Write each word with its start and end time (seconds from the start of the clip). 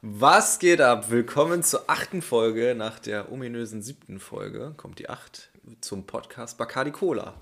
Was 0.00 0.58
geht 0.58 0.80
ab? 0.80 1.10
Willkommen 1.10 1.62
zur 1.62 1.84
achten 1.88 2.22
Folge. 2.22 2.74
Nach 2.74 2.98
der 2.98 3.30
ominösen 3.30 3.82
siebten 3.82 4.18
Folge 4.18 4.72
kommt 4.78 4.98
die 4.98 5.10
acht 5.10 5.50
zum 5.82 6.06
Podcast 6.06 6.56
Bacardi 6.56 6.92
Cola. 6.92 7.34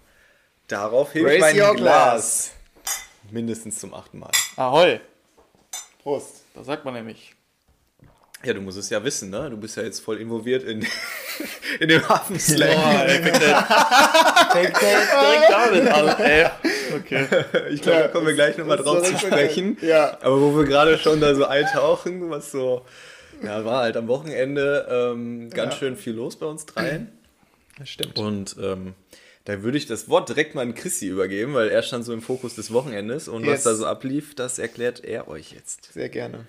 Darauf 0.66 1.12
hilft 1.12 1.28
Raise 1.28 1.40
mein 1.40 1.60
your 1.60 1.76
Glas. 1.76 2.54
Mindestens 3.30 3.78
zum 3.78 3.94
achten 3.94 4.18
Mal. 4.18 4.32
Ahoi, 4.56 5.00
Prost. 6.02 6.42
das 6.54 6.66
sagt 6.66 6.84
man 6.84 6.94
nämlich. 6.94 7.36
Ja, 8.44 8.54
du 8.54 8.60
musst 8.60 8.76
es 8.78 8.90
ja 8.90 9.02
wissen, 9.04 9.30
ne? 9.30 9.48
Du 9.50 9.56
bist 9.56 9.76
ja 9.76 9.82
jetzt 9.84 10.00
voll 10.00 10.18
involviert 10.20 10.64
in, 10.64 10.84
in 11.80 11.88
dem 11.88 12.08
Hafenslang. 12.08 12.74
Boah, 12.74 13.04
ey, 13.06 13.22
fängt 13.22 13.40
der, 13.42 13.56
fängt 14.52 14.82
der 14.82 14.98
direkt 15.00 15.50
damit 15.50 15.88
an, 15.88 16.20
ey. 16.20 16.46
Okay. 16.96 17.26
Ich 17.70 17.82
glaube, 17.82 18.00
da 18.00 18.08
kommen 18.08 18.26
wir 18.26 18.34
gleich 18.34 18.58
nochmal 18.58 18.76
drauf 18.78 19.02
zu 19.04 19.16
sprechen. 19.18 19.78
Ja. 19.80 20.18
Aber 20.20 20.40
wo 20.40 20.56
wir 20.56 20.64
gerade 20.64 20.98
schon 20.98 21.20
da 21.20 21.34
so 21.34 21.44
eintauchen, 21.46 22.30
was 22.30 22.50
so, 22.50 22.84
ja, 23.42 23.64
war 23.64 23.82
halt 23.82 23.96
am 23.96 24.08
Wochenende 24.08 24.86
ähm, 24.90 25.48
ganz 25.50 25.74
Ja. 25.74 25.78
schön 25.78 25.96
viel 25.96 26.14
los 26.14 26.36
bei 26.36 26.46
uns 26.46 26.66
dreien. 26.66 27.12
Das 27.78 27.88
stimmt. 27.88 28.18
Und 28.18 28.56
ähm, 28.60 28.94
da 29.44 29.62
würde 29.62 29.78
ich 29.78 29.86
das 29.86 30.08
Wort 30.08 30.28
direkt 30.28 30.54
mal 30.54 30.62
an 30.62 30.74
Chrissy 30.74 31.06
übergeben, 31.06 31.54
weil 31.54 31.68
er 31.68 31.82
stand 31.82 32.04
so 32.04 32.12
im 32.12 32.22
Fokus 32.22 32.54
des 32.54 32.72
Wochenendes 32.72 33.28
und 33.28 33.42
was 33.46 33.52
Yes. 33.52 33.62
da 33.64 33.74
so 33.74 33.86
ablief, 33.86 34.34
das 34.34 34.58
erklärt 34.58 35.02
er 35.04 35.28
euch 35.28 35.52
jetzt. 35.52 35.92
Sehr 35.92 36.08
gerne. 36.08 36.46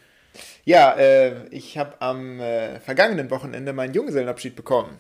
Ja, 0.66 0.94
äh, 0.94 1.48
ich 1.50 1.78
habe 1.78 2.02
am 2.02 2.40
äh, 2.40 2.80
vergangenen 2.80 3.30
Wochenende 3.30 3.74
meinen 3.74 3.94
Junggesellenabschied 3.94 4.56
bekommen. 4.56 4.98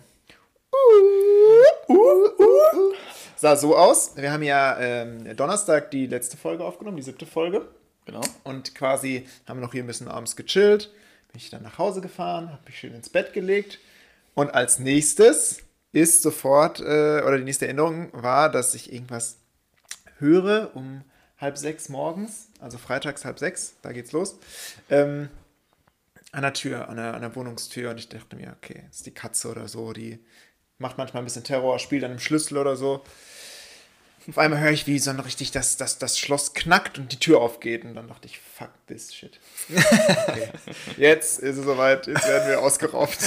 Uh, 0.71 1.93
uh, 1.93 2.43
uh. 2.43 2.93
Sah 3.35 3.55
so 3.55 3.75
aus. 3.75 4.15
Wir 4.15 4.31
haben 4.31 4.43
ja 4.43 4.77
ähm, 4.79 5.35
Donnerstag 5.35 5.91
die 5.91 6.07
letzte 6.07 6.37
Folge 6.37 6.63
aufgenommen, 6.63 6.97
die 6.97 7.03
siebte 7.03 7.25
Folge. 7.25 7.67
Genau. 8.05 8.21
Und 8.43 8.75
quasi 8.75 9.27
haben 9.47 9.59
wir 9.59 9.65
noch 9.65 9.73
hier 9.73 9.83
ein 9.83 9.87
bisschen 9.87 10.07
abends 10.07 10.35
gechillt. 10.35 10.91
Bin 11.31 11.41
ich 11.41 11.49
dann 11.49 11.63
nach 11.63 11.77
Hause 11.77 12.01
gefahren, 12.01 12.51
habe 12.51 12.61
mich 12.65 12.77
schön 12.77 12.93
ins 12.93 13.09
Bett 13.09 13.33
gelegt. 13.33 13.79
Und 14.33 14.53
als 14.53 14.79
nächstes 14.79 15.61
ist 15.91 16.21
sofort, 16.21 16.79
äh, 16.79 17.21
oder 17.21 17.37
die 17.37 17.43
nächste 17.43 17.65
Erinnerung 17.65 18.09
war, 18.13 18.51
dass 18.51 18.75
ich 18.75 18.91
irgendwas 18.91 19.37
höre 20.19 20.71
um 20.75 21.03
halb 21.43 21.57
sechs 21.57 21.89
morgens, 21.89 22.47
also 22.59 22.77
freitags 22.77 23.25
halb 23.25 23.37
sechs, 23.37 23.75
da 23.83 23.91
geht's 23.91 24.13
los, 24.13 24.37
ähm, 24.89 25.29
an 26.31 26.41
der 26.41 26.53
Tür, 26.53 26.89
an 26.89 26.95
der, 26.95 27.13
an 27.13 27.21
der 27.21 27.35
Wohnungstür. 27.35 27.91
Und 27.91 27.99
ich 27.99 28.09
dachte 28.09 28.35
mir, 28.35 28.55
okay, 28.57 28.83
ist 28.89 29.05
die 29.05 29.13
Katze 29.13 29.51
oder 29.51 29.67
so, 29.67 29.93
die 29.93 30.19
macht 30.79 30.97
manchmal 30.97 31.21
ein 31.21 31.25
bisschen 31.25 31.43
Terror, 31.43 31.77
spielt 31.77 32.03
an 32.03 32.11
einem 32.11 32.19
Schlüssel 32.19 32.57
oder 32.57 32.75
so. 32.75 33.03
Auf 34.27 34.37
einmal 34.37 34.61
höre 34.61 34.71
ich, 34.71 34.87
wie 34.87 34.99
so 34.99 35.09
ein 35.09 35.19
richtig 35.19 35.51
das, 35.51 35.75
das, 35.75 35.97
das 35.99 36.17
Schloss 36.17 36.53
knackt 36.53 36.97
und 36.97 37.11
die 37.11 37.19
Tür 37.19 37.41
aufgeht. 37.41 37.83
Und 37.83 37.93
dann 37.93 38.07
dachte 38.07 38.25
ich, 38.25 38.39
fuck 38.39 38.71
this 38.87 39.13
shit. 39.13 39.37
Okay. 39.69 40.49
Jetzt 40.97 41.39
ist 41.39 41.57
es 41.57 41.65
soweit, 41.65 42.07
jetzt 42.07 42.25
werden 42.25 42.47
wir 42.47 42.61
ausgeraubt. 42.61 43.17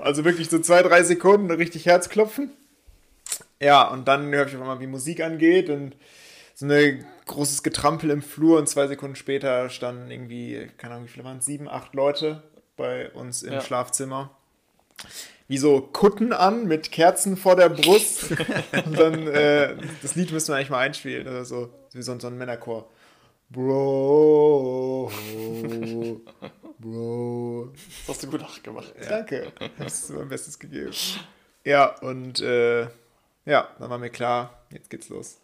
Also 0.00 0.24
wirklich 0.24 0.48
so 0.48 0.60
zwei, 0.60 0.82
drei 0.82 1.02
Sekunden 1.02 1.50
richtig 1.50 1.86
Herzklopfen. 1.86 2.52
Ja, 3.60 3.88
und 3.88 4.06
dann 4.06 4.32
höre 4.32 4.46
ich 4.46 4.54
auf 4.54 4.60
einmal, 4.60 4.78
wie 4.78 4.86
Musik 4.86 5.20
angeht 5.20 5.68
und 5.68 5.96
so 6.54 6.66
ein 6.66 7.04
großes 7.26 7.62
Getrampel 7.62 8.10
im 8.10 8.22
Flur 8.22 8.58
und 8.58 8.68
zwei 8.68 8.86
Sekunden 8.86 9.16
später 9.16 9.68
standen 9.70 10.10
irgendwie, 10.10 10.68
keine 10.76 10.94
Ahnung, 10.94 11.06
wie 11.06 11.10
viele 11.10 11.24
waren 11.24 11.38
es, 11.38 11.44
sieben, 11.46 11.68
acht 11.68 11.94
Leute 11.94 12.42
bei 12.76 13.10
uns 13.12 13.42
im 13.42 13.54
Ja. 13.54 13.60
Schlafzimmer. 13.60 14.30
Wie 15.46 15.58
so 15.58 15.80
Kutten 15.80 16.32
an 16.32 16.66
mit 16.66 16.90
Kerzen 16.90 17.36
vor 17.36 17.56
der 17.56 17.68
Brust. 17.68 18.30
und 18.86 18.98
dann, 18.98 19.26
äh, 19.28 19.76
das 20.02 20.14
Lied 20.14 20.32
müssen 20.32 20.48
wir 20.48 20.56
eigentlich 20.56 20.70
mal 20.70 20.78
einspielen. 20.80 21.26
Also 21.28 21.44
so, 21.66 21.70
wie 21.92 22.02
so, 22.02 22.18
so 22.18 22.26
ein 22.28 22.38
Männerchor. 22.38 22.88
Bro, 23.50 25.12
Bro. 26.78 27.72
Das 27.74 28.08
hast 28.08 28.22
du 28.22 28.30
gut 28.30 28.40
nachgemacht. 28.40 28.92
Danke. 29.08 29.52
Hast 29.78 30.08
du 30.08 30.14
mein 30.14 30.28
Bestes 30.28 30.58
gegeben. 30.58 30.92
Ja, 31.62 31.94
und 32.00 32.40
äh, 32.40 32.82
ja, 33.44 33.68
dann 33.78 33.90
war 33.90 33.98
mir 33.98 34.10
klar, 34.10 34.64
jetzt 34.70 34.90
geht's 34.90 35.08
los. 35.08 35.38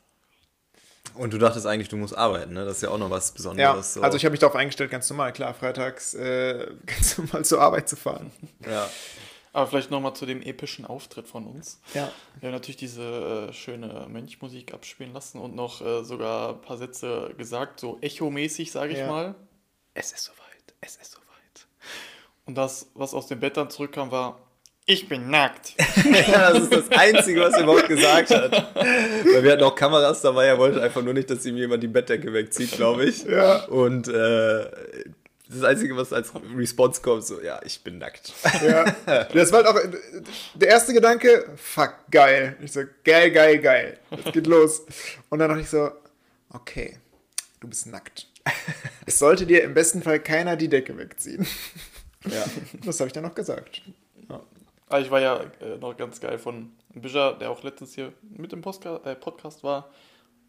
Und 1.15 1.33
du 1.33 1.39
dachtest 1.39 1.67
eigentlich, 1.67 1.89
du 1.89 1.97
musst 1.97 2.17
arbeiten, 2.17 2.53
ne? 2.55 2.65
Das 2.65 2.77
ist 2.77 2.83
ja 2.83 2.91
auch 2.91 2.99
noch 2.99 3.11
was 3.11 3.29
Ja, 3.31 3.35
Besonderes. 3.37 3.95
so. 3.95 4.03
also 4.03 4.17
ich 4.17 4.25
habe 4.25 4.31
mich 4.33 4.41
darauf 4.41 4.57
eingestellt, 4.57 4.91
ganz 4.91 5.09
normal, 5.11 5.33
klar, 5.33 5.53
freitags 5.55 6.15
äh, 6.15 6.67
ganz 6.87 7.19
normal 7.19 7.45
zur 7.45 7.61
Arbeit 7.61 7.89
zu 7.89 7.97
fahren. 7.97 8.31
ja. 8.67 8.89
Aber 9.53 9.67
vielleicht 9.67 9.91
nochmal 9.91 10.15
zu 10.15 10.27
dem 10.27 10.43
epischen 10.43 10.87
Auftritt 10.87 11.27
von 11.27 11.45
uns. 11.45 11.81
Ja. 11.93 12.13
Wir 12.39 12.47
haben 12.49 12.55
natürlich 12.55 12.77
diese 12.77 13.49
äh, 13.49 13.53
schöne 13.53 14.07
Mönchmusik 14.09 14.73
abspielen 14.73 15.13
lassen 15.13 15.41
und 15.41 15.57
noch 15.57 15.81
äh, 15.81 16.05
sogar 16.05 16.51
ein 16.51 16.61
paar 16.61 16.77
Sätze 16.79 17.35
gesagt, 17.37 17.81
so 17.81 17.99
echomäßig, 18.01 18.71
sage 18.71 18.93
ich 18.93 19.01
Ja. 19.01 19.09
mal. 19.09 19.35
Es 19.93 20.13
ist 20.13 20.23
soweit, 20.27 20.75
es 20.81 20.95
ist 20.99 21.11
soweit. 21.11 21.67
Und 22.47 22.55
das, 22.55 22.91
was 22.95 23.13
aus 23.13 23.27
dem 23.27 23.41
Bett 23.41 23.57
dann 23.57 23.71
zurückkam, 23.71 24.13
war, 24.13 24.39
ich 24.91 25.09
bin 25.09 25.31
nackt. 25.31 25.75
ja, 26.05 26.53
das 26.53 26.65
ist 26.65 26.73
das 26.73 26.91
Einzige, 26.91 27.41
was 27.41 27.55
er 27.55 27.63
überhaupt 27.63 27.87
gesagt 27.87 28.31
hat. 28.31 28.75
Weil 28.75 29.43
wir 29.45 29.53
hatten 29.53 29.63
auch 29.63 29.75
Kameras 29.75 30.21
dabei, 30.21 30.47
er 30.47 30.59
wollte 30.59 30.83
einfach 30.83 31.03
nur 31.03 31.15
nicht, 31.15 31.31
dass 31.31 31.47
ihm 31.47 31.57
jemand 31.57 31.83
die 31.83 31.89
Bettdecke 31.89 32.33
wegzieht, 32.33 32.73
glaube 32.73 33.05
ich. 33.05 33.23
Ja. 33.23 33.65
Und 33.67 34.09
äh, 34.09 34.67
das 35.49 35.63
Einzige, 35.63 35.97
was 35.97 36.13
als 36.13 36.33
Response 36.57 37.01
kommt, 37.01 37.25
so, 37.25 37.41
ja, 37.41 37.61
ich 37.65 37.83
bin 37.83 37.99
nackt. 37.99 38.33
ja. 38.63 38.85
Das 39.33 39.53
war 39.53 39.65
halt 39.65 39.69
auch 39.69 40.01
der 40.55 40.69
erste 40.69 40.93
Gedanke, 40.93 41.49
fuck, 41.57 41.95
geil. 42.11 42.57
Ich 42.61 42.73
so, 42.73 42.83
geil, 43.05 43.31
geil, 43.31 43.59
geil. 43.59 43.99
Es 44.25 44.33
geht 44.33 44.47
los. 44.49 44.83
Und 45.29 45.39
dann 45.39 45.51
dachte 45.51 45.63
ich 45.63 45.71
so, 45.71 45.91
okay, 46.53 46.99
du 47.61 47.69
bist 47.69 47.87
nackt. 47.87 48.27
Es 49.07 49.19
sollte 49.19 49.47
dir 49.47 49.63
im 49.63 49.75
besten 49.75 50.03
Fall 50.03 50.19
keiner 50.19 50.57
die 50.57 50.69
Decke 50.69 50.97
wegziehen. 50.99 51.47
Ja. 52.25 52.45
Das 52.85 52.99
habe 53.01 53.09
ich 53.09 53.13
dann 53.13 53.25
noch 53.25 53.35
gesagt. 53.35 53.83
Aber 54.91 55.01
ich 55.01 55.11
war 55.11 55.21
ja 55.21 55.41
äh, 55.61 55.79
noch 55.79 55.97
ganz 55.97 56.21
geil 56.21 56.39
von 56.39 56.73
Bischer, 56.93 57.39
der 57.39 57.51
auch 57.51 57.63
letztens 57.63 57.95
hier 57.95 58.13
mit 58.29 58.53
im 58.53 58.61
Postka 58.61 59.01
äh, 59.05 59.15
Podcast 59.15 59.65
war. 59.65 59.89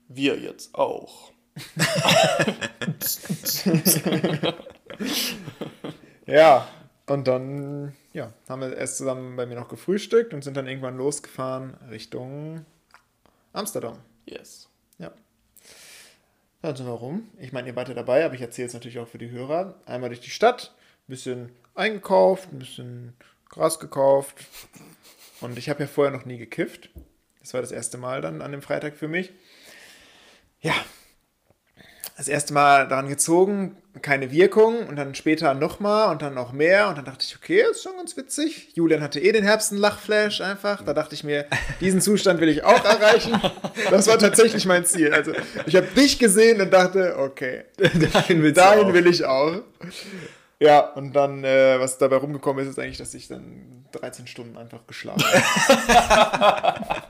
Wir 0.09 0.37
jetzt 0.37 0.75
auch. 0.75 1.31
Ja, 6.31 6.65
und 7.07 7.27
dann 7.27 7.93
ja, 8.13 8.31
haben 8.47 8.61
wir 8.61 8.77
erst 8.77 8.97
zusammen 8.97 9.35
bei 9.35 9.45
mir 9.45 9.55
noch 9.55 9.67
gefrühstückt 9.67 10.33
und 10.33 10.43
sind 10.43 10.55
dann 10.55 10.65
irgendwann 10.65 10.95
losgefahren 10.95 11.73
Richtung 11.89 12.65
Amsterdam. 13.51 13.97
Yes. 14.25 14.69
Ja. 14.97 15.11
Also 16.61 16.85
warum? 16.85 17.27
Ich 17.37 17.51
meine, 17.51 17.67
ihr 17.67 17.75
wart 17.75 17.89
ja 17.89 17.95
dabei, 17.95 18.23
aber 18.23 18.35
ich 18.35 18.41
erzähle 18.41 18.67
es 18.67 18.73
natürlich 18.73 18.99
auch 18.99 19.09
für 19.09 19.17
die 19.17 19.29
Hörer. 19.29 19.75
Einmal 19.85 20.09
durch 20.09 20.21
die 20.21 20.29
Stadt, 20.29 20.73
ein 21.07 21.11
bisschen 21.11 21.51
eingekauft, 21.75 22.53
ein 22.53 22.59
bisschen 22.59 23.13
Gras 23.51 23.79
gekauft. 23.79 24.35
Und 25.41 25.57
ich 25.57 25.69
habe 25.69 25.81
ja 25.81 25.87
vorher 25.87 26.11
noch 26.11 26.25
nie 26.25 26.37
gekifft. 26.37 26.89
Das 27.41 27.53
war 27.53 27.61
das 27.61 27.71
erste 27.71 27.97
Mal 27.97 28.21
dann 28.21 28.41
an 28.41 28.51
dem 28.51 28.61
Freitag 28.61 28.95
für 28.95 29.07
mich. 29.07 29.31
Ja. 30.61 30.73
Das 32.17 32.27
erste 32.27 32.53
Mal 32.53 32.87
daran 32.87 33.09
gezogen, 33.09 33.77
keine 34.03 34.31
Wirkung 34.31 34.87
und 34.87 34.95
dann 34.95 35.15
später 35.15 35.55
nochmal 35.55 36.11
und 36.11 36.21
dann 36.21 36.35
noch 36.35 36.51
mehr 36.51 36.87
und 36.87 36.97
dann 36.99 37.05
dachte 37.05 37.25
ich, 37.27 37.35
okay, 37.35 37.63
ist 37.71 37.81
schon 37.81 37.97
ganz 37.97 38.15
witzig. 38.15 38.69
Julian 38.75 39.01
hatte 39.01 39.19
eh 39.19 39.31
den 39.31 39.43
Herbst 39.43 39.71
einen 39.71 39.81
Lachflash 39.81 40.39
einfach. 40.41 40.83
Da 40.83 40.93
dachte 40.93 41.15
ich 41.15 41.23
mir, 41.23 41.47
diesen 41.79 41.99
Zustand 41.99 42.39
will 42.39 42.49
ich 42.49 42.63
auch 42.63 42.85
erreichen. 42.85 43.41
Das 43.89 44.05
war 44.05 44.19
tatsächlich 44.19 44.67
mein 44.67 44.85
Ziel. 44.85 45.11
Also 45.13 45.31
ich 45.65 45.75
habe 45.75 45.87
dich 45.87 46.19
gesehen 46.19 46.61
und 46.61 46.71
dachte, 46.71 47.17
okay, 47.17 47.63
Dahin 47.77 48.53
dahin 48.53 48.93
will 48.93 49.07
ich 49.07 49.25
auch. 49.25 49.61
Ja, 50.61 50.81
und 50.91 51.13
dann, 51.13 51.43
äh, 51.43 51.79
was 51.79 51.97
dabei 51.97 52.17
rumgekommen 52.17 52.63
ist, 52.63 52.69
ist 52.69 52.77
eigentlich, 52.77 52.99
dass 52.99 53.15
ich 53.15 53.27
dann 53.27 53.83
13 53.93 54.27
Stunden 54.27 54.57
einfach 54.57 54.85
geschlafen 54.85 55.23
habe. 55.23 57.01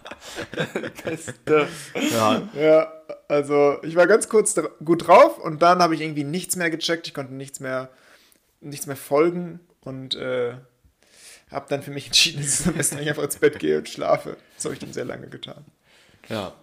Ja, 2.12 2.42
Ja, 2.56 2.94
also 3.28 3.78
ich 3.84 3.98
war 3.98 4.08
ganz 4.08 4.30
kurz 4.30 4.54
dra 4.54 4.70
gut 4.86 5.06
drauf 5.06 5.38
und 5.38 5.62
dann 5.62 5.82
habe 5.82 5.96
ich 5.96 6.02
irgendwie 6.02 6.24
nichts 6.24 6.56
mehr 6.56 6.70
gecheckt. 6.70 7.08
Ich 7.08 7.14
konnte 7.14 7.34
nichts 7.34 7.60
mehr, 7.60 7.90
nichts 8.62 8.88
mehr 8.88 8.96
folgen 8.96 9.60
und 9.82 10.16
äh, 10.16 10.54
habe 11.52 11.66
dann 11.68 11.82
für 11.84 11.92
mich 11.92 12.06
entschieden, 12.06 12.42
dass 12.42 12.62
ich 12.62 12.68
am 12.68 12.76
besten 12.76 13.00
einfach 13.00 13.24
ins 13.24 13.38
Bett 13.38 13.60
gehe 13.60 13.80
und 13.80 13.90
schlafe. 13.90 14.38
Das 14.56 14.64
habe 14.64 14.76
ich 14.76 14.80
dann 14.80 14.94
sehr 14.94 15.06
lange 15.06 15.28
getan. 15.28 15.66
ja. 16.30 16.54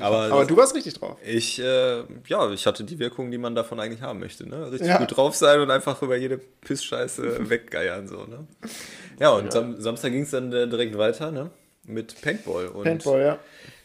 Aber, 0.00 0.24
Aber 0.24 0.44
du 0.44 0.56
warst 0.56 0.74
richtig 0.74 0.94
drauf. 0.94 1.16
ich, 1.24 1.58
äh, 1.58 2.02
ja, 2.26 2.50
ich 2.52 2.66
hatte 2.66 2.84
die 2.84 2.98
Wirkung, 2.98 3.30
die 3.30 3.38
man 3.38 3.54
davon 3.54 3.80
eigentlich 3.80 4.02
haben 4.02 4.18
möchte. 4.20 4.46
Ne? 4.48 4.70
Richtig 4.70 4.88
Ja. 4.88 4.98
gut 4.98 5.16
drauf 5.16 5.34
sein 5.34 5.58
und 5.60 5.70
einfach 5.70 6.02
über 6.02 6.16
jede 6.16 6.36
Pissscheiße 6.38 7.48
weggeiern. 7.48 8.06
So, 8.06 8.24
ne? 8.26 8.46
Ja, 9.18 9.30
und 9.30 9.50
Sam 9.52 9.80
Samstag 9.80 10.12
ging 10.12 10.22
es 10.22 10.30
dann 10.30 10.52
äh, 10.52 10.68
direkt 10.68 10.98
weiter 10.98 11.30
ne? 11.30 11.50
mit 11.84 12.20
Paintball. 12.20 12.66
Und 12.68 12.84
Paintball, 12.84 13.20
ja. 13.22 13.38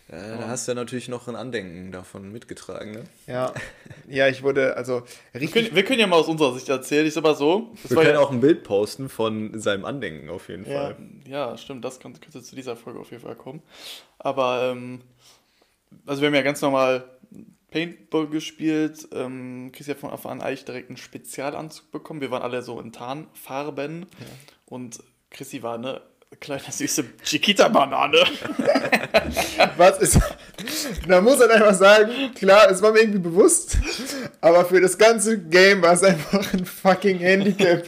Äh, 0.08 0.38
da 0.38 0.50
hast 0.50 0.68
du 0.68 0.74
ja 0.74 0.76
natürlich 0.76 1.08
noch 1.08 1.28
ein 1.28 1.36
Andenken 1.36 1.92
davon 1.92 2.32
mitgetragen, 2.32 2.92
ne? 2.92 3.04
Ja, 3.26 3.52
ja, 4.08 4.28
ich 4.28 4.44
wurde 4.44 4.78
also 4.78 5.02
Wir 5.32 5.42
richtig. 5.42 5.64
können, 5.66 5.76
wir 5.76 5.84
können 5.84 6.00
ja 6.00 6.06
mal 6.06 6.18
aus 6.18 6.28
unserer 6.28 6.54
Sicht 6.54 6.70
erzählen. 6.70 7.08
Ich 7.08 7.14
sag 7.16 7.24
mal 7.24 7.36
so. 7.36 7.72
Das 7.82 7.90
Wir 7.90 7.98
war 7.98 8.04
können 8.04 8.16
ja, 8.18 8.22
auch 8.22 8.30
ein 8.32 8.40
Bild 8.40 8.64
posten 8.64 9.10
von 9.10 9.60
seinem 9.60 9.84
Andenken 9.84 10.30
auf 10.30 10.48
jeden 10.50 10.70
Ja. 10.70 10.82
Fall. 10.90 10.96
ja, 11.28 11.58
stimmt, 11.58 11.84
das 11.86 12.00
könnte, 12.00 12.20
könnte 12.20 12.44
zu 12.44 12.56
dieser 12.56 12.76
Folge 12.76 13.00
auf 13.00 13.10
jeden 13.10 13.24
Fall 13.24 13.34
kommen. 13.36 13.64
Aber, 14.20 14.70
ähm, 14.72 15.02
also 16.06 16.22
wir 16.22 16.28
haben 16.28 16.36
ja 16.36 16.42
ganz 16.42 16.62
normal 16.62 17.06
Paintball 17.72 18.28
gespielt. 18.28 19.08
Ähm, 19.12 19.72
Chris 19.74 19.90
hat 19.90 19.98
von 19.98 20.12
Anfang 20.12 20.34
an 20.34 20.42
eigentlich 20.42 20.66
direkt 20.66 20.90
einen 20.90 20.98
Spezialanzug 20.98 21.92
bekommen. 21.92 22.22
Wir 22.22 22.32
waren 22.32 22.42
alle 22.42 22.62
so 22.62 22.80
in 22.80 22.92
Tarnfarben. 22.92 24.06
Und 24.66 25.00
Chrissy 25.30 25.62
war 25.62 25.76
eine 25.76 26.02
kleine 26.40 26.64
süße 26.70 27.04
Chiquita-Banane. 27.24 28.18
Was 29.78 30.00
ist. 30.00 30.20
Man 31.08 31.24
muss 31.24 31.40
halt 31.40 31.52
einfach 31.52 31.74
sagen, 31.74 32.34
klar, 32.34 32.70
es 32.70 32.82
war 32.82 32.92
mir 32.92 33.00
irgendwie 33.00 33.20
bewusst, 33.20 33.78
aber 34.42 34.66
für 34.66 34.82
das 34.82 34.98
ganze 34.98 35.40
Game 35.40 35.82
war 35.82 35.94
es 35.94 36.04
einfach 36.04 36.54
ein 36.54 36.66
fucking 36.66 37.20
Handicap. 37.20 37.84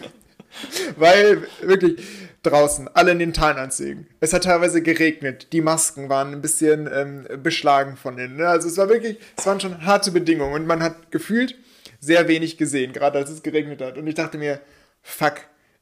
Weil 0.98 1.48
wirklich 1.62 2.02
draußen, 2.50 2.90
alle 2.94 3.12
in 3.12 3.20
den 3.20 3.34
Tarnanzügen. 3.34 4.08
Es 4.20 4.34
hat 4.34 4.44
teilweise 4.44 4.82
geregnet, 4.82 5.48
die 5.54 5.62
Masken 5.62 6.10
waren 6.10 6.34
ein 6.34 6.42
bisschen 6.42 6.90
ähm, 6.92 7.28
beschlagen 7.42 7.98
von 7.98 8.18
innen. 8.18 8.38
ne? 8.38 8.48
Also 8.48 8.68
es 8.68 8.78
war 8.78 8.90
wirklich, 8.90 9.18
es 9.38 9.46
waren 9.46 9.60
schon 9.60 9.86
harte 9.86 10.12
Bedingungen 10.12 10.54
und 10.54 10.68
man 10.68 10.82
hat 10.82 11.12
gefühlt 11.12 11.56
sehr 12.00 12.28
wenig 12.28 12.58
gesehen, 12.58 12.94
gerade 12.94 13.18
als 13.18 13.30
es 13.30 13.44
geregnet 13.44 13.82
hat. 13.82 13.98
Und 13.98 14.08
ich 14.08 14.16
dachte 14.16 14.38
mir, 14.38 14.60
fuck, 15.02 15.36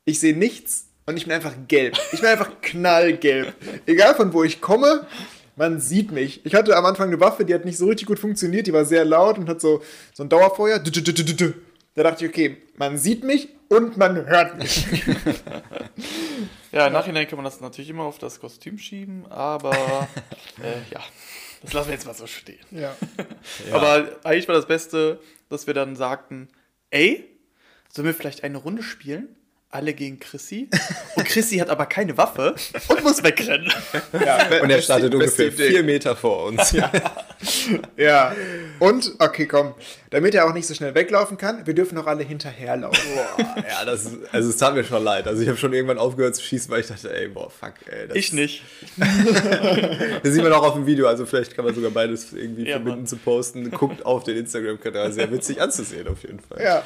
ich 0.05 0.19
sehe 0.19 0.35
nichts 0.35 0.87
und 1.05 1.17
ich 1.17 1.25
bin 1.25 1.33
einfach 1.33 1.53
gelb. 1.67 1.97
Ich 2.11 2.21
bin 2.21 2.29
einfach 2.29 2.49
knallgelb. 2.61 3.53
Egal 3.85 4.15
von 4.15 4.33
wo 4.33 4.43
ich 4.43 4.61
komme, 4.61 5.05
man 5.55 5.79
sieht 5.79 6.11
mich. 6.11 6.45
Ich 6.45 6.53
hatte 6.53 6.75
am 6.75 6.85
Anfang 6.85 7.07
eine 7.07 7.19
Waffe, 7.19 7.45
die 7.45 7.53
hat 7.53 7.65
nicht 7.65 7.77
so 7.77 7.87
richtig 7.87 8.07
gut 8.07 8.19
funktioniert, 8.19 8.67
die 8.67 8.73
war 8.73 8.85
sehr 8.85 9.05
laut 9.05 9.37
und 9.37 9.47
hat 9.49 9.61
so, 9.61 9.81
so 10.13 10.23
ein 10.23 10.29
Dauerfeuer. 10.29 10.79
Da 11.95 12.03
dachte 12.03 12.25
ich, 12.25 12.31
okay, 12.31 12.57
man 12.75 12.97
sieht 12.97 13.23
mich 13.23 13.49
und 13.69 13.97
man 13.97 14.25
hört 14.25 14.57
mich. 14.57 14.85
Ja, 16.75 16.87
im 16.87 16.93
Nachhinein 16.93 17.25
kann 17.25 17.37
man 17.37 17.45
das 17.45 17.61
natürlich 17.61 17.89
immer 17.89 18.03
auf 18.03 18.17
das 18.17 18.41
Kostüm 18.41 18.77
schieben, 18.77 19.25
aber 19.31 19.71
äh, 20.61 20.91
ja, 20.91 21.01
das 21.61 21.71
lassen 21.71 21.87
wir 21.87 21.93
jetzt 21.93 22.05
mal 22.05 22.13
so 22.13 22.27
stehen. 22.27 22.59
Ja. 22.69 22.93
Aber 23.71 24.19
eigentlich 24.25 24.49
war 24.49 24.55
das 24.55 24.67
Beste, 24.67 25.21
dass 25.47 25.67
wir 25.67 25.73
dann 25.73 25.95
sagten, 25.95 26.49
ey, 26.89 27.29
sollen 27.87 28.07
wir 28.07 28.13
vielleicht 28.13 28.43
eine 28.43 28.57
Runde 28.57 28.83
spielen? 28.83 29.37
Alle 29.75 29.93
gegen 29.93 30.19
Chrissy. 30.21 30.69
Und 31.17 31.25
Chrissy 31.25 31.57
hat 31.57 31.69
aber 31.69 31.85
keine 31.85 32.17
Waffe 32.17 32.55
und 32.87 33.03
muss 33.03 33.21
wegrennen. 33.23 33.69
ja 34.13 34.61
Und 34.61 34.69
er 34.69 34.81
startet 34.81 35.13
ungefähr 35.13 35.51
vier 35.51 35.83
Meter 35.83 36.15
vor 36.15 36.45
uns. 36.45 36.71
Ja. 36.71 36.89
Ja. 37.97 38.33
Und, 38.79 39.15
okay, 39.19 39.45
komm, 39.47 39.73
damit 40.11 40.33
er 40.33 40.47
auch 40.47 40.53
nicht 40.53 40.65
so 40.65 40.73
schnell 40.73 40.95
weglaufen 40.95 41.37
kann, 41.37 41.67
wir 41.67 41.73
dürfen 41.73 41.97
auch 41.97 42.07
alle 42.07 42.23
hinterherlaufen. 42.23 43.03
ja, 43.37 43.83
das 43.85 44.05
ist, 44.05 44.13
also 44.31 44.49
es 44.49 44.55
tat 44.55 44.73
mir 44.75 44.85
schon 44.85 45.03
leid. 45.03 45.27
Also 45.27 45.41
ich 45.41 45.49
habe 45.49 45.57
schon 45.57 45.73
irgendwann 45.73 45.97
aufgehört 45.97 46.35
zu 46.37 46.41
schießen, 46.43 46.71
weil 46.71 46.79
ich 46.79 46.87
dachte, 46.87 47.13
ey, 47.13 47.27
boah, 47.27 47.49
fuck, 47.49 47.73
ey. 47.91 48.07
Das 48.07 48.15
Ich 48.15 48.31
nicht. 48.31 48.63
Das 50.23 50.33
sieht 50.33 50.41
man 50.41 50.53
auch 50.53 50.63
auf 50.63 50.73
dem 50.75 50.85
Video, 50.85 51.07
also 51.07 51.25
vielleicht 51.25 51.53
kann 51.53 51.65
man 51.65 51.75
sogar 51.75 51.91
beides 51.91 52.31
irgendwie 52.31 52.63
Ja, 52.63 52.75
verbinden 52.77 52.99
Mann. 52.99 53.07
zu 53.07 53.17
posten. 53.17 53.69
Guckt 53.71 54.05
auf 54.05 54.23
den 54.23 54.37
Instagram-Kanal, 54.37 55.11
sehr 55.11 55.29
witzig 55.31 55.61
anzusehen 55.61 56.07
auf 56.07 56.21
jeden 56.23 56.39
Fall. 56.39 56.63
Ja. 56.63 56.83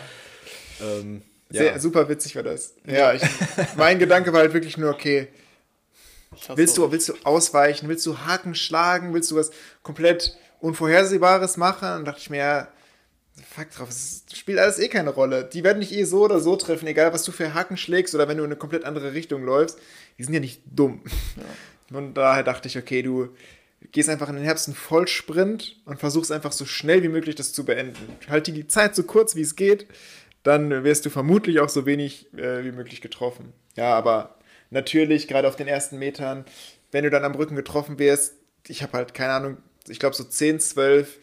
Ähm, 0.82 1.22
Sehr, 1.50 1.74
ja. 1.74 1.80
super 1.80 2.08
witzig 2.10 2.36
war 2.36 2.44
das. 2.44 2.76
Ja, 2.86 3.14
ich, 3.14 3.24
mein 3.76 3.98
Gedanke 3.98 4.32
war 4.34 4.42
halt 4.42 4.54
wirklich 4.54 4.78
nur, 4.78 4.92
okay, 4.92 5.28
willst 6.56 6.78
du, 6.78 6.92
willst 6.92 7.10
du 7.10 7.14
ausweichen, 7.24 7.90
willst 7.90 8.06
du 8.06 8.20
Haken 8.20 8.54
schlagen, 8.54 9.14
willst 9.14 9.32
du 9.32 9.36
was 9.36 9.52
komplett 9.82 10.38
Unvorhersehbares 10.60 11.58
machen? 11.58 11.92
Und 11.94 12.06
dachte 12.06 12.20
ich 12.20 12.30
mir, 12.30 12.38
ja, 12.38 12.68
fuck 13.50 13.72
drauf, 13.72 13.90
es 13.90 14.26
spielt 14.34 14.60
alles 14.60 14.80
eh 14.80 14.90
keine 14.90 15.10
Rolle. 15.10 15.44
Die 15.44 15.64
werden 15.64 15.80
dich 15.80 15.94
eh 15.94 16.04
so 16.04 16.24
oder 16.24 16.40
so 16.40 16.56
treffen, 16.56 16.88
egal 16.88 17.14
was 17.14 17.24
du 17.24 17.32
für 17.32 17.54
Haken 17.54 17.78
schlägst 17.78 18.14
oder 18.14 18.28
wenn 18.28 18.38
du 18.38 18.44
in 18.44 18.50
eine 18.50 18.60
komplett 18.60 18.86
andere 18.86 19.14
Richtung 19.14 19.44
läufst. 19.44 19.80
Die 20.18 20.24
sind 20.24 20.34
ja 20.34 20.40
nicht 20.40 20.62
dumm. 20.66 21.02
Und 21.92 22.14
daher 22.14 22.44
dachte 22.44 22.68
ich, 22.68 22.78
okay, 22.78 23.02
du 23.02 23.30
gehst 23.92 24.10
einfach 24.10 24.30
in 24.30 24.36
den 24.36 24.44
Herbst 24.44 24.68
einen 24.68 24.76
Vollsprint 24.76 25.78
und 25.86 26.00
versuchst 26.00 26.32
einfach 26.32 26.52
so 26.52 26.66
schnell 26.66 27.02
wie 27.02 27.08
möglich 27.08 27.36
das 27.36 27.54
zu 27.54 27.66
beenden. 27.66 28.18
Halt 28.28 28.48
die 28.48 28.68
Zeit 28.68 28.96
so 28.96 29.04
kurz 29.04 29.36
wie 29.36 29.42
es 29.42 29.56
geht, 29.56 29.88
dann 30.44 30.84
wirst 30.84 31.06
du 31.06 31.10
vermutlich 31.10 31.60
auch 31.60 31.70
so 31.70 31.86
wenig 31.86 32.34
äh, 32.34 32.64
wie 32.64 32.72
möglich 32.72 33.02
getroffen. 33.02 33.54
Ja, 33.76 33.96
aber 33.96 34.36
natürlich, 34.70 35.28
gerade 35.28 35.48
auf 35.48 35.56
den 35.56 35.68
ersten 35.68 35.98
Metern, 35.98 36.46
wenn 36.92 37.04
du 37.04 37.10
dann 37.10 37.26
am 37.26 37.36
Rücken 37.36 37.56
getroffen 37.56 38.00
wirst, 38.00 38.36
ich 38.68 38.84
habe 38.84 38.94
halt, 38.94 39.14
keine 39.14 39.34
Ahnung, 39.34 39.58
ich 39.88 40.00
glaube 40.00 40.16
so 40.16 40.24
10, 40.24 40.60
12 40.60 41.18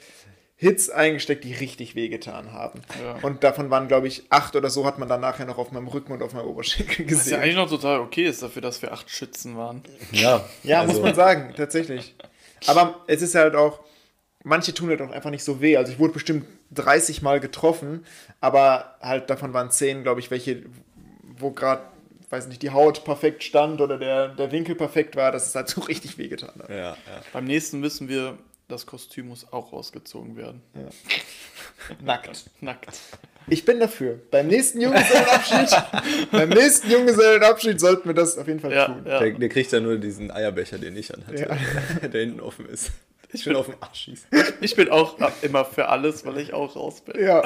Hits 0.59 0.89
eingesteckt, 0.89 1.45
die 1.45 1.53
richtig 1.53 1.95
wehgetan 1.95 2.53
haben. 2.53 2.81
Ja. 3.03 3.19
Und 3.21 3.45
davon 3.45 3.69
waren, 3.71 3.89
glaube 3.89 4.09
ich, 4.09 4.25
acht 4.31 4.57
oder 4.57 4.71
so 4.71 4.87
hat 4.87 4.99
man 4.99 5.07
dann 5.07 5.21
nachher 5.21 5.45
noch 5.45 5.59
auf 5.59 5.71
meinem 5.71 5.87
Rücken 5.87 6.13
und 6.13 6.23
auf 6.23 6.33
meinem 6.33 6.47
Oberschenkel 6.47 7.05
Was 7.05 7.11
ja 7.11 7.19
gesehen. 7.19 7.41
eigentlich 7.41 7.57
noch 7.57 7.69
total 7.69 8.01
okay 8.01 8.25
ist 8.25 8.43
dafür, 8.43 8.63
dass 8.63 8.81
wir 8.81 8.91
acht 8.93 9.11
Schützen 9.11 9.59
waren. 9.59 9.83
ja, 10.13 10.49
Ja, 10.63 10.81
also, 10.81 10.95
muss 10.95 11.03
man 11.03 11.15
sagen, 11.15 11.53
tatsächlich. 11.55 12.15
Aber 12.67 13.05
es 13.07 13.21
ist 13.21 13.35
halt 13.35 13.55
auch, 13.55 13.81
manche 14.47 14.73
tun 14.73 14.89
halt 14.89 15.03
auch 15.03 15.11
einfach 15.11 15.31
nicht 15.31 15.45
so 15.45 15.61
weh. 15.61 15.77
Also 15.77 15.93
ich 15.93 15.99
wurde 15.99 16.15
bestimmt 16.15 16.47
30 16.71 17.21
Mal 17.21 17.41
getroffen, 17.41 18.07
aber 18.41 18.97
halt 19.01 19.29
davon 19.29 19.53
waren 19.53 19.71
10, 19.71 20.03
glaube 20.05 20.21
ich, 20.21 20.31
welche, 20.31 20.63
wo 21.39 21.51
gerade, 21.51 21.83
weiß 22.31 22.47
nicht, 22.47 22.63
die 22.63 22.71
Haut 22.71 23.05
perfekt 23.05 23.43
stand 23.43 23.81
oder 23.81 23.99
der, 23.99 24.29
der 24.29 24.53
Winkel 24.53 24.75
perfekt 24.77 25.17
war, 25.17 25.33
dass 25.33 25.47
es 25.49 25.55
halt 25.55 25.69
so 25.69 25.81
richtig 25.93 26.17
wehgetan 26.17 26.55
hat. 26.61 26.71
Ja, 26.71 26.77
ja. 26.77 26.97
Beim 27.33 27.45
nächsten 27.45 27.83
wissen 27.83 28.09
wir, 28.09 28.39
das 28.69 28.87
Kostüm 28.87 29.29
muss 29.29 29.53
auch 29.53 29.73
rausgezogen 29.73 30.37
werden. 30.37 30.63
Nackt. 32.05 32.45
Nackt. 32.61 32.99
Ich 33.49 33.65
bin 33.65 33.79
dafür. 33.79 34.19
Beim 34.33 34.49
nächsten 34.49 34.81
Junggesellenabschied, 34.81 35.77
beim 36.33 36.49
nächsten 36.49 36.91
Junggesellenabschied 36.91 37.79
sollten 37.81 38.09
wir 38.09 38.15
das 38.15 38.37
auf 38.39 38.49
jeden 38.49 38.59
Fall 38.59 38.73
Ja, 38.73 38.87
tun. 38.87 39.03
ja. 39.07 39.21
Der, 39.21 39.31
der 39.33 39.49
kriegt 39.49 39.73
dann 39.73 39.85
nur 39.85 39.99
diesen 39.99 40.31
Eierbecher, 40.33 40.79
den 40.79 40.97
ich 40.97 41.15
anhatte, 41.15 42.09
der 42.09 42.21
hinten 42.21 42.41
offen 42.41 42.67
ist. 42.69 42.91
Ich 43.33 43.45
will 43.47 43.57
auf 43.57 43.67
den 43.67 43.77
Arsch 43.81 44.01
schießen. 44.01 44.29
Ich 44.61 44.77
bin 44.77 44.91
auch 44.91 45.17
immer 45.43 45.65
für 45.65 45.89
alles, 45.89 46.25
weil 46.25 46.39
ich 46.39 46.55
auch 46.55 46.77
raus 46.77 47.01
bin. 47.01 47.23
Ja. 47.25 47.43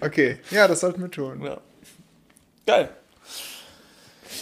Okay, 0.00 0.38
ja, 0.50 0.68
das 0.68 0.80
sollten 0.80 1.02
wir 1.02 1.10
tun. 1.10 1.42
Ja. 1.42 1.60
Geil. 2.66 2.88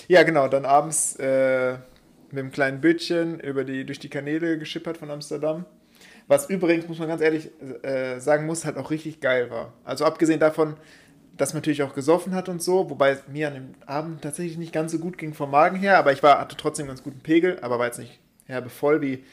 Ja, 0.08 0.22
genau, 0.22 0.48
dann 0.48 0.64
abends 0.64 1.16
äh, 1.16 1.72
mit 2.30 2.38
einem 2.38 2.52
kleinen 2.52 2.80
Bötchen 2.80 3.40
über 3.40 3.64
die, 3.64 3.84
durch 3.84 3.98
die 3.98 4.08
Kanäle 4.08 4.58
geschippert 4.58 4.96
von 4.96 5.10
Amsterdam. 5.10 5.64
Was 6.26 6.48
übrigens, 6.48 6.88
muss 6.88 6.98
man 6.98 7.08
ganz 7.08 7.20
ehrlich 7.20 7.50
äh, 7.82 8.18
sagen 8.18 8.46
muss, 8.46 8.64
halt 8.64 8.76
auch 8.76 8.90
richtig 8.90 9.20
geil 9.20 9.50
war. 9.50 9.72
Also 9.84 10.04
abgesehen 10.04 10.40
davon, 10.40 10.76
dass 11.36 11.52
man 11.52 11.58
natürlich 11.58 11.82
auch 11.82 11.94
gesoffen 11.94 12.34
hat 12.34 12.48
und 12.48 12.62
so, 12.62 12.88
wobei 12.90 13.10
es 13.10 13.28
mir 13.28 13.48
an 13.48 13.54
dem 13.54 13.74
Abend 13.86 14.22
tatsächlich 14.22 14.56
nicht 14.56 14.72
ganz 14.72 14.92
so 14.92 14.98
gut 14.98 15.18
ging 15.18 15.34
vom 15.34 15.50
Magen 15.50 15.76
her, 15.76 15.98
aber 15.98 16.12
ich 16.12 16.22
war, 16.22 16.38
hatte 16.38 16.56
trotzdem 16.56 16.86
ganz 16.86 17.02
guten 17.02 17.20
Pegel, 17.20 17.58
aber 17.60 17.78
war 17.78 17.86
jetzt 17.86 17.98
nicht 17.98 18.20
herbe 18.46 18.70
voll 18.70 19.00
wie 19.00 19.24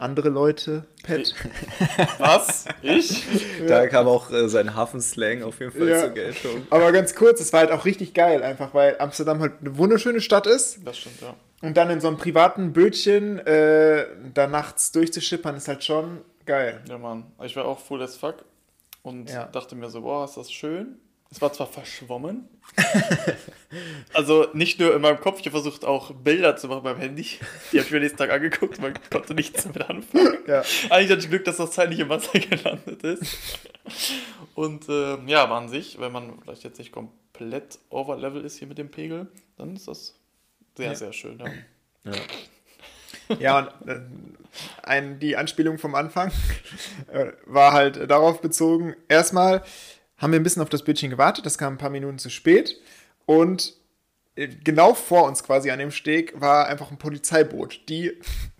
andere 0.00 0.28
Leute. 0.28 0.84
Pet. 1.02 1.34
Was? 2.18 2.64
Ich? 2.82 3.24
Da 3.66 3.86
kam 3.86 4.06
auch 4.08 4.30
äh, 4.30 4.48
sein 4.48 4.74
Hafenslang 4.74 5.42
auf 5.42 5.60
jeden 5.60 5.72
Fall 5.72 5.88
Ja. 5.88 6.00
zur 6.00 6.10
Geltung. 6.10 6.66
Aber 6.70 6.90
ganz 6.92 7.14
kurz, 7.14 7.40
es 7.40 7.52
war 7.52 7.60
halt 7.60 7.70
auch 7.72 7.84
richtig 7.84 8.14
geil, 8.14 8.42
einfach 8.42 8.72
weil 8.74 8.96
Amsterdam 8.98 9.40
halt 9.40 9.54
eine 9.60 9.76
wunderschöne 9.78 10.20
Stadt 10.20 10.46
ist. 10.46 10.78
Das 10.84 10.98
stimmt, 10.98 11.20
ja. 11.20 11.34
Und 11.62 11.76
dann 11.76 11.90
in 11.90 12.00
so 12.00 12.08
einem 12.08 12.16
privaten 12.16 12.72
Bötchen 12.72 13.38
äh, 13.46 14.06
da 14.32 14.46
nachts 14.46 14.92
durchzuschippern, 14.92 15.56
ist 15.56 15.68
halt 15.68 15.84
schon 15.84 16.22
geil. 16.46 16.80
Ja, 16.88 16.96
Mann. 16.98 17.26
Ich 17.44 17.54
war 17.56 17.66
auch 17.66 17.78
full 17.78 18.02
as 18.02 18.16
fuck 18.16 18.36
und 19.02 19.28
Ja. 19.30 19.44
dachte 19.46 19.74
mir 19.76 19.90
so, 19.90 20.00
boah, 20.00 20.24
ist 20.24 20.36
das 20.36 20.50
schön. 20.50 20.96
Es 21.32 21.40
war 21.40 21.52
zwar 21.52 21.68
verschwommen. 21.68 22.48
also 24.14 24.48
nicht 24.52 24.80
nur 24.80 24.94
in 24.94 25.00
meinem 25.00 25.20
Kopf, 25.20 25.38
ich 25.38 25.46
habe 25.46 25.52
versucht 25.60 25.84
auch 25.84 26.10
Bilder 26.12 26.56
zu 26.56 26.66
machen 26.66 26.82
beim 26.82 26.98
Handy. 26.98 27.22
Die 27.72 27.78
habe 27.78 27.86
ich 27.86 27.90
mir 27.90 28.00
nächsten 28.00 28.18
Tag 28.18 28.30
angeguckt, 28.30 28.80
man 28.80 28.94
konnte 29.10 29.34
nichts 29.34 29.62
damit 29.62 29.88
anfangen. 29.88 30.38
Ja. 30.48 30.62
Eigentlich 30.90 31.10
hatte 31.10 31.20
ich 31.20 31.30
Glück, 31.30 31.44
dass 31.44 31.58
das 31.58 31.70
Teil 31.70 31.88
nicht 31.88 32.00
im 32.00 32.08
Wasser 32.08 32.38
gelandet 32.38 33.02
ist. 33.04 33.36
Und 34.54 34.86
ähm, 34.88 35.28
ja, 35.28 35.44
aber 35.44 35.54
an 35.54 35.68
sich, 35.68 36.00
wenn 36.00 36.10
man 36.10 36.40
vielleicht 36.42 36.64
jetzt 36.64 36.78
nicht 36.78 36.90
komplett 36.90 37.78
overlevel 37.90 38.44
ist 38.44 38.58
hier 38.58 38.66
mit 38.68 38.78
dem 38.78 38.90
Pegel, 38.90 39.28
dann 39.56 39.76
ist 39.76 39.86
das 39.86 40.16
sehr, 40.76 40.86
Ja. 40.88 40.94
sehr 40.96 41.12
schön. 41.12 41.38
Ja. 42.04 42.12
Ja, 43.38 43.58
und 43.58 43.88
äh, 43.88 44.00
ein, 44.82 45.20
die 45.20 45.36
Anspielung 45.36 45.78
vom 45.78 45.94
Anfang 45.94 46.32
äh, 47.12 47.26
war 47.46 47.72
halt 47.72 48.10
darauf 48.10 48.40
bezogen, 48.40 48.96
erstmal 49.08 49.62
haben 50.20 50.32
wir 50.32 50.38
ein 50.38 50.44
bisschen 50.44 50.62
auf 50.62 50.68
das 50.68 50.84
Bötchen 50.84 51.10
gewartet, 51.10 51.44
das 51.46 51.58
kam 51.58 51.74
ein 51.74 51.78
paar 51.78 51.90
Minuten 51.90 52.18
zu 52.18 52.30
spät 52.30 52.76
und 53.26 53.74
äh, 54.36 54.46
genau 54.62 54.94
vor 54.94 55.24
uns 55.26 55.42
quasi 55.42 55.70
an 55.72 55.80
dem 55.80 55.90
Steg 55.90 56.40
war 56.40 56.68
einfach 56.68 56.92
ein 56.92 56.98
Polizeiboot, 56.98 57.80
die 57.88 58.12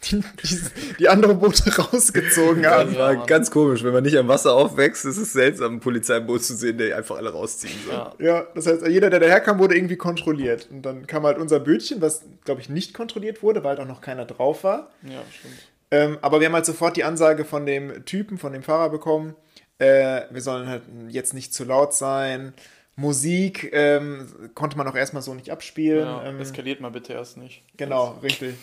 die, 0.05 0.17
die, 0.45 0.59
die 0.99 1.09
andere 1.09 1.35
Boote 1.35 1.71
rausgezogen 1.77 2.63
Das 2.65 2.73
haben. 2.73 2.97
war 2.97 3.15
Mann. 3.15 3.27
ganz 3.27 3.51
komisch. 3.53 3.85
Wenn 3.85 3.93
man 3.93 4.03
nicht 4.03 4.17
am 4.17 4.27
Wasser 4.27 4.55
aufwächst, 4.55 5.05
ist 5.05 5.19
es 5.19 5.33
seltsam, 5.33 5.75
ein 5.75 5.81
Polizeiboot 5.81 6.43
zu 6.43 6.57
sehen, 6.57 6.79
der 6.79 6.97
einfach 6.97 7.17
alle 7.19 7.31
rausziehen 7.31 7.75
soll. 7.87 7.95
Ja. 7.95 8.15
Ja, 8.19 8.47
das 8.55 8.67
heißt, 8.67 8.87
jeder, 8.89 9.11
der 9.11 9.21
daherkam, 9.21 9.59
wurde 9.61 9.77
irgendwie 9.77 9.97
kontrolliert. 9.97 10.67
Und 10.71 10.83
dann 10.83 11.07
kam 11.07 11.23
halt 11.25 11.39
unser 11.39 11.61
Bötchen, 11.61 12.01
was, 12.01 12.23
glaube 12.45 12.61
ich, 12.63 12.69
nicht 12.69 12.93
kontrolliert 12.95 13.43
wurde, 13.43 13.63
weil 13.63 13.71
halt 13.77 13.81
auch 13.81 13.87
noch 13.87 14.01
keiner 14.01 14.25
drauf 14.25 14.65
war. 14.65 14.91
ja, 15.03 15.23
stimmt. 15.31 15.55
Ähm, 15.93 16.19
aber 16.23 16.41
wir 16.41 16.47
haben 16.47 16.55
halt 16.55 16.67
sofort 16.67 16.97
die 16.97 17.05
Ansage 17.05 17.45
von 17.45 17.67
dem 17.67 18.05
Typen, 18.07 18.39
von 18.39 18.53
dem 18.53 18.63
Fahrer 18.63 18.91
bekommen, 18.91 19.35
äh, 19.81 20.23
wir 20.31 20.43
sollen 20.43 20.69
halt 20.69 20.83
jetzt 21.09 21.35
nicht 21.35 21.53
zu 21.53 21.65
laut 21.65 21.95
sein. 21.95 22.53
Musik 22.97 23.71
ähm, 23.73 24.51
konnte 24.55 24.77
man 24.77 24.87
auch 24.87 24.95
erstmal 24.95 25.23
so 25.23 25.33
nicht 25.35 25.51
abspielen. 25.51 26.05
Ja, 26.05 26.25
ähm, 26.25 26.41
eskaliert 26.41 26.81
mal 26.81 26.91
bitte 26.91 27.15
erst 27.15 27.39
nicht. 27.39 27.63
Genau, 27.77 28.19
richtig. 28.23 28.55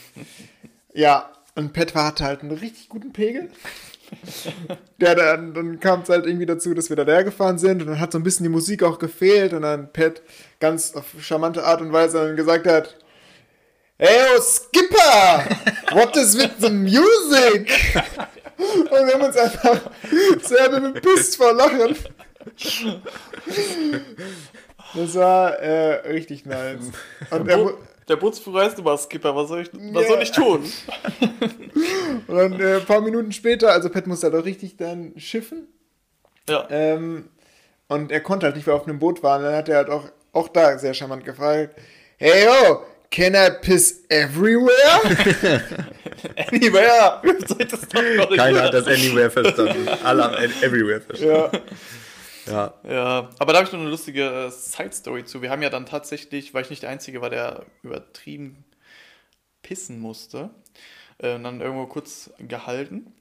ja, 0.93 1.31
und 1.55 1.73
Pet 1.73 1.95
hatte 1.95 2.23
halt 2.23 2.41
einen 2.41 2.51
richtig 2.51 2.87
guten 2.87 3.13
Pegel. 3.13 3.49
ja, 4.99 5.15
dann, 5.15 5.53
dann 5.53 5.79
kam 5.79 6.01
es 6.01 6.09
halt 6.09 6.27
irgendwie 6.27 6.45
dazu, 6.45 6.73
dass 6.73 6.89
wir 6.89 6.95
da 6.95 7.03
leer 7.03 7.23
gefahren 7.23 7.57
sind 7.57 7.81
und 7.81 7.87
dann 7.87 7.99
hat 7.99 8.11
so 8.11 8.19
ein 8.19 8.23
bisschen 8.23 8.43
die 8.43 8.49
Musik 8.49 8.83
auch 8.83 8.99
gefehlt 8.99 9.53
und 9.53 9.63
dann 9.63 9.91
Pet 9.91 10.21
ganz 10.59 10.93
auf 10.93 11.05
charmante 11.19 11.63
Art 11.65 11.81
und 11.81 11.91
Weise 11.91 12.19
dann 12.19 12.35
gesagt 12.35 12.67
hat, 12.67 12.95
Hey, 13.99 14.37
oh 14.37 14.39
Skipper, 14.39 15.45
what 15.91 16.15
is 16.15 16.37
with 16.37 16.51
the 16.59 16.69
music? 16.69 17.71
Und 18.57 18.91
wir 18.91 19.13
haben 19.13 19.21
uns 19.23 19.37
einfach 19.37 19.79
sehr 20.41 20.69
bepisst 20.69 21.37
vor 21.37 21.53
Lachen. 21.53 21.95
Das 24.95 25.15
war 25.15 25.59
äh, 25.59 26.09
richtig 26.11 26.45
nice. 26.45 26.91
Und 27.29 27.47
er, 27.49 27.73
der 28.07 28.15
Bootsführer 28.15 28.67
ist 28.67 28.79
immer 28.79 28.97
Skipper, 28.97 29.35
was 29.35 29.49
soll 29.49 29.61
ich, 29.61 29.69
was 29.73 30.03
Ja. 30.03 30.07
soll 30.07 30.21
ich 30.21 30.31
tun? 30.31 30.63
und 32.27 32.35
dann 32.35 32.59
äh, 32.59 32.77
ein 32.77 32.85
paar 32.85 33.01
Minuten 33.01 33.31
später, 33.31 33.71
also 33.71 33.89
Pat 33.89 34.07
musste 34.07 34.27
halt 34.27 34.35
auch 34.41 34.45
richtig 34.45 34.77
dann 34.77 35.13
schiffen. 35.17 35.67
Ja. 36.49 36.65
Ähm, 36.69 37.29
und 37.89 38.11
er 38.11 38.21
konnte 38.21 38.45
halt 38.45 38.55
nicht, 38.55 38.65
weil 38.67 38.75
er 38.75 38.77
auf 38.81 38.87
einem 38.87 38.99
Boot 38.99 39.21
war. 39.23 39.37
Und 39.37 39.43
dann 39.43 39.55
hat 39.55 39.69
er 39.69 39.77
halt 39.77 39.89
auch, 39.89 40.05
auch 40.31 40.47
da 40.47 40.77
sehr 40.77 40.93
charmant 40.93 41.25
gefragt: 41.25 41.75
Hey 42.17 42.45
yo, 42.45 42.81
can 43.11 43.35
I 43.35 43.49
piss 43.61 44.03
everywhere? 44.09 45.01
Anywhere! 46.51 47.21
Keiner 48.35 48.63
hat 48.63 48.73
das 48.73 48.87
Anywhere 48.87 49.29
verstanden. 49.29 49.87
Alle 50.03 50.23
haben 50.23 50.35
Everywhere 50.61 51.01
verstanden. 51.01 51.49
ja. 51.53 51.61
Ja. 52.47 52.73
Ja, 52.87 53.29
aber 53.39 53.53
da 53.53 53.59
habe 53.59 53.67
ich 53.67 53.73
noch 53.73 53.79
eine 53.81 53.89
lustige 53.89 54.23
äh, 54.23 54.49
Side-Story 54.49 55.25
zu. 55.25 55.41
Wir 55.41 55.49
haben 55.49 55.61
ja 55.61 55.69
dann 55.69 55.85
tatsächlich, 55.85 56.53
weil 56.53 56.63
ich 56.63 56.69
nicht 56.69 56.83
der 56.83 56.89
Einzige 56.89 57.21
war, 57.21 57.29
der 57.29 57.65
übertrieben 57.83 58.63
pissen 59.61 59.99
musste, 59.99 60.49
äh, 61.17 61.37
dann 61.39 61.61
irgendwo 61.61 61.87
kurz 61.87 62.31
gehalten. 62.39 63.13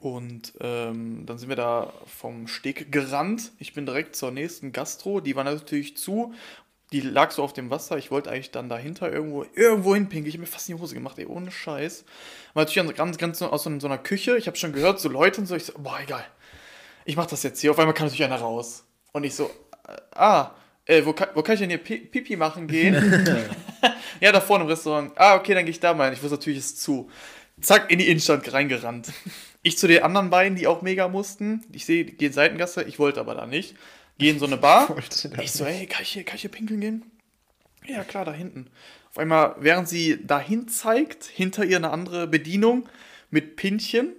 Und 0.00 0.54
ähm, 0.60 1.26
dann 1.26 1.36
sind 1.36 1.50
wir 1.50 1.56
da 1.56 1.92
vom 2.06 2.46
Steg 2.46 2.90
gerannt. 2.90 3.52
Ich 3.58 3.74
bin 3.74 3.84
direkt 3.84 4.16
zur 4.16 4.30
nächsten 4.30 4.72
Gastro. 4.72 5.20
Die 5.20 5.36
war 5.36 5.44
natürlich 5.44 5.98
zu. 5.98 6.32
Die 6.92 7.00
lag 7.00 7.30
so 7.30 7.42
auf 7.42 7.52
dem 7.52 7.70
Wasser. 7.70 7.98
Ich 7.98 8.10
wollte 8.10 8.30
eigentlich 8.30 8.50
dann 8.50 8.68
dahinter 8.68 9.12
irgendwo, 9.12 9.44
irgendwo 9.54 9.94
hinpinkeln. 9.94 10.26
Ich 10.26 10.34
habe 10.34 10.42
mir 10.42 10.46
fast 10.46 10.68
in 10.68 10.76
die 10.76 10.82
Hose 10.82 10.94
gemacht, 10.94 11.18
ey, 11.18 11.26
ohne 11.26 11.50
Scheiß. 11.50 12.04
War 12.54 12.64
natürlich 12.64 12.96
ganz, 12.96 13.16
ganz 13.16 13.38
so 13.38 13.50
aus 13.50 13.62
so, 13.62 13.78
so 13.78 13.86
einer 13.86 13.98
Küche. 13.98 14.36
Ich 14.36 14.46
habe 14.46 14.56
schon 14.56 14.72
gehört, 14.72 14.98
so 14.98 15.08
Leute 15.08 15.40
und 15.40 15.46
so. 15.46 15.54
Ich 15.54 15.64
so, 15.64 15.72
boah, 15.78 16.00
egal 16.02 16.24
ich 17.04 17.16
mach 17.16 17.26
das 17.26 17.42
jetzt 17.42 17.60
hier. 17.60 17.70
Auf 17.70 17.78
einmal 17.78 17.94
kam 17.94 18.06
natürlich 18.06 18.24
einer 18.24 18.36
raus. 18.36 18.84
Und 19.12 19.24
ich 19.24 19.34
so, 19.34 19.50
äh, 19.88 19.96
ah, 20.12 20.54
äh, 20.86 21.04
wo, 21.04 21.12
kann, 21.12 21.28
wo 21.34 21.42
kann 21.42 21.54
ich 21.54 21.60
denn 21.60 21.70
hier 21.70 21.78
Pi 21.78 21.98
Pipi 21.98 22.36
machen 22.36 22.66
gehen? 22.66 22.94
ja, 24.20 24.32
da 24.32 24.40
vorne 24.40 24.64
im 24.64 24.70
Restaurant. 24.70 25.12
Ah, 25.16 25.36
okay, 25.36 25.54
dann 25.54 25.64
gehe 25.64 25.72
ich 25.72 25.80
da 25.80 25.94
mal 25.94 26.04
hin. 26.04 26.14
Ich 26.14 26.22
wusste 26.22 26.36
natürlich, 26.36 26.58
es 26.60 26.66
ist 26.66 26.82
zu. 26.82 27.10
Zack, 27.60 27.90
in 27.90 27.98
die 27.98 28.08
Innenstadt 28.08 28.52
reingerannt. 28.52 29.12
Ich 29.62 29.76
zu 29.76 29.86
den 29.86 30.02
anderen 30.02 30.30
beiden, 30.30 30.56
die 30.56 30.66
auch 30.66 30.80
mega 30.80 31.08
mussten. 31.08 31.62
Ich 31.72 31.84
sehe, 31.84 32.06
die 32.06 32.16
gehen 32.16 32.32
Seitengasse, 32.32 32.82
ich 32.84 32.98
wollte 32.98 33.20
aber 33.20 33.34
da 33.34 33.46
nicht. 33.46 33.74
Gehe 34.20 34.32
in 34.32 34.38
so 34.38 34.44
eine 34.44 34.58
Bar. 34.58 34.94
Ich 35.42 35.52
so, 35.52 35.64
ey, 35.64 35.86
kann 35.86 36.02
ich 36.02 36.10
hier, 36.10 36.24
kann 36.24 36.36
ich 36.36 36.42
hier 36.42 36.50
pinkeln 36.50 36.80
gehen? 36.80 37.10
Ja, 37.86 38.04
klar, 38.04 38.26
da 38.26 38.32
hinten. 38.32 38.66
Auf 39.08 39.18
einmal, 39.18 39.56
während 39.58 39.88
sie 39.88 40.24
dahin 40.24 40.68
zeigt, 40.68 41.24
hinter 41.24 41.64
ihr 41.64 41.78
eine 41.78 41.90
andere 41.90 42.26
Bedienung 42.26 42.86
mit 43.30 43.56
Pinchen. 43.56 44.12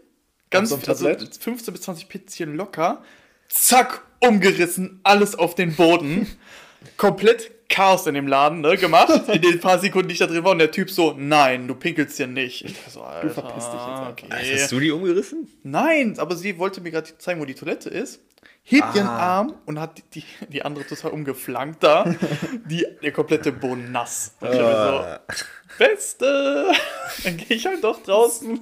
Ganz 0.50 0.72
einem 0.72 0.82
also 0.82 1.06
Tablett? 1.06 1.38
15 1.38 1.74
bis 1.74 1.84
20 1.84 2.10
Pinchen 2.10 2.56
locker. 2.56 3.04
Zack, 3.48 4.04
umgerissen, 4.20 5.00
alles 5.04 5.36
auf 5.36 5.54
den 5.54 5.76
Boden. 5.76 6.28
Komplett 6.98 7.52
Chaos 7.72 8.06
in 8.06 8.14
dem 8.14 8.28
Laden, 8.28 8.62
ne, 8.62 8.78
gemacht. 8.78 9.28
In 9.34 9.42
den 9.42 9.60
paar 9.60 9.80
Sekunden, 9.80 10.10
die 10.10 10.14
ich 10.14 10.20
da 10.20 10.28
drin 10.28 10.44
war. 10.44 10.52
Und 10.52 10.60
der 10.60 10.70
Typ 10.72 10.92
so, 10.92 11.16
nein, 11.18 11.68
du 11.68 11.74
pinkelst 11.74 12.18
hier 12.18 12.28
nicht. 12.28 12.66
Ich 12.66 12.74
dachte 12.78 12.92
so, 12.92 13.02
Alter, 13.02 13.30
verpiss 13.30 13.66
dich 13.66 13.74
jetzt 13.74 14.30
okay. 14.30 14.56
Hast 14.62 14.72
du 14.72 14.80
die 14.80 14.92
umgerissen? 14.92 15.48
Nein, 15.64 16.20
aber 16.20 16.36
sie 16.36 16.58
wollte 16.60 16.82
mir 16.82 16.92
gerade 16.92 17.18
zeigen, 17.18 17.40
wo 17.42 17.46
die 17.46 17.56
Toilette 17.56 17.90
ist. 17.90 18.20
Hebt 18.64 18.94
ihren 18.96 19.08
Ah. 19.08 19.38
Arm 19.40 19.56
und 19.66 19.80
hat 19.80 19.98
die, 19.98 20.22
die, 20.22 20.24
die 20.50 20.64
andere 20.64 20.86
total 20.86 21.12
umgeflankt 21.12 21.82
da. 21.84 22.04
Die, 22.66 22.86
der 23.02 23.12
komplette 23.12 23.52
Boden 23.52 23.92
nass. 23.92 24.36
Und 24.40 24.50
ich 24.52 24.60
mir 24.60 25.20
so, 25.30 25.36
Beste! 25.80 26.72
Dann 27.24 27.38
gehe 27.38 27.58
ich 27.58 27.66
halt 27.66 27.84
doch 27.84 28.04
draußen. 28.04 28.60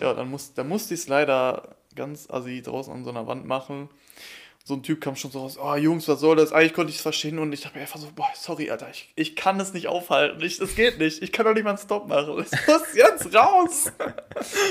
ja, 0.00 0.14
dann, 0.14 0.30
muss, 0.30 0.54
dann 0.54 0.68
musste 0.68 0.94
ich 0.94 1.00
es 1.00 1.08
leider 1.08 1.76
ganz 1.96 2.30
assi 2.30 2.62
draußen 2.62 2.92
an 2.92 3.04
so 3.04 3.10
einer 3.10 3.26
Wand 3.26 3.46
machen. 3.46 3.88
So 4.64 4.74
ein 4.74 4.82
Typ 4.82 5.00
kam 5.00 5.16
schon 5.16 5.30
so 5.30 5.40
raus, 5.40 5.58
oh 5.60 5.74
Jungs, 5.74 6.06
was 6.06 6.20
soll 6.20 6.36
das? 6.36 6.52
Eigentlich 6.52 6.74
konnte 6.74 6.90
ich 6.90 6.96
es 6.96 7.02
verstehen 7.02 7.38
und 7.38 7.52
ich 7.52 7.62
dachte 7.62 7.76
mir 7.76 7.82
einfach 7.82 7.98
so, 7.98 8.08
boah, 8.14 8.28
sorry, 8.34 8.70
Alter, 8.70 8.88
ich, 8.90 9.10
ich 9.16 9.34
kann 9.34 9.58
es 9.58 9.72
nicht 9.72 9.88
aufhalten. 9.88 10.40
Ich, 10.42 10.58
das 10.58 10.74
geht 10.76 10.98
nicht. 10.98 11.22
Ich 11.22 11.32
kann 11.32 11.46
doch 11.46 11.54
nicht 11.54 11.64
mal 11.64 11.70
einen 11.70 11.78
Stopp 11.78 12.06
machen. 12.08 12.44
Ich 12.52 12.66
muss 12.68 12.94
jetzt 12.94 13.34
raus. 13.34 13.90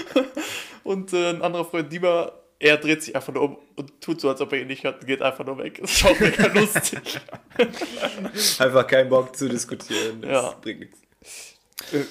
und 0.83 1.11
äh, 1.13 1.31
ein 1.31 1.41
anderer 1.41 1.65
Freund, 1.65 1.91
Dieber, 1.91 2.43
er 2.59 2.77
dreht 2.77 3.03
sich 3.03 3.15
einfach 3.15 3.33
nur 3.33 3.43
um 3.43 3.57
und 3.75 3.99
tut 4.01 4.21
so, 4.21 4.29
als 4.29 4.41
ob 4.41 4.53
er 4.53 4.61
ihn 4.61 4.67
nicht 4.67 4.83
hört 4.83 5.01
und 5.01 5.07
geht 5.07 5.21
einfach 5.21 5.45
nur 5.45 5.57
weg. 5.57 5.79
Das 5.81 5.91
ist 5.91 6.05
auch 6.05 6.19
mega 6.19 6.45
lustig. 6.53 7.19
Einfach 8.59 8.85
keinen 8.87 9.09
Bock 9.09 9.35
zu 9.35 9.49
diskutieren. 9.49 10.21
Das 10.21 10.29
Ja. 10.31 10.55
bringt 10.61 10.81
nichts. 10.81 10.99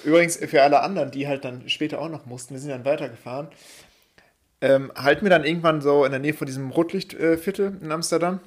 Übrigens 0.04 0.36
für 0.36 0.62
alle 0.62 0.80
anderen, 0.80 1.10
die 1.10 1.28
halt 1.28 1.44
dann 1.44 1.68
später 1.68 2.00
auch 2.00 2.08
noch 2.08 2.26
mussten, 2.26 2.54
wir 2.54 2.60
sind 2.60 2.70
dann 2.70 2.84
weitergefahren, 2.84 3.48
ähm, 4.60 4.92
halten 4.94 5.24
wir 5.24 5.30
dann 5.30 5.44
irgendwann 5.44 5.80
so 5.80 6.04
in 6.04 6.10
der 6.10 6.20
Nähe 6.20 6.34
von 6.34 6.46
diesem 6.46 6.70
Rotlichtviertel 6.70 7.78
in 7.80 7.92
Amsterdam. 7.92 8.40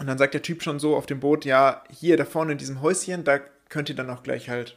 Und 0.00 0.06
dann 0.06 0.18
sagt 0.18 0.34
der 0.34 0.42
Typ 0.42 0.62
schon 0.62 0.78
so 0.78 0.96
auf 0.96 1.06
dem 1.06 1.20
Boot, 1.20 1.44
ja, 1.44 1.82
hier 1.90 2.16
da 2.16 2.24
vorne 2.24 2.52
in 2.52 2.58
diesem 2.58 2.82
Häuschen, 2.82 3.24
da 3.24 3.40
könnt 3.68 3.88
ihr 3.88 3.94
dann 3.94 4.10
auch 4.10 4.22
gleich 4.22 4.48
halt 4.48 4.76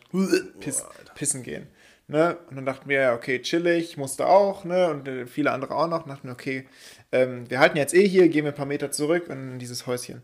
piss, 0.60 0.86
pissen 1.16 1.44
gehen. 1.44 1.68
Ne? 2.08 2.38
Und 2.50 2.56
dann 2.56 2.66
dachten 2.66 2.90
wir, 2.90 3.02
ja, 3.02 3.14
okay, 3.14 3.40
chillig, 3.40 3.98
musste 3.98 4.26
auch, 4.26 4.64
ne? 4.64 4.90
Und 4.90 5.08
äh, 5.08 5.28
viele 5.28 5.52
andere 5.52 5.76
auch 5.76 5.88
noch. 5.88 6.08
Dachten 6.08 6.28
wir, 6.28 6.34
okay, 6.34 6.68
ähm, 7.12 7.48
wir 7.50 7.60
halten 7.60 7.78
jetzt 7.78 7.94
eh 7.94 8.08
hier, 8.08 8.30
gehen 8.30 8.46
wir 8.46 8.52
ein 8.52 8.58
paar 8.58 8.66
Meter 8.66 8.92
zurück 8.92 9.28
in 9.30 9.60
dieses 9.60 9.86
Häuschen. 9.86 10.24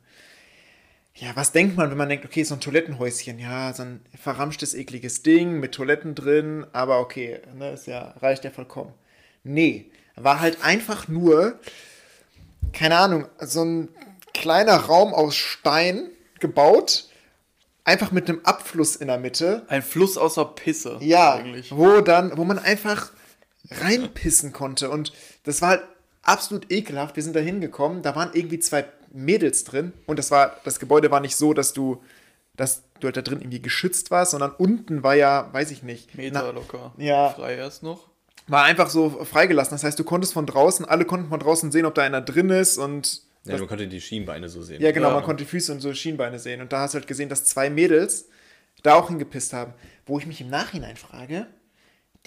Ja, 1.14 1.32
was 1.36 1.52
denkt 1.52 1.78
man, 1.78 1.92
wenn 1.92 1.98
man 1.98 2.10
denkt, 2.10 2.25
okay, 2.25 2.44
so 2.44 2.56
ein 2.56 2.60
Toilettenhäuschen, 2.60 3.38
ja, 3.38 3.72
so 3.72 3.84
ein 3.84 4.02
verramschtes, 4.20 4.74
ekliges 4.74 5.22
Ding 5.22 5.60
mit 5.60 5.74
Toiletten 5.74 6.16
drin, 6.16 6.66
aber 6.74 7.00
okay, 7.00 7.40
ne, 7.56 7.74
ist 7.74 7.86
ja, 7.88 8.16
reicht 8.20 8.44
ja 8.44 8.50
vollkommen. 8.50 8.94
Nee, 9.44 9.86
war 10.15 10.39
halt 10.39 10.63
einfach 10.63 11.07
nur, 11.07 11.60
keine 12.74 12.98
Ahnung, 12.98 13.27
so 13.39 13.63
ein 13.63 13.89
kleiner 14.34 14.75
Raum 14.75 15.13
aus 15.13 15.36
Stein 15.36 16.10
gebaut, 16.39 17.05
einfach 17.84 18.12
mit 18.12 18.27
einem 18.29 18.41
Abfluss 18.43 18.95
in 18.95 19.07
der 19.07 19.17
Mitte. 19.17 19.63
Ein 19.67 19.81
Fluss 19.84 20.17
außer 20.17 20.45
Pisse. 20.45 20.98
Ja, 21.01 21.36
Eigentlich. 21.36 21.75
wo 21.75 22.01
dann, 22.01 22.38
wo 22.38 22.43
man 22.43 22.60
einfach 22.60 23.12
reinpissen 23.72 24.53
konnte. 24.53 24.89
Und 24.89 25.13
das 25.43 25.62
war 25.62 25.69
halt 25.69 25.84
absolut 26.24 26.72
ekelhaft. 26.72 27.15
Wir 27.15 27.24
sind 27.24 27.36
da 27.36 27.39
hingekommen, 27.39 28.01
da 28.01 28.15
waren 28.15 28.29
irgendwie 28.34 28.60
zwei 28.60 28.86
Mädels 29.12 29.63
drin 29.63 29.93
und 30.07 30.19
das 30.19 30.31
war, 30.31 30.57
das 30.65 30.79
Gebäude 30.79 31.10
war 31.12 31.19
nicht 31.22 31.36
so, 31.38 31.53
dass 31.53 31.72
du, 31.74 32.03
dass 32.55 32.84
du 33.00 33.07
halt 33.07 33.17
da 33.17 33.22
drin 33.22 33.39
irgendwie 33.41 33.62
geschützt 33.62 34.12
warst, 34.12 34.31
sondern 34.31 34.51
unten 34.51 35.03
war 35.03 35.15
ja, 35.15 35.48
weiß 35.53 35.72
ich 35.72 35.84
nicht, 35.84 36.15
Meter 36.15 36.43
na- 36.43 36.50
locker. 36.51 36.93
Ja. 36.98 37.29
Frei 37.29 37.55
erst 37.55 37.84
noch. 37.84 38.10
War 38.48 38.64
einfach 38.64 38.90
so 38.90 39.10
freigelassen. 39.25 39.72
Das 39.75 39.84
heißt, 39.84 39.98
du 39.98 40.04
konntest 40.04 40.34
von 40.34 40.46
draußen, 40.46 40.86
alle 40.86 41.06
konnten 41.06 41.30
von 41.30 41.40
draußen 41.40 41.72
sehen, 41.72 41.86
ob 41.86 41.96
da 41.96 42.04
einer 42.04 42.22
drin 42.22 42.50
ist 42.50 42.78
und 42.78 43.22
Ja, 43.46 43.54
das, 43.54 43.60
man 43.62 43.70
konnte 43.70 43.88
die 43.88 44.02
Schienbeine 44.02 44.50
so 44.50 44.62
sehen. 44.62 44.82
ja, 44.82 44.92
genau, 44.92 45.08
Ja. 45.10 45.14
man 45.16 45.24
konnte 45.24 45.44
die 45.44 45.50
Füße 45.50 45.72
und 45.72 45.80
so 45.80 45.94
Schienbeine 45.94 46.40
sehen. 46.40 46.62
Und 46.62 46.72
da 46.74 46.82
hast 46.82 46.94
du 46.94 47.00
halt 47.00 47.08
gesehen, 47.08 47.30
dass 47.30 47.46
zwei 47.46 47.70
Mädels 47.70 48.28
da 48.84 48.96
auch 48.96 49.08
hingepisst 49.10 49.54
haben. 49.54 49.74
Wo 50.06 50.20
ich 50.20 50.28
mich 50.28 50.42
im 50.42 50.50
Nachhinein 50.50 50.96
frage, 50.98 51.48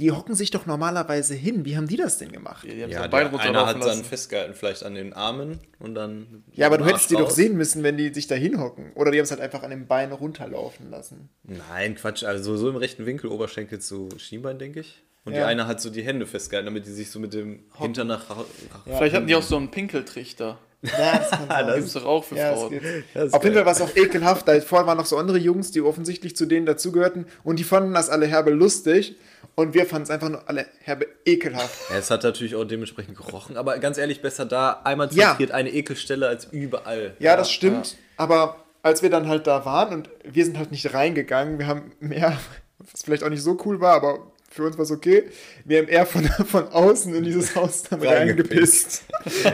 die 0.01 0.13
hocken 0.13 0.35
sich 0.37 0.51
doch 0.53 0.65
normalerweise 0.67 1.35
hin. 1.35 1.65
Wie 1.65 1.77
haben 1.77 1.89
die 1.89 1.97
das 1.97 2.19
denn 2.19 2.31
gemacht? 2.31 2.65
Die 2.65 2.83
haben 2.83 2.91
Ja, 2.91 3.01
sein 3.01 3.11
Bein 3.11 3.31
der, 3.33 3.41
einer 3.41 3.67
hat 3.67 3.75
dann 3.81 3.87
lassen. 3.89 4.05
festgehalten, 4.05 4.55
vielleicht 4.55 4.85
an 4.85 4.95
den 4.95 5.13
Armen 5.13 5.59
und 5.81 5.95
dann. 5.97 6.45
Ja, 6.53 6.67
aber 6.69 6.79
du 6.79 6.85
hättest 6.87 7.11
die 7.11 7.15
doch 7.15 7.23
raus. 7.27 7.35
sehen 7.37 7.57
müssen, 7.57 7.83
wenn 7.83 7.97
die 7.97 8.13
sich 8.15 8.29
da 8.29 8.37
hinhocken. 8.37 8.93
Oder 8.95 9.11
die 9.11 9.19
haben 9.19 9.25
es 9.25 9.31
halt 9.33 9.41
einfach 9.41 9.63
an 9.65 9.71
dem 9.71 9.87
Bein 9.89 10.13
runterlaufen 10.13 10.89
lassen. 10.91 11.29
Nein, 11.43 11.97
Quatsch. 11.97 12.23
Also 12.23 12.57
so 12.57 12.69
im 12.71 12.77
rechten 12.77 13.07
Winkel, 13.07 13.29
Oberschenkel 13.31 13.81
zu 13.81 14.09
Schienbein, 14.19 14.59
denke 14.61 14.81
ich. 14.81 15.03
Und 15.29 15.35
die 15.35 15.41
Ja. 15.41 15.47
eine 15.47 15.67
hat 15.67 15.81
so 15.81 15.91
die 15.91 16.03
Hände 16.03 16.27
festgehalten, 16.27 16.67
damit 16.67 16.87
die 16.87 16.91
sich 16.93 17.11
so 17.11 17.21
mit 17.21 17.33
dem 17.35 17.61
Hintern 17.79 18.09
nach. 18.09 18.29
ra- 18.31 18.45
Vielleicht 18.85 19.15
hatten 19.15 19.27
die 19.27 19.35
auch 19.35 19.43
so 19.43 19.57
einen 19.57 19.71
Pinkeltrichter. 19.71 20.59
Ja, 20.83 21.19
das 21.19 21.31
kann 21.31 21.49
sein. 21.49 21.75
Gibt's 21.75 21.93
doch 21.93 22.05
auch 22.05 22.25
für 22.25 22.37
Ja, 22.37 22.51
das 22.53 22.61
Frauen. 22.61 22.81
Das 23.15 23.33
Auf 23.33 23.43
jeden. 23.45 23.57
Fall 23.57 23.67
war 23.67 23.73
es 23.73 23.81
auch 23.81 23.95
ekelhaft. 23.97 24.47
Da 24.47 24.61
vorher 24.61 24.87
waren 24.87 24.97
noch 24.99 25.07
so 25.07 25.17
andere 25.17 25.39
Jungs, 25.39 25.71
die 25.73 25.81
offensichtlich 25.81 26.37
zu 26.37 26.47
denen 26.47 26.67
dazugehörten. 26.67 27.27
Und 27.45 27.59
die 27.59 27.65
fanden 27.65 27.95
das 27.95 28.11
alle 28.11 28.27
herbe 28.27 28.51
lustig. 28.51 29.17
Und 29.57 29.75
wir 29.75 29.87
fanden 29.87 30.05
es 30.05 30.11
einfach 30.11 30.29
nur 30.29 30.49
alle 30.49 30.67
herbe 30.83 31.07
ekelhaft. 31.27 31.91
Ja, 31.91 31.97
es 31.99 32.11
hat 32.13 32.23
natürlich 32.23 32.55
auch 32.55 32.65
dementsprechend 32.65 33.17
gerochen, 33.17 33.57
aber 33.57 33.79
ganz 33.79 33.99
ehrlich, 33.99 34.23
besser 34.23 34.47
da 34.47 34.81
einmal 34.85 35.09
Ja. 35.13 35.29
zentriert 35.31 35.51
eine 35.51 35.71
Ekelstelle 35.73 36.29
als 36.29 36.45
überall. 36.53 37.15
Ja, 37.19 37.37
das 37.37 37.51
stimmt. 37.51 37.97
Aber 38.17 38.57
als 38.85 39.03
wir 39.03 39.11
dann 39.11 39.27
halt 39.29 39.49
da 39.49 39.65
waren 39.65 39.93
und 39.95 40.11
wir 40.25 40.45
sind 40.45 40.59
halt 40.59 40.71
nicht 40.71 40.95
reingegangen, 40.95 41.59
wir 41.59 41.67
haben 41.67 41.91
mehr, 41.99 42.39
was 42.79 43.03
vielleicht 43.03 43.25
auch 43.25 43.31
nicht 43.31 43.43
so 43.43 43.59
cool 43.65 43.81
war, 43.81 43.95
aber 43.95 44.31
für 44.50 44.64
uns 44.64 44.76
war 44.78 44.85
es 44.85 44.90
okay. 44.90 45.25
Wir 45.64 45.78
haben 45.78 45.88
eher 45.88 46.07
von, 46.07 46.25
von 46.47 46.69
außen 46.69 47.14
in 47.14 47.23
dieses 47.25 47.55
Haus 47.55 47.83
dann 47.85 48.02
reingepisst. 48.02 49.02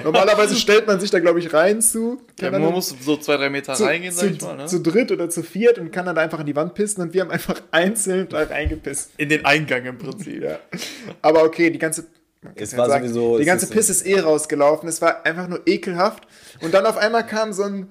Normalerweise 0.04 0.56
stellt 0.56 0.86
man 0.86 1.00
sich 1.00 1.10
da, 1.10 1.18
glaube 1.20 1.40
ich, 1.40 1.52
rein 1.52 1.82
zu. 1.82 2.20
Ja, 2.40 2.50
man 2.50 2.62
muss 2.62 2.94
so 3.00 3.16
zwei, 3.16 3.36
drei 3.36 3.50
Meter 3.50 3.74
zu, 3.74 3.84
reingehen, 3.84 4.12
zu, 4.12 4.20
sag 4.20 4.30
ich 4.30 4.40
mal, 4.40 4.56
ne? 4.56 4.66
zu 4.66 4.80
dritt 4.80 5.10
oder 5.12 5.28
zu 5.28 5.42
viert 5.42 5.78
und 5.78 5.90
kann 5.90 6.06
dann 6.06 6.16
einfach 6.18 6.40
in 6.40 6.46
die 6.46 6.56
Wand 6.56 6.74
pissen 6.74 7.02
und 7.02 7.12
wir 7.12 7.22
haben 7.22 7.30
einfach 7.30 7.60
einzeln 7.70 8.28
da 8.28 8.42
reingepisst. 8.44 9.10
In 9.16 9.28
den 9.28 9.44
Eingang 9.44 9.84
im 9.84 9.98
Prinzip. 9.98 10.42
Ja. 10.42 10.58
Aber 11.22 11.42
okay, 11.44 11.70
die 11.70 11.78
ganze. 11.78 12.06
Es 12.56 12.76
war 12.76 12.88
sagen, 12.88 13.08
sowieso- 13.08 13.38
Die 13.38 13.44
ganze 13.46 13.64
ist- 13.66 13.72
Piss 13.72 13.88
ist 13.88 14.06
eh 14.06 14.20
rausgelaufen. 14.20 14.88
Es 14.88 15.00
war 15.00 15.24
einfach 15.24 15.48
nur 15.48 15.62
ekelhaft. 15.66 16.24
Und 16.60 16.74
dann 16.74 16.84
auf 16.86 16.98
einmal 16.98 17.26
kam 17.26 17.52
so 17.54 17.62
ein 17.62 17.90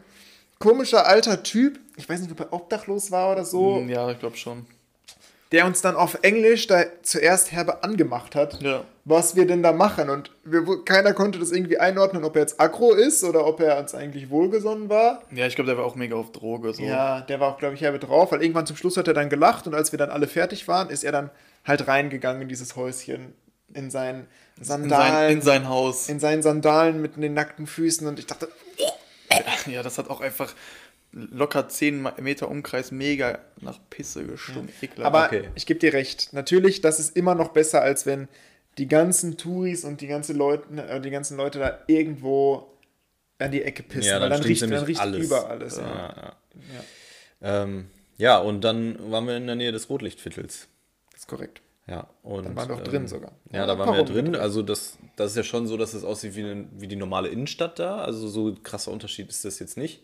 komischer 0.59 1.07
alter 1.07 1.41
Typ. 1.43 1.79
Ich 1.97 2.07
weiß 2.07 2.21
nicht, 2.21 2.31
ob 2.31 2.39
er 2.39 2.53
obdachlos 2.53 3.09
war 3.11 3.31
oder 3.31 3.45
so. 3.45 3.77
Hm, 3.77 3.89
Ja, 3.89 4.09
ich 4.11 4.19
glaube 4.19 4.37
schon. 4.37 4.65
Der 5.53 5.65
uns 5.67 5.81
dann 5.81 5.95
auf 5.95 6.17
Englisch 6.23 6.67
da 6.67 6.83
zuerst 7.03 7.51
herbe 7.51 7.83
angemacht 7.83 8.35
hat, 8.35 8.61
Ja. 8.61 8.83
was 9.05 9.35
wir 9.35 9.45
denn 9.47 9.61
da 9.63 9.71
machen. 9.71 10.09
Und 10.09 10.31
wir, 10.43 10.65
keiner 10.83 11.13
konnte 11.13 11.37
das 11.39 11.51
irgendwie 11.51 11.77
einordnen, 11.77 12.23
ob 12.23 12.35
er 12.35 12.41
jetzt 12.41 12.59
aggro 12.59 12.91
ist 12.93 13.23
oder 13.23 13.45
ob 13.45 13.59
er 13.61 13.77
uns 13.77 13.93
eigentlich 13.93 14.29
wohlgesonnen 14.31 14.89
war. 14.89 15.21
Ja, 15.31 15.45
ich 15.45 15.55
glaube, 15.55 15.67
der 15.67 15.77
war 15.77 15.85
auch 15.85 15.95
mega 15.95 16.15
auf 16.15 16.31
Droge. 16.31 16.73
So. 16.73 16.81
Ja, 16.83 17.21
der 17.21 17.39
war 17.39 17.49
auch, 17.53 17.59
glaube 17.59 17.75
ich, 17.75 17.81
herbe 17.81 17.99
drauf, 17.99 18.31
weil 18.31 18.41
irgendwann 18.41 18.65
zum 18.65 18.75
Schluss 18.75 18.97
hat 18.97 19.07
er 19.07 19.13
dann 19.13 19.29
gelacht 19.29 19.67
und 19.67 19.75
als 19.75 19.91
wir 19.91 19.99
dann 19.99 20.09
alle 20.09 20.27
fertig 20.27 20.67
waren, 20.67 20.89
ist 20.89 21.03
er 21.03 21.11
dann 21.11 21.29
halt 21.65 21.87
reingegangen 21.87 22.41
in 22.41 22.47
dieses 22.49 22.75
Häuschen, 22.75 23.33
in 23.75 23.91
seinen 23.91 24.27
in, 24.57 24.63
Sandalen, 24.63 25.13
sein, 25.13 25.31
in 25.33 25.41
sein 25.41 25.69
Haus. 25.69 26.09
in 26.09 26.19
seinen 26.19 26.41
Sandalen 26.41 27.01
mit 27.01 27.15
den 27.15 27.33
nackten 27.35 27.67
Füßen 27.67 28.07
und 28.07 28.17
ich 28.19 28.25
dachte, 28.25 28.49
Ja, 29.67 29.81
das 29.83 29.97
hat 29.97 30.09
auch 30.09 30.21
einfach 30.21 30.53
locker 31.13 31.69
10 31.69 32.01
Ma- 32.01 32.15
Meter 32.19 32.49
Umkreis 32.49 32.91
mega 32.91 33.39
nach 33.61 33.79
Pisse 33.89 34.25
gestunken. 34.25 34.69
Ekelhaft. 34.81 35.05
aber 35.05 35.25
Okay. 35.27 35.49
ich 35.55 35.65
gebe 35.65 35.79
dir 35.79 35.93
recht, 35.93 36.33
natürlich, 36.33 36.81
das 36.81 36.99
ist 36.99 37.15
immer 37.15 37.35
noch 37.35 37.49
besser, 37.49 37.81
als 37.81 38.05
wenn 38.05 38.27
die 38.79 38.87
ganzen 38.87 39.37
Touris 39.37 39.83
und 39.85 40.01
die, 40.01 40.07
ganze 40.07 40.33
Leute, 40.33 40.63
äh, 40.81 40.99
die 40.99 41.11
ganzen 41.11 41.37
Leute 41.37 41.59
da 41.59 41.79
irgendwo 41.87 42.67
an 43.37 43.51
die 43.51 43.61
Ecke 43.61 43.83
pissen, 43.83 44.09
Ja, 44.09 44.19
weil 44.19 44.29
dann 44.29 44.41
stinkt's 44.41 44.63
riecht, 44.63 44.73
dann 44.73 44.83
riecht 44.85 44.99
alles. 45.01 45.25
über 45.25 45.49
alles. 45.49 45.77
Ja. 45.77 45.83
Ja, 45.85 46.35
ja. 47.41 47.63
Ähm, 47.63 47.85
ja, 48.17 48.37
und 48.39 48.61
dann 48.61 49.11
waren 49.11 49.27
wir 49.27 49.37
in 49.37 49.45
der 49.47 49.55
Nähe 49.55 49.71
des 49.71 49.89
Rotlichtviertels. 49.89 50.67
Das 51.11 51.21
ist 51.21 51.27
korrekt. 51.27 51.61
Ja, 51.87 52.07
und, 52.23 52.45
Dann 52.45 52.55
waren 52.55 52.69
wir 52.69 52.75
auch 52.75 52.81
drin 52.83 53.07
sogar. 53.09 53.33
Ja, 53.51 53.59
Ja, 53.59 53.65
da 53.67 53.77
waren 53.77 53.89
wir 53.89 53.97
Runden 53.99 54.13
drin. 54.13 54.25
drin. 54.31 54.35
Also 54.37 54.61
das, 54.61 54.97
das 55.17 55.31
ist 55.31 55.37
ja 55.37 55.43
schon 55.43 55.67
so, 55.67 55.75
dass 55.75 55.93
es 55.93 56.05
aussieht 56.05 56.33
wie, 56.35 56.43
eine, 56.45 56.65
wie 56.77 56.87
die 56.87 56.95
normale 56.95 57.27
Innenstadt 57.27 57.77
da. 57.77 57.97
Also 57.97 58.29
so 58.29 58.47
ein 58.47 58.63
krasser 58.63 58.91
Unterschied 58.91 59.27
ist 59.29 59.43
das 59.43 59.59
jetzt 59.59 59.75
nicht. 59.77 60.01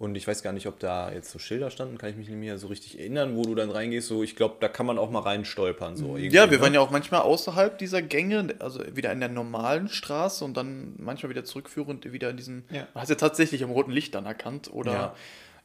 Und 0.00 0.14
ich 0.14 0.26
weiß 0.26 0.42
gar 0.42 0.54
nicht, 0.54 0.66
ob 0.66 0.78
da 0.78 1.12
jetzt 1.12 1.30
so 1.30 1.38
Schilder 1.38 1.70
standen, 1.70 1.98
kann 1.98 2.08
ich 2.08 2.16
mich 2.16 2.26
nicht 2.26 2.38
mehr 2.38 2.56
so 2.56 2.68
richtig 2.68 2.98
erinnern, 2.98 3.36
wo 3.36 3.42
du 3.42 3.54
dann 3.54 3.70
reingehst. 3.70 4.08
So, 4.08 4.22
ich 4.22 4.34
glaube, 4.34 4.56
da 4.58 4.68
kann 4.68 4.86
man 4.86 4.96
auch 4.96 5.10
mal 5.10 5.20
reinstolpern. 5.20 5.94
So 5.94 6.16
ja, 6.16 6.50
wir 6.50 6.56
ne? 6.56 6.62
waren 6.62 6.72
ja 6.72 6.80
auch 6.80 6.90
manchmal 6.90 7.20
außerhalb 7.20 7.76
dieser 7.76 8.00
Gänge, 8.00 8.54
also 8.60 8.80
wieder 8.96 9.12
in 9.12 9.20
der 9.20 9.28
normalen 9.28 9.90
Straße 9.90 10.42
und 10.42 10.56
dann 10.56 10.94
manchmal 10.96 11.28
wieder 11.28 11.44
zurückführend 11.44 12.10
wieder 12.10 12.30
in 12.30 12.38
diesen. 12.38 12.64
Ja. 12.70 12.86
Man 12.94 13.02
hat 13.02 13.10
ja 13.10 13.14
tatsächlich 13.16 13.62
am 13.62 13.70
roten 13.72 13.90
Licht 13.90 14.14
dann 14.14 14.24
erkannt 14.24 14.72
oder 14.72 14.92
Ja. 14.92 15.14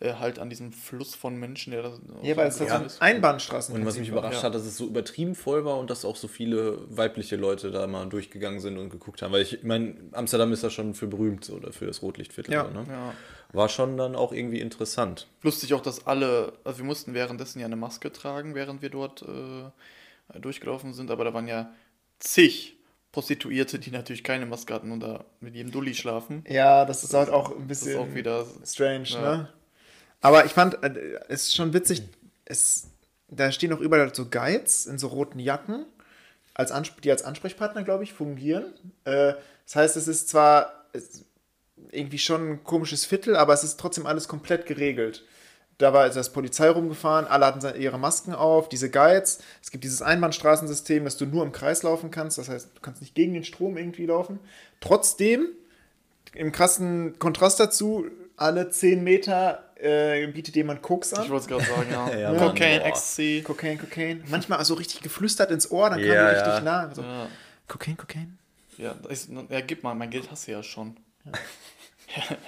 äh, 0.02 0.16
halt 0.16 0.38
an 0.38 0.50
diesem 0.50 0.74
Fluss 0.74 1.16
von 1.16 1.38
Menschen, 1.38 1.72
der 1.72 1.84
da. 1.84 1.94
Ja, 2.22 2.36
weil 2.36 2.50
es 2.50 2.58
so 2.58 2.68
so 2.68 2.76
ist. 2.76 3.02
Einbahnstraßen 3.02 3.74
Und 3.74 3.86
was 3.86 3.98
mich 3.98 4.10
überrascht 4.10 4.40
ja. 4.40 4.44
hat, 4.44 4.54
dass 4.54 4.66
es 4.66 4.76
so 4.76 4.86
übertrieben 4.88 5.36
voll 5.36 5.64
war 5.64 5.78
und 5.78 5.90
dass 5.90 6.04
auch 6.04 6.18
so 6.18 6.28
viele 6.28 6.80
weibliche 6.90 7.38
Leute 7.38 7.72
da 7.72 7.88
mal 7.88 8.06
durchgegangen 8.10 8.60
sind 8.60 8.80
und 8.80 8.90
geguckt 8.90 9.22
haben. 9.22 9.32
Weil 9.32 9.44
ich 9.44 9.64
meine, 9.64 9.96
Amsterdam 10.12 10.52
ist 10.52 10.62
ja 10.62 10.70
schon 10.70 10.94
für 10.94 11.08
berühmt 11.08 11.50
oder 11.50 11.72
für 11.72 11.86
das 11.86 12.02
Rotlichtviertel. 12.02 12.54
Ja. 12.54 12.66
So, 12.66 12.72
ne? 12.72 12.86
Ja. 12.90 13.14
War 13.54 13.70
schon 13.70 13.96
dann 13.98 14.16
auch 14.16 14.32
irgendwie 14.34 14.60
interessant. 14.60 15.28
Lustig 15.42 15.74
auch, 15.74 15.82
dass 15.82 16.08
alle, 16.08 16.54
also 16.64 16.80
wir 16.80 16.86
mussten 16.86 17.14
währenddessen 17.14 17.60
ja 17.60 17.66
eine 17.66 17.76
Maske 17.76 18.12
tragen, 18.12 18.54
während 18.56 18.82
wir 18.82 18.90
dort 18.90 19.22
äh, 19.24 20.40
durchgelaufen 20.40 20.94
sind, 20.94 21.12
aber 21.12 21.24
da 21.24 21.34
waren 21.34 21.48
ja 21.48 21.72
zig 22.20 22.74
Prostituierte, 23.12 23.80
die 23.80 23.92
natürlich 23.92 24.24
keine 24.26 24.46
Maske 24.46 24.74
hatten 24.74 24.92
und 24.92 25.00
da 25.00 25.24
mit 25.40 25.56
jedem 25.56 25.72
Dulli 25.72 25.94
schlafen. 25.96 26.44
Ja, 26.50 26.84
das 26.84 27.04
ist 27.06 27.14
halt 27.14 27.30
auch 27.30 27.52
ein 27.56 27.68
Das 27.70 27.78
ist 27.80 27.86
bisschen 27.86 28.00
auch 28.02 28.14
wieder. 28.14 28.46
strange, 28.66 29.08
Ja. 29.08 29.22
ne? 29.38 29.50
Aber 30.22 30.46
ich 30.46 30.52
fand, 30.52 30.84
äh, 30.84 31.20
es 31.30 31.44
ist 31.44 31.56
schon 31.56 31.74
witzig, 31.74 32.02
es, 32.44 32.88
da 33.30 33.52
stehen 33.52 33.72
auch 33.72 33.80
überall 33.80 34.14
so 34.14 34.26
Guides 34.30 34.86
in 34.86 34.98
so 34.98 35.08
roten 35.08 35.40
Jacken, 35.40 35.86
als 36.54 36.72
Ansp 36.72 37.02
die 37.02 37.12
als 37.12 37.24
Ansprechpartner, 37.24 37.84
glaube 37.84 38.04
ich, 38.04 38.12
fungieren. 38.14 38.74
Äh, 39.06 39.34
das 39.66 39.76
heißt, 39.76 39.98
es 39.98 40.08
ist 40.10 40.28
zwar 40.30 40.86
es, 40.94 41.24
irgendwie 41.92 42.18
schon 42.20 42.50
ein 42.52 42.64
komisches 42.64 43.06
Viertel, 43.06 43.36
aber 43.36 43.54
es 43.54 43.64
ist 43.64 43.80
trotzdem 43.80 44.06
alles 44.06 44.28
komplett 44.28 44.66
geregelt. 44.66 45.24
Da 45.78 45.92
war 45.92 46.04
also 46.04 46.20
das 46.22 46.32
Polizei 46.32 46.70
rumgefahren, 46.70 47.26
alle 47.28 47.46
hatten 47.46 47.80
ihre 47.82 48.00
Masken 48.00 48.34
auf, 48.34 48.70
diese 48.70 48.90
Guides. 48.90 49.40
Es 49.62 49.72
gibt 49.72 49.84
dieses 49.84 50.02
Einbahnstraßensystem, 50.02 51.04
dass 51.04 51.18
du 51.18 51.26
nur 51.26 51.44
im 51.44 51.52
Kreis 51.52 51.84
laufen 51.84 52.12
kannst. 52.12 52.38
Das 52.38 52.48
heißt, 52.48 52.70
du 52.76 52.82
kannst 52.82 53.02
nicht 53.02 53.14
gegen 53.14 53.34
den 53.34 53.44
Strom 53.44 53.76
irgendwie 53.78 54.06
laufen. 54.06 54.40
Trotzdem, 54.80 55.48
im 56.34 56.54
krassen 56.54 57.20
Kontrast 57.20 57.60
dazu, 57.60 58.06
alle 58.38 58.70
10 58.70 59.04
Meter 59.04 59.64
äh, 59.76 60.26
bietet 60.28 60.56
jemand 60.56 60.82
Koks 60.82 61.12
Ich 61.12 61.20
an. 61.20 61.30
wollte 61.30 61.42
es 61.44 61.48
gerade 61.48 61.66
sagen, 61.66 61.88
ja. 61.92 62.18
Ja, 62.20 62.32
Mann, 62.32 62.50
Cocaine. 62.50 62.84
Ecstasy. 62.84 63.44
Kokain, 63.46 63.78
Kokain. 63.78 64.24
Manchmal 64.30 64.64
so 64.64 64.76
richtig 64.76 65.02
geflüstert 65.02 65.52
ins 65.52 65.70
Ohr, 65.72 65.90
dann 65.90 66.00
kam 66.00 66.08
Ja, 66.08 66.30
die 66.30 66.36
richtig 66.36 66.54
ja. 66.56 66.62
nah. 66.62 66.96
So, 66.96 67.02
Ja, 67.02 67.28
Kokain, 67.68 67.98
Kokain. 67.98 68.38
ja, 68.78 68.96
ist, 69.10 69.30
ja, 69.50 69.60
gib 69.60 69.84
mal, 69.84 69.94
mein 69.94 70.10
Geld 70.10 70.32
hast 70.32 70.48
du 70.48 70.52
ja 70.54 70.64
schon. 70.64 70.96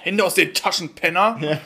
Hände 0.01 0.23
aus 0.23 0.35
den 0.35 0.53
Taschen, 0.53 0.95
Penner! 0.95 1.59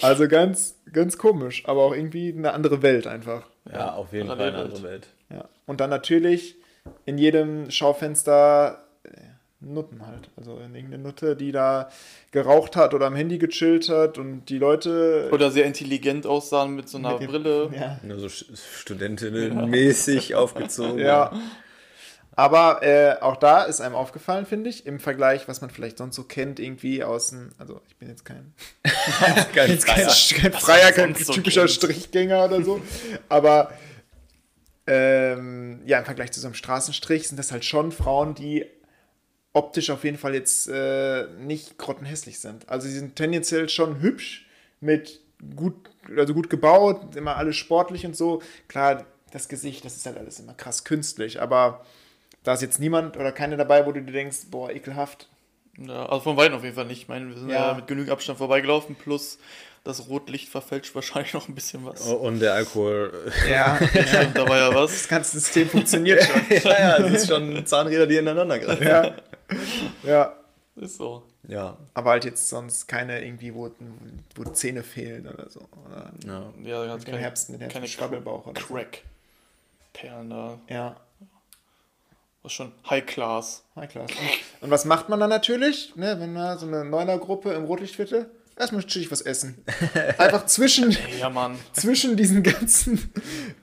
Also 0.00 0.28
ganz, 0.28 0.76
ganz 0.92 1.18
komisch, 1.18 1.64
aber 1.66 1.82
auch 1.82 1.92
irgendwie 1.92 2.32
eine 2.32 2.52
andere 2.52 2.82
Welt 2.82 3.08
einfach. 3.08 3.42
Ja, 3.72 3.94
auf 3.94 4.12
jeden 4.12 4.28
Fall 4.28 4.40
eine 4.40 4.50
Parallelwelt. 4.52 4.76
andere 4.76 4.92
Welt. 4.92 5.08
Ja. 5.30 5.48
Und 5.66 5.80
dann 5.80 5.90
natürlich 5.90 6.54
in 7.04 7.18
jedem 7.18 7.68
Schaufenster 7.70 8.84
äh, 9.02 9.10
Nutten 9.60 10.06
halt. 10.06 10.30
Also 10.36 10.56
in 10.58 10.72
irgendeine 10.74 11.02
Nutte, 11.02 11.34
die 11.34 11.50
da 11.50 11.90
geraucht 12.30 12.76
hat 12.76 12.94
oder 12.94 13.06
am 13.06 13.16
Handy 13.16 13.38
gechillt 13.38 13.88
hat 13.88 14.16
und 14.16 14.44
die 14.46 14.58
Leute. 14.58 15.28
Oder 15.32 15.50
sehr 15.50 15.64
intelligent 15.64 16.26
aussahen 16.26 16.76
mit 16.76 16.88
so 16.88 16.98
einer 16.98 17.14
mit 17.14 17.22
dem- 17.22 17.30
Brille. 17.30 17.70
Ja. 17.74 17.98
Nur 18.04 18.20
so 18.20 18.28
Studentinnen-mäßig 18.28 20.36
aufgezogen. 20.36 21.00
ja. 21.00 21.32
Aber 22.38 22.84
äh, 22.84 23.16
auch 23.20 23.34
da 23.34 23.64
ist 23.64 23.80
einem 23.80 23.96
aufgefallen, 23.96 24.46
finde 24.46 24.70
ich, 24.70 24.86
im 24.86 25.00
Vergleich, 25.00 25.48
was 25.48 25.60
man 25.60 25.70
vielleicht 25.70 25.98
sonst 25.98 26.14
so 26.14 26.22
kennt, 26.22 26.60
irgendwie 26.60 27.02
aus 27.02 27.30
dem. 27.30 27.50
Also, 27.58 27.80
ich 27.88 27.96
bin 27.96 28.08
jetzt 28.08 28.24
kein, 28.24 28.54
Ganz 29.52 29.70
jetzt 29.72 29.86
kein, 29.86 30.08
freier. 30.08 30.40
kein 30.40 30.52
Freier, 30.52 30.92
kein 30.92 31.14
so 31.16 31.32
typischer 31.32 31.62
kennt. 31.62 31.72
Strichgänger 31.72 32.44
oder 32.44 32.62
so. 32.62 32.80
Aber 33.28 33.72
ähm, 34.86 35.80
ja, 35.84 35.98
im 35.98 36.04
Vergleich 36.04 36.30
zu 36.30 36.38
so 36.38 36.46
einem 36.46 36.54
Straßenstrich 36.54 37.26
sind 37.26 37.38
das 37.38 37.50
halt 37.50 37.64
schon 37.64 37.90
Frauen, 37.90 38.36
die 38.36 38.66
optisch 39.52 39.90
auf 39.90 40.04
jeden 40.04 40.16
Fall 40.16 40.34
jetzt 40.34 40.68
äh, 40.68 41.26
nicht 41.40 41.76
grottenhässlich 41.76 42.38
sind. 42.38 42.68
Also 42.68 42.86
sie 42.86 42.94
sind 42.94 43.16
tendenziell 43.16 43.68
schon 43.68 44.00
hübsch, 44.00 44.46
mit 44.78 45.22
gut, 45.56 45.74
also 46.16 46.34
gut 46.34 46.50
gebaut, 46.50 47.16
immer 47.16 47.36
alles 47.36 47.56
sportlich 47.56 48.06
und 48.06 48.16
so. 48.16 48.42
Klar, 48.68 49.06
das 49.32 49.48
Gesicht, 49.48 49.84
das 49.84 49.96
ist 49.96 50.06
halt 50.06 50.18
alles 50.18 50.38
immer 50.38 50.54
krass 50.54 50.84
künstlich, 50.84 51.42
aber 51.42 51.84
da 52.48 52.54
ist 52.54 52.62
jetzt 52.62 52.80
niemand 52.80 53.18
oder 53.18 53.30
keine 53.30 53.58
dabei, 53.58 53.84
wo 53.84 53.92
du 53.92 54.00
dir 54.00 54.10
denkst, 54.10 54.46
boah, 54.50 54.70
ekelhaft. 54.70 55.28
Ja, 55.76 56.06
also 56.06 56.20
von 56.22 56.38
Weitem 56.38 56.56
auf 56.56 56.64
jeden 56.64 56.76
Fall 56.76 56.86
nicht. 56.86 57.02
Ich 57.02 57.08
meine, 57.08 57.28
wir 57.28 57.36
sind 57.36 57.50
ja, 57.50 57.68
Ja. 57.68 57.74
mit 57.74 57.86
genügend 57.86 58.10
Abstand 58.10 58.38
vorbeigelaufen, 58.38 58.94
plus 58.96 59.38
das 59.84 60.08
Rotlicht 60.08 60.48
verfälscht 60.48 60.94
wahrscheinlich 60.94 61.34
noch 61.34 61.46
ein 61.46 61.54
bisschen 61.54 61.84
was. 61.84 62.08
Oh, 62.08 62.14
Und 62.14 62.40
der 62.40 62.54
Alkohol. 62.54 63.12
Ja, 63.50 63.76
Stimmt, 64.06 64.38
da 64.38 64.48
war 64.48 64.56
ja 64.56 64.74
was. 64.74 64.92
das 64.92 65.08
ganze 65.08 65.38
System 65.38 65.68
funktioniert 65.68 66.24
schon. 66.24 66.40
ja, 66.64 66.80
ja, 66.80 66.98
das 66.98 67.12
ist 67.12 67.28
schon 67.28 67.66
Zahnräder, 67.66 68.06
die 68.06 68.16
ineinander 68.16 68.58
greifen. 68.58 68.86
Ja. 68.86 69.14
ja. 70.04 70.32
Ist 70.76 70.96
so. 70.96 71.24
Ja. 71.46 71.76
Aber 71.92 72.12
halt 72.12 72.24
jetzt 72.24 72.48
sonst 72.48 72.88
keine 72.88 73.22
irgendwie, 73.22 73.54
wo, 73.54 73.70
wo 74.36 74.44
Zähne 74.52 74.82
fehlen 74.82 75.28
oder 75.28 75.50
so. 75.50 75.68
Oder 75.86 76.12
ja. 76.64 76.86
Ja, 76.86 76.96
keine, 76.96 77.18
Herbst, 77.18 77.50
mit 77.50 77.60
dem 77.60 77.68
keine 77.68 77.88
Schwabbelbauch 77.88 78.46
oder 78.46 78.58
so. 78.58 78.68
Crack-Perlen 78.72 80.30
da. 80.30 80.58
Ja, 80.70 80.96
Ist 82.44 82.52
schon 82.52 82.72
High 82.88 83.04
Class. 83.04 83.64
High 83.76 83.88
Class. 83.90 84.10
Und, 84.60 84.70
was 84.70 84.84
macht 84.84 85.08
man 85.08 85.20
dann 85.20 85.30
natürlich, 85.30 85.94
ne, 85.96 86.18
wenn 86.20 86.32
man 86.32 86.58
so 86.58 86.66
eine 86.66 86.84
Neuner-Gruppe 86.84 87.52
im 87.52 87.64
Rotlichtviertel? 87.64 88.30
Erstmal 88.58 88.82
chillig 88.82 89.10
was 89.12 89.20
essen. 89.20 89.62
Einfach 90.18 90.44
zwischen, 90.46 90.90
Ja, 91.20 91.30
Mann. 91.30 91.56
zwischen 91.72 92.16
diesen 92.16 92.42
ganzen 92.42 93.10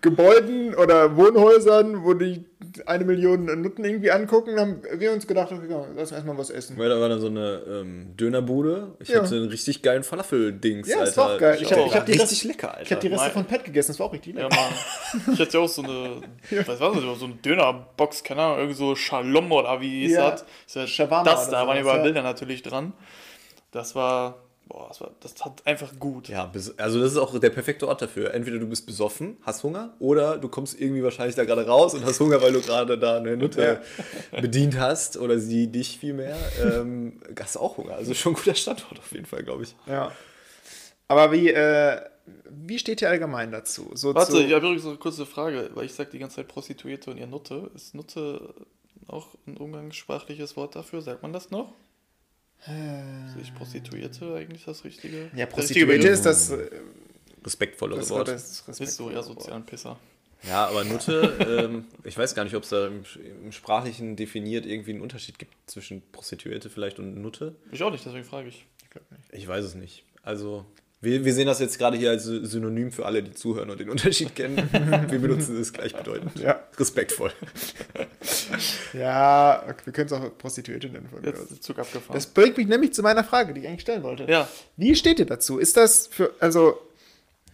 Gebäuden 0.01 0.73
oder 0.75 1.17
Wohnhäusern, 1.17 2.03
wo 2.05 2.13
die 2.13 2.45
eine 2.85 3.03
Million 3.05 3.45
Nutten 3.61 3.83
irgendwie 3.85 4.11
angucken, 4.11 4.59
haben 4.59 4.81
wir 4.97 5.11
uns 5.13 5.27
gedacht, 5.27 5.51
okay, 5.51 5.65
komm, 5.69 5.85
lass 5.95 6.11
erstmal 6.11 6.37
was 6.37 6.49
essen. 6.49 6.77
Weil 6.77 6.89
da 6.89 6.99
war 6.99 7.09
dann 7.09 7.19
so 7.21 7.27
eine 7.27 7.61
ähm, 7.67 8.15
Dönerbude. 8.17 8.95
Ich 8.99 9.09
Ja. 9.09 9.21
hatte 9.23 9.35
einen 9.35 9.49
richtig 9.49 9.81
geilen 9.81 10.03
Falafel-Dings. 10.03 10.87
Ja, 10.89 10.99
das 10.99 11.09
Alter. 11.17 11.21
war 11.21 11.35
auch 11.35 11.39
geil. 11.39 11.55
Ich 11.55 11.61
Ich, 11.63 11.71
hab, 11.71 11.79
auch. 11.79 11.87
ich 11.87 11.95
hab 11.95 12.05
die 12.05 12.11
richtig 12.13 12.31
Reste, 12.31 12.47
lecker, 12.47 12.69
Alter. 12.71 12.81
ich 12.83 12.91
hab 12.91 12.99
die 13.01 13.07
Reste 13.07 13.29
von 13.31 13.45
Pet 13.45 13.63
gegessen, 13.65 13.87
das 13.91 13.99
war 13.99 14.07
auch 14.07 14.13
richtig 14.13 14.35
Ja, 14.35 14.43
lecker. 14.43 14.55
Mann. 14.55 15.33
Ich 15.33 15.39
hatte 15.39 15.57
ja 15.57 15.63
auch 15.63 15.69
so 15.69 15.83
eine, 15.83 16.21
was 16.65 16.79
war 16.79 16.93
das, 16.93 17.19
so 17.19 17.25
eine 17.25 17.35
Dönerbox, 17.35 18.23
keine 18.23 18.41
Ahnung, 18.41 18.57
irgendwie 18.59 18.77
so 18.77 18.95
Shalom 18.95 19.51
oder 19.51 19.79
wie 19.81 20.01
hieß 20.07 20.11
Ja. 20.13 20.31
das? 20.31 20.45
das, 20.73 20.95
das 20.97 21.49
da 21.49 21.67
waren 21.67 21.79
überall 21.79 21.97
ja. 21.97 22.03
Bilder 22.03 22.23
natürlich 22.23 22.61
dran. 22.63 22.93
Das 23.71 23.93
war, 23.95 24.44
boah, 24.67 24.87
das, 24.87 25.01
war, 25.01 25.11
das 25.19 25.35
hat 25.43 25.65
einfach 25.65 25.97
gut. 25.99 26.29
Ja, 26.29 26.51
also 26.77 26.99
das 26.99 27.11
ist 27.11 27.17
auch 27.17 27.37
der 27.39 27.49
perfekte 27.49 27.87
Ort 27.87 28.01
dafür. 28.01 28.33
Entweder 28.33 28.59
du 28.59 28.67
bist 28.67 28.85
besoffen, 28.85 29.37
hast 29.43 29.63
Hunger, 29.63 29.93
oder 29.99 30.37
du 30.37 30.49
kommst 30.49 30.79
irgendwie 30.79 31.03
wahrscheinlich 31.03 31.35
da 31.35 31.45
gerade 31.45 31.65
raus 31.65 31.93
und 31.93 32.03
hast 32.05 32.19
Hunger, 32.19 32.41
weil 32.41 32.53
du 32.53 32.61
gerade 32.61 32.97
da 32.97 33.17
eine 33.17 33.37
Nutte 33.37 33.81
bedient 34.31 34.77
hast 34.79 35.17
oder 35.17 35.39
sie 35.39 35.67
dich 35.67 35.99
vielmehr. 35.99 36.37
Ähm, 36.63 37.21
hast 37.39 37.57
auch 37.57 37.77
Hunger. 37.77 37.95
Also 37.95 38.13
schon 38.13 38.33
ein 38.33 38.35
guter 38.35 38.55
Standort 38.55 38.99
auf 38.99 39.11
jeden 39.11 39.25
Fall, 39.25 39.43
glaube 39.43 39.63
ich. 39.63 39.75
Ja. 39.87 40.11
Aber 41.07 41.31
wie, 41.31 41.49
äh, 41.49 42.01
wie 42.49 42.79
steht 42.79 43.01
ihr 43.01 43.09
allgemein 43.09 43.51
dazu? 43.51 43.91
So 43.93 44.15
Warte, 44.15 44.31
zu, 44.31 44.37
ich 44.39 44.53
habe 44.53 44.65
übrigens 44.65 44.83
noch 44.83 44.91
eine 44.91 44.99
kurze 44.99 45.25
Frage, 45.25 45.69
weil 45.75 45.85
ich 45.85 45.93
sage 45.93 46.09
die 46.11 46.19
ganze 46.19 46.37
Zeit 46.37 46.47
Prostituierte 46.47 47.11
und 47.11 47.17
ihr 47.17 47.27
Nutte. 47.27 47.69
Ist 47.75 47.93
Nutte 47.93 48.55
auch 49.07 49.27
ein 49.45 49.57
umgangssprachliches 49.57 50.57
Wort 50.57 50.75
dafür? 50.75 51.01
Sagt 51.01 51.21
man 51.21 51.33
das 51.33 51.51
noch? 51.51 51.73
Ist 53.27 53.35
nicht 53.37 53.55
Prostituierte 53.55 54.35
eigentlich 54.35 54.65
das 54.65 54.83
Richtige? 54.83 55.29
ja, 55.35 55.45
Prostituierte 55.45 56.07
ist 56.07 56.25
das, 56.25 56.49
äh, 56.49 56.69
Respektvollere 57.45 57.99
das, 57.99 58.09
Wort. 58.09 58.27
das 58.27 58.67
Ist 58.79 58.95
so, 58.95 59.11
ja, 59.11 59.21
sozialen 59.21 59.65
Pisser. 59.65 59.99
Ja, 60.43 60.67
aber 60.67 60.83
Nutte, 60.83 61.61
ähm, 61.63 61.85
ich 62.03 62.17
weiß 62.17 62.35
gar 62.35 62.43
nicht, 62.43 62.55
ob 62.55 62.63
es 62.63 62.69
da 62.69 62.87
im, 62.87 63.03
im 63.43 63.51
Sprachlichen 63.51 64.15
definiert 64.15 64.65
irgendwie 64.65 64.91
einen 64.91 65.01
Unterschied 65.01 65.39
gibt 65.39 65.53
zwischen 65.65 66.01
Prostituierte 66.11 66.69
vielleicht 66.69 66.99
und 66.99 67.21
Nutte. 67.21 67.55
Ich 67.71 67.81
auch 67.83 67.91
nicht, 67.91 68.05
deswegen 68.05 68.25
frage 68.25 68.49
ich. 68.49 68.65
Ich 68.83 69.01
nicht. 69.11 69.33
Ich 69.33 69.47
weiß 69.47 69.65
es 69.65 69.75
nicht. 69.75 70.03
Also, 70.23 70.65
wir, 71.01 71.23
wir 71.23 71.33
sehen 71.33 71.45
das 71.45 71.59
jetzt 71.59 71.77
gerade 71.77 71.97
hier 71.97 72.09
als 72.09 72.23
Synonym 72.23 72.91
für 72.91 73.05
alle, 73.05 73.21
die 73.21 73.31
zuhören 73.33 73.69
und 73.69 73.79
den 73.79 73.89
Unterschied 73.95 74.35
kennen. 74.35 74.57
wir 75.09 75.19
benutzen 75.19 75.59
es 75.59 75.71
gleichbedeutend. 75.73 76.39
Ja. 76.39 76.59
Respektvoll. 76.77 77.31
Ja, 78.93 79.63
wir 79.83 79.93
können 79.93 80.07
es 80.07 80.13
auch 80.13 80.37
Prostituierte 80.37 80.87
nennen. 80.89 81.07
Von 81.09 81.23
Jetzt 81.23 81.51
ist 81.51 81.63
Zug 81.63 81.77
abgefahren. 81.79 82.13
Das 82.15 82.25
bringt 82.27 82.57
mich 82.57 82.67
nämlich 82.67 82.93
zu 82.93 83.01
meiner 83.03 83.23
Frage, 83.23 83.53
die 83.53 83.61
ich 83.61 83.67
eigentlich 83.67 83.81
stellen 83.81 84.03
wollte. 84.03 84.25
ja, 84.29 84.47
Wie 84.77 84.95
steht 84.95 85.19
ihr 85.19 85.25
dazu? 85.25 85.57
Ist 85.59 85.77
das 85.77 86.07
für, 86.07 86.33
also, 86.39 86.79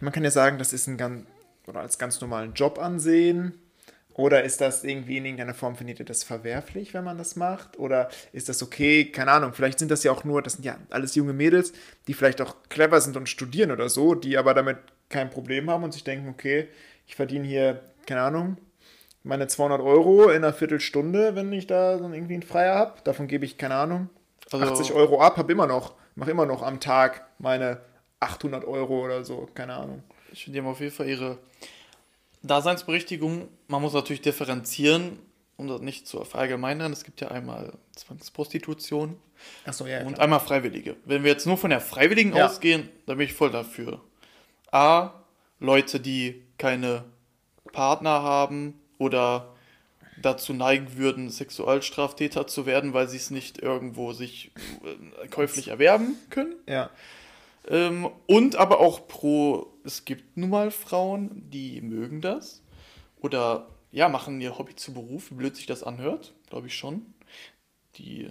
man 0.00 0.12
kann 0.12 0.24
ja 0.24 0.30
sagen, 0.30 0.58
das 0.58 0.72
ist 0.72 0.86
ein 0.86 0.96
ganz, 0.96 1.26
oder 1.66 1.80
als 1.80 1.98
ganz 1.98 2.20
normalen 2.20 2.54
Job 2.54 2.78
ansehen. 2.78 3.54
Oder 4.14 4.42
ist 4.44 4.60
das 4.60 4.84
irgendwie 4.84 5.16
in 5.16 5.24
irgendeiner 5.24 5.54
Form, 5.54 5.74
findet 5.76 5.98
ihr 6.00 6.04
das 6.04 6.22
verwerflich, 6.24 6.92
wenn 6.94 7.04
man 7.04 7.16
das 7.18 7.36
macht? 7.36 7.78
Oder 7.78 8.08
ist 8.32 8.48
das 8.48 8.62
okay? 8.62 9.06
Keine 9.06 9.30
Ahnung, 9.32 9.52
vielleicht 9.54 9.78
sind 9.78 9.90
das 9.90 10.04
ja 10.04 10.12
auch 10.12 10.24
nur, 10.24 10.42
das 10.42 10.54
sind 10.54 10.64
ja 10.64 10.76
alles 10.90 11.14
junge 11.14 11.32
Mädels, 11.32 11.72
die 12.06 12.14
vielleicht 12.14 12.40
auch 12.42 12.56
clever 12.68 13.00
sind 13.00 13.16
und 13.16 13.28
studieren 13.28 13.70
oder 13.70 13.88
so, 13.88 14.14
die 14.14 14.36
aber 14.36 14.52
damit 14.54 14.78
kein 15.08 15.30
Problem 15.30 15.70
haben 15.70 15.84
und 15.84 15.92
sich 15.92 16.04
denken, 16.04 16.28
okay, 16.28 16.68
ich 17.06 17.14
verdiene 17.16 17.46
hier, 17.46 17.80
keine 18.06 18.22
Ahnung, 18.22 18.56
meine 19.24 19.46
200 19.46 19.80
Euro 19.80 20.24
in 20.30 20.36
einer 20.44 20.52
Viertelstunde, 20.52 21.34
wenn 21.34 21.52
ich 21.52 21.66
da 21.66 21.96
so 21.98 22.04
irgendwie 22.12 22.34
einen 22.34 22.42
Freier 22.42 22.74
habe. 22.74 22.94
Davon 23.04 23.28
gebe 23.28 23.44
ich, 23.44 23.56
keine 23.56 23.74
Ahnung, 23.76 24.10
Also- 24.50 24.66
80 24.66 24.92
Euro 24.92 25.20
ab, 25.22 25.36
habe 25.36 25.52
immer 25.52 25.66
noch, 25.66 25.94
mache 26.16 26.30
immer 26.30 26.44
noch 26.46 26.62
am 26.62 26.80
Tag 26.80 27.26
meine 27.38 27.80
800 28.20 28.64
Euro 28.64 29.04
oder 29.04 29.24
so, 29.24 29.48
keine 29.54 29.74
Ahnung. 29.74 30.02
ich 30.32 30.44
finde, 30.44 30.58
die 30.60 30.64
haben 30.64 30.70
auf 30.72 30.80
jeden 30.80 30.92
Fall 30.92 31.08
ihre 31.08 31.38
Daseinsberechtigung. 32.42 33.48
Man 33.68 33.82
muss 33.82 33.92
natürlich 33.92 34.22
differenzieren, 34.22 35.18
um 35.56 35.68
das 35.68 35.80
nicht 35.80 36.06
zu 36.06 36.24
verallgemeinern. 36.24 36.92
Es 36.92 37.04
gibt 37.04 37.20
ja 37.20 37.28
einmal 37.28 37.72
Zwangsprostitution 37.94 39.16
Achso, 39.64 39.86
ja, 39.86 40.00
und 40.04 40.14
klar. 40.14 40.24
einmal 40.24 40.40
Freiwillige. 40.40 40.96
Wenn 41.04 41.24
wir 41.24 41.30
jetzt 41.32 41.46
nur 41.46 41.56
von 41.56 41.70
der 41.70 41.80
Freiwilligen 41.80 42.34
Ja. 42.36 42.46
ausgehen, 42.46 42.88
dann 43.06 43.18
bin 43.18 43.26
ich 43.26 43.32
voll 43.34 43.50
dafür. 43.50 44.00
A, 44.70 45.10
Leute, 45.60 46.00
die 46.00 46.42
keine 46.58 47.04
Partner 47.72 48.22
haben 48.22 48.80
oder 48.98 49.48
dazu 50.20 50.52
neigen 50.52 50.96
würden, 50.96 51.30
Sexualstraftäter 51.30 52.46
zu 52.46 52.66
werden, 52.66 52.92
weil 52.94 53.08
sie 53.08 53.16
es 53.16 53.30
nicht 53.30 53.58
irgendwo 53.58 54.12
sich 54.12 54.52
äh, 55.22 55.28
käuflich 55.28 55.68
erwerben 55.68 56.16
können. 56.30 56.54
Ja. 56.68 56.90
Ähm, 57.68 58.08
und 58.26 58.56
aber 58.56 58.80
auch 58.80 59.06
pro, 59.08 59.71
es 59.84 60.04
gibt 60.04 60.36
nun 60.36 60.50
mal 60.50 60.70
Frauen, 60.70 61.50
die 61.50 61.80
mögen 61.80 62.20
das. 62.20 62.62
Oder 63.20 63.68
ja, 63.90 64.08
machen 64.08 64.40
ihr 64.40 64.58
Hobby 64.58 64.74
zu 64.74 64.92
Beruf, 64.92 65.30
wie 65.30 65.36
blöd 65.36 65.56
sich 65.56 65.66
das 65.66 65.82
anhört, 65.82 66.34
glaube 66.48 66.66
ich 66.66 66.74
schon. 66.74 67.06
Die 67.96 68.30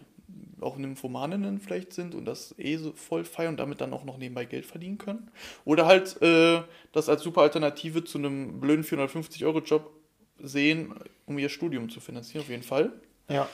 auch 0.61 0.77
Nymphomaninnen 0.77 1.59
vielleicht 1.59 1.93
sind 1.93 2.15
und 2.15 2.25
das 2.25 2.55
eh 2.57 2.77
so 2.77 2.93
voll 2.93 3.25
feiern 3.25 3.53
und 3.53 3.59
damit 3.59 3.81
dann 3.81 3.93
auch 3.93 4.03
noch 4.03 4.17
nebenbei 4.17 4.45
Geld 4.45 4.65
verdienen 4.65 4.97
können. 4.97 5.29
Oder 5.65 5.85
halt 5.85 6.21
äh, 6.21 6.61
das 6.91 7.09
als 7.09 7.23
super 7.23 7.41
Alternative 7.41 8.03
zu 8.03 8.17
einem 8.17 8.59
blöden 8.59 8.83
450-Euro-Job 8.83 9.91
sehen, 10.39 10.93
um 11.25 11.37
ihr 11.37 11.49
Studium 11.49 11.89
zu 11.89 11.99
finanzieren, 11.99 12.43
auf 12.43 12.49
jeden 12.49 12.63
Fall. 12.63 12.93
Ja. 13.29 13.49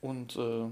Und 0.00 0.36
äh, 0.36 0.66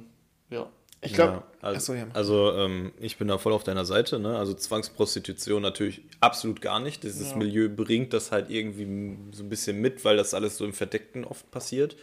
ja. 0.54 0.68
Ich 1.02 1.14
glaube, 1.14 1.32
Ja, 1.32 1.44
also, 1.62 1.94
ja. 1.94 2.06
also 2.12 2.52
ähm, 2.52 2.92
ich 3.00 3.16
bin 3.16 3.28
da 3.28 3.38
voll 3.38 3.52
auf 3.52 3.64
deiner 3.64 3.84
Seite. 3.84 4.18
Ne? 4.18 4.36
Also 4.36 4.52
Zwangsprostitution 4.54 5.62
natürlich 5.62 6.02
absolut 6.20 6.60
gar 6.60 6.78
nicht. 6.80 7.02
Dieses 7.02 7.30
Ja. 7.30 7.36
Milieu 7.36 7.68
bringt 7.68 8.12
das 8.12 8.32
halt 8.32 8.50
irgendwie 8.50 9.16
so 9.32 9.42
ein 9.42 9.48
bisschen 9.48 9.80
mit, 9.80 10.04
weil 10.04 10.16
das 10.16 10.34
alles 10.34 10.58
so 10.58 10.64
im 10.64 10.72
Verdeckten 10.74 11.24
oft 11.24 11.50
passiert. 11.50 11.96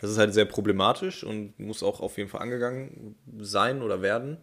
Das 0.00 0.10
ist 0.10 0.18
halt 0.18 0.34
sehr 0.34 0.44
problematisch 0.44 1.24
und 1.24 1.58
muss 1.58 1.82
auch 1.82 2.00
auf 2.00 2.18
jeden 2.18 2.28
Fall 2.28 2.42
angegangen 2.42 3.16
sein 3.40 3.82
oder 3.82 4.02
werden. 4.02 4.38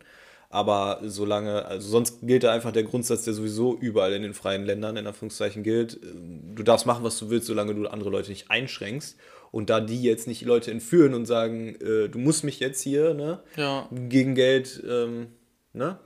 Aber 0.49 0.99
solange, 1.03 1.65
also 1.65 1.87
sonst 1.89 2.19
gilt 2.21 2.43
da 2.43 2.51
einfach 2.51 2.71
der 2.71 2.83
Grundsatz, 2.83 3.23
der 3.23 3.33
sowieso 3.33 3.75
überall 3.75 4.13
in 4.13 4.21
den 4.21 4.33
freien 4.35 4.65
Ländern 4.65 4.97
in 4.97 5.07
Anführungszeichen 5.07 5.63
gilt. 5.63 5.99
Du 6.03 6.61
darfst 6.61 6.85
machen, 6.85 7.03
was 7.03 7.17
du 7.17 7.29
willst, 7.29 7.47
solange 7.47 7.73
du 7.73 7.87
andere 7.87 8.09
Leute 8.11 8.29
nicht 8.29 8.51
einschränkst. 8.51 9.17
Und 9.53 9.69
da 9.69 9.79
die 9.81 10.01
jetzt 10.01 10.25
nicht 10.25 10.41
Leute 10.41 10.71
entführen 10.71 11.13
und 11.13 11.27
sagen, 11.27 11.75
äh, 11.75 12.09
du 12.09 12.17
musst 12.17 12.43
mich 12.43 12.59
jetzt 12.59 12.81
hier, 12.81 13.13
ne? 13.13 13.39
Ja. 13.55 13.87
gegen 13.91 14.33
Geld, 14.33 14.81
ähm, 14.89 15.27
ne? 15.73 15.99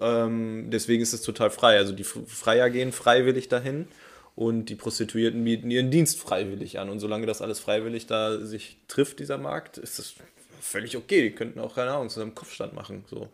Ähm, 0.00 0.70
deswegen 0.70 1.02
ist 1.02 1.12
es 1.12 1.22
total 1.22 1.50
frei. 1.50 1.76
Also 1.76 1.92
die 1.92 2.04
Freier 2.04 2.70
gehen 2.70 2.92
freiwillig 2.92 3.48
dahin 3.48 3.88
und 4.36 4.66
die 4.66 4.76
Prostituierten 4.76 5.42
bieten 5.42 5.72
ihren 5.72 5.90
Dienst 5.90 6.20
freiwillig 6.20 6.78
an. 6.78 6.88
Und 6.88 7.00
solange 7.00 7.26
das 7.26 7.42
alles 7.42 7.58
freiwillig 7.58 8.06
da 8.06 8.38
sich 8.38 8.78
trifft, 8.86 9.18
dieser 9.18 9.38
Markt, 9.38 9.76
ist 9.76 9.98
das 9.98 10.14
völlig 10.60 10.96
okay. 10.96 11.20
Die 11.22 11.34
könnten 11.34 11.58
auch, 11.58 11.74
keine 11.74 11.90
Ahnung, 11.90 12.10
zusammen 12.10 12.36
Kopfstand 12.36 12.74
machen. 12.74 13.04
So. 13.10 13.28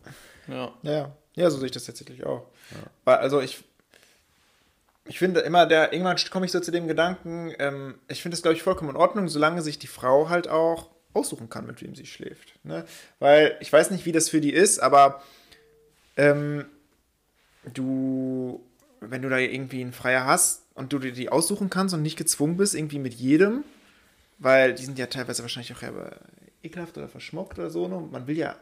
Ja. 0.49 0.73
Ja, 0.83 1.14
ja, 1.35 1.51
so 1.51 1.59
sehe 1.59 1.66
ich 1.66 1.73
das 1.73 1.85
tatsächlich 1.85 2.25
auch. 2.25 2.46
Weil, 3.05 3.16
also 3.18 3.42
ich, 3.42 3.62
ich 5.11 5.18
finde 5.18 5.40
immer, 5.40 5.66
der, 5.66 5.92
irgendwann 5.92 6.16
komme 6.31 6.46
ich 6.46 6.53
so 6.53 6.61
zu 6.61 6.70
dem 6.70 6.87
Gedanken, 6.87 7.53
ähm, 7.59 7.96
ich 8.07 8.23
finde 8.23 8.37
es, 8.37 8.42
glaube 8.42 8.57
ich, 8.57 8.62
vollkommen 8.62 8.90
in 8.90 8.96
Ordnung, 8.96 9.27
solange 9.27 9.61
sich 9.61 9.77
die 9.77 9.88
Frau 9.88 10.29
halt 10.29 10.46
auch 10.46 10.88
aussuchen 11.14 11.51
kann, 11.51 11.66
mit 11.66 11.83
wem 11.83 11.96
sie 11.96 12.07
schläft. 12.07 12.55
Ne? 12.62 12.85
Weil 13.18 13.57
ich 13.59 13.73
weiß 13.73 13.90
nicht, 13.90 14.07
wie 14.07 14.12
das 14.12 14.29
für 14.29 14.40
die 14.40 14.53
ist, 14.53 14.79
aber 14.79 15.20
ähm, 16.16 16.64
du, 17.75 18.64
wenn 19.01 19.20
du 19.20 19.29
da 19.29 19.38
irgendwie 19.38 19.81
einen 19.81 19.92
Freier 19.92 20.27
hast 20.27 20.62
und 20.75 20.92
du 20.92 21.01
dir 21.01 21.11
die 21.11 21.29
aussuchen 21.29 21.70
kannst 21.70 21.92
und 21.92 22.03
nicht 22.03 22.16
gezwungen 22.16 22.57
bist, 22.57 22.77
irgendwie 22.77 23.01
mit 23.01 23.14
jedem, 23.14 23.64
weil 24.38 24.75
die 24.75 24.85
sind 24.85 24.96
ja 24.96 25.07
teilweise 25.07 25.42
wahrscheinlich 25.42 25.75
auch 25.75 25.83
ekelhaft 26.62 26.96
oder 26.96 27.09
verschmockt 27.09 27.59
oder 27.59 27.70
so. 27.70 27.88
Ne? 27.88 27.96
Und 27.96 28.12
man 28.12 28.29
will 28.29 28.37
ja, 28.37 28.55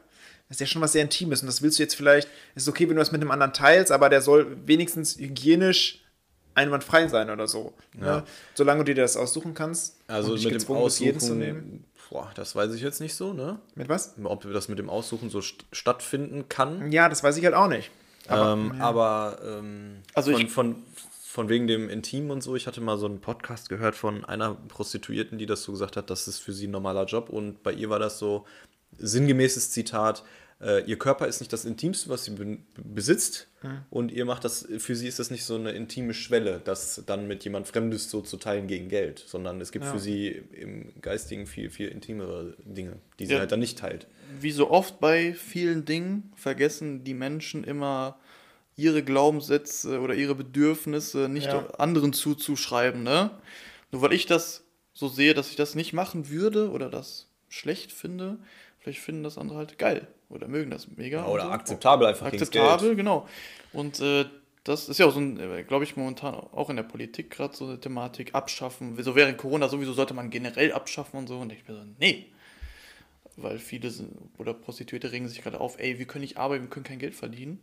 das 0.48 0.56
ist 0.56 0.60
ja 0.60 0.66
schon 0.66 0.80
was 0.80 0.92
sehr 0.92 1.02
Intimes 1.02 1.42
und 1.42 1.46
das 1.46 1.60
willst 1.60 1.78
du 1.78 1.82
jetzt 1.82 1.94
vielleicht, 1.94 2.26
es 2.54 2.62
ist 2.62 2.68
okay, 2.70 2.88
wenn 2.88 2.96
du 2.96 3.02
das 3.02 3.12
mit 3.12 3.20
einem 3.20 3.32
anderen 3.32 3.52
teilst, 3.52 3.92
aber 3.92 4.08
der 4.08 4.22
soll 4.22 4.56
wenigstens 4.66 5.18
hygienisch 5.18 6.07
einwandfrei 6.58 7.08
sein 7.08 7.30
oder 7.30 7.46
so. 7.48 7.72
Ne? 7.94 8.06
Ja. 8.06 8.24
Solange 8.54 8.84
du 8.84 8.94
dir 8.94 9.02
das 9.02 9.16
aussuchen 9.16 9.54
kannst 9.54 9.96
Also 10.06 10.32
mit 10.34 10.44
dem 10.44 10.82
bist, 10.84 11.00
jeden 11.00 11.20
zu 11.20 11.34
nehmen. 11.34 11.58
Aussuchen, 11.60 11.84
boah, 12.10 12.30
das 12.34 12.54
weiß 12.56 12.74
ich 12.74 12.82
jetzt 12.82 13.00
nicht 13.00 13.14
so, 13.14 13.32
ne? 13.32 13.58
Mit 13.74 13.88
was? 13.88 14.14
Ob 14.24 14.50
das 14.52 14.68
mit 14.68 14.78
dem 14.78 14.90
Aussuchen 14.90 15.30
so 15.30 15.40
st 15.40 15.64
stattfinden 15.72 16.48
kann. 16.48 16.92
Ja, 16.92 17.08
das 17.08 17.22
weiß 17.22 17.36
ich 17.38 17.44
halt 17.44 17.54
auch 17.54 17.68
nicht. 17.68 17.90
Aber, 18.28 18.52
ähm, 18.52 18.72
aber 18.80 19.38
ähm, 19.42 19.96
Also 20.14 20.32
von, 20.32 20.40
ich- 20.42 20.50
von, 20.52 20.76
von 21.24 21.48
wegen 21.48 21.66
dem 21.66 21.88
Intim 21.88 22.30
und 22.30 22.42
so, 22.42 22.56
ich 22.56 22.66
hatte 22.66 22.80
mal 22.80 22.98
so 22.98 23.06
einen 23.06 23.20
Podcast 23.20 23.68
gehört 23.68 23.94
von 23.94 24.24
einer 24.24 24.54
Prostituierten, 24.68 25.38
die 25.38 25.46
das 25.46 25.62
so 25.62 25.72
gesagt 25.72 25.96
hat, 25.96 26.10
das 26.10 26.26
ist 26.28 26.38
für 26.40 26.52
sie 26.52 26.66
ein 26.66 26.70
normaler 26.72 27.04
Job 27.04 27.28
und 27.30 27.62
bei 27.62 27.72
ihr 27.72 27.88
war 27.90 27.98
das 27.98 28.18
so 28.18 28.44
sinngemäßes 28.98 29.70
Zitat, 29.70 30.24
äh, 30.60 30.82
ihr 30.84 30.98
Körper 30.98 31.26
ist 31.28 31.40
nicht 31.40 31.52
das 31.52 31.64
Intimste, 31.64 32.08
was 32.10 32.24
sie 32.24 32.32
be 32.32 32.58
besitzt 32.82 33.46
Mhm. 33.62 33.80
und 33.90 34.12
ihr 34.12 34.24
macht 34.24 34.44
das, 34.44 34.68
für 34.78 34.94
sie 34.94 35.08
ist 35.08 35.18
das 35.18 35.30
nicht 35.32 35.44
so 35.44 35.56
eine 35.56 35.72
intime 35.72 36.14
Schwelle, 36.14 36.60
das 36.64 37.02
dann 37.06 37.26
mit 37.26 37.42
jemand 37.44 37.66
Fremdes 37.66 38.08
so 38.10 38.20
zu 38.22 38.36
teilen 38.36 38.66
gegen 38.68 38.88
Geld, 38.88 39.24
sondern 39.26 39.60
es 39.60 39.72
gibt 39.72 39.84
Ja. 39.84 39.90
für 39.92 39.98
sie 39.98 40.28
im 40.52 40.92
Geistigen 41.00 41.46
viel, 41.46 41.68
viel 41.70 41.88
intimere 41.88 42.54
Dinge, 42.64 42.98
die 43.18 43.26
sie 43.26 43.32
Ja. 43.34 43.40
halt 43.40 43.50
dann 43.52 43.60
nicht 43.60 43.78
teilt. 43.78 44.06
wie 44.40 44.52
so 44.52 44.70
oft 44.70 45.00
bei 45.00 45.32
vielen 45.34 45.84
Dingen 45.86 46.32
vergessen 46.36 47.02
die 47.02 47.14
Menschen 47.14 47.64
immer 47.64 48.18
ihre 48.76 49.02
Glaubenssätze 49.02 50.00
oder 50.00 50.14
ihre 50.14 50.34
Bedürfnisse 50.36 51.28
nicht 51.28 51.46
Ja. 51.48 51.66
anderen 51.78 52.12
zuzuschreiben, 52.12 53.02
ne? 53.02 53.30
Nur 53.90 54.02
weil 54.02 54.12
ich 54.12 54.26
das 54.26 54.62
so 54.92 55.08
sehe, 55.08 55.34
dass 55.34 55.50
ich 55.50 55.56
das 55.56 55.74
nicht 55.74 55.92
machen 55.94 56.28
würde 56.30 56.70
oder 56.70 56.90
das 56.90 57.26
schlecht 57.48 57.90
finde, 57.90 58.38
vielleicht 58.88 59.04
finden 59.04 59.22
das 59.22 59.36
andere 59.36 59.58
halt 59.58 59.78
geil 59.78 60.06
oder 60.30 60.48
mögen 60.48 60.70
das 60.70 60.88
mega. 60.96 61.26
Oder 61.26 61.44
und 61.44 61.48
so. 61.48 61.54
akzeptabel 61.54 62.06
einfach 62.06 62.26
akzeptabel, 62.26 62.96
genau. 62.96 63.28
Und 63.72 64.00
äh, 64.00 64.24
das 64.64 64.88
ist 64.88 64.98
ja 64.98 65.06
auch 65.06 65.12
so 65.12 65.20
ein, 65.20 65.66
glaube 65.66 65.84
ich, 65.84 65.96
momentan 65.96 66.34
auch 66.34 66.70
in 66.70 66.76
der 66.76 66.82
Politik 66.82 67.30
gerade 67.30 67.54
so 67.54 67.66
eine 67.66 67.80
Thematik, 67.80 68.34
abschaffen. 68.34 69.00
So 69.02 69.14
während 69.14 69.38
Corona 69.38 69.68
sowieso 69.68 69.92
sollte 69.92 70.14
man 70.14 70.30
generell 70.30 70.72
abschaffen 70.72 71.18
und 71.18 71.26
so. 71.26 71.38
Und 71.38 71.52
ich 71.52 71.64
bin 71.64 71.76
so, 71.76 71.82
nee. 71.98 72.26
Weil 73.36 73.58
viele 73.58 73.90
sind, 73.90 74.10
oder 74.38 74.52
Prostituierte 74.52 75.12
regen 75.12 75.28
sich 75.28 75.42
gerade 75.42 75.60
auf, 75.60 75.78
ey, 75.78 75.98
wir 75.98 76.06
können 76.06 76.22
nicht 76.22 76.38
arbeiten, 76.38 76.64
wir 76.64 76.70
können 76.70 76.84
kein 76.84 76.98
Geld 76.98 77.14
verdienen. 77.14 77.60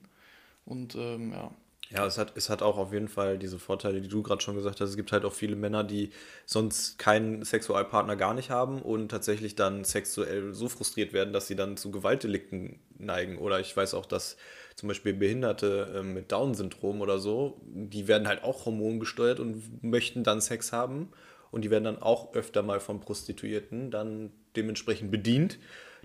Und 0.65 0.95
ähm, 0.95 1.31
ja. 1.31 1.51
Ja, 1.91 2.05
es 2.05 2.17
hat, 2.17 2.33
es 2.35 2.49
hat 2.49 2.63
auch 2.63 2.77
auf 2.77 2.91
jeden 2.93 3.07
Fall 3.07 3.37
diese 3.37 3.59
Vorteile, 3.59 4.01
die 4.01 4.07
du 4.07 4.23
gerade 4.23 4.41
schon 4.41 4.55
gesagt 4.55 4.81
hast. 4.81 4.89
Es 4.89 4.95
gibt 4.95 5.11
halt 5.11 5.23
auch 5.23 5.33
viele 5.33 5.55
Männer, 5.55 5.83
die 5.83 6.09
sonst 6.45 6.97
keinen 6.97 7.43
Sexualpartner 7.45 8.15
gar 8.15 8.33
nicht 8.33 8.49
haben 8.49 8.81
und 8.81 9.09
tatsächlich 9.09 9.55
dann 9.55 9.83
sexuell 9.83 10.53
so 10.53 10.67
frustriert 10.67 11.13
werden, 11.13 11.31
dass 11.31 11.45
sie 11.47 11.55
dann 11.55 11.77
zu 11.77 11.91
Gewaltdelikten 11.91 12.79
neigen. 12.97 13.37
Oder 13.37 13.59
ich 13.59 13.75
weiß 13.77 13.93
auch, 13.93 14.07
dass 14.07 14.35
zum 14.75 14.87
Beispiel 14.87 15.13
Behinderte 15.13 15.93
äh, 15.97 16.03
mit 16.03 16.31
Down-Syndrom 16.31 17.01
oder 17.01 17.19
so, 17.19 17.61
die 17.63 18.07
werden 18.07 18.27
halt 18.27 18.43
auch 18.43 18.65
hormongesteuert 18.65 19.39
und 19.39 19.83
möchten 19.83 20.23
dann 20.23 20.41
Sex 20.41 20.71
haben. 20.71 21.11
Und 21.51 21.61
die 21.63 21.69
werden 21.69 21.83
dann 21.83 22.01
auch 22.01 22.33
öfter 22.33 22.63
mal 22.63 22.79
von 22.79 22.99
Prostituierten 22.99 23.91
dann 23.91 24.31
dementsprechend 24.57 25.11
bedient, 25.11 25.59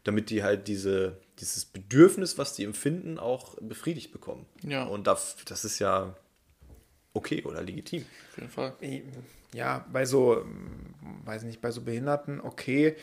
damit 0.04 0.30
die 0.30 0.42
halt 0.42 0.68
diese, 0.68 1.18
dieses 1.38 1.64
Bedürfnis, 1.64 2.38
was 2.38 2.54
die 2.54 2.64
empfinden, 2.64 3.18
auch 3.18 3.56
befriedigt 3.60 4.12
bekommen. 4.12 4.46
Ja. 4.62 4.84
Und 4.84 5.06
das, 5.06 5.36
das 5.46 5.64
ist 5.64 5.78
ja 5.78 6.14
okay 7.12 7.42
oder 7.44 7.62
legitim. 7.62 8.04
Auf 8.30 8.38
jeden 8.38 8.50
Fall. 8.50 8.74
Ja, 9.52 9.84
bei 9.92 10.04
so, 10.04 10.40
ähm, 10.40 10.94
weiß 11.24 11.42
nicht, 11.42 11.60
bei 11.60 11.70
so 11.70 11.82
Behinderten 11.82 12.40
okay. 12.40 12.96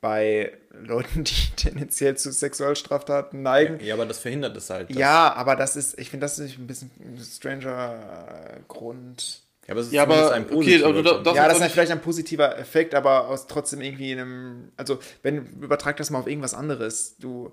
Bei 0.00 0.52
Leuten, 0.72 1.24
die 1.24 1.50
tendenziell 1.56 2.16
zu 2.16 2.30
Sexualstraftaten 2.30 3.42
neigen. 3.42 3.82
Ja, 3.84 3.94
aber 3.94 4.06
das 4.06 4.18
verhindert 4.18 4.56
es 4.56 4.70
halt. 4.70 4.94
Ja, 4.94 5.32
aber 5.32 5.56
das 5.56 5.74
ist, 5.76 5.98
ich 5.98 6.10
finde, 6.10 6.24
das 6.24 6.38
ist 6.38 6.58
ein 6.58 6.66
bisschen 6.66 6.90
ein 7.00 7.18
stranger 7.18 8.60
Grund. 8.68 9.42
Ja 9.66 9.72
aber 9.72 9.80
es 9.80 9.86
ist 9.88 9.92
Ja, 9.92 10.02
aber- 10.04 10.32
ein 10.32 10.44
okay, 10.44 10.54
positiver 10.54 10.86
aber 10.88 11.02
du- 11.02 11.10
Grund. 11.10 11.26
das- 11.26 11.36
ja, 11.36 11.46
ist 11.46 11.58
das 11.58 11.66
ist 11.66 11.72
vielleicht 11.72 11.92
ein 11.92 12.00
positiver 12.02 12.58
Effekt, 12.58 12.94
aber 12.94 13.28
aus 13.28 13.46
trotzdem 13.46 13.80
irgendwie 13.80 14.12
einem, 14.12 14.72
also 14.76 14.98
wenn, 15.22 15.46
übertrag 15.60 15.96
das 15.96 16.10
mal 16.10 16.20
auf 16.20 16.26
irgendwas 16.26 16.54
anderes. 16.54 17.16
Du, 17.18 17.52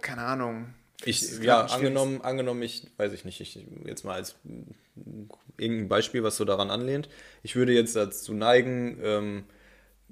keine 0.00 0.22
Ahnung. 0.22 0.74
Ich, 1.04 1.38
ja, 1.40 1.62
angenommen, 1.66 2.22
angenommen, 2.22 2.62
ich 2.62 2.86
weiß 2.96 3.12
ich 3.12 3.24
nicht, 3.24 3.40
ich 3.40 3.64
jetzt 3.84 4.04
mal 4.04 4.14
als 4.14 4.36
mm, 4.44 5.24
irgendein 5.58 5.88
Beispiel, 5.88 6.22
was 6.22 6.36
so 6.36 6.44
daran 6.44 6.70
anlehnt. 6.70 7.08
Ich 7.42 7.54
würde 7.54 7.72
jetzt 7.72 7.94
dazu 7.96 8.32
neigen, 8.32 8.98
ähm, 9.02 9.44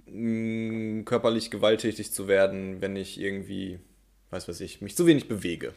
mm, 0.07 1.05
körperlich 1.05 1.51
gewalttätig 1.51 2.12
zu 2.12 2.29
werden, 2.29 2.83
wenn 2.83 2.97
ich 2.97 3.19
irgendwie, 3.19 3.81
weiß 4.31 4.47
was 4.47 4.61
ich, 4.61 4.83
mich 4.83 4.95
zu 4.97 5.07
wenig 5.07 5.27
bewege. 5.27 5.73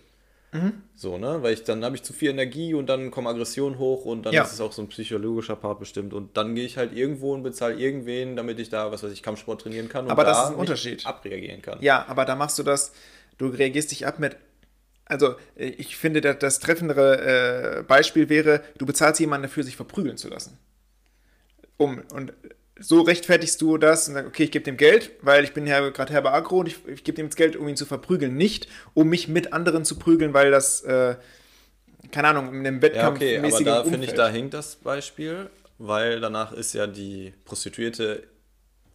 Mhm. 0.63 0.73
So, 0.95 1.17
ne? 1.17 1.41
Weil 1.43 1.53
ich 1.53 1.63
dann 1.63 1.83
habe 1.85 1.95
ich 1.95 2.03
zu 2.03 2.13
viel 2.13 2.29
Energie 2.29 2.73
und 2.73 2.87
dann 2.87 3.11
kommen 3.11 3.27
Aggressionen 3.27 3.77
hoch 3.79 4.05
und 4.05 4.23
dann 4.25 4.33
Ja. 4.33 4.43
ist 4.43 4.53
es 4.53 4.61
auch 4.61 4.71
so 4.71 4.81
ein 4.81 4.87
psychologischer 4.89 5.55
Part 5.55 5.79
bestimmt. 5.79 6.13
Und 6.13 6.35
dann 6.37 6.55
gehe 6.55 6.65
ich 6.65 6.77
halt 6.77 6.93
irgendwo 6.93 7.33
und 7.33 7.43
bezahle 7.43 7.75
irgendwen, 7.75 8.35
damit 8.35 8.59
ich 8.59 8.69
da, 8.69 8.91
was 8.91 9.03
weiß 9.03 9.11
ich, 9.11 9.21
Kampfsport 9.23 9.61
trainieren 9.61 9.89
kann 9.89 10.05
und 10.05 10.11
Aber 10.11 10.23
das 10.23 10.37
da 10.37 10.43
ist 10.45 10.49
ein 10.51 10.55
Unterschied. 10.55 11.05
abreagieren 11.05 11.61
kann. 11.61 11.77
Ja, 11.81 12.05
aber 12.07 12.25
da 12.25 12.35
machst 12.35 12.57
du 12.59 12.63
das, 12.63 12.93
du 13.37 13.47
reagierst 13.47 13.91
dich 13.91 14.07
ab 14.07 14.19
mit, 14.19 14.35
also 15.05 15.35
äh, 15.55 15.67
ich 15.67 15.95
finde, 15.97 16.21
das, 16.21 16.39
das 16.39 16.59
treffendere 16.59 17.79
äh, 17.79 17.83
Beispiel 17.83 18.29
wäre, 18.29 18.61
du 18.77 18.85
bezahlst 18.85 19.19
jemanden 19.19 19.43
dafür, 19.43 19.63
sich 19.63 19.75
verprügeln 19.75 20.17
zu 20.17 20.27
lassen. 20.29 20.57
Um, 21.77 22.01
und 22.11 22.33
so 22.79 23.01
rechtfertigst 23.01 23.61
du 23.61 23.77
das 23.77 24.07
und 24.07 24.13
sagst, 24.15 24.27
okay, 24.27 24.43
ich 24.43 24.51
gebe 24.51 24.63
dem 24.65 24.77
Geld, 24.77 25.11
weil 25.21 25.43
ich 25.43 25.53
bin 25.53 25.65
ja 25.67 25.89
gerade 25.89 26.13
Herr 26.13 26.25
Agro 26.25 26.59
und 26.59 26.67
ich, 26.67 26.77
ich 26.87 27.03
gebe 27.03 27.15
dem 27.15 27.27
jetzt 27.27 27.35
Geld, 27.35 27.55
um 27.55 27.67
ihn 27.67 27.75
zu 27.75 27.85
verprügeln, 27.85 28.35
nicht 28.35 28.67
um 28.93 29.09
mich 29.09 29.27
mit 29.27 29.53
anderen 29.53 29.85
zu 29.85 29.97
prügeln, 29.97 30.33
weil 30.33 30.51
das, 30.51 30.81
äh, 30.81 31.15
keine 32.11 32.29
Ahnung, 32.29 32.53
in 32.53 32.65
einem 32.65 32.77
Ja, 32.77 32.81
Wettkampf 32.81 33.17
okay, 33.17 33.37
aber 33.39 33.61
da 33.63 33.83
finde 33.83 34.05
ich, 34.05 34.13
da 34.13 34.29
hinkt 34.29 34.53
das 34.53 34.75
Beispiel, 34.77 35.49
weil 35.77 36.19
danach 36.19 36.53
ist 36.53 36.73
ja 36.73 36.87
die 36.87 37.33
Prostituierte, 37.45 38.23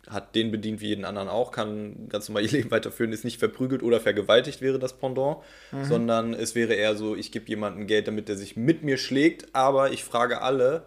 hat 0.09 0.35
den 0.35 0.51
bedient 0.51 0.81
wie 0.81 0.89
jeden 0.89 1.05
anderen 1.05 1.29
auch, 1.29 1.53
kann 1.53 2.09
ganz 2.09 2.29
normal 2.29 2.43
ihr 2.45 2.51
Leben 2.53 2.71
weiterführen, 2.71 3.13
ist 3.13 3.25
nicht 3.25 3.39
verprügelt 3.39 3.83
oder 3.83 4.01
vergewaltigt 4.01 4.61
wäre 4.61 4.79
das 4.79 4.95
Pendant, 4.99 5.39
Mhm. 5.71 5.85
sondern 5.85 6.35
es 6.35 6.55
wäre 6.55 6.75
eher 6.75 6.97
so, 6.97 7.15
ich 7.17 7.33
gebe 7.33 7.49
jemandem 7.49 7.87
Geld, 7.87 8.09
damit 8.09 8.29
er 8.29 8.37
sich 8.37 8.57
mit 8.57 8.83
mir 8.83 8.97
schlägt, 8.99 9.55
aber 9.55 9.93
ich 9.93 10.05
frage 10.05 10.41
alle, 10.43 10.85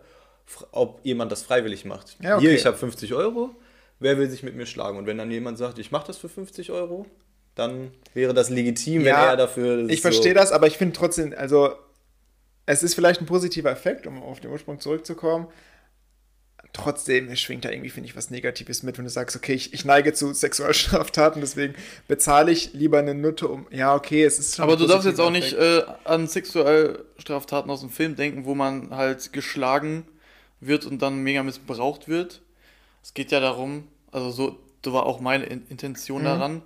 ob 0.71 0.99
jemand 1.03 1.31
das 1.31 1.43
freiwillig 1.43 1.86
macht. 1.86 2.17
Ja, 2.21 2.36
okay. 2.38 2.47
Hier, 2.47 2.55
ich 2.55 2.65
habe 2.65 2.77
50 2.77 3.13
Euro, 3.13 3.55
wer 3.99 4.17
will 4.17 4.29
sich 4.29 4.43
mit 4.43 4.55
mir 4.55 4.65
schlagen? 4.65 4.97
Und 4.97 5.05
wenn 5.08 5.17
dann 5.17 5.31
jemand 5.31 5.58
sagt, 5.58 5.79
ich 5.79 5.91
mache 5.91 6.08
das 6.08 6.17
für 6.17 6.29
50 6.29 6.71
Euro, 6.71 7.05
dann 7.55 7.91
wäre 8.13 8.34
das 8.34 8.49
legitim, 8.49 9.01
wenn 9.01 9.08
Ja, 9.13 9.29
er 9.31 9.38
dafür... 9.38 9.89
Ich 9.89 9.97
so- 10.01 10.10
verstehe 10.10 10.34
das, 10.34 10.51
aber 10.51 10.67
ich 10.67 10.77
finde 10.77 10.93
trotzdem, 10.93 11.34
also 11.38 11.73
es 12.65 12.84
ist 12.84 12.95
vielleicht 12.95 13.21
ein 13.21 13.25
positiver 13.27 13.71
Effekt, 13.71 14.08
um 14.08 14.21
auf 14.21 14.39
den 14.39 14.51
Ursprung 14.51 14.79
zurückzukommen. 14.79 15.47
Trotzdem 16.73 17.34
schwingt 17.38 17.63
da 17.63 17.69
irgendwie, 17.69 17.89
finde 17.89 18.10
ich, 18.10 18.17
was 18.17 18.31
Negatives 18.31 18.84
mit, 18.84 18.97
wenn 18.97 19.05
du 19.05 19.10
sagst, 19.10 19.36
okay, 19.38 19.53
ich, 19.53 19.73
ich 19.73 19.86
neige 19.86 20.12
zu 20.12 20.34
Sexualstraftaten, 20.34 21.39
deswegen 21.39 21.73
bezahle 22.10 22.51
ich 22.51 22.73
lieber 22.73 22.99
eine 22.99 23.13
Nutte 23.13 23.47
um. 23.47 23.65
Ja, 23.71 23.95
okay, 23.95 24.25
es 24.25 24.39
ist 24.39 24.55
schon. 24.55 24.63
Aber 24.63 24.73
ein 24.73 24.79
du 24.79 24.88
darfst 24.88 25.08
jetzt 25.08 25.21
auch 25.21 25.29
nicht 25.29 25.53
Effekt. 25.53 25.88
äh, 25.88 26.10
an 26.10 26.27
Sexualstraftaten 26.27 27.71
aus 27.71 27.79
dem 27.79 27.89
Film 27.91 28.15
denken, 28.17 28.43
wo 28.43 28.55
man 28.55 28.89
halt 28.93 29.31
geschlagen 29.31 30.05
wird 30.67 30.86
und 30.86 31.01
dann 31.01 31.17
mega 31.23 31.43
missbraucht 31.43 32.08
wird. 32.08 32.41
Es 33.04 33.13
geht 33.13 33.32
ja 33.32 33.39
darum, 33.39 33.88
also 34.12 34.30
so, 34.32 34.60
so 34.84 34.93
war 34.93 35.06
auch 35.06 35.19
meine 35.19 35.45
In 35.45 35.65
Intention 35.69 36.21
Mhm. 36.21 36.25
daran. 36.25 36.62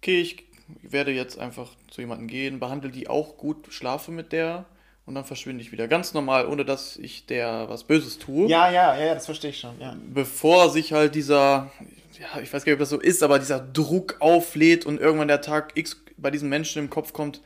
Okay, 0.00 0.20
ich 0.20 0.44
werde 0.82 1.12
jetzt 1.12 1.38
einfach 1.38 1.70
zu 1.90 2.00
jemandem 2.00 2.28
gehen, 2.28 2.60
behandle 2.60 2.90
die 2.90 3.08
auch 3.08 3.36
gut, 3.36 3.66
schlafe 3.70 4.10
mit 4.10 4.32
der 4.32 4.64
und 5.06 5.14
dann 5.14 5.24
verschwinde 5.24 5.62
ich 5.62 5.72
wieder. 5.72 5.88
Ganz 5.88 6.14
normal, 6.14 6.46
ohne 6.46 6.64
dass 6.64 6.96
ich 6.96 7.26
der 7.26 7.68
was 7.68 7.84
Böses 7.84 8.18
tue. 8.18 8.48
Ja, 8.48 8.70
ja, 8.70 8.96
ja, 8.96 9.06
ja, 9.06 9.14
das 9.14 9.26
verstehe 9.26 9.50
ich 9.50 9.58
schon. 9.60 9.78
Ja. 9.80 9.96
bevor 10.12 10.70
sich 10.70 10.92
halt 10.92 11.14
dieser, 11.14 11.70
ja, 12.18 12.40
ich 12.40 12.52
weiß 12.52 12.64
gar 12.64 12.72
nicht, 12.72 12.74
ob 12.74 12.78
das 12.80 12.90
so 12.90 13.00
ist, 13.00 13.22
aber 13.22 13.38
dieser 13.38 13.60
Druck 13.60 14.16
auflädt 14.20 14.86
und 14.86 15.00
irgendwann 15.00 15.28
der 15.28 15.40
Tag 15.42 15.72
X 15.76 16.02
bei 16.16 16.30
diesen 16.30 16.48
Menschen 16.48 16.78
im 16.78 16.88
Kopf 16.90 17.12
kommt, 17.12 17.40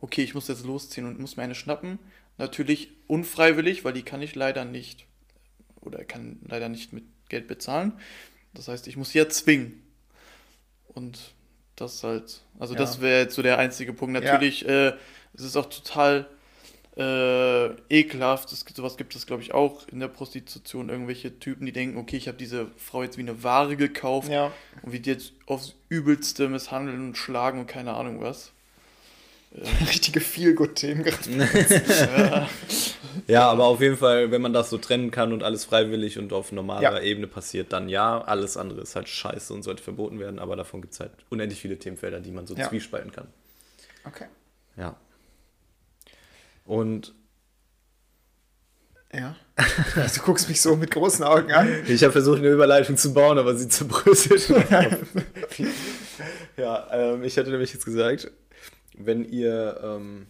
okay, 0.00 0.22
ich 0.22 0.34
muss 0.34 0.48
jetzt 0.48 0.64
losziehen 0.64 1.06
und 1.06 1.18
muss 1.18 1.36
mir 1.36 1.42
eine 1.42 1.54
schnappen. 1.54 1.98
Natürlich 2.36 2.90
unfreiwillig, 3.08 3.84
weil 3.84 3.94
die 3.94 4.02
kann 4.02 4.22
ich 4.22 4.34
leider 4.36 4.64
nicht 4.64 5.06
oder 5.80 6.04
kann 6.04 6.38
leider 6.46 6.68
nicht 6.68 6.92
mit 6.92 7.04
Geld 7.28 7.46
bezahlen. 7.48 7.92
Das 8.54 8.68
heißt, 8.68 8.86
ich 8.88 8.96
muss 8.96 9.10
sie 9.10 9.18
ja 9.18 9.28
zwingen. 9.28 9.82
Und 10.88 11.34
das 11.76 12.02
halt, 12.02 12.42
also 12.58 12.74
Ja. 12.74 12.80
das 12.80 13.00
wäre 13.00 13.20
jetzt 13.22 13.34
so 13.34 13.42
der 13.42 13.58
einzige 13.58 13.92
Punkt. 13.92 14.14
Ja. 14.14 14.20
Natürlich, 14.32 14.66
äh, 14.68 14.94
es 15.34 15.42
ist 15.42 15.56
auch 15.56 15.66
total 15.68 16.26
äh, 16.96 17.66
ekelhaft. 17.90 18.50
Es 18.52 18.64
gibt, 18.64 18.76
sowas 18.76 18.96
gibt 18.96 19.14
es, 19.14 19.24
glaube 19.26 19.42
ich, 19.42 19.54
auch 19.54 19.86
in 19.86 20.00
der 20.00 20.08
Prostitution. 20.08 20.88
Irgendwelche 20.88 21.38
Typen, 21.38 21.64
die 21.66 21.72
denken, 21.72 21.96
okay, 21.96 22.16
ich 22.16 22.26
habe 22.26 22.36
diese 22.38 22.66
Frau 22.76 23.04
jetzt 23.04 23.16
wie 23.16 23.22
eine 23.22 23.44
Ware 23.44 23.76
gekauft 23.76 24.28
Ja. 24.28 24.50
und 24.82 24.90
wie 24.92 24.98
die 24.98 25.10
jetzt 25.10 25.32
aufs 25.46 25.76
Übelste 25.88 26.48
misshandeln 26.48 27.00
und 27.08 27.16
schlagen 27.16 27.60
und 27.60 27.66
keine 27.68 27.94
Ahnung 27.94 28.20
was. 28.20 28.52
Richtige 29.88 30.20
Feel-Good-Themen 30.20 31.02
gerade. 31.04 32.48
Ja, 33.26 33.50
aber 33.50 33.64
auf 33.64 33.80
jeden 33.80 33.96
Fall, 33.96 34.30
wenn 34.30 34.40
man 34.40 34.52
das 34.52 34.70
so 34.70 34.78
trennen 34.78 35.10
kann 35.10 35.32
und 35.32 35.42
alles 35.42 35.64
freiwillig 35.64 36.18
und 36.18 36.32
auf 36.32 36.52
normaler 36.52 36.82
Ja. 36.82 37.00
Ebene 37.00 37.26
passiert, 37.26 37.72
dann 37.72 37.88
ja, 37.88 38.22
alles 38.22 38.56
andere 38.56 38.80
ist 38.82 38.94
halt 38.94 39.08
scheiße 39.08 39.52
und 39.52 39.62
sollte 39.64 39.82
verboten 39.82 40.20
werden, 40.20 40.38
aber 40.38 40.54
davon 40.54 40.80
gibt 40.82 40.94
es 40.94 41.00
halt 41.00 41.10
unendlich 41.28 41.60
viele 41.60 41.76
Themenfelder, 41.78 42.20
die 42.20 42.30
man 42.30 42.46
so 42.46 42.54
Ja. 42.54 42.68
zwiespalten 42.68 43.10
kann. 43.10 43.26
Okay. 44.04 44.26
Ja. 44.76 44.96
Und 46.64 47.12
Ja. 49.12 49.34
Also, 49.96 50.20
du 50.20 50.26
guckst 50.26 50.48
mich 50.48 50.60
so 50.60 50.76
mit 50.76 50.90
großen 50.92 51.24
Augen 51.24 51.50
an. 51.52 51.68
ich 51.88 52.02
habe 52.04 52.12
versucht, 52.12 52.38
eine 52.38 52.48
Überleitung 52.48 52.96
zu 52.96 53.12
bauen, 53.12 53.38
aber 53.38 53.56
sie 53.56 53.68
zerbröselt. 53.68 54.48
ja, 56.56 56.86
ähm, 56.92 57.24
ich 57.24 57.36
hatte 57.36 57.50
nämlich 57.50 57.72
jetzt 57.72 57.84
gesagt, 57.84 58.30
wenn 58.98 59.24
ihr, 59.24 59.80
ähm, 59.82 60.26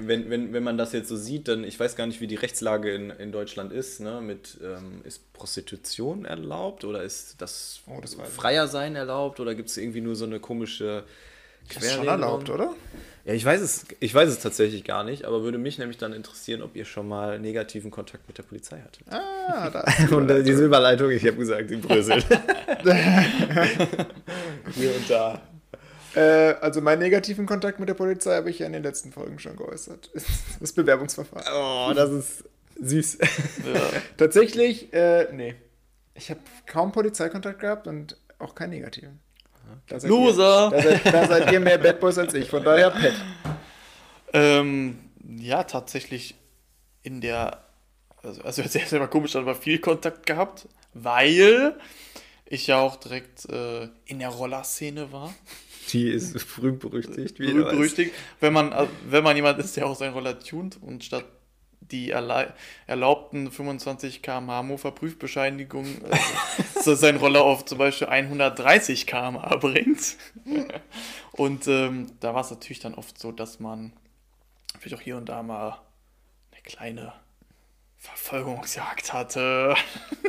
wenn, 0.00 0.30
wenn, 0.30 0.52
wenn 0.52 0.62
man 0.62 0.78
das 0.78 0.92
jetzt 0.92 1.08
so 1.08 1.16
sieht, 1.16 1.48
dann, 1.48 1.64
ich 1.64 1.78
weiß 1.78 1.96
gar 1.96 2.06
nicht, 2.06 2.20
wie 2.20 2.28
die 2.28 2.36
Rechtslage 2.36 2.94
in, 2.94 3.10
in 3.10 3.32
Deutschland 3.32 3.72
ist, 3.72 4.00
ne, 4.00 4.20
mit, 4.20 4.58
ähm, 4.62 5.00
ist 5.04 5.32
Prostitution 5.32 6.24
erlaubt 6.24 6.84
oder 6.84 7.02
ist 7.02 7.40
das, 7.42 7.80
Oh, 7.86 8.00
das 8.00 8.14
freier 8.14 8.68
sein 8.68 8.94
erlaubt 8.94 9.40
oder 9.40 9.54
gibt 9.54 9.68
es 9.68 9.76
irgendwie 9.76 10.00
nur 10.00 10.14
so 10.14 10.24
eine 10.24 10.38
komische 10.38 11.04
Das 11.74 11.82
ist 11.82 11.94
schon 11.94 12.06
erlaubt, 12.06 12.50
oder? 12.50 12.74
Ja, 13.24 13.32
ich 13.32 13.44
weiß 13.44 13.60
es, 13.62 13.86
ich 14.00 14.14
weiß 14.14 14.28
es 14.28 14.38
tatsächlich 14.38 14.84
gar 14.84 15.02
nicht, 15.02 15.24
aber 15.24 15.42
würde 15.42 15.56
mich 15.56 15.78
nämlich 15.78 15.96
dann 15.96 16.12
interessieren, 16.12 16.60
ob 16.60 16.76
ihr 16.76 16.84
schon 16.84 17.08
mal 17.08 17.40
negativen 17.40 17.90
Kontakt 17.90 18.28
mit 18.28 18.36
der 18.36 18.42
Polizei 18.42 18.78
hattet. 18.80 19.02
Ah, 19.10 19.70
da. 19.70 19.82
Und 20.14 20.30
äh, 20.30 20.42
diese 20.42 20.66
Überleitung, 20.66 21.10
ich 21.10 21.26
habe 21.26 21.38
gesagt, 21.38 21.70
die 21.70 21.76
bröselt. 21.76 22.26
Hier 24.74 24.94
und 24.94 25.08
da. 25.08 25.40
Äh, 26.14 26.54
also 26.60 26.80
meinen 26.80 27.00
negativen 27.00 27.46
Kontakt 27.46 27.80
mit 27.80 27.88
der 27.88 27.94
Polizei 27.94 28.36
habe 28.36 28.50
ich 28.50 28.60
ja 28.60 28.66
in 28.66 28.72
den 28.72 28.82
letzten 28.82 29.12
Folgen 29.12 29.38
schon 29.38 29.56
geäußert. 29.56 30.10
Das 30.60 30.72
Bewerbungsverfahren. 30.72 31.46
Oh, 31.52 31.92
das 31.94 32.10
ist 32.10 32.44
süß. 32.80 33.18
Ja. 33.74 33.80
Tatsächlich, 34.16 34.92
äh, 34.92 35.28
nee. 35.32 35.54
Ich 36.14 36.30
habe 36.30 36.40
kaum 36.66 36.92
Polizeikontakt 36.92 37.60
gehabt 37.60 37.86
und 37.86 38.16
auch 38.38 38.54
keinen 38.54 38.70
negativen. 38.70 39.20
Da 39.88 39.96
Loser! 40.06 40.70
Ihr, 40.72 40.82
da, 40.82 40.82
seid, 40.82 41.06
da 41.06 41.26
seid 41.26 41.52
ihr 41.52 41.60
mehr 41.60 41.78
Bad 41.78 41.98
Boys 42.00 42.18
als 42.18 42.34
ich, 42.34 42.48
von 42.48 42.62
daher 42.62 42.90
Pet. 42.90 43.14
Ähm, 44.32 44.98
ja, 45.38 45.64
tatsächlich 45.64 46.34
in 47.02 47.20
der, 47.20 47.64
also, 48.22 48.42
also 48.42 48.62
jetzt 48.62 48.92
mal 48.92 49.08
komisch, 49.08 49.34
aber 49.36 49.54
viel 49.54 49.78
Kontakt 49.78 50.26
gehabt, 50.26 50.68
weil 50.92 51.76
ich 52.46 52.66
ja 52.66 52.78
auch 52.78 52.96
direkt 52.96 53.48
äh, 53.48 53.88
in 54.06 54.18
der 54.18 54.28
Rollerszene 54.28 55.12
war. 55.12 55.34
Die 55.92 56.08
ist 56.08 56.34
berühmt 56.56 56.80
berüchtigt. 56.80 57.38
Berühmt 57.38 57.68
berüchtigt. 57.68 58.12
Wenn 58.40 58.52
man, 58.52 58.72
äh, 58.72 58.86
wenn 59.08 59.24
man 59.24 59.36
jemand 59.36 59.58
ist, 59.58 59.76
der 59.76 59.86
auch 59.86 59.96
seinen 59.96 60.14
Roller 60.14 60.38
tunt 60.38 60.80
und 60.82 61.04
statt 61.04 61.24
die 61.90 62.10
erlaubten 62.10 63.50
25 63.50 64.22
km/h 64.22 64.62
Mofa-Prüfbescheinigung 64.62 65.84
äh, 65.84 66.18
so 66.80 66.94
seinen 66.94 67.18
Roller 67.18 67.42
auf 67.42 67.64
zum 67.64 67.78
Beispiel 67.78 68.08
130 68.08 69.06
km/h 69.06 69.56
bringt. 69.56 70.16
und 71.32 71.66
ähm, 71.68 72.06
da 72.20 72.34
war 72.34 72.40
es 72.40 72.50
natürlich 72.50 72.80
dann 72.80 72.94
oft 72.94 73.18
so, 73.18 73.32
dass 73.32 73.60
man 73.60 73.92
vielleicht 74.78 75.00
auch 75.00 75.04
hier 75.04 75.16
und 75.16 75.28
da 75.28 75.42
mal 75.42 75.78
eine 76.52 76.62
kleine 76.62 77.12
Verfolgungsjagd 78.04 79.12
hatte. 79.12 79.74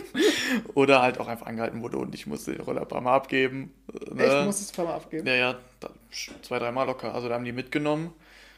Oder 0.73 1.01
halt 1.01 1.19
auch 1.19 1.27
einfach 1.27 1.45
angehalten 1.45 1.81
wurde 1.81 1.97
und 1.97 2.15
ich 2.15 2.25
musste 2.25 2.53
den 2.53 2.61
Roller 2.61 2.81
ein 2.81 2.87
paar 2.87 3.01
Mal 3.01 3.15
abgeben. 3.15 3.73
Ne? 4.13 4.23
Echt, 4.23 4.45
musstest 4.45 4.69
du 4.69 4.81
ein 4.81 4.85
paar 4.85 4.93
Mal 4.93 5.01
abgeben? 5.01 5.27
Ja, 5.27 5.35
ja, 5.35 5.59
zwei, 6.41 6.59
dreimal 6.59 6.87
locker. 6.87 7.13
Also 7.13 7.27
da 7.27 7.35
haben 7.35 7.45
die 7.45 7.51
mitgenommen 7.51 8.13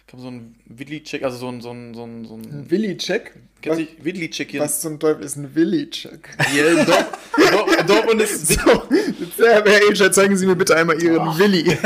kam 0.07 0.21
so 0.21 0.29
ein 0.29 0.55
Willi-Check, 0.65 1.23
also 1.23 1.37
so 1.37 1.49
ein, 1.49 1.61
so 1.61 1.71
ein, 1.71 1.93
so 1.93 2.05
ein, 2.05 2.25
so 2.25 2.35
ein, 2.35 2.41
ein 2.41 2.71
Willi-Check? 2.71 3.33
Kennst 3.61 3.79
du 3.81 4.05
Willi-Check 4.05 4.51
hier? 4.51 4.61
Was 4.61 4.79
zum 4.79 4.99
Teufel 4.99 5.23
ist 5.23 5.35
ein 5.35 5.53
Willi-Check? 5.53 6.37
Ja, 6.55 6.67
in 6.67 6.85
Dortmund, 7.87 8.21
ist... 8.21 8.59
So, 9.37 9.45
Herr 9.45 9.63
Agent, 9.65 10.13
zeigen 10.15 10.37
Sie 10.37 10.45
mir 10.45 10.55
bitte 10.55 10.75
einmal 10.75 11.01
Ihren 11.01 11.27
oh. 11.27 11.37
Willi. 11.37 11.77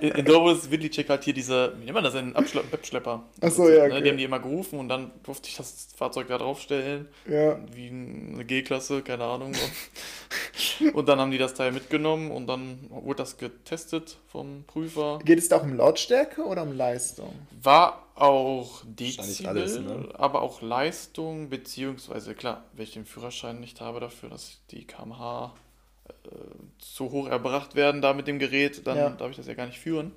In, 0.00 0.10
in 0.10 0.24
Dortmund 0.24 0.58
ist 0.58 0.70
Willi-Check 0.70 1.08
halt 1.08 1.22
hier 1.22 1.34
dieser, 1.34 1.78
wie 1.78 1.84
nennt 1.84 1.94
man 1.94 2.04
das, 2.04 2.14
ein 2.14 2.34
Webschlepper. 2.34 3.24
Achso, 3.40 3.68
ja, 3.68 3.84
okay. 3.84 4.02
Die 4.02 4.08
haben 4.10 4.16
die 4.16 4.24
immer 4.24 4.40
gerufen 4.40 4.78
und 4.78 4.88
dann 4.88 5.10
durfte 5.22 5.48
ich 5.48 5.56
das 5.56 5.88
Fahrzeug 5.96 6.28
da 6.28 6.38
draufstellen. 6.38 7.08
Ja. 7.28 7.58
Wie 7.72 7.88
eine 7.88 8.44
G-Klasse, 8.44 9.02
keine 9.02 9.24
Ahnung. 9.24 9.52
und 10.92 11.08
dann 11.08 11.20
haben 11.20 11.30
die 11.30 11.38
das 11.38 11.54
Teil 11.54 11.72
mitgenommen 11.72 12.30
und 12.30 12.46
dann 12.46 12.78
wurde 12.90 13.18
das 13.18 13.36
getestet 13.36 14.18
vom 14.28 14.64
Prüfer. 14.66 15.20
Geht 15.24 15.38
es 15.38 15.48
da 15.48 15.58
auch 15.58 15.62
um 15.62 15.76
Lautstärke 15.76 16.42
oder 16.42 16.62
um 16.62 16.76
Leistung? 16.76 17.32
War 17.62 18.06
auch 18.14 18.82
Dezibel, 18.84 19.48
alles, 19.48 19.78
ne? 19.80 20.08
aber 20.14 20.42
auch 20.42 20.62
Leistung, 20.62 21.48
beziehungsweise 21.48 22.34
klar, 22.34 22.64
wenn 22.74 22.84
ich 22.84 22.92
den 22.92 23.06
Führerschein 23.06 23.60
nicht 23.60 23.80
habe 23.80 24.00
dafür, 24.00 24.28
dass 24.28 24.60
die 24.70 24.86
kmh 24.86 25.54
äh, 26.08 26.30
zu 26.78 27.10
hoch 27.12 27.28
erbracht 27.28 27.74
werden 27.76 28.02
da 28.02 28.14
mit 28.14 28.28
dem 28.28 28.38
Gerät, 28.38 28.86
dann 28.86 28.98
Ja. 28.98 29.16
darf 29.18 29.30
ich 29.30 29.36
das 29.38 29.46
ja 29.48 29.54
gar 29.54 29.66
nicht 29.66 29.80
führen. 29.80 30.12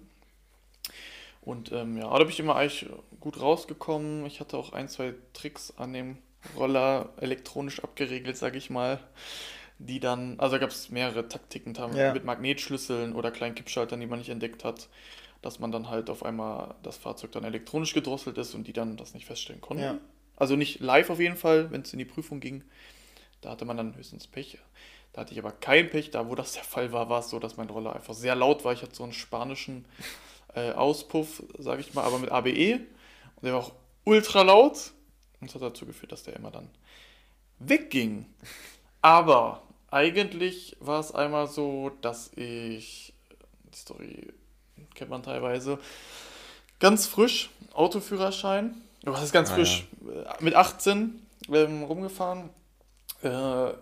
Und 1.41 1.71
ähm, 1.71 1.97
ja, 1.97 2.09
da 2.09 2.17
bin 2.19 2.29
ich 2.29 2.39
immer 2.39 2.55
eigentlich 2.55 2.87
gut 3.19 3.39
rausgekommen. 3.39 4.25
Ich 4.25 4.39
hatte 4.39 4.57
auch 4.57 4.73
ein, 4.73 4.87
zwei 4.89 5.13
Tricks 5.33 5.73
an 5.77 5.93
dem 5.93 6.17
Roller 6.55 7.09
elektronisch 7.19 7.83
abgeregelt, 7.83 8.37
sage 8.37 8.57
ich 8.57 8.69
mal, 8.69 8.99
die 9.79 9.99
dann, 9.99 10.39
also 10.39 10.59
gab 10.59 10.71
es 10.71 10.89
mehrere 10.89 11.27
Taktiken 11.29 11.75
Ja. 11.93 12.13
mit 12.13 12.25
Magnetschlüsseln 12.25 13.13
oder 13.15 13.31
kleinen 13.31 13.55
Kippschaltern, 13.55 13.99
die 13.99 14.07
man 14.07 14.19
nicht 14.19 14.29
entdeckt 14.29 14.63
hat, 14.63 14.89
dass 15.45 15.59
man 15.59 15.71
dann 15.71 15.89
halt 15.89 16.09
auf 16.09 16.25
einmal 16.25 16.73
das 16.81 16.97
Fahrzeug 16.97 17.31
dann 17.31 17.43
elektronisch 17.43 17.93
gedrosselt 17.93 18.35
ist 18.39 18.55
und 18.55 18.65
die 18.65 18.73
dann 18.73 18.97
das 18.97 19.13
nicht 19.13 19.27
feststellen 19.27 19.61
konnten. 19.61 19.83
Ja. 19.83 19.99
Also 20.37 20.55
nicht 20.55 20.79
live 20.79 21.11
auf 21.11 21.19
jeden 21.19 21.37
Fall, 21.37 21.69
wenn 21.69 21.81
es 21.81 21.93
in 21.93 21.99
die 21.99 22.05
Prüfung 22.05 22.39
ging. 22.39 22.63
Da 23.41 23.51
hatte 23.51 23.63
man 23.63 23.77
dann 23.77 23.95
höchstens 23.95 24.25
Pech. 24.25 24.57
Da 25.13 25.21
hatte 25.21 25.33
ich 25.33 25.39
aber 25.39 25.51
kein 25.51 25.87
Pech. 25.87 26.09
Da, 26.09 26.27
wo 26.27 26.33
das 26.33 26.53
der 26.53 26.63
Fall 26.63 26.91
war, 26.91 27.09
war 27.09 27.19
es 27.19 27.29
so, 27.29 27.37
dass 27.37 27.57
mein 27.57 27.69
Roller 27.69 27.95
einfach 27.95 28.15
sehr 28.15 28.35
laut 28.35 28.65
war. 28.65 28.73
Ich 28.73 28.81
hatte 28.81 28.95
so 28.95 29.03
einen 29.03 29.13
spanischen 29.13 29.85
äh, 30.55 30.71
Auspuff, 30.71 31.43
sage 31.59 31.81
ich 31.81 31.93
mal, 31.93 32.05
aber 32.05 32.17
mit 32.17 32.31
ABE. 32.31 32.79
Und 33.35 33.43
der 33.43 33.53
war 33.53 33.59
auch 33.59 33.73
ultra 34.03 34.41
laut. 34.41 34.93
Und 35.41 35.53
das 35.53 35.61
hat 35.61 35.61
dazu 35.61 35.85
geführt, 35.85 36.11
dass 36.11 36.23
der 36.23 36.35
immer 36.35 36.49
dann 36.49 36.69
wegging. 37.59 38.25
Aber 39.03 39.61
eigentlich 39.91 40.75
war 40.79 40.99
es 40.99 41.13
einmal 41.13 41.45
so, 41.45 41.91
dass 42.01 42.31
ich, 42.33 43.13
die 43.71 43.77
Story 43.77 44.33
kennt 44.95 45.09
man 45.09 45.23
teilweise, 45.23 45.77
ganz 46.79 47.05
frisch, 47.05 47.49
Autoführerschein, 47.73 48.75
oh, 49.05 49.11
was 49.11 49.23
ist 49.23 49.33
ganz 49.33 49.51
Ah, 49.51 49.55
frisch, 49.55 49.85
äh, 50.07 50.43
mit 50.43 50.55
18 50.55 51.21
ähm, 51.49 51.83
rumgefahren. 51.83 52.49
Äh, 53.21 53.73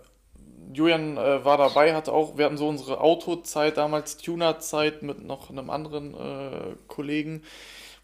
Julian 0.73 1.17
äh, 1.17 1.45
war 1.45 1.57
dabei, 1.57 1.93
hatte 1.93 2.11
auch, 2.11 2.37
wir 2.37 2.45
hatten 2.45 2.57
so 2.57 2.67
unsere 2.67 2.99
Autozeit, 3.01 3.77
damals 3.77 4.17
Tunerzeit 4.17 5.03
mit 5.03 5.23
noch 5.23 5.49
einem 5.49 5.69
anderen 5.69 6.13
äh, 6.13 6.75
Kollegen, 6.87 7.43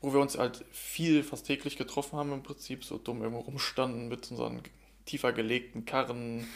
wo 0.01 0.13
wir 0.13 0.19
uns 0.19 0.37
halt 0.37 0.63
viel, 0.71 1.23
fast 1.23 1.45
täglich 1.45 1.77
getroffen 1.77 2.17
haben 2.17 2.31
im 2.31 2.43
Prinzip, 2.43 2.83
so 2.85 2.97
dumm 2.97 3.21
irgendwo 3.21 3.41
rumstanden 3.41 4.07
mit 4.07 4.29
unseren 4.31 4.61
tiefer 5.05 5.33
gelegten 5.33 5.85
Karren. 5.85 6.47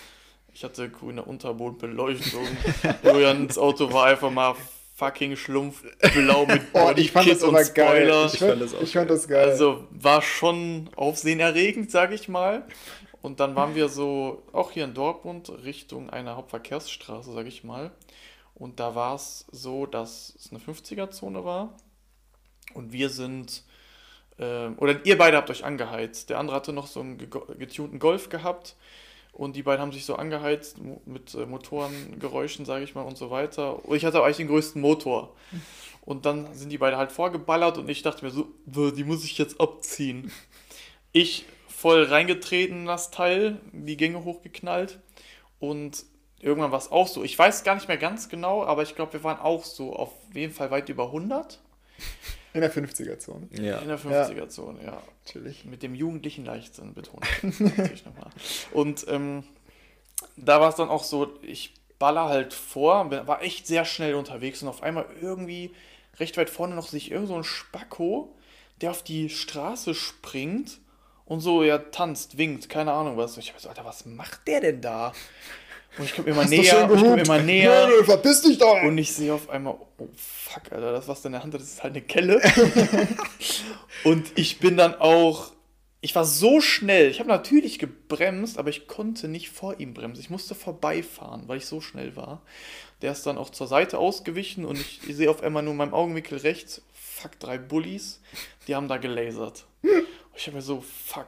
Ich 0.53 0.63
hatte 0.63 0.89
grüne 0.89 1.23
Unterbodenbeleuchtung. 1.23 2.45
Julians 3.03 3.57
Auto 3.57 3.91
war 3.91 4.05
einfach 4.05 4.29
mal 4.29 4.55
fucking 5.03 5.35
schlumpfblau 5.35 6.45
mit 6.45 6.61
Oh, 6.73 6.91
ich 6.95 7.11
fand 7.11 7.29
das 7.29 7.39
Bodykit 7.39 7.43
und 7.43 7.55
aber 7.55 7.65
geil. 7.65 8.07
Spoiler. 8.07 8.25
Ich, 8.25 8.39
fand 8.39 8.51
fand, 8.51 8.61
das 8.61 8.73
auch 8.73 8.81
ich 8.81 8.93
fand 8.93 9.09
das 9.09 9.27
geil. 9.27 9.49
Also 9.49 9.87
war 9.91 10.21
schon 10.21 10.89
aufsehenerregend, 10.95 11.91
sag 11.91 12.11
ich 12.11 12.29
mal. 12.29 12.65
Und 13.21 13.39
dann 13.39 13.55
waren 13.55 13.75
wir 13.75 13.87
so, 13.87 14.43
auch 14.51 14.71
hier 14.71 14.83
in 14.83 14.93
Dortmund, 14.93 15.49
Richtung 15.63 16.09
einer 16.09 16.35
Hauptverkehrsstraße, 16.35 17.31
sag 17.31 17.47
ich 17.47 17.63
mal. 17.63 17.91
Und 18.55 18.79
da 18.79 18.95
war 18.95 19.15
es 19.15 19.45
so, 19.51 19.85
dass 19.85 20.35
es 20.37 20.51
eine 20.51 20.59
50er-Zone 20.59 21.43
war. 21.43 21.75
Und 22.73 22.91
wir 22.91 23.09
sind, 23.09 23.63
ähm, 24.39 24.75
oder 24.77 25.05
ihr 25.05 25.17
beide 25.17 25.37
habt 25.37 25.49
euch 25.49 25.63
angeheizt. 25.63 26.29
Der 26.29 26.39
andere 26.39 26.55
hatte 26.55 26.73
noch 26.73 26.87
so 26.87 26.99
einen 26.99 27.17
getunten 27.17 27.99
Golf 27.99 28.29
gehabt. 28.29 28.75
Und 29.33 29.55
die 29.55 29.63
beiden 29.63 29.81
haben 29.81 29.91
sich 29.91 30.05
so 30.05 30.15
angeheizt 30.15 30.77
mit 31.05 31.33
äh, 31.33 31.47
Motorengeräuschen, 31.47 32.65
sage 32.65 32.83
ich 32.83 32.93
mal, 32.93 33.01
und 33.01 33.17
so 33.17 33.31
weiter. 33.31 33.83
Und 33.83 33.97
ich 33.97 34.05
hatte 34.05 34.23
eigentlich 34.23 34.37
den 34.37 34.47
größten 34.47 34.79
Motor. 34.79 35.35
Und 36.05 36.25
dann 36.25 36.53
sind 36.53 36.69
die 36.69 36.77
beide 36.77 36.97
halt 36.97 37.11
vorgeballert 37.11 37.77
und 37.79 37.89
ich 37.89 38.03
dachte 38.03 38.23
mir 38.23 38.31
so, 38.31 38.47
"Bäh, 38.65 38.91
die 38.91 39.03
muss 39.03 39.25
ich 39.25 39.37
jetzt 39.37 39.59
abziehen. 39.59 40.31
Ich 41.13 41.45
voll 41.67 42.03
reingetreten 42.03 42.81
in 42.81 42.85
das 42.85 43.09
Teil, 43.09 43.59
die 43.71 43.97
Gänge 43.97 44.23
hochgeknallt 44.23 44.99
und 45.59 46.05
irgendwann 46.39 46.71
war 46.71 46.79
es 46.79 46.91
auch 46.91 47.07
so. 47.07 47.23
Ich 47.23 47.37
weiß 47.37 47.63
gar 47.63 47.75
nicht 47.75 47.87
mehr 47.87 47.97
ganz 47.97 48.29
genau, 48.29 48.63
aber 48.63 48.83
ich 48.83 48.95
glaube, 48.95 49.13
wir 49.13 49.23
waren 49.23 49.39
auch 49.39 49.63
so 49.63 49.93
auf 49.95 50.11
jeden 50.33 50.53
Fall 50.53 50.71
weit 50.71 50.89
über 50.89 51.07
100 51.11 51.59
In 52.53 52.61
der 52.61 52.71
50er-Zone. 52.71 53.47
Ja. 53.51 53.79
in 53.79 53.87
der 53.87 53.99
50er-Zone, 53.99 54.83
ja. 54.83 55.01
Natürlich. 55.25 55.65
Mit 55.65 55.81
dem 55.81 55.95
jugendlichen 55.95 56.45
Leichtsinn 56.45 56.93
betont. 56.93 57.25
Natürlich 57.59 58.05
nochmal. 58.05 58.29
Und 58.71 59.05
ähm, 59.07 59.43
da 60.37 60.61
war 60.61 60.69
es 60.69 60.75
dann 60.75 60.89
auch 60.89 61.03
so, 61.03 61.33
ich 61.41 61.73
baller 61.99 62.25
halt 62.25 62.53
vor, 62.53 63.09
war 63.11 63.41
echt 63.41 63.65
sehr 63.65 63.85
schnell 63.85 64.15
unterwegs 64.15 64.61
und 64.61 64.67
auf 64.69 64.83
einmal 64.83 65.05
irgendwie 65.21 65.71
recht 66.19 66.37
weit 66.37 66.49
vorne 66.49 66.75
noch 66.75 66.87
sich 66.87 67.11
irgend 67.11 67.29
so 67.29 67.35
ein 67.35 67.43
Spacko, 67.43 68.35
der 68.81 68.91
auf 68.91 69.03
die 69.03 69.29
Straße 69.29 69.95
springt 69.95 70.79
und 71.25 71.39
so 71.39 71.63
ja 71.63 71.77
tanzt, 71.77 72.37
winkt, 72.37 72.69
keine 72.69 72.91
Ahnung 72.91 73.17
was. 73.17 73.37
Ich 73.37 73.53
hab 73.53 73.59
so, 73.59 73.69
Alter, 73.69 73.85
was 73.85 74.05
macht 74.05 74.47
der 74.47 74.61
denn 74.61 74.81
da? 74.81 75.13
Und 75.97 76.05
ich 76.05 76.15
komme 76.15 76.29
immer 76.29 76.45
näher, 76.45 76.89
ich 76.91 77.01
komm 77.01 77.17
immer 77.17 77.39
näher. 77.39 77.87
Nö, 77.87 77.97
nö, 77.97 78.03
verpiss 78.03 78.41
dich 78.41 78.57
doch! 78.57 78.81
Und 78.81 78.97
ich 78.97 79.13
sehe 79.13 79.33
auf 79.33 79.49
einmal, 79.49 79.75
oh 79.97 80.07
fuck, 80.15 80.71
Alter, 80.71 80.91
das, 80.91 81.07
was 81.07 81.21
du 81.21 81.27
in 81.27 81.33
der 81.33 81.43
Hand 81.43 81.53
hat, 81.53 81.61
das 81.61 81.69
ist 81.69 81.83
halt 81.83 81.93
eine 81.93 82.01
Kelle. 82.01 82.41
und 84.03 84.31
ich 84.35 84.59
bin 84.59 84.75
dann 84.75 84.95
auch, 84.95 85.51
ich 86.01 86.15
war 86.15 86.25
so 86.25 86.61
schnell, 86.61 87.09
ich 87.09 87.19
habe 87.19 87.29
natürlich 87.29 87.77
gebremst, 87.77 88.57
aber 88.57 88.69
ich 88.69 88.87
konnte 88.87 89.27
nicht 89.27 89.49
vor 89.49 89.79
ihm 89.79 89.93
bremsen. 89.93 90.21
Ich 90.21 90.29
musste 90.31 90.55
vorbeifahren, 90.55 91.43
weil 91.47 91.57
ich 91.57 91.67
so 91.67 91.79
schnell 91.79 92.15
war. 92.15 92.41
Der 93.01 93.11
ist 93.11 93.25
dann 93.27 93.37
auch 93.37 93.51
zur 93.51 93.67
Seite 93.67 93.99
ausgewichen 93.99 94.65
und 94.65 94.79
ich, 94.79 95.01
ich 95.07 95.15
sehe 95.15 95.29
auf 95.29 95.43
einmal 95.43 95.61
nur 95.61 95.73
in 95.73 95.77
meinem 95.77 95.93
Augenwinkel 95.93 96.39
rechts, 96.39 96.81
fuck, 96.91 97.39
drei 97.39 97.57
Bullies, 97.57 98.19
die 98.67 98.75
haben 98.75 98.87
da 98.87 98.97
gelasert. 98.97 99.65
Und 99.83 100.37
ich 100.37 100.47
habe 100.47 100.57
mir 100.57 100.63
so, 100.63 100.81
fuck. 100.81 101.27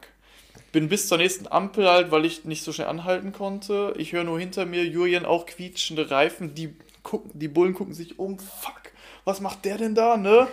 Bin 0.76 0.90
bis 0.90 1.08
zur 1.08 1.18
nächsten 1.20 1.48
Ampel 1.48 1.90
halt, 1.90 2.12
weil 2.12 2.26
ich 2.26 2.44
nicht 2.44 2.62
so 2.62 2.74
schnell 2.74 2.88
anhalten 2.88 3.32
konnte. 3.32 3.94
Ich 3.98 4.12
höre 4.12 4.26
nur 4.26 4.38
hinter 4.38 4.66
mir 4.66 4.84
Julian 4.86 5.24
auch 5.26 5.46
quietschende 5.46 6.12
Reifen. 6.12 6.54
Die, 6.54 6.76
gucken, 7.02 7.32
die 7.34 7.48
Bullen 7.48 7.74
gucken 7.74 7.94
sich 7.94 8.20
um. 8.20 8.38
Fuck, 8.40 8.92
was 9.24 9.40
macht 9.40 9.64
der 9.64 9.78
denn 9.78 9.96
da, 9.96 10.18
ne? 10.18 10.50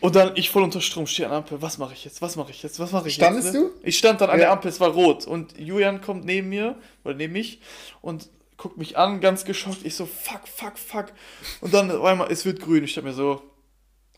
Und 0.00 0.16
dann 0.16 0.32
ich 0.34 0.48
voll 0.48 0.62
unter 0.62 0.80
Strom, 0.80 1.06
stehe 1.06 1.26
an 1.28 1.32
der 1.32 1.38
Ampel. 1.40 1.60
Was 1.60 1.76
mache 1.76 1.92
ich 1.92 2.06
jetzt? 2.06 2.22
Was 2.22 2.36
mache 2.36 2.52
ich 2.52 2.62
jetzt? 2.62 2.80
Was 2.80 2.92
mache 2.92 3.08
ich 3.08 3.16
Standest 3.16 3.48
jetzt? 3.48 3.54
ne? 3.62 3.68
du? 3.82 3.86
Ich 3.86 3.98
stand 3.98 4.22
dann 4.22 4.30
an 4.30 4.38
Ja. 4.38 4.46
der 4.46 4.52
Ampel, 4.52 4.70
es 4.70 4.80
war 4.80 4.88
rot. 4.88 5.26
Und 5.26 5.58
Julian 5.58 6.00
kommt 6.00 6.24
neben 6.24 6.48
mir, 6.48 6.76
oder 7.04 7.12
neben 7.12 7.34
mich, 7.34 7.60
und 8.00 8.30
guckt 8.56 8.78
mich 8.78 8.96
an, 8.96 9.20
ganz 9.20 9.44
geschockt. 9.44 9.84
Ich 9.84 9.94
so, 9.94 10.06
fuck, 10.06 10.48
fuck, 10.48 10.78
fuck. 10.78 11.12
Und 11.60 11.74
dann 11.74 11.90
auf 11.90 12.02
einmal, 12.04 12.32
es 12.32 12.46
wird 12.46 12.60
grün. 12.60 12.82
Ich 12.84 12.94
dachte 12.94 13.06
mir 13.08 13.12
so, 13.12 13.42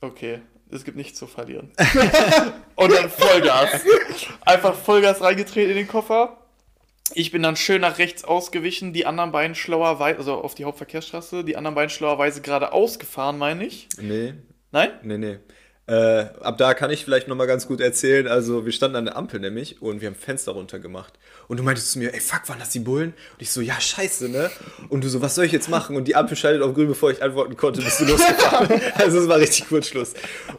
okay, 0.01 0.41
es 0.71 0.85
gibt 0.85 0.97
nichts 0.97 1.19
zu 1.19 1.27
verlieren. 1.27 1.71
und 2.77 2.93
dann 2.93 3.11
Vollgas. 3.11 3.83
Einfach 4.45 4.75
Vollgas 4.75 5.21
reingetreten 5.21 5.71
in 5.71 5.77
den 5.77 5.89
Koffer. 5.89 6.39
Ich 7.15 7.31
bin 7.31 7.43
dann 7.43 7.57
schön 7.57 7.83
nach 7.83 7.99
rechts 7.99 8.25
ausgewichen, 8.25 8.93
die 8.93 9.07
anderen 9.07 9.31
beiden 9.31 9.55
schlauerweise, 9.55 10.19
also 10.19 10.35
auf 10.35 10.55
die 10.55 10.65
Hauptverkehrsstraße, 10.65 11.45
die 11.45 11.57
anderen 11.57 11.77
beiden 11.77 11.91
schlauerweise 11.91 12.41
geradeaus 12.43 12.99
gefahren, 12.99 13.39
meine 13.39 13.65
ich. 13.65 13.89
Nee, 14.01 14.35
Nein? 14.73 14.91
nee, 15.03 15.19
nee. 15.19 15.39
Äh, 15.89 16.27
ab 16.41 16.59
da 16.59 16.75
kann 16.75 16.91
ich 16.91 17.05
vielleicht 17.05 17.29
nochmal 17.29 17.47
ganz 17.47 17.69
gut 17.69 17.81
erzählen. 17.81 18.27
Also, 18.27 18.65
wir 18.65 18.73
standen 18.73 18.97
an 18.97 19.05
der 19.05 19.17
Ampel 19.17 19.39
nämlich 19.39 19.81
und 19.81 20.01
wir 20.01 20.09
haben 20.09 20.17
Fenster 20.17 20.53
runter 20.53 20.81
gemacht. 20.81 21.15
Und 21.47 21.59
du 21.59 21.63
meintest 21.63 21.93
zu 21.93 22.01
mir, 22.01 22.13
ey, 22.13 22.19
fuck, 22.21 22.49
waren 22.49 22.59
das 22.59 22.71
die 22.71 22.81
Bullen? 22.81 23.11
Und 23.11 23.43
ich 23.43 23.53
so, 23.53 23.61
ja, 23.61 23.81
scheiße, 23.81 24.29
ne? 24.29 24.51
Und 24.89 25.05
du 25.05 25.09
so, 25.09 25.23
was 25.23 25.37
soll 25.37 25.45
ich 25.45 25.53
jetzt 25.53 25.69
machen? 25.69 25.95
Und 25.95 26.09
die 26.09 26.17
Ampel 26.17 26.37
schaltet 26.37 26.63
auf 26.63 26.75
grün, 26.75 26.89
bevor 26.89 27.13
ich 27.13 27.23
antworten 27.23 27.57
konnte, 27.57 27.83
bist 27.83 28.01
du 28.01 28.05
losgefahren. 28.05 28.81
also, 28.97 29.21
es 29.21 29.29
war 29.29 29.39
richtig 29.39 29.69
Kurzschluss. 29.69 30.15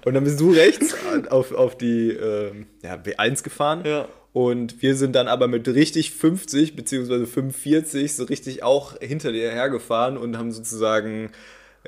Und 0.06 0.14
dann 0.14 0.24
bist 0.24 0.40
du 0.40 0.52
rechts 0.52 0.96
auf, 1.30 1.52
auf 1.52 1.78
die 1.78 2.12
ähm, 2.12 2.68
ja, 2.82 2.96
B1 2.96 3.44
gefahren. 3.44 3.84
Ja. 3.86 4.08
Und 4.32 4.82
wir 4.82 4.96
sind 4.96 5.16
dann 5.16 5.28
aber 5.28 5.48
mit 5.48 5.68
richtig 5.68 6.12
50 6.12 6.76
beziehungsweise 6.76 7.26
45 7.26 8.16
so 8.16 8.24
richtig 8.24 8.64
auch 8.64 8.96
hinter 9.02 9.32
dir 9.32 9.52
hergefahren 9.52 10.16
und 10.16 10.38
haben 10.38 10.52
sozusagen, 10.52 11.32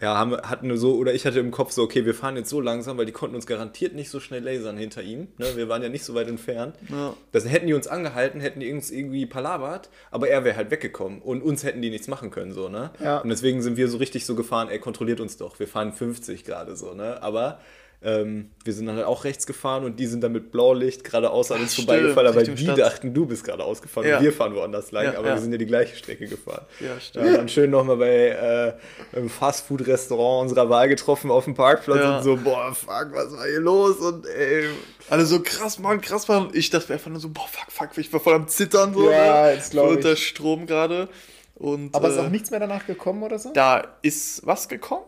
ja, 0.01 0.17
haben, 0.17 0.37
hatten 0.37 0.75
so, 0.77 0.95
oder 0.95 1.13
ich 1.13 1.25
hatte 1.25 1.39
im 1.39 1.51
Kopf 1.51 1.71
so, 1.71 1.83
okay, 1.83 2.05
wir 2.05 2.13
fahren 2.13 2.35
jetzt 2.37 2.49
so 2.49 2.61
langsam, 2.61 2.97
weil 2.97 3.05
die 3.05 3.11
konnten 3.11 3.35
uns 3.35 3.45
garantiert 3.45 3.95
nicht 3.95 4.09
so 4.09 4.19
schnell 4.19 4.43
lasern 4.43 4.77
hinter 4.77 5.01
ihm. 5.01 5.27
Ne? 5.37 5.47
Wir 5.55 5.67
waren 5.67 5.83
ja 5.83 5.89
nicht 5.89 6.03
so 6.03 6.13
weit 6.13 6.27
entfernt. 6.27 6.75
Ja. 6.89 7.13
Das 7.31 7.47
hätten 7.47 7.67
die 7.67 7.73
uns 7.73 7.87
angehalten, 7.87 8.39
hätten 8.39 8.59
die 8.59 8.71
uns 8.71 8.91
irgendwie 8.91 9.25
palabert, 9.25 9.89
aber 10.11 10.29
er 10.29 10.43
wäre 10.43 10.55
halt 10.55 10.71
weggekommen 10.71 11.21
und 11.21 11.41
uns 11.41 11.63
hätten 11.63 11.81
die 11.81 11.89
nichts 11.89 12.07
machen 12.07 12.31
können, 12.31 12.51
so, 12.51 12.69
ne? 12.69 12.91
Ja. 13.03 13.19
Und 13.19 13.29
deswegen 13.29 13.61
sind 13.61 13.77
wir 13.77 13.87
so 13.87 13.97
richtig 13.97 14.25
so 14.25 14.35
gefahren, 14.35 14.69
ey, 14.69 14.79
kontrolliert 14.79 15.19
uns 15.19 15.37
doch, 15.37 15.59
wir 15.59 15.67
fahren 15.67 15.91
50 15.91 16.45
gerade 16.45 16.75
so, 16.75 16.93
ne? 16.93 17.21
Aber 17.21 17.59
ähm, 18.01 18.51
wir 18.63 18.71
sind 18.73 18.85
dann 18.85 18.95
halt 18.95 19.05
auch 19.05 19.25
rechts 19.25 19.45
gefahren 19.45 19.83
und 19.83 19.99
die 19.99 20.05
sind 20.07 20.21
dann 20.23 20.31
mit 20.31 20.51
Blaulicht 20.51 21.03
geradeaus 21.03 21.51
an 21.51 21.59
uns 21.61 21.73
Stimmt, 21.73 21.89
vorbeigefahren, 21.89 22.27
Richtung 22.37 22.55
die 22.55 22.63
Stadt. 22.63 22.77
dachten, 22.79 23.13
du 23.13 23.25
bist 23.25 23.43
gerade 23.43 23.63
ausgefahren 23.63 24.07
Ja. 24.07 24.17
und 24.19 24.23
wir 24.23 24.31
fahren 24.31 24.55
woanders 24.55 24.91
lang, 24.91 25.03
Ja, 25.05 25.17
aber 25.17 25.27
ja. 25.27 25.33
wir 25.35 25.41
sind 25.41 25.51
ja 25.51 25.57
die 25.57 25.65
gleiche 25.65 25.97
Strecke 25.97 26.27
gefahren. 26.27 26.65
Ja, 26.79 26.87
Ja, 26.93 26.99
stimmt. 27.01 27.37
dann 27.37 27.49
schön 27.49 27.69
nochmal 27.71 27.97
bei 27.97 28.29
äh, 28.29 29.17
einem 29.17 29.29
Fastfood-Restaurant 29.29 30.43
unserer 30.49 30.69
Wahl 30.69 30.87
getroffen 30.87 31.29
auf 31.29 31.43
dem 31.43 31.55
Parkplatz 31.55 31.99
Ja. 31.99 32.17
und 32.17 32.23
so, 32.23 32.37
boah, 32.37 32.73
fuck, 32.73 33.09
was 33.11 33.31
war 33.33 33.45
hier 33.45 33.59
los? 33.59 33.97
Und 33.97 34.25
ey, 34.27 34.69
Alle 35.09 35.25
so 35.25 35.41
krass, 35.41 35.77
Mann, 35.79 35.99
krass, 36.01 36.27
Mann. 36.27 36.49
Ich 36.53 36.69
dachte 36.69 36.93
einfach 36.93 37.11
nur 37.11 37.19
so, 37.19 37.29
boah, 37.29 37.47
fuck, 37.51 37.69
fuck, 37.71 37.97
ich 37.97 38.11
war 38.13 38.19
voll 38.21 38.33
am 38.35 38.47
Zittern 38.47 38.93
so. 38.93 39.09
Ja, 39.11 39.47
ne? 39.47 39.53
jetzt 39.55 39.71
glaub 39.71 39.85
Voll 39.87 39.99
ich. 39.99 40.05
unter 40.05 40.15
Strom 40.15 40.65
gerade. 40.67 41.09
Und 41.55 41.93
Aber 41.93 42.07
äh, 42.07 42.11
ist 42.13 42.17
auch 42.19 42.29
nichts 42.29 42.51
mehr 42.51 42.61
danach 42.61 42.85
gekommen 42.87 43.23
oder 43.23 43.37
so? 43.39 43.51
da 43.53 43.83
ist 44.01 44.45
was 44.47 44.69
gekommen. 44.69 45.03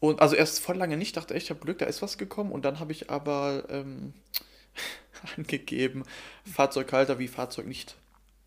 Und 0.00 0.20
also 0.20 0.34
erst 0.34 0.60
voll 0.60 0.76
lange 0.76 0.96
nicht, 0.96 1.16
dachte 1.16 1.34
echt, 1.34 1.44
ich 1.44 1.50
habe 1.50 1.60
Glück, 1.60 1.78
da 1.78 1.86
ist 1.86 2.00
was 2.02 2.16
gekommen. 2.18 2.52
Und 2.52 2.64
dann 2.64 2.80
habe 2.80 2.90
ich 2.92 3.10
aber 3.10 3.64
ähm, 3.68 4.14
angegeben, 5.36 6.04
Fahrzeughalter 6.50 7.18
wie 7.18 7.28
Fahrzeug 7.28 7.66
nicht 7.66 7.96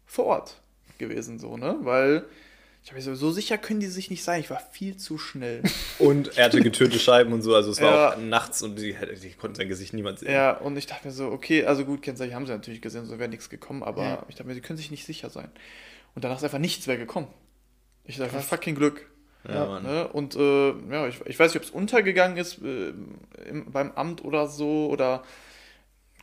vor 0.06 0.26
Ort 0.26 0.62
gewesen, 0.98 1.40
so, 1.40 1.58
ne? 1.58 1.78
Weil 1.82 2.26
ich 2.84 2.90
habe 2.90 2.98
mir 2.98 3.04
so, 3.04 3.16
so 3.16 3.32
sicher 3.32 3.58
können 3.58 3.80
die 3.80 3.88
sich 3.88 4.10
nicht 4.10 4.24
sein. 4.24 4.42
Ich 4.42 4.50
war 4.50 4.60
viel 4.72 4.98
zu 4.98 5.18
schnell. 5.18 5.64
Und 6.00 6.38
er 6.38 6.46
hatte 6.46 6.60
getönte 6.62 7.00
Scheiben 7.00 7.32
und 7.32 7.42
so, 7.42 7.56
also 7.56 7.72
es 7.72 7.80
war 7.80 7.94
Ja. 7.94 8.14
auch 8.14 8.18
nachts 8.18 8.62
und 8.62 8.78
die, 8.78 8.96
die 9.22 9.32
konnten 9.34 9.56
sein 9.56 9.70
Gesicht 9.70 9.94
niemand 9.94 10.20
sehen. 10.20 10.32
ja, 10.34 10.52
und 10.58 10.76
ich 10.76 10.86
dachte 10.88 11.08
mir 11.08 11.14
so, 11.14 11.28
okay, 11.32 11.66
also 11.66 11.86
gut, 11.86 12.02
Kennzeichen 12.02 12.36
haben 12.36 12.46
sie 12.46 12.52
natürlich 12.52 12.82
gesehen, 12.82 13.06
so 13.06 13.18
wäre 13.20 13.30
nichts 13.30 13.50
gekommen, 13.50 13.84
aber 13.84 14.04
Ja. 14.04 14.26
ich 14.28 14.36
dachte 14.36 14.48
mir, 14.50 14.54
sie 14.56 14.62
können 14.62 14.78
sich 14.78 14.92
nicht 14.92 15.06
sicher 15.06 15.30
sein. 15.30 15.50
Und 16.16 16.24
danach 16.26 16.38
ist 16.38 16.44
einfach 16.44 16.60
nichts 16.60 16.86
mehr 16.88 16.98
gekommen. 16.98 17.28
Ich 18.06 18.18
dachte, 18.18 18.38
fucking 18.40 18.76
Glück. 18.76 19.10
Ja, 19.48 19.66
Mann. 19.66 19.84
Ne? 19.84 20.08
Und 20.08 20.36
äh, 20.36 20.70
ja, 20.92 21.08
ich, 21.08 21.22
ich 21.26 21.38
weiß 21.38 21.54
nicht, 21.54 21.62
ob 21.62 21.68
es 21.68 21.72
untergegangen 21.72 22.38
ist 22.38 22.62
äh, 22.62 22.94
im, 23.50 23.72
beim 23.72 23.92
Amt 23.92 24.24
oder 24.24 24.48
so 24.48 24.88
oder 24.88 25.24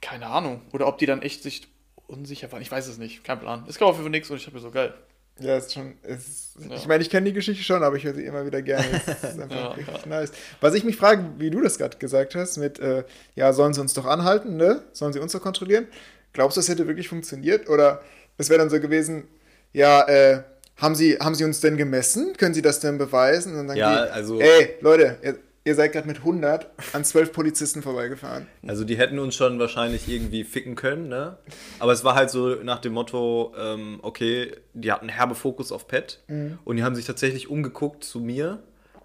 keine 0.00 0.26
Ahnung. 0.26 0.62
Oder 0.72 0.86
ob 0.86 0.98
die 0.98 1.06
dann 1.06 1.22
echt 1.22 1.42
sich 1.42 1.68
unsicher 2.06 2.50
waren. 2.50 2.62
Ich 2.62 2.70
weiß 2.70 2.86
es 2.86 2.98
nicht. 2.98 3.22
Kein 3.24 3.40
Plan. 3.40 3.64
Es 3.68 3.78
gab 3.78 3.88
auf 3.88 3.94
jeden 3.96 4.04
Fall 4.04 4.10
nichts 4.10 4.30
und 4.30 4.36
ich 4.38 4.46
habe 4.46 4.56
mir 4.56 4.62
so 4.62 4.70
geil. 4.70 4.94
Ja, 5.38 5.56
ist 5.56 5.72
schon. 5.72 5.94
Ist, 6.02 6.56
Ja. 6.58 6.76
Ich 6.76 6.86
meine, 6.86 7.02
ich 7.02 7.08
kenne 7.10 7.26
die 7.26 7.32
Geschichte 7.32 7.62
schon, 7.64 7.82
aber 7.82 7.96
ich 7.96 8.04
höre 8.04 8.14
sie 8.14 8.24
immer 8.24 8.44
wieder 8.44 8.60
gerne. 8.62 8.86
Es 9.06 9.24
ist 9.24 9.24
einfach 9.40 9.56
Ja, 9.56 9.68
richtig 9.68 10.06
nice. 10.06 10.32
Was 10.60 10.74
ich 10.74 10.84
mich 10.84 10.96
frage, 10.96 11.24
wie 11.38 11.50
du 11.50 11.60
das 11.62 11.78
gerade 11.78 11.96
gesagt 11.96 12.34
hast, 12.34 12.58
mit, 12.58 12.78
äh, 12.78 13.04
ja, 13.34 13.52
sollen 13.52 13.72
sie 13.72 13.80
uns 13.80 13.94
doch 13.94 14.04
anhalten, 14.06 14.56
ne? 14.56 14.82
Sollen 14.92 15.12
sie 15.12 15.20
uns 15.20 15.32
doch 15.32 15.40
kontrollieren? 15.40 15.86
Glaubst 16.32 16.56
du, 16.56 16.60
das 16.60 16.68
hätte 16.68 16.86
wirklich 16.86 17.08
funktioniert? 17.08 17.68
Oder 17.68 18.02
es 18.36 18.50
wäre 18.50 18.58
dann 18.58 18.70
so 18.70 18.80
gewesen, 18.80 19.28
ja, 19.72 20.02
äh, 20.08 20.42
haben 20.81 20.95
sie, 20.95 21.18
haben 21.18 21.35
sie 21.35 21.45
uns 21.45 21.61
denn 21.61 21.76
gemessen? 21.76 22.33
Können 22.37 22.55
sie 22.55 22.62
das 22.62 22.81
denn 22.81 22.99
beweisen? 22.99 23.59
Und 23.59 23.68
dann 23.68 23.76
Ja, 23.76 24.07
die, 24.07 24.11
also- 24.12 24.41
Ey, 24.41 24.76
Leute, 24.81 25.18
ihr, 25.22 25.37
ihr 25.64 25.74
seid 25.74 25.93
gerade 25.93 26.09
mit 26.09 26.18
100 26.18 26.70
an 26.95 27.05
12 27.05 27.33
Polizisten 27.33 27.83
vorbeigefahren. 27.83 28.47
Also 28.66 28.85
die 28.85 28.97
hätten 28.97 29.18
uns 29.18 29.35
schon 29.35 29.59
wahrscheinlich 29.59 30.09
irgendwie 30.09 30.43
ficken 30.45 30.74
können, 30.76 31.09
ne? 31.09 31.37
Aber 31.78 31.93
es 31.93 32.03
war 32.03 32.14
halt 32.14 32.31
so 32.31 32.55
nach 32.57 32.78
dem 32.81 32.95
Motto, 32.95 33.55
ähm, 33.59 33.99
okay, 34.03 34.53
die 34.74 34.91
hatten 34.91 35.09
herbe 35.09 35.35
Fokus 35.35 35.70
auf 35.72 35.87
Pet 35.87 36.20
und 36.64 36.76
die 36.76 36.83
haben 36.83 36.95
sich 36.95 37.05
tatsächlich 37.05 37.49
umgeguckt 37.51 38.03
zu 38.05 38.18
mir. 38.20 38.59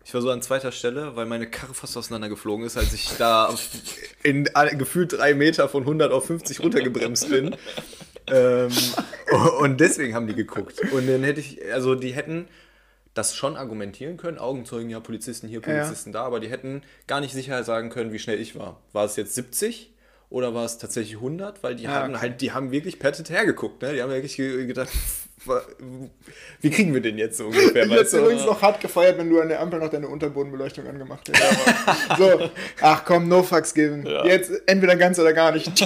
Ich 0.08 0.14
war 0.14 0.22
so 0.22 0.30
an 0.30 0.44
zweiter 0.44 0.72
Stelle, 0.72 1.16
weil 1.16 1.26
meine 1.26 1.50
Karre 1.50 1.74
fast 1.74 1.98
auseinandergeflogen 1.98 2.64
ist, 2.64 2.78
als 2.78 2.94
ich 2.94 3.10
da 3.18 3.52
in 4.22 4.48
alle- 4.54 4.78
gefühlt 4.78 5.14
drei 5.14 5.34
Meter 5.34 5.68
von 5.68 5.84
100 5.84 6.12
auf 6.12 6.28
50 6.28 6.60
runtergebremst 6.62 7.28
bin. 7.30 7.56
Ähm, 8.28 8.72
und 9.60 9.80
deswegen 9.80 10.14
haben 10.16 10.28
die 10.28 10.36
geguckt. 10.36 10.80
Und 10.92 11.08
dann 11.08 11.24
hätte 11.24 11.40
ich, 11.40 11.60
also 11.74 11.96
die 11.96 12.14
hätten 12.14 12.48
das 13.14 13.36
schon 13.36 13.56
argumentieren 13.56 14.18
können, 14.18 14.38
Augenzeugen, 14.38 14.90
ja, 14.90 15.00
Polizisten 15.00 15.48
hier, 15.48 15.62
Polizisten 15.62 16.12
da, 16.12 16.24
aber 16.24 16.40
die 16.42 16.50
hätten 16.50 16.84
gar 17.08 17.22
nicht 17.22 17.34
sicher 17.34 17.64
sagen 17.64 17.90
können, 17.90 18.12
wie 18.12 18.20
schnell 18.20 18.40
ich 18.42 18.58
war. 18.60 18.82
War 18.92 19.06
es 19.06 19.16
jetzt 19.16 19.36
70 19.36 19.94
oder 20.30 20.54
war 20.54 20.66
es 20.66 20.78
tatsächlich 20.80 21.16
100? 21.16 21.64
Weil 21.64 21.76
die 21.76 21.84
Ja, 21.84 21.92
hatten 21.92 22.12
okay. 22.16 22.22
halt, 22.22 22.42
die 22.42 22.52
haben 22.52 22.72
wirklich 22.72 23.00
pettet 23.00 23.30
hergeguckt, 23.30 23.82
ne? 23.82 23.94
Die 23.94 24.02
haben 24.02 24.12
wirklich 24.12 24.36
ge- 24.36 24.66
gedacht, 24.66 24.90
wie 26.60 26.70
kriegen 26.72 26.94
wir 26.94 27.02
den 27.02 27.18
jetzt 27.18 27.38
so 27.38 27.46
ungefähr, 27.46 27.86
Ich 27.86 27.92
hätte 27.92 28.18
übrigens 28.18 28.46
noch 28.46 28.62
hart 28.62 28.82
gefeiert, 28.82 29.18
wenn 29.18 29.30
du 29.30 29.40
an 29.40 29.48
der 29.48 29.62
Ampel 29.62 29.80
noch 29.80 29.90
deine 29.90 30.08
Unterbodenbeleuchtung 30.10 30.86
angemacht 30.88 31.30
hättest. 31.30 32.18
so, 32.18 32.50
ach 32.82 33.06
komm, 33.06 33.30
no 33.30 33.44
fucks 33.44 33.74
given. 33.74 34.06
Ja. 34.06 34.26
Jetzt 34.26 34.52
entweder 34.66 34.96
ganz 34.98 35.20
oder 35.20 35.32
gar 35.34 35.52
nicht. 35.54 35.72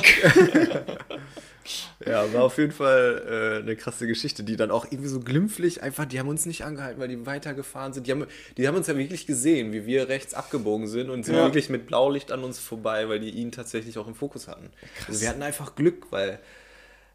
Ja, 2.05 2.32
war 2.34 2.43
auf 2.43 2.57
jeden 2.57 2.72
Fall 2.72 3.59
äh, 3.59 3.63
eine 3.63 3.76
krasse 3.76 4.07
Geschichte, 4.07 4.43
die 4.43 4.55
dann 4.55 4.72
auch 4.72 4.86
irgendwie 4.86 5.09
so 5.09 5.20
glimpflich 5.20 5.84
einfach, 5.84 6.05
die 6.05 6.20
haben 6.20 6.28
uns 6.30 6.45
nicht 6.45 6.63
angehalten, 6.63 6.99
weil 6.99 7.07
die 7.07 7.26
weitergefahren 7.26 7.93
sind. 7.93 8.07
Die 8.07 8.11
haben, 8.11 8.26
die 8.57 8.67
haben 8.67 8.76
uns 8.76 8.88
ja 8.88 8.97
wirklich 8.97 9.28
gesehen, 9.28 9.72
wie 9.74 9.86
wir 9.86 10.09
rechts 10.09 10.34
abgebogen 10.34 10.88
sind 10.88 11.09
und 11.09 11.24
sind 11.26 11.36
Ja. 11.36 11.43
wirklich 11.45 11.70
mit 11.70 11.88
Blaulicht 11.88 12.32
an 12.32 12.43
uns 12.43 12.59
vorbei, 12.59 13.07
weil 13.09 13.20
die 13.20 13.30
ihn 13.30 13.51
tatsächlich 13.51 13.97
auch 13.97 14.07
im 14.07 14.15
Fokus 14.15 14.47
hatten. 14.47 14.70
Also 15.07 15.22
wir 15.22 15.30
hatten 15.30 15.43
einfach 15.43 15.76
Glück, 15.76 16.07
weil 16.11 16.39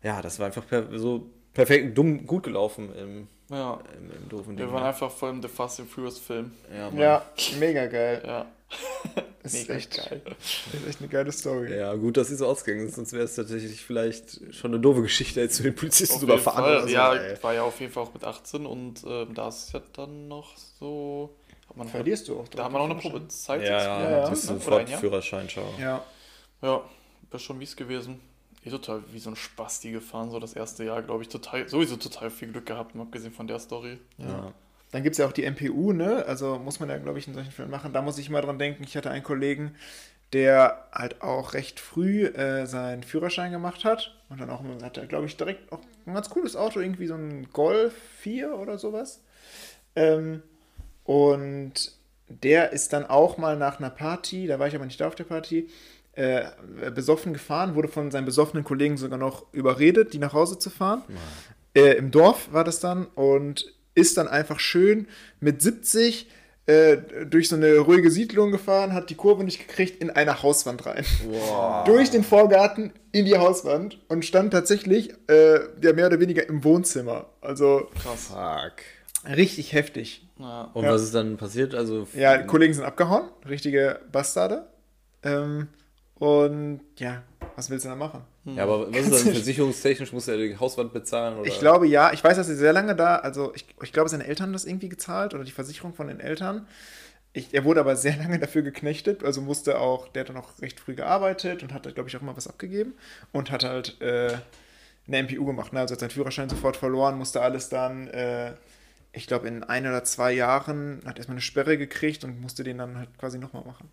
ja, 0.02 0.20
das 0.22 0.38
war 0.38 0.46
einfach 0.46 0.66
per, 0.66 0.86
so 0.98 1.30
perfekt, 1.54 1.96
dumm, 1.96 2.26
gut 2.26 2.42
gelaufen 2.42 2.90
im, 2.94 3.28
Ja. 3.54 3.80
im, 3.96 4.10
im 4.22 4.28
doofen 4.28 4.56
Ding. 4.56 4.66
Wir 4.66 4.72
waren 4.72 4.82
ne? 4.82 4.88
einfach 4.88 5.10
voll 5.10 5.30
im 5.30 5.40
The 5.42 5.48
Fast 5.48 5.80
and 5.80 5.90
Furious 5.90 6.18
Film. 6.18 6.52
ja, 6.76 6.90
ja, 6.90 7.26
mega 7.58 7.86
geil. 7.86 8.22
Ja. 8.26 8.46
Das 9.44 9.52
ist 9.52 9.68
echt, 9.68 9.94
geil. 9.94 10.22
das 10.24 10.80
ist 10.80 10.88
echt 10.88 11.00
eine 11.00 11.08
geile 11.08 11.30
Story. 11.30 11.76
Ja, 11.76 11.94
gut, 11.94 12.16
dass 12.16 12.28
sie 12.28 12.34
so 12.36 12.46
ausgegangen 12.46 12.88
ist, 12.88 12.94
sonst 12.96 13.12
wäre 13.12 13.24
es 13.24 13.34
tatsächlich 13.34 13.84
vielleicht 13.84 14.54
schon 14.54 14.72
eine 14.72 14.80
doofe 14.80 15.02
Geschichte, 15.02 15.40
jetzt 15.42 15.56
zu 15.56 15.62
den 15.62 15.74
Polizisten 15.74 16.18
zu 16.18 16.24
überfahren 16.24 16.88
so. 16.88 16.88
ja, 16.88 17.14
ey. 17.14 17.42
war 17.42 17.52
ja 17.52 17.62
auf 17.62 17.78
jeden 17.78 17.92
Fall 17.92 18.04
auch 18.04 18.14
mit 18.14 18.24
18 18.24 18.64
und 18.64 19.04
ähm, 19.06 19.34
da 19.34 19.48
ist 19.48 19.72
ja 19.74 19.82
dann 19.92 20.28
noch 20.28 20.56
so. 20.56 21.36
Man 21.76 21.88
Verlierst 21.88 22.28
du 22.28 22.38
auch. 22.40 22.48
Da 22.48 22.64
haben 22.64 22.72
wir 22.72 22.78
noch 22.78 22.90
eine 22.90 23.00
Probezeit. 23.00 23.62
Ja, 23.62 23.66
ja, 23.66 24.02
Ja, 24.02 24.10
ja. 24.10 24.30
das 24.30 24.38
ist 24.38 24.46
sofort 24.46 24.82
ein 24.82 24.86
Jahr? 24.86 25.00
Führerschein, 25.00 25.48
schau. 25.50 25.74
Ja. 25.78 26.04
Ja, 26.62 26.82
wäre 27.30 27.40
schon 27.40 27.58
mies 27.58 27.76
gewesen. 27.76 28.20
Eh 28.64 28.70
total 28.70 29.02
wie 29.12 29.18
so 29.18 29.28
ein 29.28 29.36
Spasti 29.36 29.90
gefahren, 29.90 30.30
so 30.30 30.40
das 30.40 30.54
erste 30.54 30.84
Jahr, 30.84 31.02
glaube 31.02 31.22
ich, 31.22 31.28
total, 31.28 31.68
sowieso 31.68 31.96
total 31.96 32.30
viel 32.30 32.48
Glück 32.50 32.64
gehabt, 32.64 32.94
mal 32.94 33.02
abgesehen 33.02 33.32
von 33.32 33.46
der 33.46 33.58
Story. 33.58 33.98
Ja. 34.16 34.54
Dann 34.94 35.02
gibt 35.02 35.14
es 35.14 35.18
ja 35.18 35.26
auch 35.26 35.32
die 35.32 35.42
MPU, 35.42 35.92
ne? 35.92 36.24
Also 36.28 36.56
muss 36.56 36.78
man 36.78 36.88
ja, 36.88 36.96
glaube 36.98 37.18
ich, 37.18 37.26
in 37.26 37.34
solchen 37.34 37.50
Fällen 37.50 37.68
machen. 37.68 37.92
Da 37.92 38.00
muss 38.00 38.16
ich 38.16 38.30
mal 38.30 38.42
dran 38.42 38.60
denken. 38.60 38.84
Ich 38.84 38.96
hatte 38.96 39.10
einen 39.10 39.24
Kollegen, 39.24 39.74
der 40.32 40.86
halt 40.92 41.20
auch 41.20 41.52
recht 41.54 41.80
früh 41.80 42.26
äh, 42.26 42.64
seinen 42.66 43.02
Führerschein 43.02 43.50
gemacht 43.50 43.84
hat. 43.84 44.14
Und 44.28 44.40
dann 44.40 44.50
auch 44.50 44.62
hat 44.84 44.96
er, 44.96 45.06
glaube 45.06 45.26
ich, 45.26 45.36
direkt 45.36 45.72
auch 45.72 45.80
ein 46.06 46.14
ganz 46.14 46.30
cooles 46.30 46.54
Auto, 46.54 46.78
irgendwie 46.78 47.08
so 47.08 47.16
ein 47.16 47.48
Golf 47.52 47.92
4 48.20 48.56
oder 48.56 48.78
sowas. 48.78 49.20
Ähm, 49.96 50.44
und 51.02 51.90
der 52.28 52.70
ist 52.70 52.92
dann 52.92 53.04
auch 53.04 53.36
mal 53.36 53.56
nach 53.56 53.80
einer 53.80 53.90
Party, 53.90 54.46
da 54.46 54.60
war 54.60 54.68
ich 54.68 54.76
aber 54.76 54.84
nicht 54.84 55.00
da 55.00 55.08
auf 55.08 55.16
der 55.16 55.24
Party, 55.24 55.70
äh, 56.12 56.44
besoffen 56.94 57.32
gefahren, 57.32 57.74
wurde 57.74 57.88
von 57.88 58.12
seinen 58.12 58.26
besoffenen 58.26 58.62
Kollegen 58.62 58.96
sogar 58.96 59.18
noch 59.18 59.52
überredet, 59.52 60.12
die 60.12 60.18
nach 60.18 60.34
Hause 60.34 60.56
zu 60.56 60.70
fahren. 60.70 61.02
Äh, 61.74 61.96
Im 61.96 62.12
Dorf 62.12 62.52
war 62.52 62.62
das 62.62 62.78
dann 62.78 63.06
und 63.06 63.73
ist 63.94 64.16
dann 64.16 64.28
einfach 64.28 64.60
schön 64.60 65.06
mit 65.40 65.62
70 65.62 66.28
äh, 66.66 66.96
durch 67.26 67.48
so 67.50 67.56
eine 67.56 67.76
ruhige 67.78 68.10
Siedlung 68.10 68.50
gefahren, 68.50 68.94
hat 68.94 69.10
die 69.10 69.14
Kurve 69.16 69.44
nicht 69.44 69.58
gekriegt, 69.68 70.00
in 70.02 70.08
eine 70.10 70.42
Hauswand 70.42 70.86
rein. 70.86 71.04
Wow. 71.28 71.84
Durch 71.84 72.10
den 72.10 72.24
Vorgarten 72.24 72.92
in 73.12 73.26
die 73.26 73.36
Hauswand 73.36 73.98
und 74.08 74.24
stand 74.24 74.52
tatsächlich 74.52 75.12
äh, 75.28 75.60
ja, 75.82 75.92
mehr 75.92 76.06
oder 76.06 76.20
weniger 76.20 76.48
im 76.48 76.64
Wohnzimmer. 76.64 77.26
Also 77.42 77.88
Krass. 78.02 78.28
Fuck. 78.28 79.36
richtig 79.36 79.72
heftig. 79.74 80.26
Ja. 80.38 80.70
Und 80.72 80.84
Ja. 80.84 80.92
was 80.92 81.02
ist 81.02 81.14
dann 81.14 81.36
passiert? 81.36 81.74
Also 81.74 82.08
Ja, 82.14 82.38
die 82.38 82.46
Kollegen 82.46 82.72
sind 82.72 82.84
abgehauen, 82.84 83.28
richtige 83.46 84.00
Bastarde. 84.10 84.66
Ähm, 85.22 85.68
und 86.14 86.80
ja, 86.96 87.22
was 87.56 87.68
willst 87.70 87.84
du 87.84 87.90
da 87.90 87.94
machen? 87.96 88.22
Ja, 88.44 88.64
aber 88.64 88.92
was 88.92 89.06
ist 89.06 89.26
dann 89.26 89.32
versicherungstechnisch? 89.34 90.12
Muss 90.12 90.28
er 90.28 90.36
die 90.36 90.56
Hauswand 90.58 90.92
bezahlen? 90.92 91.38
Oder? 91.38 91.48
Ich 91.48 91.58
glaube 91.58 91.86
ja, 91.86 92.12
ich 92.12 92.22
weiß, 92.22 92.36
dass 92.36 92.46
sie 92.46 92.56
sehr 92.56 92.72
lange 92.72 92.94
da, 92.94 93.16
also 93.16 93.52
ich, 93.54 93.66
ich 93.82 93.92
glaube, 93.92 94.08
seine 94.10 94.26
Eltern 94.26 94.46
haben 94.46 94.52
das 94.52 94.64
irgendwie 94.66 94.88
gezahlt 94.88 95.34
oder 95.34 95.44
die 95.44 95.52
Versicherung 95.52 95.94
von 95.94 96.08
den 96.08 96.20
Eltern. 96.20 96.66
ich, 97.32 97.54
er 97.54 97.64
wurde 97.64 97.80
aber 97.80 97.96
sehr 97.96 98.16
lange 98.18 98.38
dafür 98.38 98.62
geknechtet, 98.62 99.24
also 99.24 99.40
musste 99.40 99.78
auch, 99.80 100.08
der 100.08 100.20
hat 100.20 100.28
dann 100.28 100.36
auch 100.36 100.50
recht 100.60 100.78
früh 100.80 100.94
gearbeitet 100.94 101.62
und 101.62 101.72
hat, 101.72 101.82
glaube 101.94 102.08
ich, 102.08 102.16
auch 102.16 102.22
immer 102.22 102.36
was 102.36 102.46
abgegeben 102.48 102.94
und 103.32 103.50
hat 103.50 103.64
halt 103.64 104.00
äh, 104.02 104.36
eine 105.06 105.22
MPU 105.22 105.44
gemacht. 105.44 105.72
Ne? 105.72 105.80
Also 105.80 105.92
hat 105.92 106.00
seinen 106.00 106.10
Führerschein 106.10 106.48
sofort 106.48 106.76
verloren, 106.76 107.18
musste 107.18 107.42
alles 107.42 107.68
dann, 107.70 108.08
äh, 108.08 108.54
ich 109.12 109.26
glaube, 109.26 109.48
in 109.48 109.62
ein 109.64 109.86
oder 109.86 110.04
zwei 110.04 110.32
Jahren, 110.32 111.02
hat 111.06 111.18
erstmal 111.18 111.36
eine 111.36 111.42
Sperre 111.42 111.78
gekriegt 111.78 112.24
und 112.24 112.40
musste 112.40 112.64
den 112.64 112.78
dann 112.78 112.98
halt 112.98 113.16
quasi 113.18 113.38
nochmal 113.38 113.64
machen. 113.64 113.90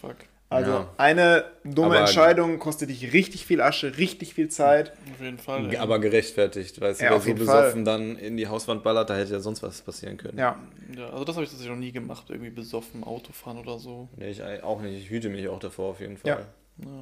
Fuck. 0.00 0.16
Also 0.50 0.70
Ja. 0.72 0.88
eine 0.96 1.44
dumme 1.64 1.86
Aber- 1.92 2.00
Entscheidung 2.00 2.58
kostet 2.58 2.90
dich 2.90 3.12
richtig 3.12 3.46
viel 3.46 3.60
Asche, 3.60 3.96
richtig 3.98 4.34
viel 4.34 4.48
Zeit. 4.48 4.92
Auf 5.14 5.20
jeden 5.24 5.38
Fall. 5.38 5.70
ey. 5.70 5.76
Aber 5.76 6.00
gerechtfertigt, 6.00 6.80
weißt 6.80 7.00
du, 7.00 7.04
Ja, 7.04 7.10
wer 7.12 7.20
so 7.20 7.34
besoffen 7.34 7.84
dann 7.84 8.16
in 8.16 8.36
die 8.36 8.48
Hauswand 8.48 8.82
ballert, 8.82 9.08
da 9.10 9.16
hätte 9.16 9.32
ja 9.32 9.40
sonst 9.40 9.62
was 9.62 9.80
passieren 9.82 10.16
können. 10.16 10.36
Ja, 10.38 10.58
Ja, 10.96 11.08
also 11.10 11.22
das 11.24 11.36
habe 11.36 11.44
ich 11.44 11.50
tatsächlich 11.50 11.72
noch 11.74 11.80
nie 11.80 11.92
gemacht, 11.92 12.24
irgendwie 12.30 12.50
besoffen, 12.50 13.04
Autofahren 13.04 13.58
oder 13.58 13.78
so. 13.78 14.08
Nee, 14.16 14.30
ich 14.30 14.42
auch 14.64 14.82
nicht. 14.82 14.98
Ich 14.98 15.08
hüte 15.08 15.28
mich 15.28 15.46
auch 15.48 15.60
davor 15.60 15.90
auf 15.90 16.00
jeden 16.00 16.18
Ja. 16.24 16.34
Fall. 16.34 16.46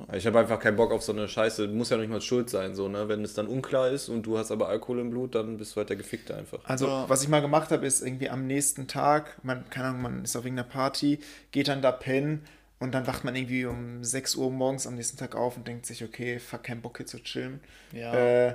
Ja. 0.09 0.15
Ich 0.15 0.27
habe 0.27 0.41
einfach 0.41 0.59
keinen 0.59 0.77
Bock 0.77 0.91
auf 0.93 1.03
so 1.03 1.13
eine 1.13 1.29
Scheiße. 1.29 1.69
Muss 1.69 1.89
ja 1.91 1.97
nicht 1.97 2.11
mal 2.11 2.21
schuld 2.21 2.51
sein, 2.51 2.75
so, 2.75 2.89
ne? 2.89 3.09
Wenn 3.09 3.23
es 3.25 3.33
dann 3.35 3.47
unklar 3.47 3.89
ist 3.91 4.09
und 4.09 4.25
du 4.25 4.37
hast 4.37 4.51
aber 4.51 4.69
Alkohol 4.69 4.99
im 4.99 5.09
Blut, 5.11 5.37
dann 5.37 5.57
bist 5.57 5.73
du 5.73 5.77
halt 5.77 5.89
der 5.89 5.97
Gefickte 5.97 6.35
einfach. 6.37 6.59
Also, 6.65 6.87
Ja. 6.89 7.05
was 7.09 7.23
ich 7.23 7.29
mal 7.29 7.41
gemacht 7.41 7.71
habe, 7.71 7.87
ist 7.87 8.03
irgendwie 8.03 8.29
am 8.29 8.47
nächsten 8.47 8.89
Tag, 8.89 9.39
man, 9.45 9.65
keine 9.71 9.89
Ahnung, 9.89 10.03
man 10.03 10.25
ist 10.25 10.37
auf 10.37 10.45
irgendeiner 10.45 10.69
Party, 10.69 11.21
geht 11.53 11.69
dann 11.69 11.81
da 11.81 11.93
pennen 11.93 12.43
und 12.81 12.93
dann 12.93 13.07
wacht 13.07 13.25
man 13.25 13.35
irgendwie 13.35 13.65
um 13.65 14.05
6 14.05 14.37
Uhr 14.37 14.51
morgens 14.51 14.87
am 14.87 14.95
nächsten 14.95 15.17
Tag 15.17 15.35
auf 15.35 15.57
und 15.57 15.67
denkt 15.67 15.87
sich, 15.87 16.05
okay, 16.05 16.39
fuck, 16.39 16.63
kein 16.63 16.81
Bock 16.81 16.99
hier 16.99 17.07
zu 17.07 17.19
chillen. 17.23 17.61
Ja. 17.93 18.15
Äh, 18.15 18.55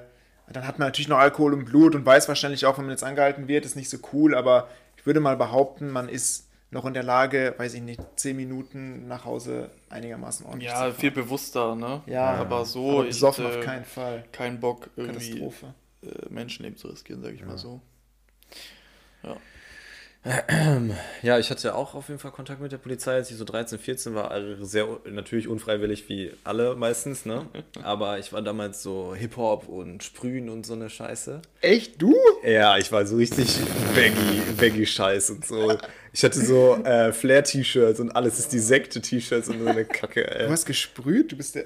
dann 0.52 0.68
hat 0.68 0.78
man 0.78 0.88
natürlich 0.90 1.08
noch 1.08 1.18
Alkohol 1.18 1.54
im 1.54 1.66
Blut 1.66 1.96
und 1.96 2.06
weiß 2.06 2.28
wahrscheinlich 2.28 2.66
auch, 2.66 2.78
wenn 2.78 2.86
man 2.86 2.92
jetzt 2.92 3.04
angehalten 3.04 3.48
wird, 3.48 3.66
ist 3.66 3.76
nicht 3.76 3.90
so 3.90 3.98
cool, 4.12 4.36
aber 4.36 4.68
ich 4.98 5.06
würde 5.06 5.20
mal 5.20 5.38
behaupten, 5.38 5.90
man 5.90 6.10
ist 6.10 6.50
noch 6.70 6.86
in 6.86 6.94
der 6.94 7.04
Lage, 7.04 7.54
weiß 7.58 7.76
ich 7.76 7.82
nicht, 7.82 8.02
10 8.16 8.36
Minuten 8.36 9.08
nach 9.08 9.26
Hause 9.26 9.70
einigermaßen 9.90 10.46
ordentlich 10.46 10.72
ja, 10.72 10.90
zu 10.90 10.96
viel 10.96 11.12
fahren. 11.12 11.24
bewusster, 11.24 11.76
ne? 11.76 12.02
Ja, 12.08 12.32
aber 12.34 12.66
so, 12.66 12.92
aber 13.00 13.04
besoffen 13.06 13.46
ich, 13.46 13.52
auf 13.52 13.58
äh, 13.58 13.62
keinen 13.66 13.86
Fall. 13.86 14.26
keinen 14.32 14.60
Bock, 14.60 14.90
irgendwie 14.96 15.40
Katastrophe. 15.40 15.74
äh, 16.04 16.30
Menschenleben 16.30 16.78
zu 16.78 16.88
riskieren, 16.88 17.22
sage 17.22 17.36
ich 17.36 17.46
mal 17.46 17.58
so. 17.58 17.80
Ja, 19.24 19.38
ich 20.24 21.50
hatte 21.50 21.76
auch 21.76 21.96
auf 21.96 22.08
jeden 22.08 22.20
Fall 22.20 22.32
Kontakt 22.32 22.62
mit 22.62 22.72
der 22.72 22.78
Polizei, 22.78 23.14
als 23.14 23.30
ich 23.30 23.38
so 23.38 23.44
13, 23.44 23.78
14 23.78 24.16
war. 24.16 24.32
Also 24.32 24.64
sehr 24.64 24.88
natürlich 25.10 25.48
unfreiwillig 25.48 26.08
wie 26.08 26.32
alle 26.44 26.76
meistens, 26.76 27.26
ne? 27.26 27.46
Aber 27.84 28.20
ich 28.20 28.32
war 28.32 28.42
damals 28.42 28.82
so 28.82 29.14
Hip-Hop 29.14 29.68
und 29.68 30.04
Sprühen 30.04 30.50
und 30.50 30.66
so 30.66 30.74
eine 30.74 30.90
Scheiße. 30.90 31.42
Echt, 31.62 32.02
du? 32.02 32.16
Ja, 32.44 32.78
ich 32.78 32.92
war 32.92 33.06
so 33.06 33.18
richtig 33.18 33.60
baggy, 33.96 34.42
baggy 34.58 34.86
Scheiß 34.86 35.30
und 35.32 35.46
so. 35.46 35.78
Ich 36.14 36.24
hatte 36.24 36.40
so 36.40 36.76
äh, 36.84 37.12
Flair-T-Shirts 37.12 38.00
und 38.00 38.12
alles 38.12 38.40
ist 38.40 38.54
die 38.54 38.60
Sekte-T-Shirts 38.60 39.50
und 39.50 39.60
so 39.60 39.66
eine 39.66 39.84
Kacke. 39.84 40.24
Du 40.24 40.40
Ey. 40.46 40.50
hast 40.50 40.66
gesprüht, 40.66 41.32
du 41.32 41.36
bist 41.36 41.56
der. 41.56 41.66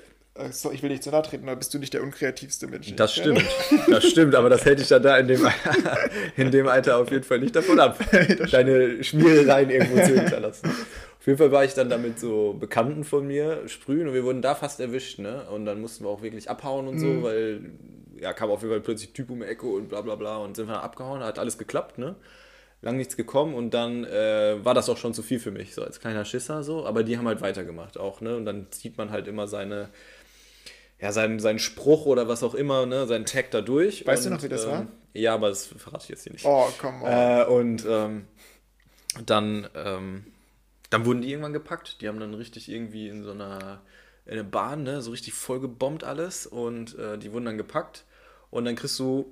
So, 0.52 0.72
ich 0.72 0.84
will 0.84 0.90
nicht 0.90 1.04
zu 1.04 1.10
nahe 1.10 1.24
treten, 1.24 1.48
aber 1.48 1.58
bist 1.58 1.74
du 1.74 1.80
nicht 1.80 1.94
der 1.94 2.04
unkreativste 2.04 2.68
Mensch? 2.68 2.96
Das 2.96 3.16
stimmt, 3.16 3.44
das 3.88 4.04
stimmt, 4.06 4.36
aber 4.36 4.50
das 4.50 4.66
hält 4.66 4.80
dich 4.80 4.90
ja 4.90 5.00
da 5.00 5.18
in 5.18 5.28
dem, 5.28 5.48
in 6.38 6.52
dem 6.52 6.68
Alter 6.68 6.98
auf 6.98 7.12
jeden 7.12 7.24
Fall 7.24 7.40
nicht 7.40 7.56
davon 7.56 7.80
ab, 7.80 8.00
deine 8.52 9.04
Schmierereien 9.04 9.70
irgendwo 9.70 9.96
zu 9.96 10.20
hinterlassen. 10.20 10.70
Auf 11.20 11.26
jeden 11.26 11.40
Fall 11.40 11.52
war 11.52 11.66
ich 11.66 11.74
dann 11.74 11.90
da 11.90 11.98
mit 11.98 12.20
so 12.20 12.56
Bekannten 12.58 13.04
von 13.04 13.28
mir 13.28 13.68
sprühen 13.68 14.08
und 14.08 14.14
wir 14.14 14.24
wurden 14.24 14.42
da 14.42 14.56
fast 14.56 14.80
erwischt, 14.80 15.20
ne? 15.20 15.46
Und 15.50 15.66
dann 15.66 15.82
mussten 15.82 16.06
wir 16.06 16.10
auch 16.10 16.22
wirklich 16.22 16.50
abhauen 16.50 16.88
und 16.88 17.00
so, 17.00 17.24
weil 17.24 17.62
ja, 18.20 18.34
kam 18.34 18.50
auf 18.50 18.62
jeden 18.62 18.74
Fall 18.74 18.82
plötzlich 18.82 19.14
Typ 19.14 19.30
um 19.30 19.40
die 19.40 19.46
Ecke 19.46 19.66
und 19.66 19.90
bla 19.90 20.02
bla 20.02 20.16
bla 20.16 20.38
und 20.38 20.56
sind 20.56 20.68
wir 20.68 20.76
dann 20.76 20.84
abgehauen, 20.84 21.22
hat 21.22 21.40
alles 21.40 21.58
geklappt, 21.58 21.98
ne? 21.98 22.16
Lang 22.82 22.96
nichts 22.96 23.18
gekommen 23.18 23.56
und 23.56 23.74
dann 23.74 24.06
äh, 24.06 24.64
war 24.64 24.76
das 24.76 24.88
auch 24.88 24.98
schon 24.98 25.14
zu 25.14 25.24
viel 25.24 25.40
für 25.40 25.52
mich, 25.52 25.74
so 25.74 25.84
als 25.84 26.00
kleiner 26.00 26.26
Schisser 26.26 26.64
so, 26.64 26.86
aber 26.86 27.04
die 27.04 27.18
haben 27.18 27.28
halt 27.28 27.42
weitergemacht 27.42 28.00
auch, 28.00 28.22
ne? 28.22 28.38
Und 28.38 28.46
dann 28.46 28.68
zieht 28.72 28.98
man 28.98 29.12
halt 29.12 29.28
immer 29.28 29.48
seine 29.48 29.90
ja, 31.00 31.12
seinen, 31.12 31.40
seinen 31.40 31.60
Spruch 31.60 32.06
oder 32.06 32.28
was 32.28 32.44
auch 32.44 32.56
immer, 32.56 32.86
ne, 32.86 33.06
seinen 33.06 33.26
Tag 33.26 33.52
da 33.52 33.62
durch. 33.62 34.06
Weißt 34.06 34.26
du 34.26 34.30
und, 34.30 34.36
noch, 34.36 34.44
wie 34.44 34.50
das 34.50 34.64
ähm, 34.64 34.72
war? 34.72 34.88
Ja, 35.14 35.34
aber 35.34 35.50
das 35.50 35.68
verrate 35.68 36.04
ich 36.04 36.10
jetzt 36.10 36.24
hier 36.24 36.34
nicht. 36.34 36.46
Oh, 36.46 36.68
komm 36.80 37.04
on. 37.04 37.12
Äh, 37.12 37.46
und 37.46 37.86
ähm, 37.88 38.28
dann, 39.26 39.68
ähm, 39.76 40.26
dann 40.90 41.06
wurden 41.06 41.22
die 41.22 41.30
irgendwann 41.30 41.54
gepackt. 41.54 42.02
Die 42.02 42.08
haben 42.08 42.20
dann 42.20 42.34
richtig 42.34 42.70
irgendwie 42.70 43.10
in 43.10 43.24
so 43.24 43.32
einer, 43.32 43.82
in 44.26 44.34
einer 44.34 44.44
Bahn, 44.44 44.84
ne, 44.84 45.02
so 45.02 45.12
richtig 45.12 45.34
voll 45.34 45.60
gebombt 45.60 46.04
alles. 46.04 46.48
Und 46.48 46.98
äh, 46.98 47.18
die 47.18 47.32
wurden 47.32 47.46
dann 47.46 47.58
gepackt. 47.58 48.06
Und 48.50 48.66
dann 48.66 48.76
kriegst 48.76 48.98
du 48.98 49.32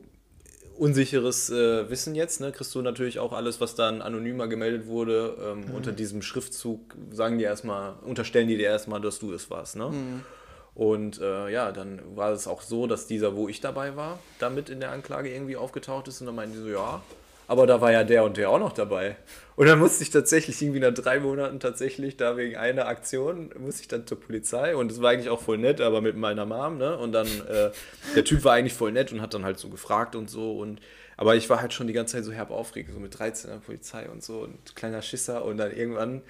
unsicheres 0.77 1.49
äh, 1.49 1.89
Wissen 1.89 2.15
jetzt, 2.15 2.41
ne? 2.41 2.51
Kriegst 2.51 2.75
du 2.75 2.81
natürlich 2.81 3.17
auch 3.19 3.33
alles, 3.33 3.61
was 3.61 3.75
dann 3.75 4.01
anonymer 4.01 4.47
gemeldet 4.47 4.87
wurde, 4.87 5.37
ähm, 5.41 5.73
unter 5.73 5.91
diesem 5.93 6.21
Schriftzug, 6.21 6.95
sagen 7.11 7.37
die 7.37 7.45
erstmal, 7.45 7.93
unterstellen 8.03 8.47
die 8.47 8.57
dir 8.57 8.67
erstmal, 8.67 8.99
dass 8.99 9.19
du 9.19 9.33
es 9.33 9.49
warst, 9.49 9.77
ne? 9.77 10.21
Und 10.75 11.21
äh, 11.21 11.49
ja, 11.49 11.71
dann 11.71 12.01
war 12.15 12.31
es 12.31 12.47
auch 12.47 12.61
so, 12.61 12.85
dass 12.85 13.07
dieser, 13.07 13.35
wo 13.35 13.47
ich 13.47 13.61
dabei 13.61 13.95
war, 13.95 14.19
damit 14.39 14.69
in 14.69 14.81
der 14.81 14.91
Anklage 14.91 15.33
irgendwie 15.33 15.55
aufgetaucht 15.55 16.07
ist 16.09 16.19
und 16.19 16.27
dann 16.27 16.35
meinten 16.35 16.53
die 16.53 16.61
so, 16.61 16.67
ja, 16.67 17.01
aber 17.47 17.67
da 17.67 17.79
war 17.79 17.91
ja 17.91 18.03
der 18.03 18.23
und 18.23 18.37
der 18.37 18.49
auch 18.49 18.59
noch 18.59 18.73
dabei. 18.73 19.15
Und 19.55 19.67
dann 19.67 19.79
musste 19.79 20.03
ich 20.03 20.09
tatsächlich 20.09 20.61
irgendwie 20.61 20.79
nach 20.79 20.93
drei 20.93 21.19
Monaten 21.19 21.59
tatsächlich 21.59 22.17
da 22.17 22.37
wegen 22.37 22.57
einer 22.57 22.87
Aktion, 22.87 23.51
musste 23.57 23.83
ich 23.83 23.87
dann 23.87 24.05
zur 24.05 24.19
Polizei 24.19 24.75
und 24.75 24.91
es 24.91 25.01
war 25.01 25.11
eigentlich 25.11 25.29
auch 25.29 25.41
voll 25.41 25.57
nett, 25.57 25.79
aber 25.79 26.01
mit 26.01 26.17
meiner 26.17 26.45
Mom, 26.45 26.77
ne? 26.77 26.97
Und 26.97 27.11
dann, 27.11 27.27
äh, 27.27 27.69
der 28.15 28.25
Typ 28.25 28.43
war 28.43 28.53
eigentlich 28.53 28.73
voll 28.73 28.91
nett 28.91 29.13
und 29.13 29.21
hat 29.21 29.33
dann 29.33 29.45
halt 29.45 29.59
so 29.59 29.69
gefragt 29.69 30.15
und 30.15 30.29
so 30.29 30.57
und 30.57 30.81
aber 31.17 31.37
ich 31.37 31.49
war 31.49 31.61
halt 31.61 31.71
schon 31.71 31.87
die 31.87 31.93
ganze 31.93 32.17
Zeit 32.17 32.25
so 32.25 32.33
herb 32.33 32.51
aufgeregt, 32.51 32.89
so 32.93 32.99
mit 32.99 33.17
13 33.17 33.49
in 33.49 33.57
der 33.57 33.65
Polizei 33.65 34.09
und 34.09 34.21
so 34.21 34.39
und 34.39 34.75
kleiner 34.75 35.01
Schisser 35.01 35.45
und 35.45 35.57
dann 35.57 35.71
irgendwann 35.71 36.21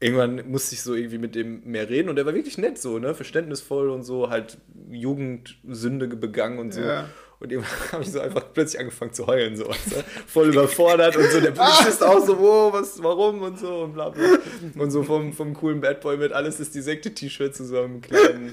irgendwann 0.00 0.50
musste 0.50 0.74
ich 0.74 0.82
so 0.82 0.94
irgendwie 0.94 1.18
mit 1.18 1.34
dem 1.34 1.62
mehr 1.64 1.88
reden 1.88 2.08
und 2.08 2.16
der 2.16 2.26
war 2.26 2.34
wirklich 2.34 2.58
nett 2.58 2.78
so, 2.78 2.98
ne, 2.98 3.14
verständnisvoll 3.14 3.90
und 3.90 4.02
so, 4.02 4.28
halt 4.28 4.58
Jugendsünde 4.90 6.08
begangen 6.08 6.58
und 6.58 6.74
so. 6.74 6.82
Ja. 6.82 7.08
Und 7.38 7.52
irgendwann 7.52 7.78
habe 7.92 8.02
ich 8.02 8.12
so 8.12 8.20
einfach 8.20 8.44
plötzlich 8.52 8.80
angefangen 8.80 9.12
zu 9.12 9.26
heulen, 9.26 9.56
so, 9.56 9.64
du? 9.64 10.04
voll 10.26 10.48
überfordert 10.48 11.16
und 11.16 11.30
so. 11.30 11.40
Der 11.40 11.50
Polizist 11.52 12.02
auch 12.02 12.24
so, 12.24 12.38
wo, 12.38 12.72
was, 12.72 13.02
warum 13.02 13.42
und 13.42 13.58
so 13.58 13.84
und 13.84 13.94
bla 13.94 14.10
bla. 14.10 14.38
Und 14.78 14.90
so 14.90 15.02
vom, 15.02 15.32
vom 15.32 15.54
coolen 15.54 15.80
Bad 15.80 16.00
Boy 16.00 16.16
mit 16.16 16.32
alles 16.32 16.60
ist 16.60 16.74
die 16.74 16.80
Sekte-T-Shirt 16.80 17.54
zu 17.54 17.64
so 17.64 17.80
einem 17.80 18.00
kleinen, 18.00 18.52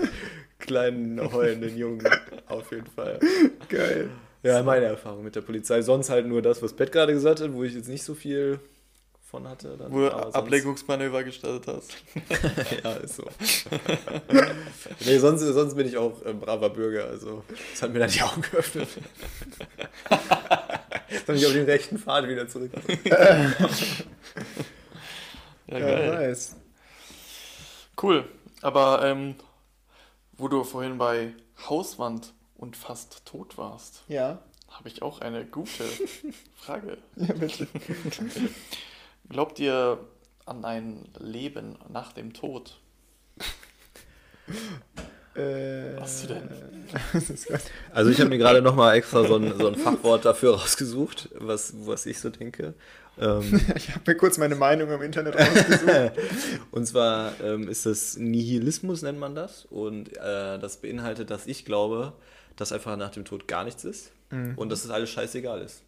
kleinen 0.59 1.31
heulenden 1.31 1.77
Jungen. 1.77 2.07
Auf 2.47 2.71
jeden 2.71 2.87
Fall. 2.87 3.19
Geil. 3.69 4.09
Ja, 4.43 4.61
meine 4.63 4.85
Erfahrung 4.85 5.23
mit 5.23 5.37
der 5.37 5.41
Polizei. 5.41 5.81
Sonst 5.81 6.09
halt 6.09 6.27
nur 6.27 6.41
das, 6.41 6.61
was 6.61 6.73
Bett 6.73 6.91
gerade 6.91 7.13
gesagt 7.13 7.39
hat, 7.39 7.53
wo 7.53 7.63
ich 7.63 7.73
jetzt 7.73 7.87
nicht 7.87 8.03
so 8.03 8.13
viel 8.13 8.59
von 9.33 9.47
hatte. 9.47 9.75
Dann, 9.77 9.91
Wo 9.91 10.01
du 10.01 10.11
Ablenkungsmanöver 10.13 11.23
gestartet 11.23 11.65
hast. 11.67 11.93
ja, 12.83 12.91
ist 12.97 13.15
so. 13.15 13.23
nee, 15.05 15.17
sonst, 15.17 15.41
sonst 15.41 15.73
bin 15.73 15.87
ich 15.87 15.97
auch 15.97 16.23
ein 16.23 16.39
braver 16.39 16.69
Bürger. 16.69 17.05
Also, 17.07 17.43
das 17.71 17.81
hat 17.81 17.91
mir 17.93 17.97
dann 17.99 18.11
die 18.11 18.21
Augen 18.21 18.43
geöffnet. 18.43 18.87
Jetzt 21.09 21.25
bin 21.25 21.35
ich 21.35 21.45
auf 21.47 21.53
den 21.53 21.65
rechten 21.65 21.97
Pfad 21.97 22.27
wieder 22.27 22.47
zurück. 22.47 22.71
Ja, 25.65 25.79
Ja, 25.79 25.79
geil. 25.79 26.27
nice. 26.29 26.55
Cool. 27.99 28.25
Aber 28.61 29.03
ähm, 29.03 29.33
wo 30.33 30.47
du 30.47 30.63
vorhin 30.63 30.97
bei 30.99 31.33
Hauswand 31.69 32.33
und 32.55 32.75
fast 32.77 33.25
tot 33.25 33.57
warst, 33.57 34.03
Ja. 34.09 34.43
habe 34.69 34.89
ich 34.89 35.01
auch 35.01 35.21
eine 35.21 35.45
gute 35.45 35.85
Frage. 36.55 36.97
Ja, 37.15 37.33
bitte. 37.33 37.67
Glaubt 39.29 39.59
ihr 39.59 39.99
an 40.45 40.65
ein 40.65 41.09
Leben 41.19 41.77
nach 41.89 42.13
dem 42.13 42.33
Tod? 42.33 42.79
Äh, 45.35 45.99
Was 45.99 46.27
denn? 46.27 46.47
das 47.11 47.29
ist 47.31 47.47
geil. 47.47 47.59
Also, 47.91 48.11
ich 48.11 48.19
habe 48.19 48.29
mir 48.29 48.37
gerade 48.37 48.61
nochmal 48.61 48.95
extra 48.97 49.25
so 49.25 49.37
ein, 49.37 49.57
so 49.57 49.67
ein 49.67 49.73
Fachwort 49.73 50.25
dafür 50.25 50.53
rausgesucht, 50.59 51.29
was, 51.33 51.73
was 51.87 52.05
ich 52.05 52.19
so 52.19 52.29
denke. 52.29 52.75
Ähm, 53.17 53.59
Ich 53.75 53.89
habe 53.89 54.11
mir 54.11 54.15
kurz 54.15 54.37
meine 54.37 54.53
Meinung 54.53 54.91
im 54.91 55.01
Internet 55.01 55.35
rausgesucht. 55.35 56.11
Und 56.71 56.85
zwar 56.85 57.31
ähm, 57.41 57.67
ist 57.67 57.87
das 57.87 58.15
Nihilismus, 58.17 59.01
nennt 59.01 59.17
man 59.17 59.33
das. 59.33 59.65
Und 59.65 60.15
äh, 60.17 60.59
das 60.59 60.77
beinhaltet, 60.77 61.31
dass 61.31 61.47
ich 61.47 61.65
glaube, 61.65 62.13
dass 62.55 62.71
einfach 62.71 62.95
nach 62.95 63.09
dem 63.09 63.25
Tod 63.25 63.47
gar 63.47 63.63
nichts 63.63 63.85
ist 63.85 64.11
und 64.55 64.69
dass 64.69 64.83
es 64.83 64.89
alles 64.89 65.09
scheißegal 65.11 65.61
ist. 65.61 65.83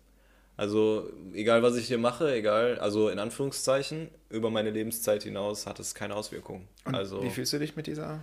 Also, 0.58 1.10
egal 1.34 1.64
was 1.64 1.76
ich 1.76 1.88
hier 1.88 1.98
mache, 1.98 2.34
egal, 2.34 2.80
also 2.80 3.10
in 3.10 3.20
Anführungszeichen, 3.20 4.10
über 4.30 4.50
meine 4.50 4.70
Lebenszeit 4.72 5.24
hinaus 5.24 5.68
hat 5.68 5.80
es 5.80 5.96
keine 5.96 6.16
Auswirkungen. 6.16 6.68
Und 6.86 6.96
also, 6.96 7.22
wie 7.24 7.30
fühlst 7.30 7.52
du 7.54 7.60
dich 7.60 7.76
mit 7.76 7.88
dieser. 7.88 8.20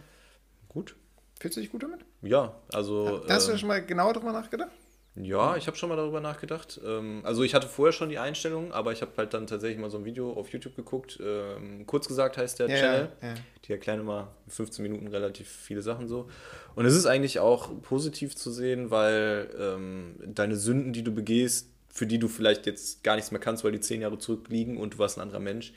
gut. 0.68 0.96
Fühlst 1.40 1.56
du 1.56 1.60
dich 1.60 1.70
gut 1.70 1.82
damit? 1.82 2.00
Ja, 2.22 2.54
also. 2.72 3.22
Hast 3.28 3.48
du 3.48 3.52
ähm, 3.52 3.58
schon 3.58 3.68
mal 3.68 3.84
genauer 3.84 4.12
drüber 4.14 4.32
nachgedacht? 4.32 4.70
Ja, 5.14 5.56
ich 5.56 5.66
habe 5.66 5.76
schon 5.76 5.90
mal 5.90 5.96
darüber 5.96 6.20
nachgedacht. 6.20 6.80
Ähm, 6.86 7.20
also 7.24 7.42
ich 7.42 7.54
hatte 7.54 7.68
vorher 7.68 7.92
schon 7.92 8.08
die 8.08 8.18
Einstellung, 8.18 8.72
aber 8.72 8.92
ich 8.92 9.02
habe 9.02 9.12
halt 9.18 9.34
dann 9.34 9.46
tatsächlich 9.46 9.78
mal 9.78 9.90
so 9.90 9.98
ein 9.98 10.06
Video 10.06 10.32
auf 10.32 10.48
YouTube 10.48 10.74
geguckt. 10.74 11.20
Ähm, 11.22 11.84
kurz 11.86 12.08
gesagt 12.08 12.38
heißt 12.38 12.60
der 12.60 12.70
Ja, 12.70 12.76
Channel. 12.76 13.12
ja, 13.20 13.28
ja. 13.28 13.34
Die 13.66 13.72
erklären 13.72 14.00
immer 14.00 14.34
in 14.46 14.52
15 14.52 14.82
Minuten 14.82 15.08
relativ 15.08 15.48
viele 15.48 15.82
Sachen 15.82 16.08
so. 16.08 16.30
Und 16.76 16.86
es 16.86 16.94
ist 16.96 17.04
eigentlich 17.04 17.40
auch 17.40 17.68
positiv 17.82 18.34
zu 18.36 18.50
sehen, 18.50 18.90
weil 18.90 19.50
ähm, 19.58 20.14
deine 20.24 20.56
Sünden, 20.56 20.94
die 20.94 21.04
du 21.04 21.12
begehst, 21.12 21.71
für 21.92 22.06
die 22.06 22.18
du 22.18 22.26
vielleicht 22.26 22.66
jetzt 22.66 23.04
gar 23.04 23.14
nichts 23.16 23.30
mehr 23.30 23.40
kannst, 23.40 23.62
weil 23.64 23.70
die 23.72 23.80
zehn 23.80 24.00
Jahre 24.00 24.18
zurückliegen 24.18 24.76
und 24.78 24.94
du 24.94 24.98
warst 24.98 25.18
ein 25.18 25.20
anderer 25.20 25.38
Mensch, 25.40 25.72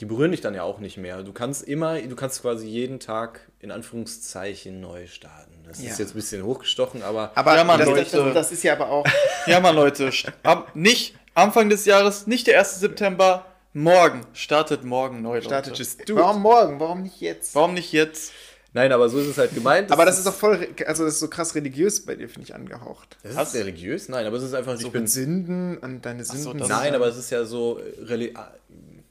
die 0.00 0.06
berühren 0.06 0.32
dich 0.32 0.40
dann 0.40 0.54
ja 0.54 0.62
auch 0.64 0.80
nicht 0.80 0.96
mehr. 0.96 1.22
Du 1.22 1.32
kannst 1.32 1.62
immer, 1.62 2.00
du 2.00 2.16
kannst 2.16 2.42
quasi 2.42 2.66
jeden 2.66 2.98
Tag 2.98 3.48
in 3.60 3.70
Anführungszeichen 3.70 4.80
neu 4.80 5.06
starten. 5.06 5.52
Das 5.64 5.80
Ja. 5.82 5.90
ist 5.90 5.98
jetzt 5.98 6.10
ein 6.12 6.14
bisschen 6.16 6.42
hochgestochen, 6.42 7.02
aber 7.02 7.30
Aber 7.36 7.54
Ja, 7.54 7.62
Mann, 7.64 7.78
das, 7.78 7.88
Leute. 7.88 8.16
das, 8.16 8.34
das 8.34 8.52
ist 8.52 8.62
ja 8.64 8.72
aber 8.72 8.88
auch. 8.90 9.06
Ja, 9.46 9.60
Mann, 9.60 9.76
Leute. 9.76 10.10
Am, 10.42 10.64
nicht 10.74 11.14
Anfang 11.34 11.68
des 11.68 11.84
Jahres, 11.84 12.26
nicht 12.26 12.46
der 12.46 12.58
1. 12.58 12.80
September, 12.80 13.44
morgen. 13.74 14.22
Startet 14.32 14.84
morgen 14.84 15.22
neu, 15.22 15.34
Leute. 15.36 15.46
Startet 15.46 15.80
it. 15.80 16.14
Warum 16.16 16.42
morgen? 16.42 16.80
Warum 16.80 17.02
nicht 17.02 17.20
jetzt? 17.20 17.54
Warum 17.54 17.74
nicht 17.74 17.92
jetzt? 17.92 18.32
Nein, 18.74 18.92
aber 18.92 19.08
so 19.08 19.18
ist 19.18 19.26
es 19.28 19.38
halt 19.38 19.54
gemeint. 19.54 19.90
Aber 19.92 20.04
das 20.04 20.18
ist 20.18 20.26
auch 20.26 20.34
voll, 20.34 20.68
also 20.86 21.04
das 21.04 21.14
ist 21.14 21.20
so 21.20 21.28
krass 21.28 21.54
religiös 21.54 22.04
bei 22.04 22.14
dir, 22.16 22.28
finde 22.28 22.48
ich, 22.48 22.54
angehaucht. 22.54 23.16
das 23.22 23.48
ist 23.48 23.54
religiös? 23.54 24.08
Nein, 24.08 24.26
aber 24.26 24.36
es 24.36 24.42
ist 24.44 24.54
einfach, 24.54 24.74
ich 24.74 24.80
So 24.80 24.90
bin 24.90 25.02
mit 25.02 25.10
Sünden 25.10 25.78
und 25.78 26.04
deine 26.04 26.24
so, 26.24 26.34
Sünden. 26.34 26.58
das- 26.58 26.68
sind- 26.68 26.76
Nein, 26.76 26.94
aber 26.94 27.06
es 27.08 27.16
ist 27.16 27.30
ja 27.30 27.44
so 27.44 27.78
äh, 27.78 28.04
reli 28.04 28.34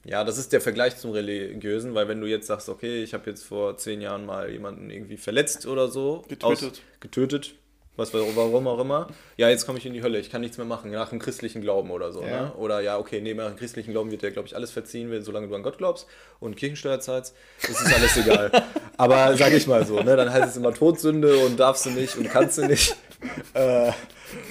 ja, 0.04 0.24
das 0.24 0.36
ist 0.36 0.52
der 0.52 0.60
Vergleich 0.60 0.96
zum 0.96 1.12
religiösen, 1.12 1.94
weil 1.94 2.08
wenn 2.08 2.20
du 2.20 2.26
jetzt 2.26 2.48
sagst, 2.48 2.68
okay, 2.68 3.04
ich 3.04 3.14
habe 3.14 3.30
jetzt 3.30 3.44
vor 3.44 3.76
zehn 3.76 4.00
Jahren 4.00 4.26
mal 4.26 4.50
jemanden 4.50 4.90
irgendwie 4.90 5.16
verletzt 5.16 5.64
oder 5.64 5.86
so, 5.86 6.24
Getötet. 6.28 6.82
getötet, 6.98 7.54
was 7.96 8.14
warum 8.14 8.66
auch 8.66 8.78
immer, 8.80 9.08
ja, 9.36 9.50
jetzt 9.50 9.66
komme 9.66 9.78
ich 9.78 9.84
in 9.86 9.92
die 9.92 10.02
Hölle, 10.02 10.18
ich 10.18 10.30
kann 10.30 10.40
nichts 10.40 10.56
mehr 10.56 10.66
machen 10.66 10.90
nach 10.90 11.10
dem 11.10 11.18
christlichen 11.18 11.60
Glauben 11.60 11.90
oder 11.90 12.10
so, 12.10 12.22
Ja. 12.22 12.44
ne? 12.44 12.52
Oder 12.54 12.80
ja, 12.80 12.96
okay, 12.98 13.20
nee, 13.20 13.34
nach 13.34 13.48
dem 13.48 13.56
christlichen 13.56 13.92
Glauben 13.92 14.10
wird 14.10 14.22
dir, 14.22 14.30
glaube 14.30 14.48
ich, 14.48 14.56
alles 14.56 14.70
verziehen, 14.70 15.10
wenn- 15.10 15.22
solange 15.22 15.48
du 15.48 15.54
an 15.54 15.62
Gott 15.62 15.76
glaubst 15.78 16.06
und 16.40 16.56
Kirchensteuer 16.56 17.00
zahlst, 17.00 17.34
ist 17.62 17.80
es 17.80 17.92
alles 17.94 18.16
egal. 18.16 18.50
Aber 18.96 19.36
sage 19.36 19.56
ich 19.56 19.66
mal 19.66 19.84
so, 19.86 20.00
ne? 20.00 20.16
Dann 20.16 20.32
heißt 20.32 20.48
es 20.48 20.56
immer 20.56 20.72
Todsünde 20.72 21.36
und 21.44 21.60
darfst 21.60 21.84
du 21.86 21.90
nicht 21.90 22.16
und 22.16 22.28
kannst 22.30 22.58
du 22.58 22.66
nicht. 22.66 22.96
Äh, 23.54 23.92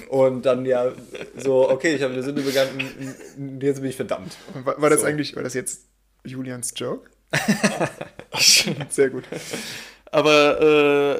und 0.08 0.46
dann 0.46 0.64
ja 0.64 0.92
so, 1.36 1.68
okay, 1.68 1.94
ich 1.94 2.00
habe 2.02 2.14
eine 2.14 2.22
Sünde 2.22 2.40
begangen, 2.40 2.90
jetzt 3.60 3.80
bin 3.82 3.90
ich 3.90 3.96
verdammt. 3.96 4.34
War, 4.64 4.80
war 4.80 4.88
das 4.88 5.00
So. 5.02 5.06
eigentlich, 5.06 5.36
war 5.36 5.42
das 5.42 5.52
jetzt 5.52 5.82
Julians 6.24 6.72
Joke? 6.76 7.10
Sehr 8.88 9.10
gut. 9.10 9.24
Aber 10.14 10.60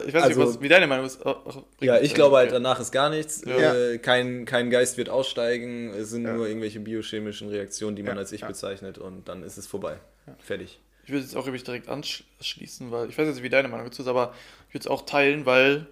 äh, 0.04 0.06
ich 0.06 0.12
weiß 0.14 0.22
Also- 0.24 0.40
nicht, 0.40 0.48
was, 0.56 0.60
wie 0.60 0.68
deine 0.68 0.86
Meinung 0.86 1.06
ist. 1.06 1.24
Ach, 1.24 1.36
ach, 1.46 1.56
Ja, 1.80 1.98
ich 1.98 2.12
glaube 2.14 2.36
halt, 2.36 2.52
danach 2.52 2.78
ist 2.78 2.92
gar 2.92 3.08
nichts. 3.08 3.42
Ja. 3.46 3.74
Äh, 3.74 3.98
kein, 3.98 4.44
kein 4.44 4.68
Geist 4.70 4.98
wird 4.98 5.08
aussteigen. 5.08 5.88
Es 5.94 6.10
sind 6.10 6.24
Ja. 6.26 6.34
nur 6.34 6.46
irgendwelche 6.46 6.78
biochemischen 6.78 7.48
Reaktionen, 7.48 7.96
die 7.96 8.02
man 8.02 8.14
Ja, 8.16 8.20
als 8.20 8.32
Ich 8.32 8.42
ja. 8.42 8.48
bezeichnet 8.48 8.98
und 8.98 9.28
dann 9.28 9.42
ist 9.42 9.56
es 9.56 9.66
vorbei. 9.66 9.96
Fertig. 10.40 10.78
Ich 11.04 11.10
würde 11.10 11.24
jetzt 11.24 11.34
auch 11.34 11.46
wirklich 11.46 11.64
direkt 11.64 11.88
anschließen, 11.88 12.90
weil 12.92 13.08
ich 13.08 13.16
weiß 13.18 13.26
jetzt, 13.26 13.42
wie 13.42 13.48
deine 13.48 13.68
Meinung 13.68 13.86
dazu 13.86 14.02
ist, 14.02 14.08
aber 14.08 14.34
ich 14.68 14.74
würde 14.74 14.82
es 14.84 14.86
auch 14.86 15.06
teilen, 15.06 15.46
weil 15.46 15.86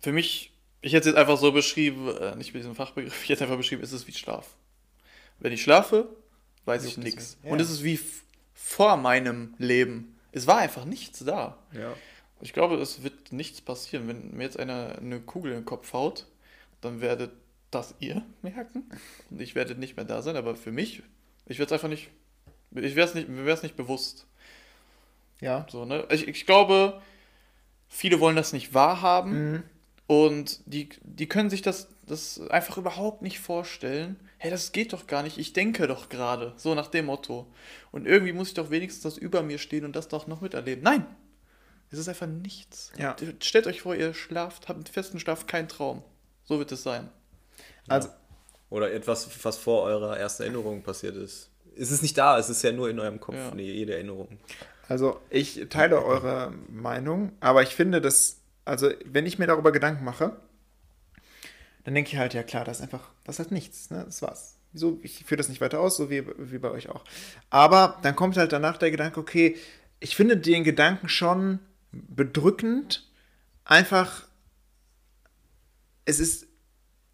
für 0.00 0.12
mich, 0.12 0.52
ich 0.82 0.92
hätte 0.92 1.00
es 1.08 1.14
jetzt 1.14 1.16
einfach 1.18 1.38
so 1.38 1.52
beschrieben, 1.52 2.08
äh, 2.20 2.36
nicht 2.36 2.52
mit 2.52 2.62
diesem 2.62 2.76
Fachbegriff, 2.76 3.18
ich 3.24 3.30
hätte 3.30 3.44
einfach 3.44 3.56
beschrieben, 3.56 3.82
es 3.82 3.92
ist 3.92 4.06
wie 4.06 4.12
Schlaf. 4.12 4.54
Wenn 5.40 5.52
ich 5.52 5.62
schlafe, 5.62 6.06
weiß 6.66 6.84
ich 6.84 6.98
nichts. 6.98 7.36
nicht. 7.38 7.44
Ja. 7.46 7.50
Und 7.52 7.60
es 7.60 7.70
ist 7.70 7.82
wie 7.82 7.98
vor 8.52 8.96
meinem 8.98 9.54
Leben. 9.58 10.13
Es 10.34 10.46
war 10.46 10.58
einfach 10.58 10.84
nichts 10.84 11.20
da. 11.24 11.58
Ja. 11.72 11.94
Ich 12.40 12.52
glaube, 12.52 12.76
es 12.76 13.02
wird 13.02 13.32
nichts 13.32 13.60
passieren. 13.60 14.08
Wenn 14.08 14.36
mir 14.36 14.44
jetzt 14.44 14.58
einer 14.58 14.96
eine 14.98 15.20
Kugel 15.20 15.52
in 15.52 15.58
den 15.60 15.64
Kopf 15.64 15.92
haut, 15.92 16.26
dann 16.80 17.00
werdet 17.00 17.30
das 17.70 17.94
ihr 18.00 18.22
merken 18.42 18.84
und 19.30 19.40
ich 19.40 19.54
werde 19.54 19.74
nicht 19.74 19.96
mehr 19.96 20.04
da 20.04 20.22
sein. 20.22 20.36
Aber 20.36 20.54
für 20.56 20.72
mich, 20.72 21.02
ich 21.46 21.58
werde 21.58 21.66
es 21.66 21.72
einfach 21.72 21.88
nicht, 21.88 22.10
ich 22.72 22.96
wäre 22.96 23.08
es 23.08 23.14
nicht, 23.14 23.28
mir 23.28 23.44
wäre 23.44 23.56
es 23.56 23.62
nicht 23.62 23.76
bewusst. 23.76 24.26
Ja. 25.40 25.66
So, 25.70 25.84
ne? 25.84 26.06
ich, 26.10 26.26
ich 26.28 26.46
glaube, 26.46 27.00
viele 27.88 28.20
wollen 28.20 28.36
das 28.36 28.52
nicht 28.52 28.74
wahrhaben 28.74 29.52
Mhm. 29.52 29.62
und 30.08 30.60
die, 30.66 30.88
die 31.02 31.28
können 31.28 31.50
sich 31.50 31.62
das, 31.62 31.88
das 32.06 32.40
einfach 32.50 32.76
überhaupt 32.78 33.22
nicht 33.22 33.40
vorstellen. 33.40 34.16
Hey, 34.38 34.50
das 34.50 34.72
geht 34.72 34.92
doch 34.92 35.06
gar 35.06 35.22
nicht, 35.22 35.38
ich 35.38 35.52
denke 35.52 35.86
doch 35.86 36.08
gerade, 36.08 36.52
so 36.56 36.74
nach 36.74 36.88
dem 36.88 37.06
Motto. 37.06 37.46
Und 37.92 38.06
irgendwie 38.06 38.32
muss 38.32 38.48
ich 38.48 38.54
doch 38.54 38.70
wenigstens 38.70 39.02
das 39.02 39.16
über 39.18 39.42
mir 39.42 39.58
stehen 39.58 39.84
und 39.84 39.96
das 39.96 40.08
doch 40.08 40.26
noch 40.26 40.40
miterleben. 40.40 40.82
Nein! 40.84 41.06
Es 41.90 41.98
ist 41.98 42.08
einfach 42.08 42.26
nichts. 42.26 42.90
Ja. 42.98 43.14
Stellt 43.40 43.66
euch 43.66 43.82
vor, 43.82 43.94
ihr 43.94 44.14
schlaft, 44.14 44.68
habt 44.68 44.76
einen 44.78 44.86
festen 44.86 45.20
Schlaf, 45.20 45.46
kein 45.46 45.68
Traum. 45.68 46.02
So 46.44 46.58
wird 46.58 46.72
es 46.72 46.82
sein. 46.82 47.08
Also, 47.88 48.08
Oder 48.70 48.92
etwas, 48.92 49.28
was 49.44 49.58
vor 49.58 49.82
eurer 49.84 50.18
ersten 50.18 50.42
Erinnerung 50.42 50.82
passiert 50.82 51.14
ist. 51.16 51.50
Es 51.76 51.90
ist 51.90 52.02
nicht 52.02 52.18
da, 52.18 52.38
es 52.38 52.48
ist 52.50 52.62
ja 52.62 52.72
nur 52.72 52.88
in 52.90 52.98
eurem 52.98 53.20
Kopf, 53.20 53.36
Ja. 53.36 53.54
nee, 53.54 53.70
jede 53.70 53.94
Erinnerung. 53.94 54.38
also 54.88 55.20
ich 55.30 55.66
teile 55.70 56.04
eure 56.04 56.52
Meinung, 56.68 57.32
aber 57.40 57.62
ich 57.62 57.70
finde, 57.74 58.00
dass, 58.00 58.38
also 58.64 58.90
wenn 59.04 59.26
ich 59.26 59.38
mir 59.38 59.46
darüber 59.46 59.70
Gedanken 59.72 60.04
mache, 60.04 60.36
dann 61.84 61.94
denke 61.94 62.10
ich 62.12 62.18
halt, 62.18 62.34
ja 62.34 62.42
klar, 62.42 62.64
das 62.64 62.78
ist 62.78 62.82
einfach, 62.82 63.10
das 63.24 63.36
ist 63.36 63.38
halt 63.40 63.50
nichts, 63.52 63.90
ne? 63.90 64.04
Das 64.04 64.22
war's. 64.22 64.56
So, 64.72 64.98
ich 65.02 65.24
führe 65.24 65.36
das 65.36 65.48
nicht 65.48 65.60
weiter 65.60 65.80
aus, 65.80 65.96
so 65.96 66.10
wie, 66.10 66.24
wie 66.36 66.58
bei 66.58 66.70
euch 66.70 66.88
auch. 66.88 67.04
Aber 67.50 67.98
dann 68.02 68.16
kommt 68.16 68.36
halt 68.36 68.52
danach 68.52 68.76
der 68.76 68.90
Gedanke, 68.90 69.20
okay, 69.20 69.56
ich 70.00 70.16
finde 70.16 70.36
den 70.36 70.64
Gedanken 70.64 71.08
schon 71.08 71.60
bedrückend, 71.92 73.08
einfach, 73.64 74.26
es 76.04 76.18
ist, 76.18 76.46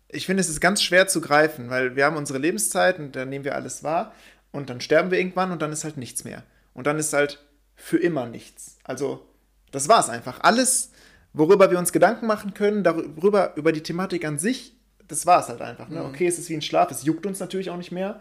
ich 0.09 0.27
finde, 0.27 0.41
es 0.41 0.49
ist 0.49 0.61
ganz 0.61 0.83
schwer 0.83 1.07
zu 1.07 1.21
greifen, 1.21 1.69
weil 1.69 1.97
wir 1.97 2.07
haben 2.07 2.17
unsere 2.17 2.39
Lebenszeit 2.39 2.99
und 2.99 3.15
dann 3.15 3.29
nehmen 3.29 3.45
wir 3.45 3.55
alles 3.55 3.85
wahr 3.85 4.15
und 4.53 4.71
dann 4.71 4.81
sterben 4.81 5.11
wir 5.11 5.19
irgendwann 5.19 5.53
und 5.53 5.61
dann 5.63 5.73
ist 5.73 5.85
halt 5.85 5.97
nichts 5.97 6.25
mehr. 6.25 6.43
Und 6.73 6.87
dann 6.87 6.99
ist 6.99 7.13
halt 7.13 7.45
für 7.77 7.99
immer 7.99 8.27
nichts. 8.27 8.79
Also, 8.85 9.27
das 9.71 9.89
war's 9.89 10.09
einfach. 10.09 10.41
Alles, 10.41 10.91
worüber 11.33 11.71
wir 11.71 11.79
uns 11.79 11.93
Gedanken 11.93 12.27
machen 12.27 12.55
können, 12.55 12.85
darüber, 12.85 13.57
über 13.57 13.73
die 13.73 13.83
Thematik 13.83 14.25
an 14.25 14.39
sich, 14.39 14.75
das 15.07 15.27
war's 15.27 15.49
halt 15.49 15.61
einfach. 15.61 15.89
Ne? 15.89 16.05
Okay, 16.05 16.27
es 16.27 16.39
ist 16.39 16.49
wie 16.49 16.55
ein 16.55 16.63
Schlaf, 16.63 16.91
es 16.91 17.05
juckt 17.05 17.27
uns 17.27 17.41
natürlich 17.41 17.71
auch 17.71 17.77
nicht 17.77 17.93
mehr. 17.93 18.21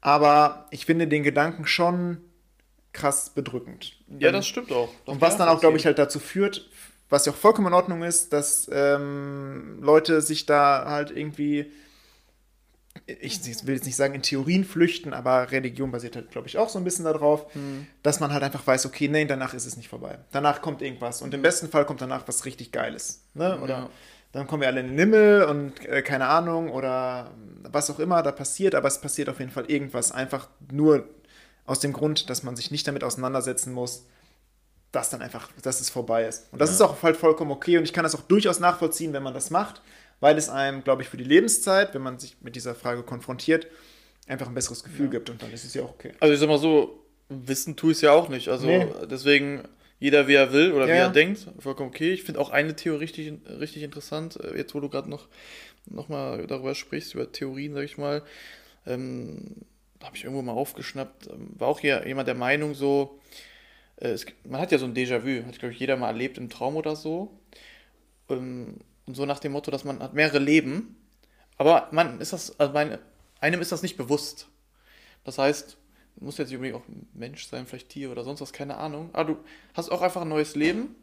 Aber 0.00 0.66
ich 0.70 0.86
finde 0.86 1.08
den 1.08 1.22
Gedanken 1.22 1.66
schon 1.66 2.18
krass 2.92 3.30
bedrückend. 3.30 3.98
Ja, 4.18 4.32
das 4.32 4.46
stimmt 4.46 4.72
auch. 4.72 4.88
Das 5.04 5.14
Und 5.14 5.20
was 5.20 5.36
dann 5.36 5.48
auch, 5.48 5.60
glaube 5.60 5.76
ich, 5.76 5.84
halt 5.84 5.98
dazu 5.98 6.18
führt, 6.18 6.68
was 7.08 7.26
ja 7.26 7.32
auch 7.32 7.36
vollkommen 7.36 7.68
in 7.68 7.74
Ordnung 7.74 8.02
ist, 8.02 8.32
dass 8.32 8.68
ähm, 8.72 9.78
Leute 9.82 10.20
sich 10.22 10.46
da 10.46 10.86
halt 10.86 11.10
irgendwie, 11.10 11.70
ich 13.06 13.40
will 13.66 13.74
jetzt 13.74 13.86
nicht 13.86 13.94
sagen 13.96 14.14
in 14.14 14.22
Theorien 14.22 14.64
flüchten, 14.64 15.12
aber 15.12 15.50
Religion 15.52 15.92
basiert 15.92 16.16
halt, 16.16 16.30
glaube 16.30 16.48
ich, 16.48 16.58
auch 16.58 16.68
so 16.68 16.78
ein 16.78 16.84
bisschen 16.84 17.04
darauf, 17.04 17.46
Hm. 17.54 17.86
dass 18.02 18.18
man 18.20 18.32
halt 18.32 18.42
einfach 18.42 18.66
weiß, 18.66 18.84
okay, 18.86 19.06
nee, 19.08 19.24
danach 19.26 19.54
ist 19.54 19.64
es 19.64 19.76
nicht 19.76 19.88
vorbei. 19.88 20.18
Danach 20.32 20.60
kommt 20.60 20.82
irgendwas. 20.82 21.22
Und 21.22 21.32
im 21.32 21.42
besten 21.42 21.68
Fall 21.68 21.84
kommt 21.86 22.00
danach 22.00 22.26
was 22.26 22.44
richtig 22.44 22.72
Geiles. 22.72 23.22
Ne? 23.34 23.60
Oder 23.60 23.78
Ja. 23.78 23.90
dann 24.32 24.46
kommen 24.48 24.62
wir 24.62 24.68
alle 24.68 24.80
in 24.80 24.88
den 24.88 24.98
Himmel 24.98 25.44
und 25.44 25.84
äh, 25.86 26.02
keine 26.02 26.26
Ahnung 26.26 26.70
oder 26.70 27.30
was 27.62 27.88
auch 27.90 28.00
immer 28.00 28.22
da 28.24 28.32
passiert, 28.32 28.74
aber 28.74 28.88
es 28.88 29.00
passiert 29.00 29.28
auf 29.28 29.38
jeden 29.38 29.52
Fall 29.52 29.66
irgendwas. 29.70 30.10
Einfach 30.10 30.48
nur 30.72 31.08
aus 31.64 31.78
dem 31.78 31.92
Grund, 31.92 32.28
dass 32.28 32.42
man 32.42 32.56
sich 32.56 32.70
nicht 32.72 32.86
damit 32.88 33.04
auseinandersetzen 33.04 33.72
muss, 33.72 34.06
dass 34.92 35.10
dann 35.10 35.20
einfach, 35.22 35.50
dass 35.62 35.80
es 35.80 35.90
vorbei 35.90 36.24
ist. 36.24 36.46
Und 36.52 36.60
das 36.60 36.70
ist 36.70 36.80
auch 36.80 37.02
halt 37.02 37.16
vollkommen 37.16 37.50
okay 37.50 37.76
und 37.78 37.84
ich 37.84 37.92
kann 37.92 38.02
das 38.04 38.14
auch 38.14 38.22
durchaus 38.22 38.60
nachvollziehen, 38.60 39.12
wenn 39.12 39.22
man 39.22 39.34
das 39.34 39.50
macht, 39.50 39.82
weil 40.20 40.36
es 40.38 40.48
einem, 40.48 40.82
glaube 40.84 41.02
ich, 41.02 41.08
für 41.08 41.16
die 41.16 41.24
Lebenszeit, 41.24 41.94
wenn 41.94 42.02
man 42.02 42.18
sich 42.18 42.36
mit 42.40 42.56
dieser 42.56 42.74
Frage 42.74 43.02
konfrontiert, 43.02 43.66
einfach 44.26 44.48
ein 44.48 44.54
besseres 44.54 44.82
Gefühl 44.82 45.08
gibt 45.08 45.30
und 45.30 45.42
dann 45.42 45.52
ist 45.52 45.64
es 45.64 45.74
ja 45.74 45.82
auch 45.82 45.90
okay. 45.90 46.12
Also 46.20 46.34
ich 46.34 46.40
sag 46.40 46.48
mal 46.48 46.58
so, 46.58 47.04
wissen 47.28 47.76
tue 47.76 47.92
ich 47.92 47.98
es 47.98 48.02
ja 48.02 48.12
auch 48.12 48.28
nicht. 48.28 48.48
Also 48.48 48.66
Nee. 48.66 48.86
deswegen 49.10 49.62
jeder 49.98 50.26
wie 50.28 50.34
er 50.34 50.52
will 50.52 50.72
oder 50.72 50.86
Ja, 50.86 50.92
wie 50.94 50.98
ja. 50.98 51.04
er 51.06 51.10
denkt, 51.10 51.46
vollkommen 51.58 51.88
okay. 51.90 52.12
Ich 52.12 52.22
finde 52.24 52.40
auch 52.40 52.50
eine 52.50 52.74
Theorie 52.76 52.98
richtig, 53.04 53.32
richtig 53.48 53.82
interessant, 53.82 54.36
äh, 54.42 54.56
jetzt 54.56 54.74
wo 54.74 54.80
du 54.80 54.88
gerade 54.88 55.08
noch, 55.08 55.28
noch 55.86 56.08
mal 56.08 56.46
darüber 56.46 56.74
sprichst, 56.74 57.14
über 57.14 57.30
Theorien, 57.30 57.72
sag 57.74 57.84
ich 57.84 57.96
mal. 57.98 58.22
Ähm, 58.86 59.56
habe 60.02 60.16
ich 60.16 60.24
irgendwo 60.24 60.42
mal 60.42 60.52
aufgeschnappt, 60.52 61.28
ähm, 61.28 61.50
war 61.56 61.68
auch 61.68 61.80
hier 61.80 62.06
jemand 62.06 62.28
der 62.28 62.34
Meinung 62.34 62.74
so, 62.74 63.18
äh, 63.96 64.08
es, 64.08 64.26
man 64.44 64.60
hat 64.60 64.70
ja 64.72 64.78
so 64.78 64.84
ein 64.84 64.94
Déjà-vu, 64.94 65.46
hat 65.46 65.58
glaube 65.58 65.72
ich 65.72 65.80
jeder 65.80 65.96
mal 65.96 66.08
erlebt 66.08 66.36
im 66.38 66.50
Traum 66.50 66.76
oder 66.76 66.94
so. 66.94 67.30
Ähm, 68.28 68.76
und 69.06 69.14
so 69.14 69.24
nach 69.26 69.38
dem 69.38 69.52
Motto, 69.52 69.70
dass 69.70 69.84
man 69.84 70.00
hat 70.00 70.14
mehrere 70.14 70.38
Leben, 70.38 70.96
aber 71.58 71.88
man 71.92 72.20
ist 72.20 72.32
das, 72.32 72.58
also 72.60 72.72
mein, 72.72 72.98
einem 73.40 73.60
ist 73.60 73.72
das 73.72 73.82
nicht 73.82 73.96
bewusst. 73.96 74.48
Das 75.24 75.38
heißt, 75.38 75.76
muss 76.20 76.38
jetzt 76.38 76.48
nicht 76.48 76.56
unbedingt 76.56 76.80
auch 76.82 76.88
ein 76.88 77.08
Mensch 77.14 77.46
sein, 77.46 77.66
vielleicht 77.66 77.88
Tier 77.90 78.10
oder 78.10 78.24
sonst 78.24 78.40
was, 78.40 78.52
keine 78.52 78.76
Ahnung. 78.76 79.10
Aber 79.12 79.34
du 79.34 79.36
hast 79.74 79.90
auch 79.90 80.02
einfach 80.02 80.22
ein 80.22 80.28
neues 80.28 80.54
Leben, 80.56 80.94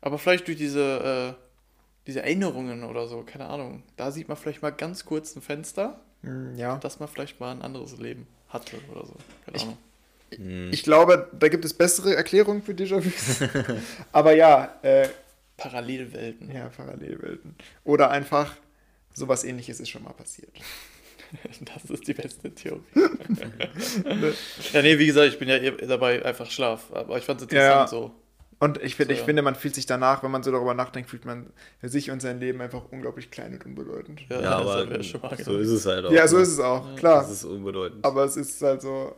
aber 0.00 0.18
vielleicht 0.18 0.46
durch 0.48 0.56
diese, 0.58 1.36
äh, 1.38 1.42
diese 2.06 2.22
Erinnerungen 2.22 2.84
oder 2.84 3.06
so, 3.08 3.22
keine 3.22 3.46
Ahnung. 3.46 3.82
Da 3.96 4.10
sieht 4.10 4.28
man 4.28 4.36
vielleicht 4.36 4.62
mal 4.62 4.70
ganz 4.70 5.04
kurz 5.04 5.34
ein 5.36 5.42
Fenster, 5.42 6.00
Hm, 6.22 6.56
Ja. 6.56 6.78
dass 6.78 6.98
man 6.98 7.08
vielleicht 7.08 7.38
mal 7.40 7.52
ein 7.52 7.62
anderes 7.62 7.96
Leben 7.98 8.26
hatte 8.48 8.76
oder 8.90 9.06
so. 9.06 9.14
Keine 9.44 9.60
Ahnung. 9.62 9.78
Ich 10.72 10.82
glaube, 10.82 11.30
da 11.38 11.48
gibt 11.48 11.64
es 11.64 11.72
bessere 11.72 12.16
Erklärungen 12.16 12.60
für 12.62 12.72
Déjà-vus. 12.72 13.48
Aber 14.12 14.34
ja, 14.34 14.74
äh, 14.82 15.08
Parallelwelten. 15.56 16.50
ja, 16.54 16.68
Parallelwelten. 16.68 17.54
Oder 17.84 18.10
einfach 18.10 18.54
sowas 19.14 19.44
ähnliches 19.44 19.80
ist 19.80 19.88
schon 19.90 20.02
mal 20.04 20.12
passiert. 20.12 20.52
Das 21.60 21.84
ist 21.90 22.06
die 22.06 22.14
beste 22.14 22.54
Theorie. 22.54 22.82
ja, 24.72 24.80
nee, 24.82 24.96
wie 24.96 25.06
gesagt, 25.06 25.26
ich 25.32 25.38
bin 25.40 25.48
ja 25.48 25.56
eher 25.56 25.72
dabei 25.72 26.24
einfach 26.24 26.48
Schlaf. 26.48 26.92
Aber 26.92 27.18
ich 27.18 27.24
fand 27.24 27.40
es 27.40 27.44
interessant 27.44 27.74
Ja. 27.74 27.86
so. 27.88 28.14
Und 28.60 28.80
ich, 28.80 28.94
find, 28.94 29.08
So, 29.08 29.12
ich 29.14 29.18
ja. 29.20 29.24
finde, 29.24 29.42
man 29.42 29.56
fühlt 29.56 29.74
sich 29.74 29.86
danach, 29.86 30.22
wenn 30.22 30.30
man 30.30 30.44
so 30.44 30.52
darüber 30.52 30.72
nachdenkt, 30.72 31.10
fühlt 31.10 31.24
man 31.24 31.52
für 31.80 31.88
sich 31.88 32.12
und 32.12 32.22
sein 32.22 32.38
Leben 32.38 32.60
einfach 32.60 32.84
unglaublich 32.92 33.32
klein 33.32 33.54
und 33.54 33.66
unbedeutend. 33.66 34.20
Ja, 34.30 34.40
Ja, 34.40 34.62
das 34.62 34.70
aber 35.16 35.34
so 35.44 35.58
ist 35.58 35.68
es 35.70 35.84
halt 35.86 36.06
auch. 36.06 36.12
Ja, 36.12 36.28
so 36.28 36.36
ne? 36.36 36.42
ist 36.42 36.48
es 36.50 36.60
auch, 36.60 36.88
Ja. 36.90 36.94
klar. 36.94 37.22
Das 37.22 37.32
ist 37.32 37.44
unbedeutend. 37.44 38.04
Aber 38.04 38.24
es 38.24 38.36
ist 38.36 38.62
halt 38.62 38.82
so. 38.82 39.16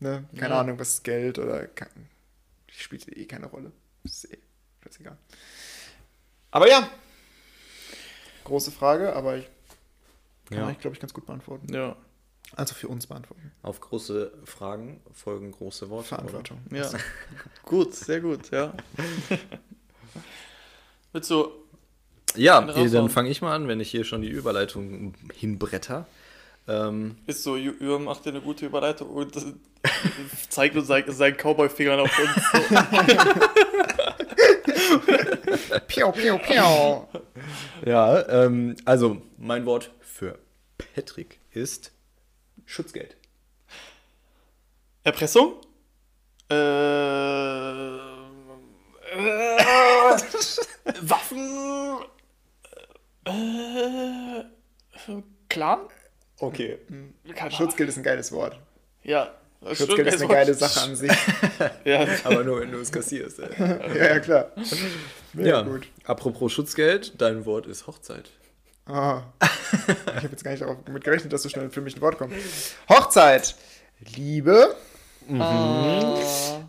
Ne? 0.00 0.24
Keine 0.36 0.54
Ja. 0.54 0.60
Ahnung, 0.60 0.78
was 0.78 0.94
ist 0.94 1.04
Geld 1.04 1.38
oder 1.38 1.66
ke- 1.68 1.86
spielt 2.66 3.16
eh 3.16 3.24
keine 3.26 3.46
Rolle. 3.46 3.70
Ist 4.02 4.24
eh 4.32 4.38
scheißegal. 4.92 5.16
Aber 6.50 6.68
ja, 6.68 6.88
große 8.44 8.70
Frage, 8.70 9.14
aber 9.14 9.36
ich 9.38 9.48
kann 10.48 10.58
Ja. 10.58 10.70
ich, 10.70 10.78
glaube 10.78 10.94
ich, 10.94 11.00
ganz 11.00 11.14
gut 11.14 11.26
beantworten. 11.26 11.72
Ja. 11.72 11.96
Also 12.54 12.74
für 12.74 12.88
uns 12.88 13.06
beantworten. 13.06 13.50
Auf 13.62 13.80
große 13.80 14.30
Fragen 14.44 15.00
folgen 15.14 15.52
große 15.52 15.88
Worte. 15.88 16.08
Verantwortung. 16.08 16.60
Ja. 16.70 16.90
gut, 17.64 17.94
sehr 17.94 18.20
gut, 18.20 18.50
ja. 18.50 18.74
Willst 21.12 21.30
du. 21.30 21.44
Oder? 21.44 21.52
Ja, 22.36 22.60
dann 22.60 23.08
fange 23.08 23.30
ich 23.30 23.40
mal 23.40 23.54
an, 23.54 23.68
wenn 23.68 23.80
ich 23.80 23.90
hier 23.90 24.04
schon 24.04 24.20
die 24.20 24.28
Überleitung 24.28 25.14
hinbretter. 25.34 26.06
Ähm, 26.68 27.16
Ist 27.26 27.42
so, 27.42 27.56
Jürgen 27.56 28.04
macht 28.04 28.24
dir 28.24 28.30
eine 28.30 28.40
gute 28.40 28.66
Überleitung 28.66 29.08
und 29.10 29.34
äh, 29.36 29.52
zeigt 30.48 30.76
uns 30.76 30.86
sein, 30.86 31.04
seinen 31.08 31.36
Cowboy-Fingern 31.36 32.00
auf 32.00 32.18
uns. 32.18 33.61
Piau, 35.88 36.12
piau, 36.12 36.38
piau. 36.38 37.08
ja, 37.84 38.28
ähm, 38.28 38.76
also 38.84 39.22
mein 39.38 39.66
Wort 39.66 39.90
für 40.00 40.38
Patrick 40.78 41.40
ist 41.50 41.90
Schutzgeld. 42.66 43.16
Erpressung? 45.04 45.54
Äh, 46.50 46.54
äh, 46.54 46.58
Waffen? 51.02 51.98
Äh, 53.24 54.44
Clan? 55.48 55.80
Okay. 56.38 56.78
Keine 57.24 57.40
Ahnung. 57.40 57.50
Schutzgeld 57.50 57.88
ist 57.88 57.96
ein 57.96 58.02
geiles 58.02 58.32
Wort. 58.32 58.58
Ja. 59.02 59.34
Das 59.64 59.78
Schutzgeld 59.78 60.08
ist 60.08 60.20
eine 60.20 60.28
geile 60.32 60.54
Sache 60.54 60.80
an 60.82 60.96
sich. 60.96 61.12
Ja, 61.84 62.06
Aber 62.24 62.44
nur, 62.44 62.60
wenn 62.60 62.70
du 62.72 62.78
es 62.78 62.90
kassierst. 62.92 63.38
Ey. 63.40 63.48
ja, 63.58 63.94
ja, 64.14 64.20
klar. 64.20 64.52
Mega 65.32 65.48
Ja, 65.48 65.62
gut. 65.62 65.86
apropos 66.04 66.52
Schutzgeld, 66.52 67.20
dein 67.20 67.44
Wort 67.46 67.66
ist 67.66 67.86
Hochzeit. 67.86 68.30
Ah. 68.86 69.22
Ich 69.40 70.14
habe 70.14 70.28
jetzt 70.30 70.44
gar 70.44 70.50
nicht 70.50 70.62
damit 70.62 71.04
gerechnet, 71.04 71.32
dass 71.32 71.42
so 71.42 71.48
schnell 71.48 71.70
für 71.70 71.80
mich 71.80 71.96
ein 71.96 72.00
Wort 72.00 72.18
kommt. 72.18 72.34
Hochzeit. 72.88 73.54
Liebe. 74.16 74.74
Ah. 75.38 76.18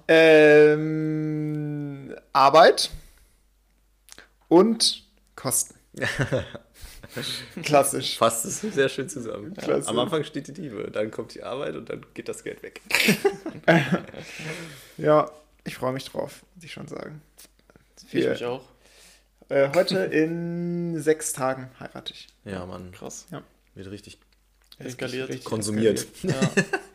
Ähm, 0.07 2.15
Arbeit. 2.33 2.91
Und 4.47 5.03
Kosten. 5.35 5.75
Klassisch. 7.63 8.17
Fasst 8.17 8.45
es 8.45 8.61
sehr 8.61 8.89
schön 8.89 9.09
zusammen. 9.09 9.53
Klasse. 9.55 9.87
Am 9.89 9.99
Anfang 9.99 10.23
steht 10.23 10.47
die 10.47 10.53
Liebe, 10.61 10.89
dann 10.91 11.11
kommt 11.11 11.33
die 11.35 11.43
Arbeit 11.43 11.75
und 11.75 11.89
dann 11.89 12.05
geht 12.13 12.27
das 12.29 12.43
Geld 12.43 12.61
weg. 12.63 12.81
Ja, 14.97 15.31
ich 15.63 15.75
freue 15.75 15.93
mich 15.93 16.05
drauf, 16.05 16.43
muss 16.55 16.63
ich 16.63 16.71
schon 16.71 16.87
sagen. 16.87 17.21
ich 18.07 18.13
Wir, 18.13 18.29
mich 18.29 18.45
auch. 18.45 18.61
äh, 19.49 19.69
heute 19.75 19.97
in 20.05 21.01
sechs 21.01 21.33
Tagen 21.33 21.69
heirate 21.79 22.13
ich. 22.13 22.27
Ja, 22.45 22.65
Mann. 22.65 22.91
Krass. 22.91 23.25
Wird 23.75 23.89
richtig 23.89 24.19
Eskaliert. 24.79 25.29
Richtig 25.29 25.45
konsumiert. 25.45 25.99
eskaliert. 25.99 26.55
Ja. 26.55 26.63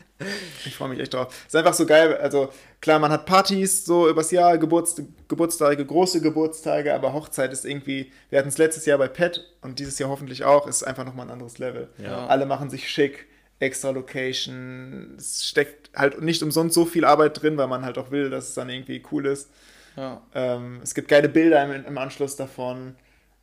Ich 0.65 0.75
freue 0.75 0.89
mich 0.89 0.99
echt 0.99 1.15
drauf. 1.15 1.45
Ist 1.47 1.55
einfach 1.55 1.75
so 1.75 1.87
geil. 1.87 2.17
Also 2.17 2.53
klar, 2.81 2.99
man 2.99 3.13
hat 3.13 3.25
Partys 3.27 3.85
so 3.85 4.09
übers 4.09 4.31
Jahr, 4.31 4.59
Geburts 4.59 5.01
Geburtstage, 5.29 5.85
große 5.87 6.21
Geburtstage, 6.21 6.93
aber 6.95 7.13
Hochzeit 7.13 7.53
ist 7.53 7.65
irgendwie, 7.65 8.13
wir 8.31 8.39
hatten 8.41 8.49
es 8.49 8.59
letztes 8.59 8.85
Jahr 8.87 8.99
bei 8.99 9.09
Pet 9.09 9.45
und 9.61 9.79
dieses 9.79 9.99
Jahr 9.99 10.11
hoffentlich 10.11 10.45
auch, 10.45 10.67
ist 10.67 10.83
einfach 10.83 11.05
nochmal 11.05 11.27
ein 11.27 11.33
anderes 11.33 11.59
Level. 11.59 11.89
Ja. 11.99 12.27
Alle 12.27 12.47
machen 12.47 12.69
sich 12.69 12.89
schick, 12.89 13.27
extra 13.61 13.91
Location, 13.91 15.15
es 15.19 15.47
steckt 15.47 15.91
halt 15.95 16.21
nicht 16.21 16.43
umsonst 16.43 16.75
so 16.75 16.85
viel 16.85 17.05
Arbeit 17.05 17.41
drin, 17.41 17.57
weil 17.57 17.69
man 17.69 17.85
halt 17.85 17.99
auch 17.99 18.11
will, 18.11 18.31
dass 18.31 18.49
es 18.49 18.55
dann 18.55 18.69
irgendwie 18.71 19.03
cool 19.13 19.27
ist. 19.27 19.51
ja. 19.97 20.21
Ähm, 20.35 20.81
es 20.83 20.95
gibt 20.95 21.09
geile 21.09 21.29
Bilder 21.29 21.63
im, 21.65 21.85
im 21.85 21.99
Anschluss 21.99 22.35
davon. 22.37 22.97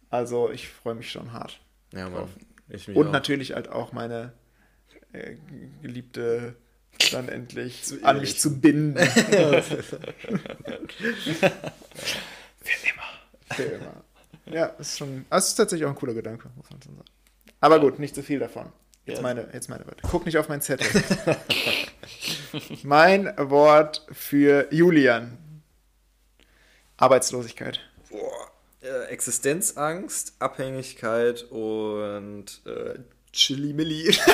Also 0.10 0.50
ich 0.52 0.68
freue 0.70 0.96
mich 0.96 1.10
schon 1.10 1.32
hart. 1.34 1.60
Ja, 1.94 2.10
Mann. 2.10 2.28
Ich 2.70 2.88
mich 2.88 2.98
Und 2.98 3.08
auch. 3.08 3.12
natürlich 3.12 3.54
halt 3.54 3.70
auch 3.70 3.92
meine 3.94 4.34
äh, 5.14 5.36
Geliebte 5.82 6.56
dann 7.12 7.30
endlich 7.30 7.84
an 8.04 8.20
mich 8.20 8.40
zu 8.40 8.60
binden. 8.60 8.98
Für 13.52 13.64
immer. 13.64 14.04
Ja, 14.48 14.66
ist 14.66 14.98
schon. 14.98 15.26
Es 15.30 15.48
ist 15.50 15.56
tatsächlich 15.56 15.86
auch 15.86 15.90
ein 15.92 15.96
cooler 15.96 16.14
Gedanke, 16.14 16.50
muss 16.56 16.70
man 16.70 16.82
schon 16.82 16.96
sagen. 16.96 17.08
Aber 17.62 17.80
gut, 17.80 18.00
nicht 18.00 18.16
zu 18.16 18.24
viel 18.24 18.40
davon. 18.40 18.72
Jetzt 19.06 19.18
Ja. 19.18 19.24
meine, 19.24 19.48
jetzt 19.54 19.70
meine 19.70 19.86
Wörter. 19.86 20.08
Guck 20.10 20.26
nicht 20.26 20.38
auf 20.38 20.50
meinen 20.50 20.62
Zettel. 20.62 20.88
mein 22.84 23.34
Wort 23.38 24.06
für 24.12 24.68
Julian. 24.72 25.38
Arbeitslosigkeit. 26.98 27.80
Boah, 28.10 28.52
äh, 28.82 29.06
Existenzangst, 29.08 30.34
Abhängigkeit 30.40 31.44
und 31.52 32.62
äh, 32.66 33.00
Chili-Milli. 33.36 34.16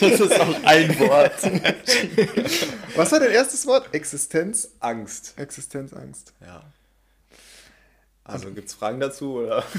Das 0.00 0.20
ist 0.20 0.40
auch 0.40 0.64
ein 0.64 0.98
Wort. 0.98 1.42
Was 2.96 3.12
war 3.12 3.20
dein 3.20 3.30
erstes 3.30 3.66
Wort? 3.66 3.94
Existenz? 3.94 4.72
Angst. 4.80 5.34
Existenzangst. 5.36 6.34
Ja. 6.40 6.64
Also 8.24 8.50
gibt 8.50 8.68
es 8.68 8.74
Fragen 8.74 9.00
dazu? 9.00 9.36
Oder? 9.36 9.64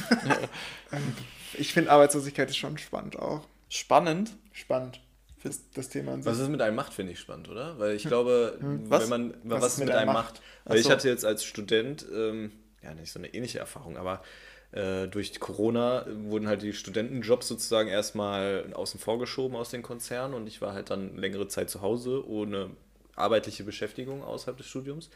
Ich 1.58 1.74
finde 1.74 1.92
Arbeitslosigkeit 1.92 2.50
ist 2.50 2.58
schon 2.58 2.78
spannend 2.78 3.18
auch. 3.18 3.46
Spannend. 3.70 4.32
Spannend. 4.52 5.02
Das, 5.44 5.60
das 5.74 5.90
Thema 5.90 6.14
an 6.14 6.24
sich. 6.24 6.32
Was 6.32 6.40
es 6.40 6.50
mit 6.50 6.62
einem 6.62 6.76
macht, 6.76 6.94
finde 6.94 7.12
ich 7.14 7.20
spannend, 7.20 7.50
oder? 7.50 7.78
Weil 7.78 7.96
ich 7.96 8.04
glaube, 8.04 8.58
Was? 8.88 9.04
wenn 9.04 9.10
man 9.10 9.34
was, 9.44 9.62
Was 9.62 9.74
es 9.74 9.80
mit 9.80 9.92
einem 9.92 10.12
macht. 10.12 10.42
Weil 10.64 10.78
Ach 10.78 10.80
ich 10.80 10.86
so. 10.86 10.90
hatte 10.90 11.08
jetzt 11.08 11.24
als 11.24 11.44
Student, 11.46 12.06
ähm, 12.12 12.52
ja 12.82 12.94
nicht 12.94 13.12
so 13.12 13.20
eine 13.20 13.34
ähnliche 13.34 13.60
Erfahrung, 13.60 13.98
aber 13.98 14.22
äh, 14.76 15.08
durch 15.08 15.40
Corona 15.40 16.06
wurden 16.26 16.48
halt 16.48 16.62
die 16.62 16.74
Studentenjobs 16.74 17.48
sozusagen 17.48 17.90
erstmal 17.90 18.72
außen 18.74 19.00
vor 19.00 19.18
geschoben 19.20 19.56
aus 19.56 19.70
den 19.70 19.82
Konzernen 19.82 20.34
und 20.34 20.48
ich 20.48 20.62
war 20.62 20.74
halt 20.74 20.90
dann 20.90 21.18
längere 21.18 21.48
Zeit 21.48 21.70
zu 21.70 21.82
Hause 21.82 22.28
ohne 22.28 22.70
arbeitliche 23.16 23.64
Beschäftigung 23.64 24.24
außerhalb 24.24 24.58
des 24.58 24.68
Studiums 24.68 25.10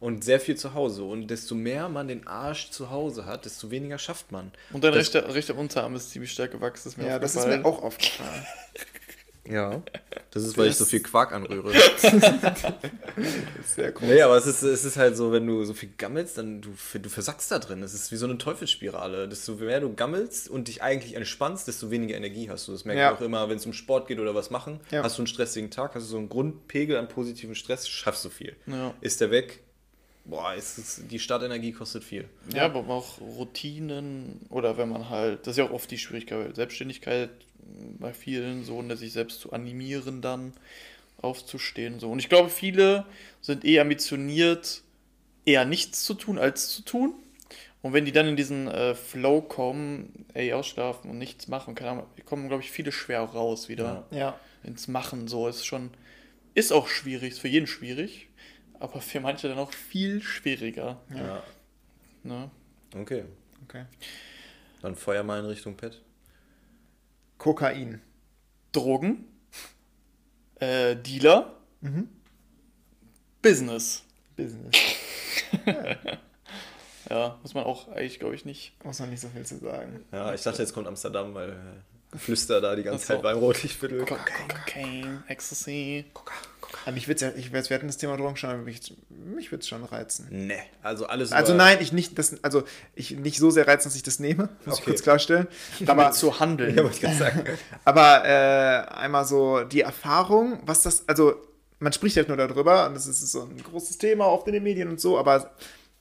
und 0.00 0.24
sehr 0.24 0.40
viel 0.40 0.56
zu 0.56 0.74
Hause. 0.74 1.04
Und 1.04 1.28
desto 1.28 1.54
mehr 1.54 1.88
man 1.88 2.08
den 2.08 2.26
Arsch 2.26 2.70
zu 2.70 2.90
Hause 2.90 3.24
hat, 3.26 3.44
desto 3.44 3.70
weniger 3.70 3.96
schafft 3.98 4.32
man. 4.32 4.50
Und 4.72 4.82
dein 4.82 4.92
Das- 4.92 5.00
rechter, 5.14 5.32
rechter 5.32 5.56
Unterarm 5.56 5.94
ist 5.94 6.10
ziemlich 6.10 6.32
stark 6.32 6.50
gewachsen. 6.50 6.88
Ist 6.88 6.98
mir 6.98 7.06
ja, 7.06 7.18
das 7.20 7.36
ist 7.36 7.46
mir 7.46 7.64
auch 7.64 7.80
aufgefallen. 7.82 8.44
Ja. 9.48 9.82
Das 10.30 10.42
ist, 10.42 10.56
weil 10.56 10.68
ich 10.68 10.76
so 10.76 10.84
viel 10.86 11.00
Quark 11.02 11.32
anrühre. 11.32 11.70
Sehr 13.66 13.92
cool. 14.00 14.08
Nee, 14.08 14.22
aber 14.22 14.36
es 14.36 14.46
ist, 14.46 14.62
es 14.62 14.84
ist 14.84 14.96
halt 14.96 15.16
so, 15.16 15.32
wenn 15.32 15.46
du 15.46 15.64
so 15.64 15.74
viel 15.74 15.90
gammelst, 15.96 16.38
dann 16.38 16.60
du, 16.62 16.70
du 16.98 17.08
versackst 17.08 17.50
da 17.50 17.58
drin. 17.58 17.82
Es 17.82 17.94
ist 17.94 18.10
wie 18.12 18.16
so 18.16 18.26
eine 18.26 18.38
Teufelsspirale. 18.38 19.28
Desto 19.28 19.54
mehr 19.56 19.80
du 19.80 19.92
gammelst 19.94 20.48
und 20.48 20.68
dich 20.68 20.82
eigentlich 20.82 21.14
entspannst, 21.14 21.68
desto 21.68 21.90
weniger 21.90 22.16
Energie 22.16 22.48
hast 22.50 22.68
du. 22.68 22.72
Das 22.72 22.84
merke 22.84 23.00
Ja. 23.00 23.12
ich 23.12 23.18
auch 23.18 23.22
immer, 23.22 23.48
wenn 23.48 23.56
es 23.58 23.66
um 23.66 23.72
Sport 23.72 24.08
geht 24.08 24.18
oder 24.18 24.34
was 24.34 24.50
machen. 24.50 24.80
Ja. 24.90 25.02
Hast 25.02 25.18
du 25.18 25.22
einen 25.22 25.26
stressigen 25.26 25.70
Tag, 25.70 25.94
hast 25.94 26.04
du 26.04 26.08
so 26.10 26.16
einen 26.18 26.28
Grundpegel 26.28 26.96
an 26.96 27.08
positiven 27.08 27.54
Stress, 27.54 27.88
schaffst 27.88 28.24
du 28.24 28.30
viel. 28.30 28.56
Ja. 28.66 28.94
Ist 29.00 29.20
der 29.20 29.30
weg, 29.30 29.60
boah, 30.24 30.54
ist, 30.54 30.78
es- 30.78 31.02
die 31.08 31.18
Startenergie 31.18 31.72
kostet 31.72 32.02
viel. 32.04 32.24
Ja, 32.54 32.64
aber 32.66 32.88
auch 32.88 33.20
Routinen 33.20 34.40
oder 34.48 34.76
wenn 34.78 34.88
man 34.88 35.10
halt, 35.10 35.46
das 35.46 35.52
ist 35.52 35.58
ja 35.58 35.64
auch 35.64 35.72
oft 35.72 35.90
die 35.90 35.98
Schwierigkeit, 35.98 36.56
Selbstständigkeit 36.56 37.30
bei 37.98 38.12
vielen 38.12 38.64
so, 38.64 38.80
ne, 38.82 38.96
sich 38.96 39.12
selbst 39.12 39.40
zu 39.40 39.52
animieren, 39.52 40.20
dann 40.22 40.52
aufzustehen. 41.20 42.00
So. 42.00 42.10
Und 42.10 42.18
ich 42.18 42.28
glaube, 42.28 42.50
viele 42.50 43.06
sind 43.40 43.64
eher 43.64 43.82
ambitioniert, 43.82 44.82
eher 45.44 45.64
nichts 45.64 46.04
zu 46.04 46.14
tun, 46.14 46.38
als 46.38 46.68
zu 46.68 46.82
tun. 46.82 47.14
Und 47.82 47.92
wenn 47.92 48.04
die 48.06 48.12
dann 48.12 48.26
in 48.26 48.36
diesen 48.36 48.66
äh, 48.68 48.94
Flow 48.94 49.42
kommen, 49.42 50.24
ey, 50.32 50.52
ausschlafen 50.54 51.10
und 51.10 51.18
nichts 51.18 51.48
machen, 51.48 51.74
keine 51.74 51.90
Ahnung, 51.90 52.06
kommen, 52.24 52.48
glaube 52.48 52.62
ich, 52.62 52.70
viele 52.70 52.92
schwer 52.92 53.20
raus 53.20 53.68
wieder 53.68 54.06
Ja. 54.10 54.38
ins 54.62 54.88
Machen. 54.88 55.28
So 55.28 55.48
ist 55.48 55.66
schon, 55.66 55.90
ist 56.54 56.72
auch 56.72 56.88
schwierig, 56.88 57.32
ist 57.32 57.40
für 57.40 57.48
jeden 57.48 57.66
schwierig, 57.66 58.28
aber 58.80 59.02
für 59.02 59.20
manche 59.20 59.48
dann 59.48 59.58
auch 59.58 59.72
viel 59.72 60.22
schwieriger. 60.22 61.00
Ja. 61.14 61.42
Ne? 62.22 62.50
Okay. 62.96 63.24
Okay. 63.68 63.84
Dann 64.80 64.96
Feuer 64.96 65.22
mal 65.22 65.40
in 65.40 65.46
Richtung 65.46 65.76
Pet. 65.76 66.00
Kokain. 67.38 68.00
Drogen, 68.72 69.24
äh, 70.56 70.96
Dealer, 70.96 71.54
Business. 73.42 74.02
Business. 74.36 74.76
Ja, 77.10 77.38
muss 77.42 77.54
man 77.54 77.64
auch 77.64 77.88
eigentlich, 77.88 78.18
glaube 78.18 78.34
ich, 78.34 78.44
nicht. 78.44 78.72
Muss 78.82 78.98
man 78.98 79.10
nicht 79.10 79.20
so 79.20 79.28
viel 79.28 79.44
zu 79.44 79.58
sagen. 79.58 80.04
Ja, 80.10 80.32
ich 80.32 80.42
dachte, 80.42 80.62
jetzt 80.62 80.72
kommt 80.72 80.86
Amsterdam, 80.86 81.34
weil 81.34 81.50
äh, 81.50 81.54
Geflüster 82.12 82.60
da 82.60 82.74
die 82.74 82.82
ganze. 82.82 83.06
Zeit 83.06 83.22
beim 83.22 83.38
Rotlichtviertel. 83.38 84.06
Cocaine, 84.06 85.22
Ecstasy. 85.28 86.06
Aber 86.82 86.92
mich 86.92 87.08
wird's 87.08 87.22
ja, 87.22 87.30
ich 87.36 87.52
weiß, 87.52 87.70
wir 87.70 87.76
hatten 87.76 87.86
das 87.86 87.96
Thema 87.96 88.16
Drogen 88.16 88.36
schon, 88.36 88.50
aber 88.50 88.58
mich, 88.60 88.94
mich 89.08 89.50
würde 89.50 89.62
es 89.62 89.68
schon 89.68 89.84
reizen. 89.84 90.26
Nee, 90.30 90.58
also 90.82 91.06
alles 91.06 91.32
Also 91.32 91.54
nein, 91.54 91.78
ich 91.80 91.92
nicht, 91.92 92.18
das, 92.18 92.42
also 92.42 92.64
ich 92.94 93.12
nicht 93.12 93.38
so 93.38 93.50
sehr 93.50 93.66
reizen, 93.66 93.88
dass 93.88 93.96
ich 93.96 94.02
das 94.02 94.18
nehme, 94.20 94.48
muss 94.64 94.76
ich 94.76 94.82
Okay. 94.82 94.90
kurz 94.92 95.02
klarstellen. 95.02 95.46
Aber 95.86 96.10
zu 96.12 96.40
handeln. 96.40 96.74
Ja, 96.76 96.82
wollte 96.82 96.96
ich 96.96 97.02
gerade 97.02 97.16
sagen. 97.16 97.44
aber 97.84 98.24
äh, 98.24 98.92
einmal 98.94 99.24
so 99.24 99.64
die 99.64 99.82
Erfahrung, 99.82 100.60
was 100.66 100.82
das, 100.82 101.08
also 101.08 101.34
man 101.78 101.92
spricht 101.92 102.16
halt 102.16 102.28
nur 102.28 102.36
darüber 102.36 102.86
und 102.88 102.96
es 102.96 103.06
ist 103.06 103.20
so 103.30 103.42
ein 103.42 103.62
großes 103.62 103.98
Thema, 103.98 104.26
oft 104.26 104.46
in 104.46 104.54
den 104.54 104.62
Medien 104.62 104.88
und 104.88 105.00
so, 105.00 105.18
aber 105.18 105.50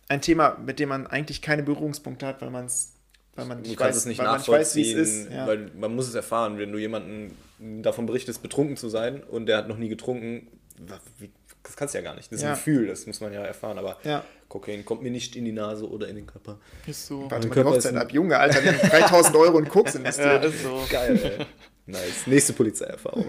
ein 0.08 0.22
Thema, 0.22 0.58
mit 0.64 0.80
dem 0.80 0.90
man 0.90 1.08
eigentlich 1.08 1.42
keine 1.42 1.64
Berührungspunkte 1.64 2.26
hat, 2.26 2.42
weil 2.42 2.50
man 2.50 2.66
es 2.66 2.94
weil 3.36 3.46
man 3.46 3.62
nicht 3.62 3.80
weiß, 3.80 3.96
es 3.96 4.06
nicht 4.06 4.20
weil 4.20 4.28
man 4.28 4.38
nicht 4.38 4.48
weiß, 4.48 4.76
wie 4.76 4.94
es 4.94 5.10
ist. 5.10 5.32
Ja. 5.32 5.48
weil 5.48 5.72
man 5.76 5.96
muss 5.96 6.08
es 6.08 6.14
erfahren. 6.14 6.60
Wenn 6.60 6.72
du 6.72 6.78
jemanden 6.78 7.36
davon 7.82 8.06
berichtest, 8.06 8.44
betrunken 8.44 8.78
zu 8.78 8.90
sein 8.90 9.24
und 9.24 9.48
der 9.48 9.58
hat 9.58 9.68
noch 9.68 9.78
nie 9.78 9.90
getrunken, 9.90 10.48
das 11.64 11.76
kannst 11.76 11.94
du 11.94 11.98
ja 12.00 12.04
gar 12.04 12.16
nicht. 12.16 12.32
Das 12.32 12.38
ist 12.38 12.44
Ja. 12.44 12.50
ein 12.50 12.56
Gefühl, 12.56 12.88
das 12.88 13.06
muss 13.08 13.22
man 13.22 13.32
ja 13.34 13.42
erfahren. 13.42 13.78
Aber 13.78 13.98
Ja. 14.04 14.24
Kokain 14.50 14.84
kommt 14.86 15.02
mir 15.02 15.12
nicht 15.12 15.36
in 15.36 15.46
die 15.46 15.52
Nase 15.52 15.90
oder 15.90 16.08
in 16.08 16.16
den 16.16 16.28
Körper. 16.28 16.60
Ist 16.86 17.08
so. 17.08 17.30
Warte 17.32 17.48
mal, 17.48 17.54
Körper 17.54 17.70
Hochzeit 17.72 17.94
ein- 17.94 17.98
ab, 18.00 18.12
Junge, 18.12 18.38
Alter, 18.38 18.62
die 18.62 18.68
haben 18.70 18.90
3000 18.90 19.36
Euro 19.36 19.60
in 19.60 19.68
Koks 19.68 19.94
Ja, 19.96 20.00
investiert. 20.00 20.46
ist 20.46 20.64
so. 20.64 20.84
Geil, 20.90 21.20
ey. 21.40 21.46
Nice. 21.86 22.28
Nächste 22.28 22.54
Polizeierfahrung. 22.54 23.26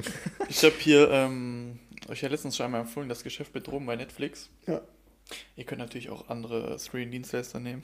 Ich 0.48 0.62
habe 0.64 0.74
hier 0.78 1.10
ähm, 1.10 1.78
euch 2.08 2.20
ja 2.22 2.28
letztens 2.28 2.56
schon 2.56 2.66
einmal 2.66 2.82
empfohlen, 2.82 3.08
das 3.08 3.24
Geschäft 3.24 3.54
mit 3.54 3.66
Drogen 3.66 3.86
bei 3.86 3.96
Netflix. 3.96 4.48
Ja. 4.66 4.80
Ihr 5.56 5.64
könnt 5.64 5.80
natürlich 5.80 6.10
auch 6.10 6.28
andere 6.28 6.78
Streaming-Dienstleister 6.78 7.58
nehmen. 7.58 7.82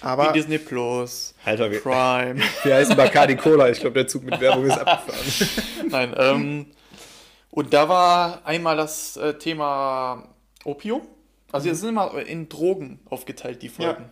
Aber 0.00 0.28
Wie 0.28 0.38
Disney 0.38 0.58
Plus, 0.58 1.34
Alter, 1.44 1.70
wir, 1.72 1.80
Prime. 1.80 2.40
wir 2.62 2.74
heißen 2.74 2.94
Bacardi 2.96 3.34
Cola. 3.36 3.68
Ich 3.70 3.80
glaube, 3.80 3.94
der 3.94 4.06
Zug 4.06 4.22
mit 4.24 4.38
Werbung 4.40 4.66
ist 4.66 4.78
abgefahren. 4.78 5.48
Nein, 5.90 6.14
ähm, 6.16 6.66
und 7.50 7.72
da 7.74 7.88
war 7.88 8.46
einmal 8.46 8.76
das 8.76 9.16
äh, 9.16 9.38
Thema 9.38 10.34
Opium. 10.64 11.06
Also 11.52 11.68
Mhm. 11.68 11.72
es 11.72 11.80
sind 11.80 11.88
immer 11.90 12.14
in 12.26 12.48
Drogen 12.48 13.00
aufgeteilt, 13.06 13.62
die 13.62 13.68
Folgen. 13.68 14.08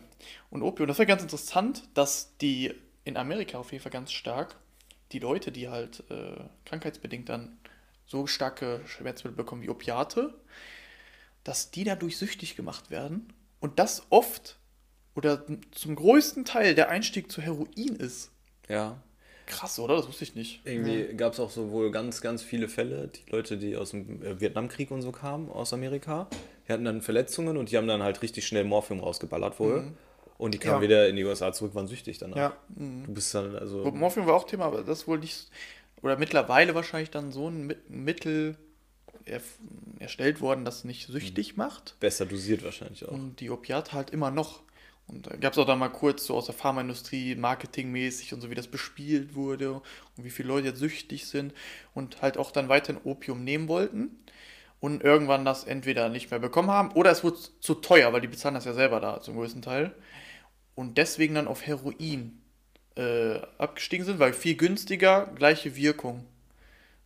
Und 0.50 0.62
Opium, 0.62 0.88
das 0.88 0.98
war 0.98 1.06
ganz 1.06 1.22
interessant, 1.22 1.84
dass 1.94 2.36
die 2.38 2.74
in 3.04 3.16
Amerika 3.16 3.58
auf 3.58 3.72
jeden 3.72 3.82
Fall 3.82 3.92
ganz 3.92 4.12
stark, 4.12 4.56
die 5.12 5.18
Leute, 5.20 5.52
die 5.52 5.68
halt 5.68 6.02
äh, 6.10 6.36
krankheitsbedingt 6.64 7.28
dann 7.28 7.58
so 8.06 8.26
starke 8.26 8.80
Schmerzmittel 8.86 9.36
bekommen 9.36 9.62
wie 9.62 9.68
Opiate, 9.70 10.34
dass 11.44 11.70
die 11.70 11.84
dadurch 11.84 12.16
süchtig 12.18 12.56
gemacht 12.56 12.90
werden 12.90 13.32
und 13.60 13.78
das 13.78 14.02
oft 14.10 14.58
oder 15.14 15.44
zum 15.72 15.96
größten 15.96 16.44
Teil 16.44 16.74
der 16.74 16.88
Einstieg 16.90 17.30
zu 17.30 17.40
Heroin 17.42 17.96
ist. 17.96 18.30
Ja. 18.68 19.00
Krass, 19.48 19.78
oder? 19.78 19.96
Das 19.96 20.06
wusste 20.06 20.24
ich 20.24 20.34
nicht. 20.34 20.60
Irgendwie 20.64 21.14
gab 21.16 21.32
es 21.32 21.40
auch 21.40 21.50
so 21.50 21.70
wohl 21.70 21.90
ganz, 21.90 22.20
ganz 22.20 22.42
viele 22.42 22.68
Fälle, 22.68 23.08
die 23.08 23.30
Leute, 23.30 23.56
die 23.56 23.76
aus 23.76 23.90
dem 23.90 24.22
äh, 24.22 24.40
Vietnamkrieg 24.40 24.90
und 24.90 25.02
so 25.02 25.10
kamen, 25.10 25.50
aus 25.50 25.72
Amerika, 25.72 26.28
die 26.68 26.72
hatten 26.72 26.84
dann 26.84 27.00
Verletzungen 27.02 27.56
und 27.56 27.70
die 27.70 27.76
haben 27.78 27.88
dann 27.88 28.02
halt 28.02 28.20
richtig 28.22 28.46
schnell 28.46 28.64
Morphium 28.64 29.00
rausgeballert 29.00 29.58
wohl. 29.58 29.92
Und 30.36 30.52
die 30.54 30.58
kamen 30.58 30.76
Ja. 30.76 30.82
wieder 30.82 31.08
in 31.08 31.16
die 31.16 31.24
USA 31.24 31.52
zurück, 31.52 31.74
waren 31.74 31.88
süchtig 31.88 32.18
danach. 32.18 32.36
Ja. 32.36 32.56
Du 32.76 33.12
bist 33.12 33.34
dann 33.34 33.56
also. 33.56 33.90
Morphium 33.90 34.26
war 34.26 34.34
auch 34.34 34.44
Thema, 34.46 34.66
aber 34.66 34.82
das 34.82 35.08
wohl 35.08 35.18
nicht, 35.18 35.48
oder 36.02 36.16
mittlerweile 36.16 36.74
wahrscheinlich 36.76 37.10
dann 37.10 37.32
so 37.32 37.48
ein 37.48 37.68
Mi- 37.72 37.76
Mittel 37.88 38.56
erstellt 39.98 40.40
worden, 40.40 40.64
das 40.64 40.84
nicht 40.84 41.06
süchtig 41.08 41.56
macht. 41.56 41.96
besser 42.00 42.24
dosiert 42.26 42.64
wahrscheinlich 42.64 43.04
auch. 43.06 43.12
Und 43.12 43.40
die 43.40 43.50
Opiate 43.50 43.92
halt 43.92 44.10
immer 44.10 44.30
noch. 44.30 44.62
Und 45.08 45.26
da 45.26 45.36
gab 45.36 45.52
es 45.54 45.58
auch 45.58 45.66
dann 45.66 45.78
mal 45.78 45.88
kurz 45.88 46.26
so 46.26 46.34
aus 46.36 46.46
der 46.46 46.54
Pharmaindustrie, 46.54 47.34
marketingmäßig 47.34 48.34
und 48.34 48.40
so, 48.42 48.50
wie 48.50 48.54
das 48.54 48.68
bespielt 48.68 49.34
wurde 49.34 49.74
und 49.74 49.82
wie 50.24 50.30
viele 50.30 50.48
Leute 50.48 50.68
jetzt 50.68 50.78
süchtig 50.80 51.26
sind 51.26 51.54
und 51.94 52.20
halt 52.22 52.36
auch 52.36 52.50
dann 52.50 52.68
weiterhin 52.68 53.00
Opium 53.04 53.42
nehmen 53.42 53.68
wollten 53.68 54.18
und 54.80 55.02
irgendwann 55.02 55.44
das 55.44 55.64
entweder 55.64 56.08
nicht 56.10 56.30
mehr 56.30 56.40
bekommen 56.40 56.70
haben 56.70 56.92
oder 56.92 57.10
es 57.10 57.24
wurde 57.24 57.38
zu 57.60 57.74
teuer, 57.76 58.12
weil 58.12 58.20
die 58.20 58.28
bezahlen 58.28 58.54
das 58.54 58.66
ja 58.66 58.74
selber 58.74 59.00
da 59.00 59.20
zum 59.20 59.36
größten 59.36 59.62
Teil 59.62 59.94
und 60.74 60.98
deswegen 60.98 61.34
dann 61.34 61.48
auf 61.48 61.66
Heroin 61.66 62.40
äh, 62.96 63.40
abgestiegen 63.58 64.06
sind, 64.06 64.18
weil 64.18 64.32
viel 64.32 64.56
günstiger, 64.56 65.26
gleiche 65.34 65.76
Wirkung. 65.76 66.26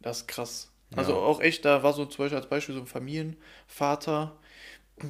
Das 0.01 0.19
ist 0.19 0.29
krass. 0.29 0.71
Also 0.95 1.13
Ja. 1.13 1.19
auch 1.19 1.41
echt, 1.41 1.65
da 1.65 1.83
war 1.83 1.93
so 1.93 2.05
zum 2.07 2.25
Beispiel 2.25 2.39
als 2.39 2.49
Beispiel 2.49 2.75
so 2.75 2.83
ein 2.83 2.87
Familienvater, 2.87 4.37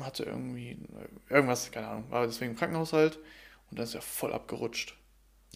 hatte 0.01 0.25
irgendwie 0.25 0.79
irgendwas, 1.29 1.71
keine 1.71 1.89
Ahnung, 1.89 2.05
war 2.11 2.27
deswegen 2.27 2.53
im 2.53 2.57
Krankenhaus 2.57 2.93
halt 2.93 3.19
und 3.71 3.79
dann 3.79 3.85
ist 3.85 3.95
er 3.95 4.03
voll 4.03 4.33
abgerutscht. 4.33 4.95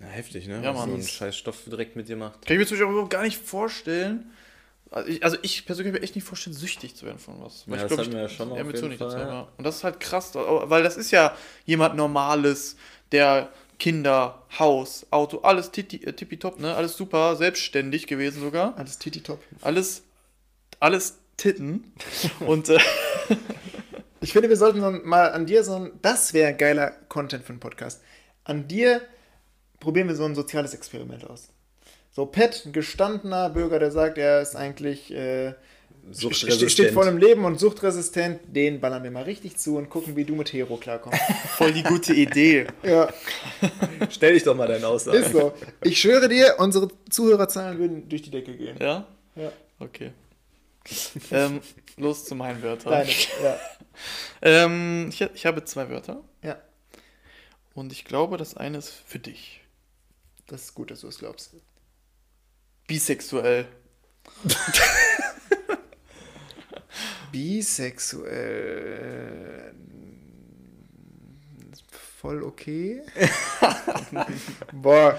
Ja, 0.00 0.06
heftig, 0.08 0.46
ne? 0.46 0.62
Ja, 0.62 0.70
Was 0.74 0.80
Mann. 0.86 0.90
so 0.90 0.96
ein 0.96 1.02
scheiß 1.02 1.36
Stoff 1.36 1.64
direkt 1.66 1.96
mit 1.96 2.08
dir 2.08 2.16
macht. 2.16 2.44
Kann 2.44 2.54
ich 2.54 2.58
mir 2.58 2.66
zum 2.66 2.76
Beispiel 2.76 2.92
überhaupt 2.92 3.10
gar 3.10 3.22
nicht 3.22 3.38
vorstellen. 3.38 4.30
Also 4.90 5.08
ich, 5.08 5.24
also 5.24 5.36
ich 5.42 5.64
persönlich 5.66 5.92
kann 5.92 6.00
mir 6.00 6.04
echt 6.04 6.14
nicht 6.14 6.24
vorstellen, 6.24 6.54
süchtig 6.54 6.94
zu 6.94 7.06
werden 7.06 7.18
von 7.18 7.40
was. 7.42 7.64
Ja, 7.66 7.76
das 7.76 7.88
glaub, 7.88 8.00
hatten 8.00 8.12
wir 8.12 8.20
ja 8.20 8.28
schon 8.28 8.50
eher 8.50 8.60
auf 8.60 8.66
mit 8.66 8.76
jeden 8.76 8.78
so 8.78 8.88
nicht 8.88 8.98
Fall, 8.98 9.12
ja. 9.18 9.28
ja. 9.28 9.48
Und 9.56 9.64
das 9.64 9.76
ist 9.76 9.84
halt 9.84 9.98
krass, 10.00 10.34
weil 10.34 10.82
das 10.82 10.96
ist 10.96 11.10
ja 11.10 11.34
jemand 11.64 11.96
Normales, 11.96 12.76
der 13.10 13.50
Kinder, 13.78 14.42
Haus, 14.58 15.06
Auto, 15.10 15.38
alles 15.40 15.70
titi- 15.72 16.04
äh, 16.06 16.12
tippitopp, 16.12 16.60
ne? 16.60 16.74
Alles 16.74 16.96
super, 16.96 17.36
selbstständig 17.36 18.06
gewesen 18.06 18.40
sogar. 18.40 18.76
Alles 18.76 18.98
Titi 18.98 19.22
top. 19.22 19.42
Alles, 19.62 20.02
alles 20.78 21.18
Titten. 21.36 21.92
Und 22.46 22.68
äh, 22.68 22.78
Ich 24.26 24.32
finde, 24.32 24.48
wir 24.48 24.56
sollten 24.56 24.80
mal 25.08 25.30
an 25.30 25.46
dir 25.46 25.62
so 25.62 25.76
ein, 25.76 25.92
das 26.02 26.34
wäre 26.34 26.52
geiler 26.52 26.90
Content 27.08 27.44
für 27.44 27.50
einen 27.50 27.60
Podcast. 27.60 28.02
An 28.42 28.66
dir 28.66 29.00
probieren 29.78 30.08
wir 30.08 30.16
so 30.16 30.24
ein 30.24 30.34
soziales 30.34 30.74
Experiment 30.74 31.24
aus. 31.30 31.50
So, 32.10 32.26
Pat, 32.26 32.64
ein 32.66 32.72
gestandener 32.72 33.50
Bürger, 33.50 33.78
der 33.78 33.92
sagt, 33.92 34.18
er 34.18 34.40
ist 34.40 34.56
eigentlich, 34.56 35.14
äh, 35.14 35.54
Suchtresistent. 36.10 36.72
steht 36.72 36.90
vor 36.90 37.06
einem 37.06 37.18
Leben 37.18 37.44
und 37.44 37.60
suchtresistent, 37.60 38.40
den 38.48 38.80
ballern 38.80 39.04
wir 39.04 39.12
mal 39.12 39.22
richtig 39.22 39.58
zu 39.58 39.76
und 39.76 39.90
gucken, 39.90 40.16
wie 40.16 40.24
du 40.24 40.34
mit 40.34 40.52
Hero 40.52 40.76
klarkommst. 40.76 41.20
voll 41.56 41.72
die 41.72 41.84
gute 41.84 42.12
Idee. 42.12 42.66
ja, 42.82 43.08
Stell 44.10 44.32
dich 44.32 44.42
doch 44.42 44.56
mal 44.56 44.66
deine 44.66 44.88
Aussage. 44.88 45.18
ist 45.18 45.30
so. 45.30 45.54
Ich 45.84 46.00
schwöre 46.00 46.28
dir, 46.28 46.56
unsere 46.58 46.88
Zuhörerzahlen 47.10 47.78
würden 47.78 48.08
durch 48.08 48.22
die 48.22 48.32
Decke 48.32 48.56
gehen. 48.56 48.76
Ja? 48.80 49.06
Ja. 49.36 49.52
Okay. 49.78 50.10
ähm, 51.30 51.60
los 51.96 52.24
zu 52.24 52.34
meinen 52.34 52.60
Wörtern. 52.60 52.90
Deine, 52.90 53.10
ja. 53.42 53.56
Ähm, 54.42 55.08
ich, 55.10 55.20
ich 55.20 55.46
habe 55.46 55.64
zwei 55.64 55.88
Wörter. 55.88 56.22
ja, 56.42 56.56
Und 57.74 57.92
ich 57.92 58.04
glaube, 58.04 58.36
das 58.36 58.56
eine 58.56 58.78
ist 58.78 58.90
für 58.90 59.18
dich. 59.18 59.62
das 60.46 60.64
ist 60.64 60.74
gut, 60.74 60.90
dass 60.90 61.00
du 61.00 61.08
es 61.08 61.18
glaubst. 61.18 61.54
Bisexuell. 62.86 63.66
Bisexuell. 67.32 69.74
Voll 72.20 72.42
okay. 72.42 73.02
Boah. 74.72 75.18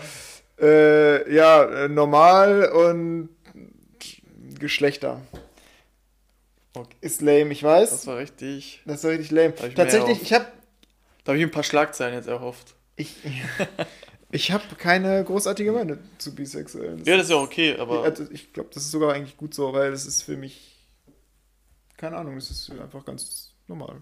Äh, 0.59 1.34
ja, 1.34 1.88
normal 1.88 2.65
und 2.71 3.30
Geschlechter. 4.59 5.21
Okay. 6.78 6.95
Ist 7.01 7.21
lame, 7.21 7.51
ich 7.51 7.63
weiß. 7.63 7.89
Das 7.89 8.07
war 8.07 8.17
richtig. 8.17 8.82
Das 8.86 9.03
ist 9.03 9.09
richtig 9.09 9.32
lame. 9.32 9.53
Hab 9.57 9.67
ich 9.67 9.75
Tatsächlich, 9.75 10.21
ich 10.21 10.34
habe 10.34 10.45
Da 11.23 11.32
habe 11.32 11.39
ich 11.39 11.43
ein 11.43 11.51
paar 11.51 11.63
Schlagzeilen 11.63 12.13
jetzt 12.13 12.28
erhofft. 12.28 12.75
ich, 12.95 13.15
ich 14.32 14.51
habe 14.51 14.63
keine 14.78 15.23
großartige 15.23 15.71
Meinung 15.71 15.99
zu 16.17 16.34
Bisexuellen. 16.36 17.03
Ja, 17.05 17.17
das 17.17 17.25
ist 17.25 17.32
ja 17.32 17.38
okay, 17.38 17.78
aber 17.78 18.03
also 18.03 18.25
ich 18.32 18.53
glaube, 18.53 18.69
das 18.73 18.84
ist 18.84 18.91
sogar 18.91 19.13
eigentlich 19.13 19.38
gut 19.38 19.53
so, 19.53 19.73
weil 19.73 19.91
das 19.91 20.05
ist 20.05 20.23
für 20.23 20.38
mich 20.38 20.78
keine 21.97 22.17
Ahnung, 22.17 22.38
es 22.38 22.51
ist 22.51 22.69
einfach 22.69 23.03
ganz 23.03 23.53
normal. 23.67 24.01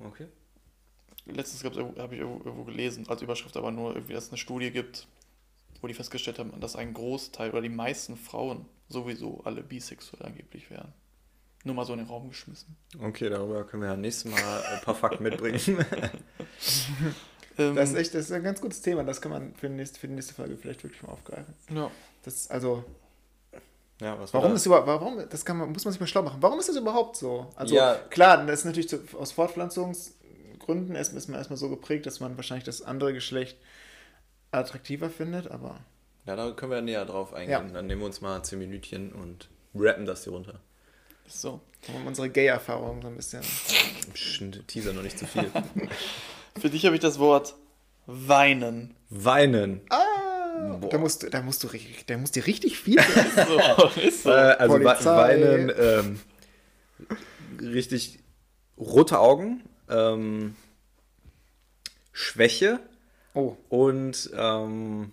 Okay. 0.00 0.26
letztens 1.26 1.62
habe 1.62 2.14
ich 2.14 2.20
irgendwo, 2.20 2.44
irgendwo 2.44 2.64
gelesen, 2.64 3.08
als 3.08 3.22
Überschrift 3.22 3.56
aber 3.56 3.70
nur 3.70 3.94
irgendwie, 3.94 4.12
dass 4.12 4.24
es 4.24 4.30
eine 4.30 4.38
Studie 4.38 4.72
gibt, 4.72 5.06
wo 5.80 5.86
die 5.86 5.94
festgestellt 5.94 6.40
haben, 6.40 6.58
dass 6.60 6.74
ein 6.74 6.92
Großteil 6.92 7.50
oder 7.50 7.62
die 7.62 7.68
meisten 7.68 8.16
Frauen 8.16 8.66
sowieso 8.88 9.40
alle 9.44 9.62
bisexuell 9.62 10.26
angeblich 10.26 10.68
wären. 10.70 10.92
Nur 11.64 11.74
mal 11.76 11.84
so 11.84 11.92
in 11.92 12.00
den 12.00 12.08
Raum 12.08 12.28
geschmissen. 12.28 12.76
Okay, 13.00 13.28
darüber 13.30 13.64
können 13.64 13.82
wir 13.82 13.90
ja 13.90 13.96
nächstes 13.96 14.30
Mal 14.30 14.62
ein 14.72 14.80
paar 14.80 14.94
Fakten 14.96 15.22
mitbringen. 15.28 15.60
Ähm, 17.58 17.76
Das 17.76 17.90
ist 17.90 17.96
echt, 17.96 18.14
das 18.14 18.22
ist 18.26 18.32
ein 18.32 18.42
ganz 18.42 18.60
gutes 18.60 18.80
Thema, 18.82 19.04
das 19.04 19.20
kann 19.20 19.30
man 19.30 19.54
für 19.54 19.68
die 19.68 19.74
nächste, 19.74 19.98
für 20.00 20.08
die 20.08 20.14
nächste 20.14 20.34
Folge 20.34 20.56
vielleicht 20.56 20.82
wirklich 20.82 21.02
mal 21.02 21.12
aufgreifen. 21.12 21.54
ja. 21.74 21.90
Das, 22.24 22.48
also, 22.50 22.84
ja, 24.00 24.16
was 24.18 24.32
warum 24.32 24.50
war 24.50 24.54
ist 24.56 24.64
überhaupt, 24.66 24.86
warum, 24.86 25.18
das 25.28 25.44
kann 25.44 25.56
man, 25.56 25.70
muss 25.72 25.84
man 25.84 25.90
sich 25.92 26.00
mal 26.00 26.06
schlau 26.06 26.22
machen. 26.22 26.38
Warum 26.40 26.58
ist 26.60 26.68
das 26.68 26.76
überhaupt 26.76 27.16
so? 27.16 27.50
Also, 27.56 27.74
Ja. 27.74 27.94
klar, 28.10 28.44
das 28.46 28.60
ist 28.60 28.64
natürlich 28.64 28.88
zu, 28.88 29.00
aus 29.18 29.32
Fortpflanzungsgründen 29.32 30.94
erstmal 30.94 31.18
ist 31.18 31.28
man 31.28 31.38
erstmal 31.38 31.56
so 31.56 31.68
geprägt, 31.68 32.06
dass 32.06 32.20
man 32.20 32.36
wahrscheinlich 32.36 32.64
das 32.64 32.80
andere 32.82 33.12
Geschlecht 33.12 33.56
attraktiver 34.52 35.10
findet, 35.10 35.50
aber 35.50 35.80
Ja, 36.26 36.36
da 36.36 36.50
können 36.52 36.70
wir 36.72 36.80
näher 36.82 37.04
drauf 37.04 37.34
eingehen. 37.34 37.50
Ja. 37.68 37.72
Dann 37.74 37.86
nehmen 37.86 38.00
wir 38.02 38.06
uns 38.06 38.20
mal 38.20 38.42
10 38.42 38.58
Minütchen 38.58 39.12
und 39.12 39.48
rappen 39.74 40.06
das 40.06 40.22
hier 40.24 40.32
runter. 40.32 40.60
So. 41.26 41.60
um 41.88 42.06
unsere 42.06 42.28
Gay-Erfahrung 42.30 43.02
so 43.02 43.08
ein 43.08 43.16
bisschen. 43.16 43.40
Psch, 44.14 44.42
Teaser 44.66 44.92
noch 44.92 45.02
nicht 45.02 45.18
zu 45.18 45.26
viel. 45.26 45.50
Für 46.60 46.68
dich 46.70 46.84
habe 46.84 46.94
ich 46.94 47.00
das 47.00 47.18
Wort 47.18 47.54
weinen. 48.06 48.94
Weinen. 49.08 49.80
Ah, 49.88 50.76
Boah. 50.80 50.88
da 50.90 50.98
musst 50.98 51.22
du, 51.22 51.30
da 51.30 51.40
musst 51.42 51.62
du, 51.64 51.68
richtig- 51.68 52.04
da 52.06 52.16
musst 52.18 52.36
dir 52.36 52.46
richtig 52.46 52.78
viel. 52.78 53.00
So, 53.36 54.00
ist 54.00 54.26
Äh, 54.26 54.30
also 54.30 54.74
Polizei. 54.78 55.16
weinen, 55.16 55.72
ähm, 55.78 56.20
richtig 57.60 58.18
rote 58.78 59.18
Augen, 59.18 59.62
ähm, 59.88 60.56
Schwäche 62.12 62.80
oh, 63.34 63.56
und 63.70 64.30
ähm, 64.36 65.12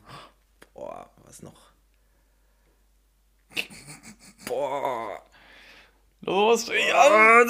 boah, 0.74 1.10
was 1.26 1.42
noch? 1.42 1.72
Boah. 4.46 5.22
Los, 6.22 6.68
ja. 6.68 7.46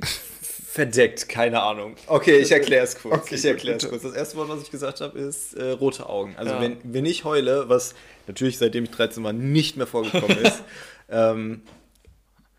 Verdeckt, 0.00 1.28
keine 1.30 1.62
Ahnung. 1.62 1.96
Okay, 2.06 2.36
ich 2.36 2.52
erkläre 2.52 2.84
es 2.84 2.98
kurz. 3.00 3.14
Okay, 3.14 3.34
ich 3.36 3.44
erkläre 3.46 3.78
es 3.78 3.88
kurz. 3.88 4.02
Das 4.02 4.12
erste 4.12 4.36
Wort, 4.36 4.50
was 4.50 4.62
ich 4.62 4.70
gesagt 4.70 5.00
habe, 5.00 5.18
ist 5.18 5.54
äh, 5.54 5.70
rote 5.70 6.06
Augen. 6.08 6.34
Also 6.36 6.52
Ja. 6.54 6.60
wenn, 6.60 6.76
wenn 6.82 7.06
ich 7.06 7.24
heule, 7.24 7.68
was 7.70 7.94
natürlich 8.26 8.58
seitdem 8.58 8.84
ich 8.84 8.90
13 8.90 9.24
war 9.24 9.32
nicht 9.32 9.78
mehr 9.78 9.86
vorgekommen 9.86 10.36
ist, 10.38 10.62
ähm, 11.08 11.62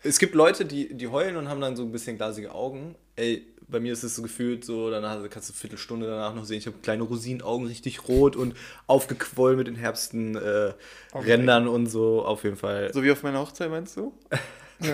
es 0.02 0.18
gibt 0.18 0.34
Leute, 0.34 0.64
die, 0.64 0.94
die 0.94 1.06
heulen 1.08 1.36
und 1.36 1.48
haben 1.48 1.60
dann 1.60 1.76
so 1.76 1.84
ein 1.84 1.92
bisschen 1.92 2.16
glasige 2.16 2.52
Augen. 2.52 2.96
Ey, 3.14 3.46
bei 3.68 3.80
mir 3.80 3.92
ist 3.92 4.02
es 4.02 4.16
so 4.16 4.22
gefühlt 4.22 4.64
so, 4.64 4.90
danach 4.90 5.18
kannst 5.30 5.48
du 5.48 5.52
eine 5.52 5.60
Viertelstunde 5.60 6.06
danach 6.06 6.34
noch 6.34 6.44
sehen, 6.44 6.58
ich 6.58 6.66
habe 6.66 6.76
kleine 6.82 7.02
Rosinenaugen, 7.02 7.66
richtig 7.66 8.08
rot 8.08 8.36
und 8.36 8.54
aufgequollen 8.86 9.58
mit 9.58 9.66
den 9.66 9.76
herbsten 9.76 10.36
äh, 10.36 10.72
Rändern 11.14 11.68
und 11.68 11.86
so, 11.86 12.24
auf 12.24 12.44
jeden 12.44 12.56
Fall. 12.56 12.92
So 12.92 13.02
wie 13.02 13.10
auf 13.10 13.22
meiner 13.22 13.40
Hochzeit, 13.40 13.70
meinst 13.70 13.96
du? 13.96 14.12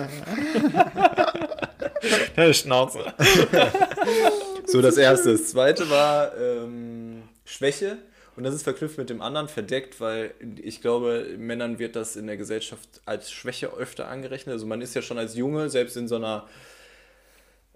Deine 2.35 2.53
Schnauze. 2.53 2.99
so, 4.65 4.81
das 4.81 4.97
erste. 4.97 5.33
Das 5.33 5.47
zweite 5.47 5.89
war 5.89 6.35
ähm, 6.37 7.23
Schwäche. 7.45 7.97
Und 8.35 8.43
das 8.43 8.53
ist 8.53 8.63
verknüpft 8.63 8.97
mit 8.97 9.09
dem 9.09 9.21
anderen 9.21 9.47
verdeckt, 9.47 10.01
weil 10.01 10.33
ich 10.61 10.81
glaube, 10.81 11.25
Männern 11.37 11.79
wird 11.79 11.95
das 11.95 12.17
in 12.17 12.27
der 12.27 12.35
Gesellschaft 12.35 12.89
als 13.05 13.31
Schwäche 13.31 13.71
öfter 13.71 14.09
angerechnet. 14.09 14.51
Also 14.51 14.65
man 14.65 14.81
ist 14.81 14.93
ja 14.93 15.01
schon 15.01 15.17
als 15.17 15.35
Junge, 15.35 15.69
selbst 15.69 15.95
in 15.95 16.09
so 16.09 16.17
einer 16.17 16.45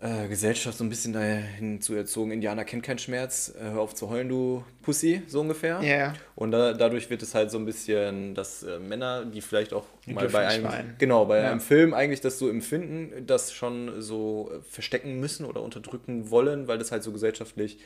äh, 0.02 0.28
Gesellschaft 0.30 0.78
so 0.78 0.84
ein 0.84 0.89
bisschen 0.89 1.12
dahin 1.14 1.82
zu 1.82 1.93
erzogen, 1.93 2.32
Indianer 2.32 2.64
kennt 2.64 2.84
keinen 2.84 3.00
Schmerz, 3.00 3.54
äh, 3.60 3.72
hör 3.72 3.82
auf 3.82 3.93
zu 3.95 4.10
heulen, 4.10 4.30
du 4.30 4.64
Pussy, 4.82 5.22
so 5.28 5.41
ungefähr. 5.41 5.82
Ja. 5.82 6.14
Und 6.36 6.52
da, 6.52 6.74
dadurch 6.74 7.10
wird 7.10 7.22
es 7.22 7.36
halt 7.36 7.52
so 7.52 7.58
ein 7.58 7.66
bisschen, 7.66 8.34
dass 8.34 8.64
äh, 8.64 8.80
Männer, 8.80 9.26
die 9.26 9.41
vielleicht 9.41 9.74
auch 9.74 9.86
mal 10.06 10.22
dürfen 10.22 10.34
bei 10.34 10.47
einem, 10.47 10.95
genau, 10.97 11.26
bei 11.26 11.39
Ja. 11.41 11.52
einem 11.52 11.60
Film 11.60 11.93
eigentlich 11.93 12.22
das 12.22 12.39
so 12.39 12.47
empfinden, 12.50 13.26
das 13.28 13.52
schon 13.52 14.02
so 14.02 14.52
äh, 14.54 14.62
verstecken 14.62 15.20
müssen 15.20 15.45
oder 15.45 15.62
unterdrücken 15.62 16.30
wollen, 16.32 16.68
weil 16.68 16.78
das 16.78 16.91
halt 16.91 17.04
so 17.04 17.12
gesellschaftlich 17.12 17.80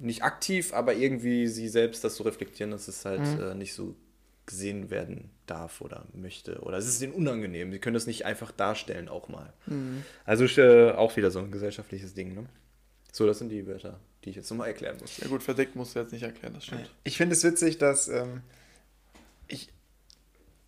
nicht 0.00 0.22
aktiv, 0.22 0.72
aber 0.74 0.94
irgendwie 0.94 1.48
sie 1.48 1.68
selbst 1.68 2.04
das 2.04 2.16
so 2.16 2.24
reflektieren, 2.24 2.70
dass 2.70 2.86
es 2.88 3.04
halt 3.04 3.20
Mhm. 3.20 3.40
äh, 3.42 3.54
nicht 3.54 3.74
so 3.74 3.94
gesehen 4.48 4.90
werden 4.90 5.30
darf 5.46 5.80
oder 5.80 6.06
möchte. 6.12 6.60
Oder 6.62 6.78
es 6.78 6.88
ist 6.88 7.00
ihnen 7.00 7.12
unangenehm. 7.12 7.70
Sie 7.70 7.78
können 7.78 7.94
das 7.94 8.06
nicht 8.06 8.26
einfach 8.26 8.50
darstellen, 8.50 9.08
auch 9.08 9.28
mal. 9.28 9.52
Mhm. 9.66 10.02
Also 10.24 10.44
äh, 10.60 10.90
auch 10.92 11.16
wieder 11.16 11.30
so 11.30 11.38
ein 11.38 11.52
gesellschaftliches 11.52 12.14
Ding, 12.14 12.34
ne? 12.34 12.46
So, 13.12 13.26
das 13.26 13.38
sind 13.38 13.50
die 13.50 13.66
Wörter, 13.66 13.98
die 14.24 14.30
ich 14.30 14.36
jetzt 14.36 14.50
nochmal 14.50 14.68
erklären 14.68 14.96
muss. 15.00 15.18
Ja 15.18 15.28
gut, 15.28 15.42
verdeckt 15.42 15.76
musst 15.76 15.94
du 15.94 16.00
jetzt 16.00 16.12
nicht 16.12 16.22
erklären, 16.22 16.54
das 16.54 16.66
stimmt. 16.66 16.90
Ich 17.04 17.16
finde 17.16 17.34
es 17.34 17.44
witzig, 17.44 17.78
dass 17.78 18.08
ähm, 18.08 18.42
ich, 19.46 19.70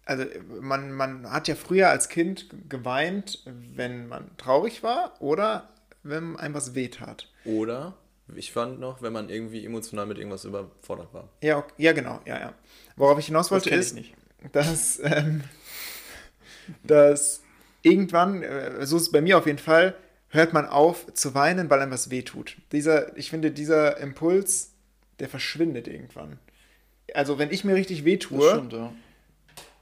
also 0.04 0.24
man, 0.60 0.92
man 0.92 1.30
hat 1.30 1.48
ja 1.48 1.54
früher 1.54 1.90
als 1.90 2.08
Kind 2.08 2.48
geweint, 2.68 3.42
wenn 3.44 4.08
man 4.08 4.36
traurig 4.36 4.82
war 4.82 5.20
oder 5.20 5.68
wenn 6.02 6.36
einem 6.36 6.54
was 6.54 6.74
wehtat. 6.74 7.28
Oder, 7.44 7.96
ich 8.36 8.52
fand 8.52 8.80
noch, 8.80 9.02
wenn 9.02 9.12
man 9.12 9.28
irgendwie 9.28 9.64
emotional 9.64 10.06
mit 10.06 10.18
irgendwas 10.18 10.44
überfordert 10.44 11.12
war. 11.12 11.28
Ja, 11.42 11.58
ok- 11.58 11.72
ja, 11.78 11.92
genau, 11.92 12.20
ja, 12.26 12.38
ja. 12.38 12.54
Worauf 12.96 13.18
ich 13.18 13.26
hinaus 13.26 13.46
Das 13.46 13.52
wollte 13.52 13.70
ich 13.70 13.76
ist, 13.76 13.94
nicht. 13.94 14.14
dass, 14.52 15.00
ähm, 15.02 15.42
dass 16.84 17.42
irgendwann, 17.82 18.42
äh, 18.42 18.84
so 18.86 18.96
ist 18.96 19.02
es 19.04 19.12
bei 19.12 19.20
mir 19.20 19.38
auf 19.38 19.46
jeden 19.46 19.58
Fall, 19.58 19.94
hört 20.28 20.52
man 20.52 20.66
auf 20.66 21.12
zu 21.14 21.34
weinen, 21.34 21.70
weil 21.70 21.80
einem 21.80 21.92
was 21.92 22.10
wehtut. 22.10 22.56
Dieser, 22.72 23.16
ich 23.16 23.30
finde, 23.30 23.50
dieser 23.50 23.96
Impuls, 23.98 24.72
der 25.18 25.28
verschwindet 25.28 25.88
irgendwann. 25.88 26.38
Also 27.14 27.38
wenn 27.38 27.50
ich 27.50 27.64
mir 27.64 27.74
richtig 27.74 27.98
Das 27.98 28.04
wehtue, 28.04 28.48
stimmt, 28.50 28.72
ja. 28.72 28.92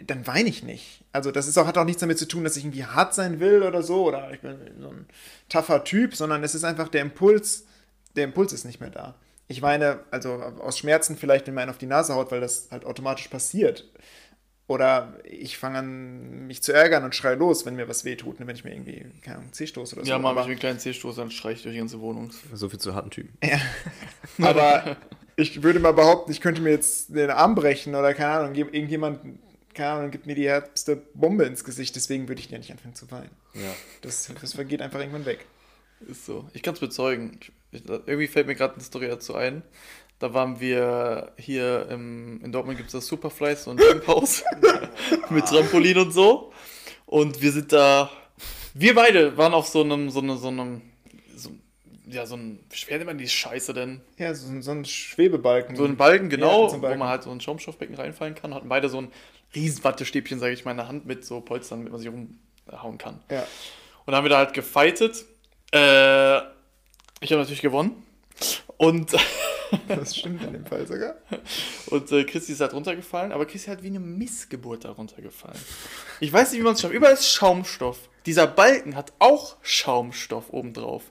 dann 0.07 0.27
weine 0.27 0.49
ich 0.49 0.63
nicht. 0.63 1.05
Also 1.13 1.31
das 1.31 1.47
ist 1.49 1.59
auch, 1.59 1.67
hat 1.67 1.77
auch 1.77 1.85
nichts 1.85 2.01
damit 2.01 2.19
zu 2.19 2.27
tun, 2.27 2.45
dass 2.45 2.57
ich 2.57 2.65
irgendwie 2.65 2.85
hart 2.85 3.15
sein 3.15 3.41
will 3.41 3.63
oder 3.63 3.83
so 3.83 4.07
oder 4.07 4.31
ich 4.33 4.41
bin 4.41 4.57
so 4.81 4.89
ein 4.89 5.07
tougher 5.49 5.85
Typ, 5.85 6.15
sondern 6.15 6.43
es 6.45 6.55
ist 6.55 6.65
einfach 6.65 6.89
der 6.89 7.03
Impuls, 7.03 7.67
der 8.19 8.25
Impuls 8.25 8.53
ist 8.53 8.65
nicht 8.65 8.81
mehr 8.81 8.91
da. 8.91 9.15
Ich 9.47 9.63
weine 9.63 10.01
also 10.11 10.35
aus 10.35 10.79
Schmerzen 10.79 11.17
vielleicht, 11.17 11.47
wenn 11.47 11.55
mir 11.55 11.63
einen 11.63 11.71
auf 11.71 11.79
die 11.79 11.87
Nase 11.87 12.15
haut, 12.15 12.31
weil 12.31 12.41
das 12.41 12.69
halt 12.71 12.85
automatisch 12.85 13.29
passiert. 13.29 13.91
Oder 14.67 15.19
ich 15.25 15.57
fange 15.57 15.79
an, 15.79 16.47
mich 16.47 16.63
zu 16.63 16.75
ärgern 16.75 17.03
und 17.03 17.15
schreie 17.15 17.37
los, 17.37 17.65
wenn 17.65 17.75
mir 17.75 17.89
was 17.89 18.05
wehtut, 18.05 18.39
ne, 18.39 18.47
wenn 18.47 18.55
ich 18.55 18.65
mir 18.65 18.73
irgendwie, 18.73 19.07
keine 19.23 19.39
Ahnung, 19.39 19.53
C 19.55 19.67
stoße 19.67 19.97
oder 19.97 20.05
so. 20.05 20.11
Ja, 20.11 20.19
mal 20.19 20.35
habe 20.35 20.41
ich 20.43 20.47
einen 20.49 20.59
kleinen 20.59 20.79
C-Stoß, 20.79 21.17
dann 21.17 21.31
streich 21.31 21.57
ich 21.57 21.63
durch 21.63 21.73
die 21.73 21.79
ganze 21.79 22.01
Wohnung. 22.01 22.31
So 22.53 22.69
viel 22.69 22.79
zu 22.79 22.95
harten 22.95 23.09
Typen. 23.09 23.39
aber 24.43 24.99
ich 25.37 25.63
würde 25.63 25.81
mal 25.81 25.93
behaupten, 25.93 26.31
ich 26.33 26.43
könnte 26.43 26.61
mir 26.61 26.71
jetzt 26.71 27.15
den 27.15 27.31
Arm 27.31 27.55
brechen 27.55 27.95
oder 27.95 28.13
keine 28.13 28.33
Ahnung, 28.33 28.55
irgendjemand, 28.55 29.21
keine 29.73 29.91
Ahnung, 29.93 30.11
gibt 30.11 30.27
mir 30.27 30.35
die 30.35 30.47
härteste 30.47 30.97
Bombe 31.15 31.45
ins 31.45 31.65
Gesicht, 31.65 31.97
deswegen 31.97 32.29
würde 32.29 32.43
ich 32.43 32.51
ja 32.51 32.59
nicht 32.59 32.71
anfangen 32.71 32.95
zu 32.95 33.11
weinen. 33.11 33.31
Ja. 33.55 33.75
Das, 34.03 34.31
das 34.39 34.53
vergeht 34.53 34.83
einfach 34.83 35.01
irgendwann 35.01 35.25
weg. 35.25 35.47
Ist 36.07 36.27
so. 36.27 36.49
Ich 36.53 36.63
kann 36.63 36.75
es 36.75 36.81
bezeugen. 36.81 37.39
Ich, 37.41 37.49
ich, 37.49 37.55
irgendwie 37.73 38.27
fällt 38.27 38.47
mir 38.47 38.55
gerade 38.55 38.75
eine 38.75 38.83
Story 38.83 39.09
dazu 39.09 39.35
ein. 39.35 39.63
Da 40.19 40.35
waren 40.35 40.59
wir 40.59 41.33
hier 41.37 41.87
im, 41.91 42.41
in 42.43 42.51
Dortmund 42.51 42.77
gibt 42.77 42.89
es 42.89 42.93
das 42.93 43.07
Superfly, 43.07 43.55
so 43.55 43.71
ein 43.71 43.79
Jumphaus 43.79 44.43
mit 45.31 45.47
Trampolin 45.47 45.99
und 45.99 46.13
so. 46.13 46.53
Und 47.07 47.41
wir 47.41 47.53
sind 47.53 47.73
da, 47.73 48.11
wir 48.75 48.95
beide 48.95 49.37
waren 49.37 49.55
auf 49.55 49.69
so 49.69 49.83
einem, 49.83 50.11
so 50.11 50.19
einem, 50.21 50.37
so 50.37 50.49
einem, 50.49 50.83
so, 51.37 51.51
ja, 52.09 52.27
so 52.27 52.35
ein, 52.37 52.59
wie 52.69 52.77
schwer 52.77 52.97
nennt 52.99 53.07
man 53.07 53.19
die 53.19 53.29
Scheiße 53.29 53.73
denn? 53.75 54.01
Ja, 54.17 54.35
so, 54.35 54.61
so 54.61 54.71
ein 54.73 54.85
Schwebebalken. 54.85 55.77
So 55.77 55.85
ein 55.85 55.97
Balken, 55.97 56.29
genau, 56.29 56.67
Ja, 56.67 56.75
ein 56.75 56.81
Balken. 56.81 56.99
wo 56.99 57.05
man 57.05 57.09
halt 57.11 57.23
so 57.23 57.31
ein 57.31 57.41
Schaumstoffbecken 57.41 57.95
reinfallen 57.95 58.35
kann. 58.35 58.55
Hatten 58.55 58.69
beide 58.69 58.89
so 58.89 59.01
ein 59.01 59.13
riesen 59.55 59.85
Wattestäbchen, 59.85 60.41
sage 60.41 60.53
ich 60.53 60.65
mal, 60.65 60.73
in 60.73 60.79
der 60.79 60.89
Hand 60.89 61.07
mit 61.07 61.25
so 61.25 61.41
Polstern, 61.41 61.85
mit 61.85 61.93
man 61.93 62.01
sich 62.01 62.11
rumhauen 62.11 62.99
kann. 62.99 63.21
Ja. 63.31 63.43
Und 63.43 63.49
dann 64.07 64.17
haben 64.17 64.25
wir 64.25 64.31
da 64.31 64.39
halt 64.39 64.53
gefightet. 64.53 65.25
Äh, 65.71 66.41
ich 67.21 67.31
habe 67.33 67.41
natürlich 67.41 67.63
gewonnen. 67.63 68.03
Und, 68.77 69.13
Das 69.89 70.17
stimmt 70.17 70.43
in 70.43 70.53
dem 70.53 70.65
Fall 70.65 70.87
sogar. 70.87 71.17
und 71.91 72.11
äh, 72.13 72.25
Christi 72.25 72.53
ist 72.53 72.61
halt 72.61 72.73
runtergefallen, 72.73 73.33
aber 73.33 73.47
Christi 73.47 73.69
hat 73.71 73.83
wie 73.83 73.89
eine 73.89 74.01
Missgeburt 74.01 74.85
da 74.85 74.91
runtergefallen. 74.93 75.59
Ich 76.21 76.33
weiß 76.33 76.53
nicht, 76.53 76.61
wie 76.61 76.65
man 76.65 76.75
es 76.75 76.81
schafft. 76.81 76.95
Überall 76.95 77.15
ist 77.15 77.29
Schaumstoff. 77.29 78.09
Dieser 78.27 78.47
Balken 78.47 78.97
hat 78.97 79.13
auch 79.19 79.57
Schaumstoff 79.63 80.53
obendrauf. 80.53 81.03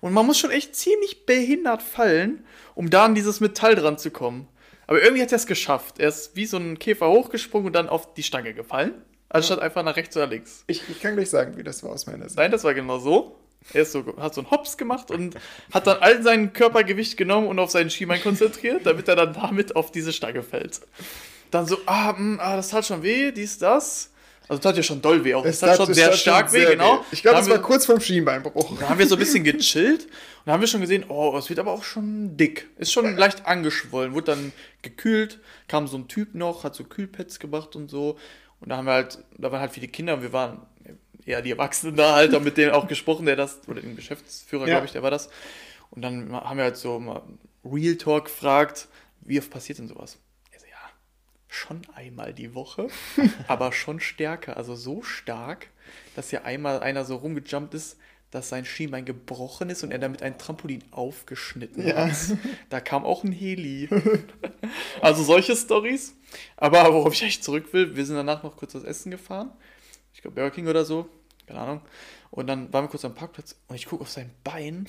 Und 0.00 0.12
man 0.12 0.26
muss 0.26 0.38
schon 0.38 0.50
echt 0.50 0.76
ziemlich 0.76 1.26
behindert 1.26 1.82
fallen, 1.82 2.44
um 2.74 2.90
da 2.90 3.04
an 3.04 3.14
dieses 3.14 3.40
Metall 3.40 3.74
dran 3.74 3.98
zu 3.98 4.10
kommen. 4.10 4.48
Aber 4.86 5.02
irgendwie 5.02 5.22
hat 5.22 5.32
er 5.32 5.36
es 5.36 5.46
geschafft. 5.46 5.98
Er 5.98 6.08
ist 6.08 6.36
wie 6.36 6.46
so 6.46 6.56
ein 6.56 6.78
Käfer 6.78 7.08
hochgesprungen 7.08 7.68
und 7.68 7.72
dann 7.72 7.88
auf 7.88 8.14
die 8.14 8.22
Stange 8.22 8.54
gefallen. 8.54 8.92
Anstatt 9.28 9.58
einfach 9.58 9.82
nach 9.82 9.96
rechts 9.96 10.16
oder 10.16 10.26
links. 10.26 10.64
Ich, 10.66 10.82
ich 10.88 11.00
kann 11.00 11.14
gleich 11.14 11.30
sagen, 11.30 11.56
wie 11.56 11.64
das 11.64 11.82
war 11.82 11.90
aus 11.90 12.06
meiner 12.06 12.24
Sicht. 12.28 12.36
Nein, 12.36 12.50
das 12.50 12.62
war 12.64 12.74
genau 12.74 12.98
so. 12.98 13.40
Er 13.72 13.82
ist 13.82 13.92
so, 13.92 14.04
hat 14.18 14.34
so 14.34 14.42
einen 14.42 14.50
Hops 14.50 14.76
gemacht 14.76 15.10
und 15.10 15.36
hat 15.72 15.86
dann 15.86 15.98
all 16.00 16.22
sein 16.22 16.52
Körpergewicht 16.52 17.16
genommen 17.16 17.48
und 17.48 17.58
auf 17.58 17.70
seinen 17.70 17.90
Schienbein 17.90 18.22
konzentriert, 18.22 18.84
damit 18.84 19.08
er 19.08 19.16
dann 19.16 19.32
damit 19.32 19.74
auf 19.74 19.90
diese 19.90 20.12
Stange 20.12 20.42
fällt. 20.42 20.80
Dann 21.50 21.66
so, 21.66 21.78
ah, 21.86 22.12
mh, 22.12 22.42
ah 22.42 22.56
das 22.56 22.68
tat 22.68 22.84
schon 22.84 23.02
weh, 23.02 23.32
dies, 23.32 23.58
das. 23.58 24.10
Also 24.46 24.60
tat 24.60 24.76
ja 24.76 24.82
schon 24.82 25.00
doll 25.00 25.24
weh, 25.24 25.34
auch. 25.34 25.44
Es 25.44 25.60
tat 25.60 25.70
tat- 25.70 25.86
schon 25.86 25.94
sehr 25.94 26.12
stark 26.12 26.52
weh, 26.52 26.66
genau. 26.66 27.02
Ich 27.10 27.22
glaube, 27.22 27.40
es 27.40 27.48
war 27.48 27.58
kurz 27.60 27.86
vorm 27.86 28.00
Schienbeinbruch. 28.00 28.78
da 28.78 28.90
haben 28.90 28.98
wir 28.98 29.06
so 29.06 29.14
ein 29.16 29.18
bisschen 29.18 29.42
gechillt 29.42 30.04
und 30.04 30.10
da 30.46 30.52
haben 30.52 30.60
wir 30.60 30.68
schon 30.68 30.82
gesehen, 30.82 31.04
oh, 31.08 31.34
es 31.38 31.48
wird 31.48 31.58
aber 31.58 31.72
auch 31.72 31.84
schon 31.84 32.36
dick. 32.36 32.68
Ist 32.76 32.92
schon 32.92 33.16
leicht 33.16 33.46
angeschwollen, 33.46 34.12
wurde 34.12 34.32
dann 34.32 34.52
gekühlt, 34.82 35.40
kam 35.66 35.86
so 35.86 35.96
ein 35.96 36.08
Typ 36.08 36.34
noch, 36.34 36.64
hat 36.64 36.74
so 36.74 36.84
Kühlpads 36.84 37.38
gemacht 37.38 37.74
und 37.74 37.88
so. 37.88 38.18
Und 38.60 38.68
da 38.68 38.76
haben 38.76 38.84
wir 38.84 38.92
halt, 38.92 39.18
da 39.38 39.50
waren 39.50 39.60
halt 39.60 39.72
viele 39.72 39.88
Kinder 39.88 40.14
und 40.14 40.22
wir 40.22 40.34
waren 40.34 40.60
eher 41.26 41.42
die 41.42 41.50
Erwachsenen 41.52 41.96
da 41.96 42.14
halt, 42.14 42.38
mit 42.42 42.56
denen 42.56 42.72
auch 42.72 42.86
gesprochen, 42.88 43.26
der 43.26 43.36
das, 43.36 43.60
oder 43.68 43.80
den 43.80 43.96
Geschäftsführer, 43.96 44.66
Ja. 44.66 44.74
glaube 44.74 44.86
ich, 44.86 44.92
der 44.92 45.02
war 45.02 45.10
das. 45.10 45.30
Und 45.90 46.02
dann 46.02 46.32
haben 46.32 46.56
wir 46.56 46.64
halt 46.64 46.76
so 46.76 46.98
mal 46.98 47.22
Real 47.64 47.96
Talk 47.96 48.26
gefragt, 48.26 48.88
wie 49.20 49.38
oft 49.38 49.50
passiert 49.50 49.78
denn 49.78 49.88
sowas? 49.88 50.18
Er 50.52 50.60
so, 50.60 50.66
ja, 50.66 50.76
schon 51.48 51.80
einmal 51.94 52.32
die 52.34 52.54
Woche, 52.54 52.88
aber 53.48 53.72
schon 53.72 54.00
stärker. 54.00 54.56
Also 54.56 54.74
so 54.74 55.02
stark, 55.02 55.68
dass 56.16 56.30
ja 56.30 56.42
einmal 56.42 56.80
einer 56.80 57.04
so 57.04 57.16
rumgejumpt 57.16 57.74
ist, 57.74 57.96
dass 58.30 58.48
sein 58.48 58.64
Schienbein 58.64 59.04
gebrochen 59.04 59.70
ist 59.70 59.84
und 59.84 59.92
er 59.92 59.98
damit 60.00 60.20
ein 60.22 60.36
Trampolin 60.38 60.82
aufgeschnitten 60.90 61.86
Ja. 61.86 62.08
hat. 62.08 62.16
Da 62.68 62.80
kam 62.80 63.04
auch 63.04 63.22
ein 63.22 63.30
Heli. 63.30 63.88
also 65.00 65.22
solche 65.22 65.54
Stories. 65.54 66.16
Aber 66.56 66.92
worauf 66.92 67.12
ich 67.14 67.22
echt 67.22 67.44
zurück 67.44 67.72
will, 67.72 67.94
wir 67.96 68.04
sind 68.04 68.16
danach 68.16 68.42
noch 68.42 68.56
kurz 68.56 68.74
was 68.74 68.82
essen 68.82 69.12
gefahren. 69.12 69.52
Glaube 70.24 70.36
Burger 70.40 70.50
King 70.54 70.66
oder 70.68 70.84
so. 70.86 71.06
Keine 71.46 71.60
Ahnung. 71.60 71.80
Und 72.30 72.46
dann 72.46 72.72
waren 72.72 72.84
wir 72.84 72.88
kurz 72.88 73.04
am 73.04 73.14
Parkplatz 73.14 73.54
und 73.68 73.76
ich 73.76 73.86
gucke 73.86 74.02
auf 74.02 74.10
sein 74.10 74.30
Bein. 74.42 74.86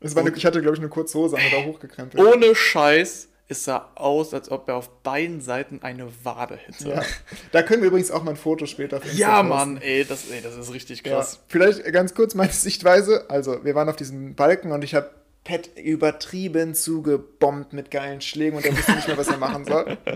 Eine, 0.00 0.30
ich 0.34 0.46
hatte, 0.46 0.62
glaube 0.62 0.76
ich, 0.76 0.80
eine 0.80 0.88
kurze 0.88 1.18
Hose 1.18 1.36
an 1.36 1.42
oder 1.52 1.66
hochgekrempelt. 1.66 2.22
Ohne 2.24 2.54
Scheiß. 2.54 3.26
Es 3.48 3.64
sah 3.64 3.90
aus, 3.96 4.32
als 4.32 4.48
ob 4.48 4.68
er 4.68 4.76
auf 4.76 5.02
beiden 5.02 5.40
Seiten 5.40 5.80
eine 5.82 6.06
Wade 6.24 6.56
hätte. 6.56 6.88
Ja. 6.88 7.02
Da 7.50 7.62
können 7.64 7.82
wir 7.82 7.88
übrigens 7.88 8.12
auch 8.12 8.22
mal 8.22 8.30
ein 8.30 8.36
Foto 8.36 8.64
später 8.64 9.02
Insta 9.02 9.16
Ja. 9.18 9.42
Mann, 9.42 9.78
ey 9.78 10.04
das, 10.04 10.30
ey, 10.30 10.40
das 10.40 10.56
ist 10.56 10.72
richtig 10.72 11.04
Ja. 11.04 11.16
krass. 11.16 11.40
Vielleicht 11.48 11.84
ganz 11.92 12.14
kurz 12.14 12.36
meine 12.36 12.52
Sichtweise. 12.52 13.28
Also, 13.28 13.64
wir 13.64 13.74
waren 13.74 13.88
auf 13.88 13.96
diesem 13.96 14.36
Balken 14.36 14.70
und 14.70 14.84
ich 14.84 14.94
habe 14.94 15.10
Pat 15.42 15.68
übertrieben 15.76 16.74
zugebombt 16.74 17.72
mit 17.72 17.90
geilen 17.90 18.20
Schlägen 18.20 18.56
und 18.56 18.64
er 18.64 18.76
wusste 18.76 18.92
nicht 18.92 19.08
mehr, 19.08 19.18
was 19.18 19.26
er 19.26 19.38
machen 19.38 19.64
soll. 19.64 19.98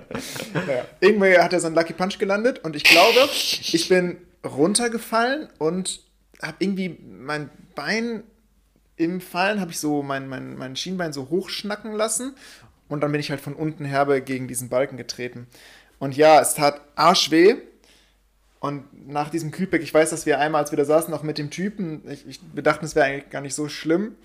Naja. 0.55 0.85
Irgendwann 1.01 1.43
hat 1.43 1.53
er 1.53 1.59
so 1.61 1.67
einen 1.67 1.75
Lucky 1.75 1.93
Punch 1.93 2.19
gelandet 2.19 2.61
und 2.65 2.77
ich 2.77 2.85
glaube, 2.85 3.19
ich 3.33 3.89
bin 3.89 4.19
runtergefallen 4.45 5.49
und 5.59 6.01
habe 6.43 6.57
irgendwie 6.59 6.99
mein 7.03 7.51
Bein 7.75 8.25
im 8.97 9.21
Fallen, 9.21 9.61
habe 9.61 9.71
ich 9.71 9.81
so 9.81 10.03
mein, 10.03 10.29
mein, 10.29 10.57
mein 10.57 10.77
Schienbein 10.77 11.13
so 11.13 11.31
hochschnacken 11.31 11.93
lassen 11.93 12.35
und 12.89 13.01
dann 13.01 13.13
bin 13.13 13.21
ich 13.21 13.31
halt 13.31 13.41
von 13.41 13.55
unten 13.55 13.85
herbe 13.85 14.21
gegen 14.21 14.47
diesen 14.47 14.69
Balken 14.69 14.97
getreten. 14.97 15.47
Und 15.99 16.17
ja, 16.17 16.41
es 16.41 16.55
tat 16.55 16.81
arschweh. 16.95 17.57
Und 18.61 19.09
nach 19.09 19.31
diesem 19.31 19.51
Kühlpack, 19.51 19.83
ich 19.83 19.93
weiß, 19.93 20.11
dass 20.11 20.27
wir 20.27 20.39
einmal, 20.39 20.63
als 20.63 20.73
wir 20.73 20.77
da 20.79 20.85
saßen, 20.85 21.11
noch 21.11 21.23
mit 21.23 21.37
dem 21.39 21.51
Typen, 21.51 22.03
ich, 22.09 22.27
ich, 22.27 22.41
wir 22.55 22.63
dachten, 22.63 22.85
es 22.85 22.95
wäre 22.95 23.07
eigentlich 23.07 23.31
gar 23.31 23.43
nicht 23.43 23.55
so 23.55 23.69
schlimm. 23.69 24.17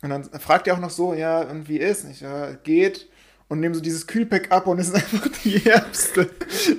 Und 0.00 0.10
dann 0.10 0.24
fragt 0.24 0.66
er 0.66 0.74
auch 0.74 0.80
noch 0.80 0.90
so, 0.90 1.12
ja, 1.12 1.40
und 1.40 1.68
wie 1.68 1.78
ist? 1.78 2.04
Und 2.04 2.12
ich, 2.12 2.20
ja, 2.20 2.52
geht. 2.52 3.08
Und 3.48 3.60
nehme 3.60 3.74
so 3.74 3.80
dieses 3.80 4.06
Kühlpack 4.06 4.52
ab 4.52 4.66
und 4.66 4.78
es 4.78 4.88
ist 4.88 4.94
einfach 4.94 5.28
die 5.42 5.58
herbste, 5.58 6.28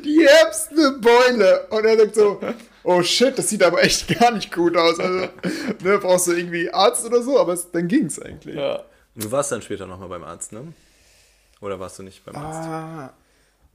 die 0.05 0.27
herbste 0.27 0.99
Beule. 1.01 1.67
Und 1.71 1.83
er 1.83 1.97
sagt 1.97 2.15
so, 2.15 2.39
oh 2.83 3.01
shit, 3.01 3.37
das 3.37 3.49
sieht 3.49 3.63
aber 3.63 3.83
echt 3.83 4.07
gar 4.19 4.31
nicht 4.31 4.53
gut 4.53 4.77
aus. 4.77 4.99
Also, 4.99 5.29
ne, 5.83 5.97
brauchst 5.97 6.27
du 6.27 6.33
irgendwie 6.33 6.71
Arzt 6.71 7.05
oder 7.05 7.23
so, 7.23 7.39
aber 7.39 7.53
es, 7.53 7.71
dann 7.71 7.87
ging's 7.87 8.19
eigentlich. 8.19 8.55
Ja. 8.55 8.83
Und 9.15 9.23
du 9.23 9.31
warst 9.31 9.51
dann 9.51 9.61
später 9.61 9.87
nochmal 9.87 10.09
beim 10.09 10.23
Arzt, 10.23 10.51
ne? 10.51 10.73
Oder 11.61 11.79
warst 11.79 11.97
du 11.99 12.03
nicht 12.03 12.23
beim 12.23 12.35
Arzt? 12.35 12.69
Ah, 12.69 13.13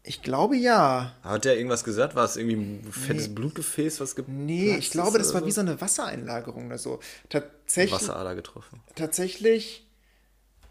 ich 0.04 0.22
glaube 0.22 0.56
ja. 0.56 1.14
Hat 1.22 1.44
der 1.44 1.56
irgendwas 1.56 1.82
gesagt? 1.82 2.14
War 2.14 2.24
es 2.24 2.36
irgendwie 2.36 2.56
ein 2.56 2.92
fettes 2.92 3.34
Blutgefäß, 3.34 4.00
was 4.00 4.14
geplatzt 4.14 4.38
Nee, 4.38 4.76
ich 4.76 4.90
glaube, 4.90 5.18
das 5.18 5.32
war 5.32 5.40
oder 5.40 5.46
wie 5.48 5.52
so 5.52 5.62
eine 5.62 5.80
Wassereinlagerung 5.80 6.66
oder 6.66 6.78
so. 6.78 7.00
Tatsächlich, 7.28 7.92
Wasserader 7.92 8.34
getroffen. 8.34 8.80
tatsächlich 8.94 9.83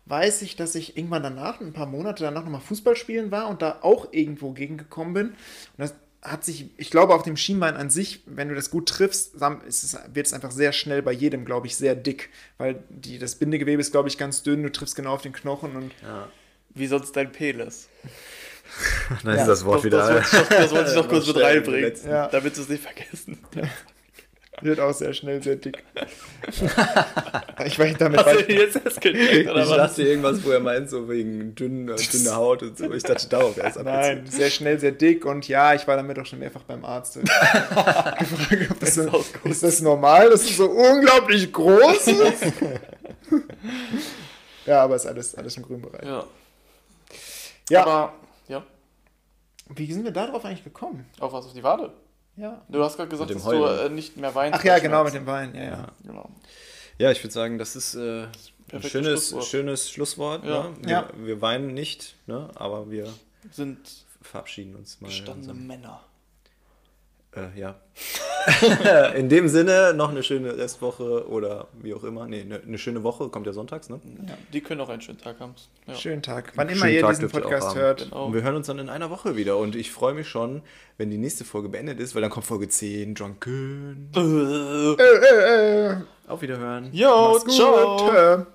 weiß 0.05 0.41
ich, 0.41 0.55
dass 0.55 0.75
ich 0.75 0.97
irgendwann 0.97 1.23
danach, 1.23 1.61
ein 1.61 1.73
paar 1.73 1.85
Monate 1.87 2.23
danach 2.23 2.43
nochmal 2.43 2.61
Fußball 2.61 2.95
spielen 2.95 3.31
war 3.31 3.47
und 3.47 3.61
da 3.61 3.79
auch 3.81 4.09
irgendwo 4.11 4.51
gegengekommen 4.51 5.13
bin. 5.13 5.27
Und 5.29 5.35
das 5.77 5.95
hat 6.21 6.43
sich, 6.45 6.69
ich 6.77 6.89
glaube, 6.89 7.13
auf 7.13 7.23
dem 7.23 7.35
Schienbein 7.37 7.75
an 7.75 7.89
sich, 7.89 8.21
wenn 8.25 8.47
du 8.49 8.55
das 8.55 8.69
gut 8.69 8.87
triffst, 8.89 9.37
sam- 9.39 9.61
ist 9.67 9.83
es, 9.83 9.97
wird 10.13 10.25
es 10.27 10.33
einfach 10.33 10.51
sehr 10.51 10.71
schnell 10.71 11.01
bei 11.01 11.11
jedem, 11.11 11.43
glaube 11.45 11.67
ich, 11.67 11.75
sehr 11.75 11.95
dick. 11.95 12.29
Weil 12.57 12.83
die, 12.89 13.19
das 13.19 13.35
Bindegewebe 13.35 13.81
ist, 13.81 13.91
glaube 13.91 14.07
ich, 14.09 14.17
ganz 14.17 14.41
dünn, 14.43 14.63
du 14.63 14.71
triffst 14.71 14.95
genau 14.95 15.13
auf 15.13 15.21
den 15.21 15.33
Knochen 15.33 15.75
und 15.75 15.91
Ja. 16.01 16.27
Wie 16.75 16.87
sonst 16.87 17.11
dein 17.15 17.31
Penis. 17.31 17.87
Dann 19.23 19.35
Ja, 19.35 19.41
ist 19.41 19.47
das 19.47 19.63
Wort 19.65 19.77
das, 19.79 19.83
wieder. 19.85 20.13
das, 20.15 20.33
wollte 20.33 20.35
ich 20.35 20.49
noch, 20.49 20.57
das 20.57 20.71
wollte 20.71 20.89
ich 20.89 20.95
noch 20.95 21.07
kurz 21.09 21.27
mit 21.27 21.37
reinbringen. 21.37 21.93
Ja. 22.07 22.27
damit 22.29 22.57
du 22.57 22.61
es 22.61 22.69
nicht 22.69 22.83
vergessen. 22.83 23.37
wird 24.63 24.79
auch 24.79 24.93
sehr 24.93 25.13
schnell 25.13 25.41
sehr 25.41 25.55
dick. 25.55 25.83
ich 27.65 27.79
weiß 27.79 27.97
damit 27.97 28.25
Hast 28.25 28.47
du 28.47 28.53
jetzt 28.53 28.79
erst 28.83 29.01
gecheckt, 29.01 29.49
oder 29.49 29.63
Ich 29.63 29.69
was? 29.69 29.77
dachte 29.77 30.03
irgendwas, 30.03 30.43
wo 30.43 30.51
er 30.51 30.59
meint, 30.59 30.89
so 30.89 31.07
wegen 31.09 31.55
dünn, 31.55 31.89
äh, 31.89 31.95
dünne 31.95 32.35
Haut 32.35 32.63
und 32.63 32.77
so. 32.77 32.91
Ich 32.91 33.03
dachte 33.03 33.27
darauf 33.29 33.57
erst 33.57 33.81
Nein, 33.83 34.25
sehr 34.27 34.49
schnell, 34.49 34.79
sehr 34.79 34.91
dick 34.91 35.25
und 35.25 35.47
ja, 35.47 35.73
ich 35.73 35.87
war 35.87 35.95
damit 35.95 36.19
auch 36.19 36.25
schon 36.25 36.39
mehrfach 36.39 36.63
beim 36.63 36.83
Arzt. 36.85 37.15
gefragt, 37.15 38.71
ob 38.71 38.79
das, 38.79 38.95
so, 38.95 39.23
ist 39.45 39.45
ist 39.45 39.63
das 39.63 39.81
normal, 39.81 40.29
dass 40.29 40.43
es 40.43 40.57
so 40.57 40.69
unglaublich 40.69 41.51
groß 41.51 42.07
ist? 42.07 42.43
ja, 44.65 44.83
aber 44.83 44.95
ist 44.95 45.05
alles, 45.05 45.35
alles 45.35 45.57
im 45.57 45.63
grünen 45.63 45.81
Bereich. 45.81 46.05
Ja. 46.05 46.23
Ja, 47.69 47.81
Aber, 47.83 48.13
ja, 48.49 48.63
wie 49.69 49.91
sind 49.91 50.03
wir 50.03 50.11
darauf 50.11 50.43
eigentlich 50.43 50.63
gekommen? 50.63 51.05
auf 51.19 51.31
was 51.31 51.45
auf 51.45 51.53
die 51.53 51.63
Wade. 51.63 51.93
Ja. 52.35 52.61
Du 52.69 52.83
hast 52.83 52.97
gerade 52.97 53.09
gesagt, 53.09 53.29
dass 53.33 53.45
Heulen. 53.45 53.61
du 53.77 53.85
äh, 53.85 53.89
nicht 53.89 54.17
mehr 54.17 54.33
weinst. 54.33 54.59
Ach 54.59 54.63
ja, 54.63 54.79
genau, 54.79 55.03
mit 55.03 55.13
dem 55.13 55.25
Wein, 55.25 55.53
ja, 55.55 55.63
ja. 55.63 55.87
Genau. 56.03 56.29
Ja, 56.97 57.11
ich 57.11 57.23
würde 57.23 57.33
sagen, 57.33 57.57
das 57.57 57.75
ist 57.75 57.95
äh, 57.95 58.27
ein 58.71 58.81
schönes 58.83 59.29
Schlusswort. 59.29 59.45
schönes 59.45 59.89
Schlusswort. 59.91 60.45
Ja. 60.45 60.63
Ne? 60.69 60.75
Wir, 60.81 60.89
Ja. 60.89 61.09
wir 61.15 61.41
weinen 61.41 61.73
nicht, 61.73 62.15
ne? 62.27 62.49
aber 62.55 62.89
wir 62.89 63.07
Sind 63.51 63.79
verabschieden 64.21 64.75
uns 64.75 64.99
mal. 65.01 65.07
gestandene 65.07 65.53
Männer. 65.53 66.01
Äh, 67.35 67.59
ja. 67.59 67.75
In 69.15 69.29
dem 69.29 69.47
Sinne 69.47 69.93
noch 69.93 70.09
eine 70.09 70.21
schöne 70.21 70.57
Restwoche 70.57 71.27
oder 71.29 71.67
wie 71.81 71.93
auch 71.93 72.03
immer. 72.03 72.27
Nee, 72.27 72.41
eine, 72.41 72.59
eine 72.61 72.77
schöne 72.77 73.03
Woche 73.03 73.29
kommt 73.29 73.47
ja 73.47 73.53
sonntags, 73.53 73.89
ne? 73.89 74.01
Ja, 74.27 74.37
die 74.51 74.61
können 74.61 74.81
auch 74.81 74.89
einen 74.89 75.01
schönen 75.01 75.17
Tag 75.17 75.39
haben. 75.39 75.55
Ja. 75.87 75.95
Schönen 75.95 76.21
Tag. 76.21 76.51
Wann 76.55 76.67
immer 76.67 76.81
schönen 76.81 76.93
ihr 76.93 77.01
Tag 77.01 77.11
diesen 77.11 77.29
Podcast 77.29 77.75
hört. 77.75 78.03
Genau. 78.03 78.25
Und 78.25 78.33
wir 78.33 78.43
hören 78.43 78.55
uns 78.55 78.67
dann 78.67 78.79
in 78.79 78.89
einer 78.89 79.09
Woche 79.09 79.37
wieder. 79.37 79.57
Und 79.57 79.75
ich 79.75 79.91
freue 79.91 80.13
mich 80.13 80.27
schon, 80.27 80.61
wenn 80.97 81.09
die 81.09 81.17
nächste 81.17 81.45
Folge 81.45 81.69
beendet 81.69 81.99
ist, 81.99 82.15
weil 82.15 82.21
dann 82.21 82.31
kommt 82.31 82.45
Folge 82.45 82.67
10, 82.67 83.15
Drunken. 83.15 84.09
Äh 84.15 84.19
äh 84.19 84.93
äh. 84.93 84.95
äh, 84.99 85.89
äh, 85.89 85.91
äh. 85.91 85.95
Auf 86.27 86.41
Wiederhören. 86.41 86.89
Jo, 86.91 87.31
Mach's 87.33 87.45
gut. 87.45 87.53
ciao. 87.53 88.09
Tschö. 88.09 88.45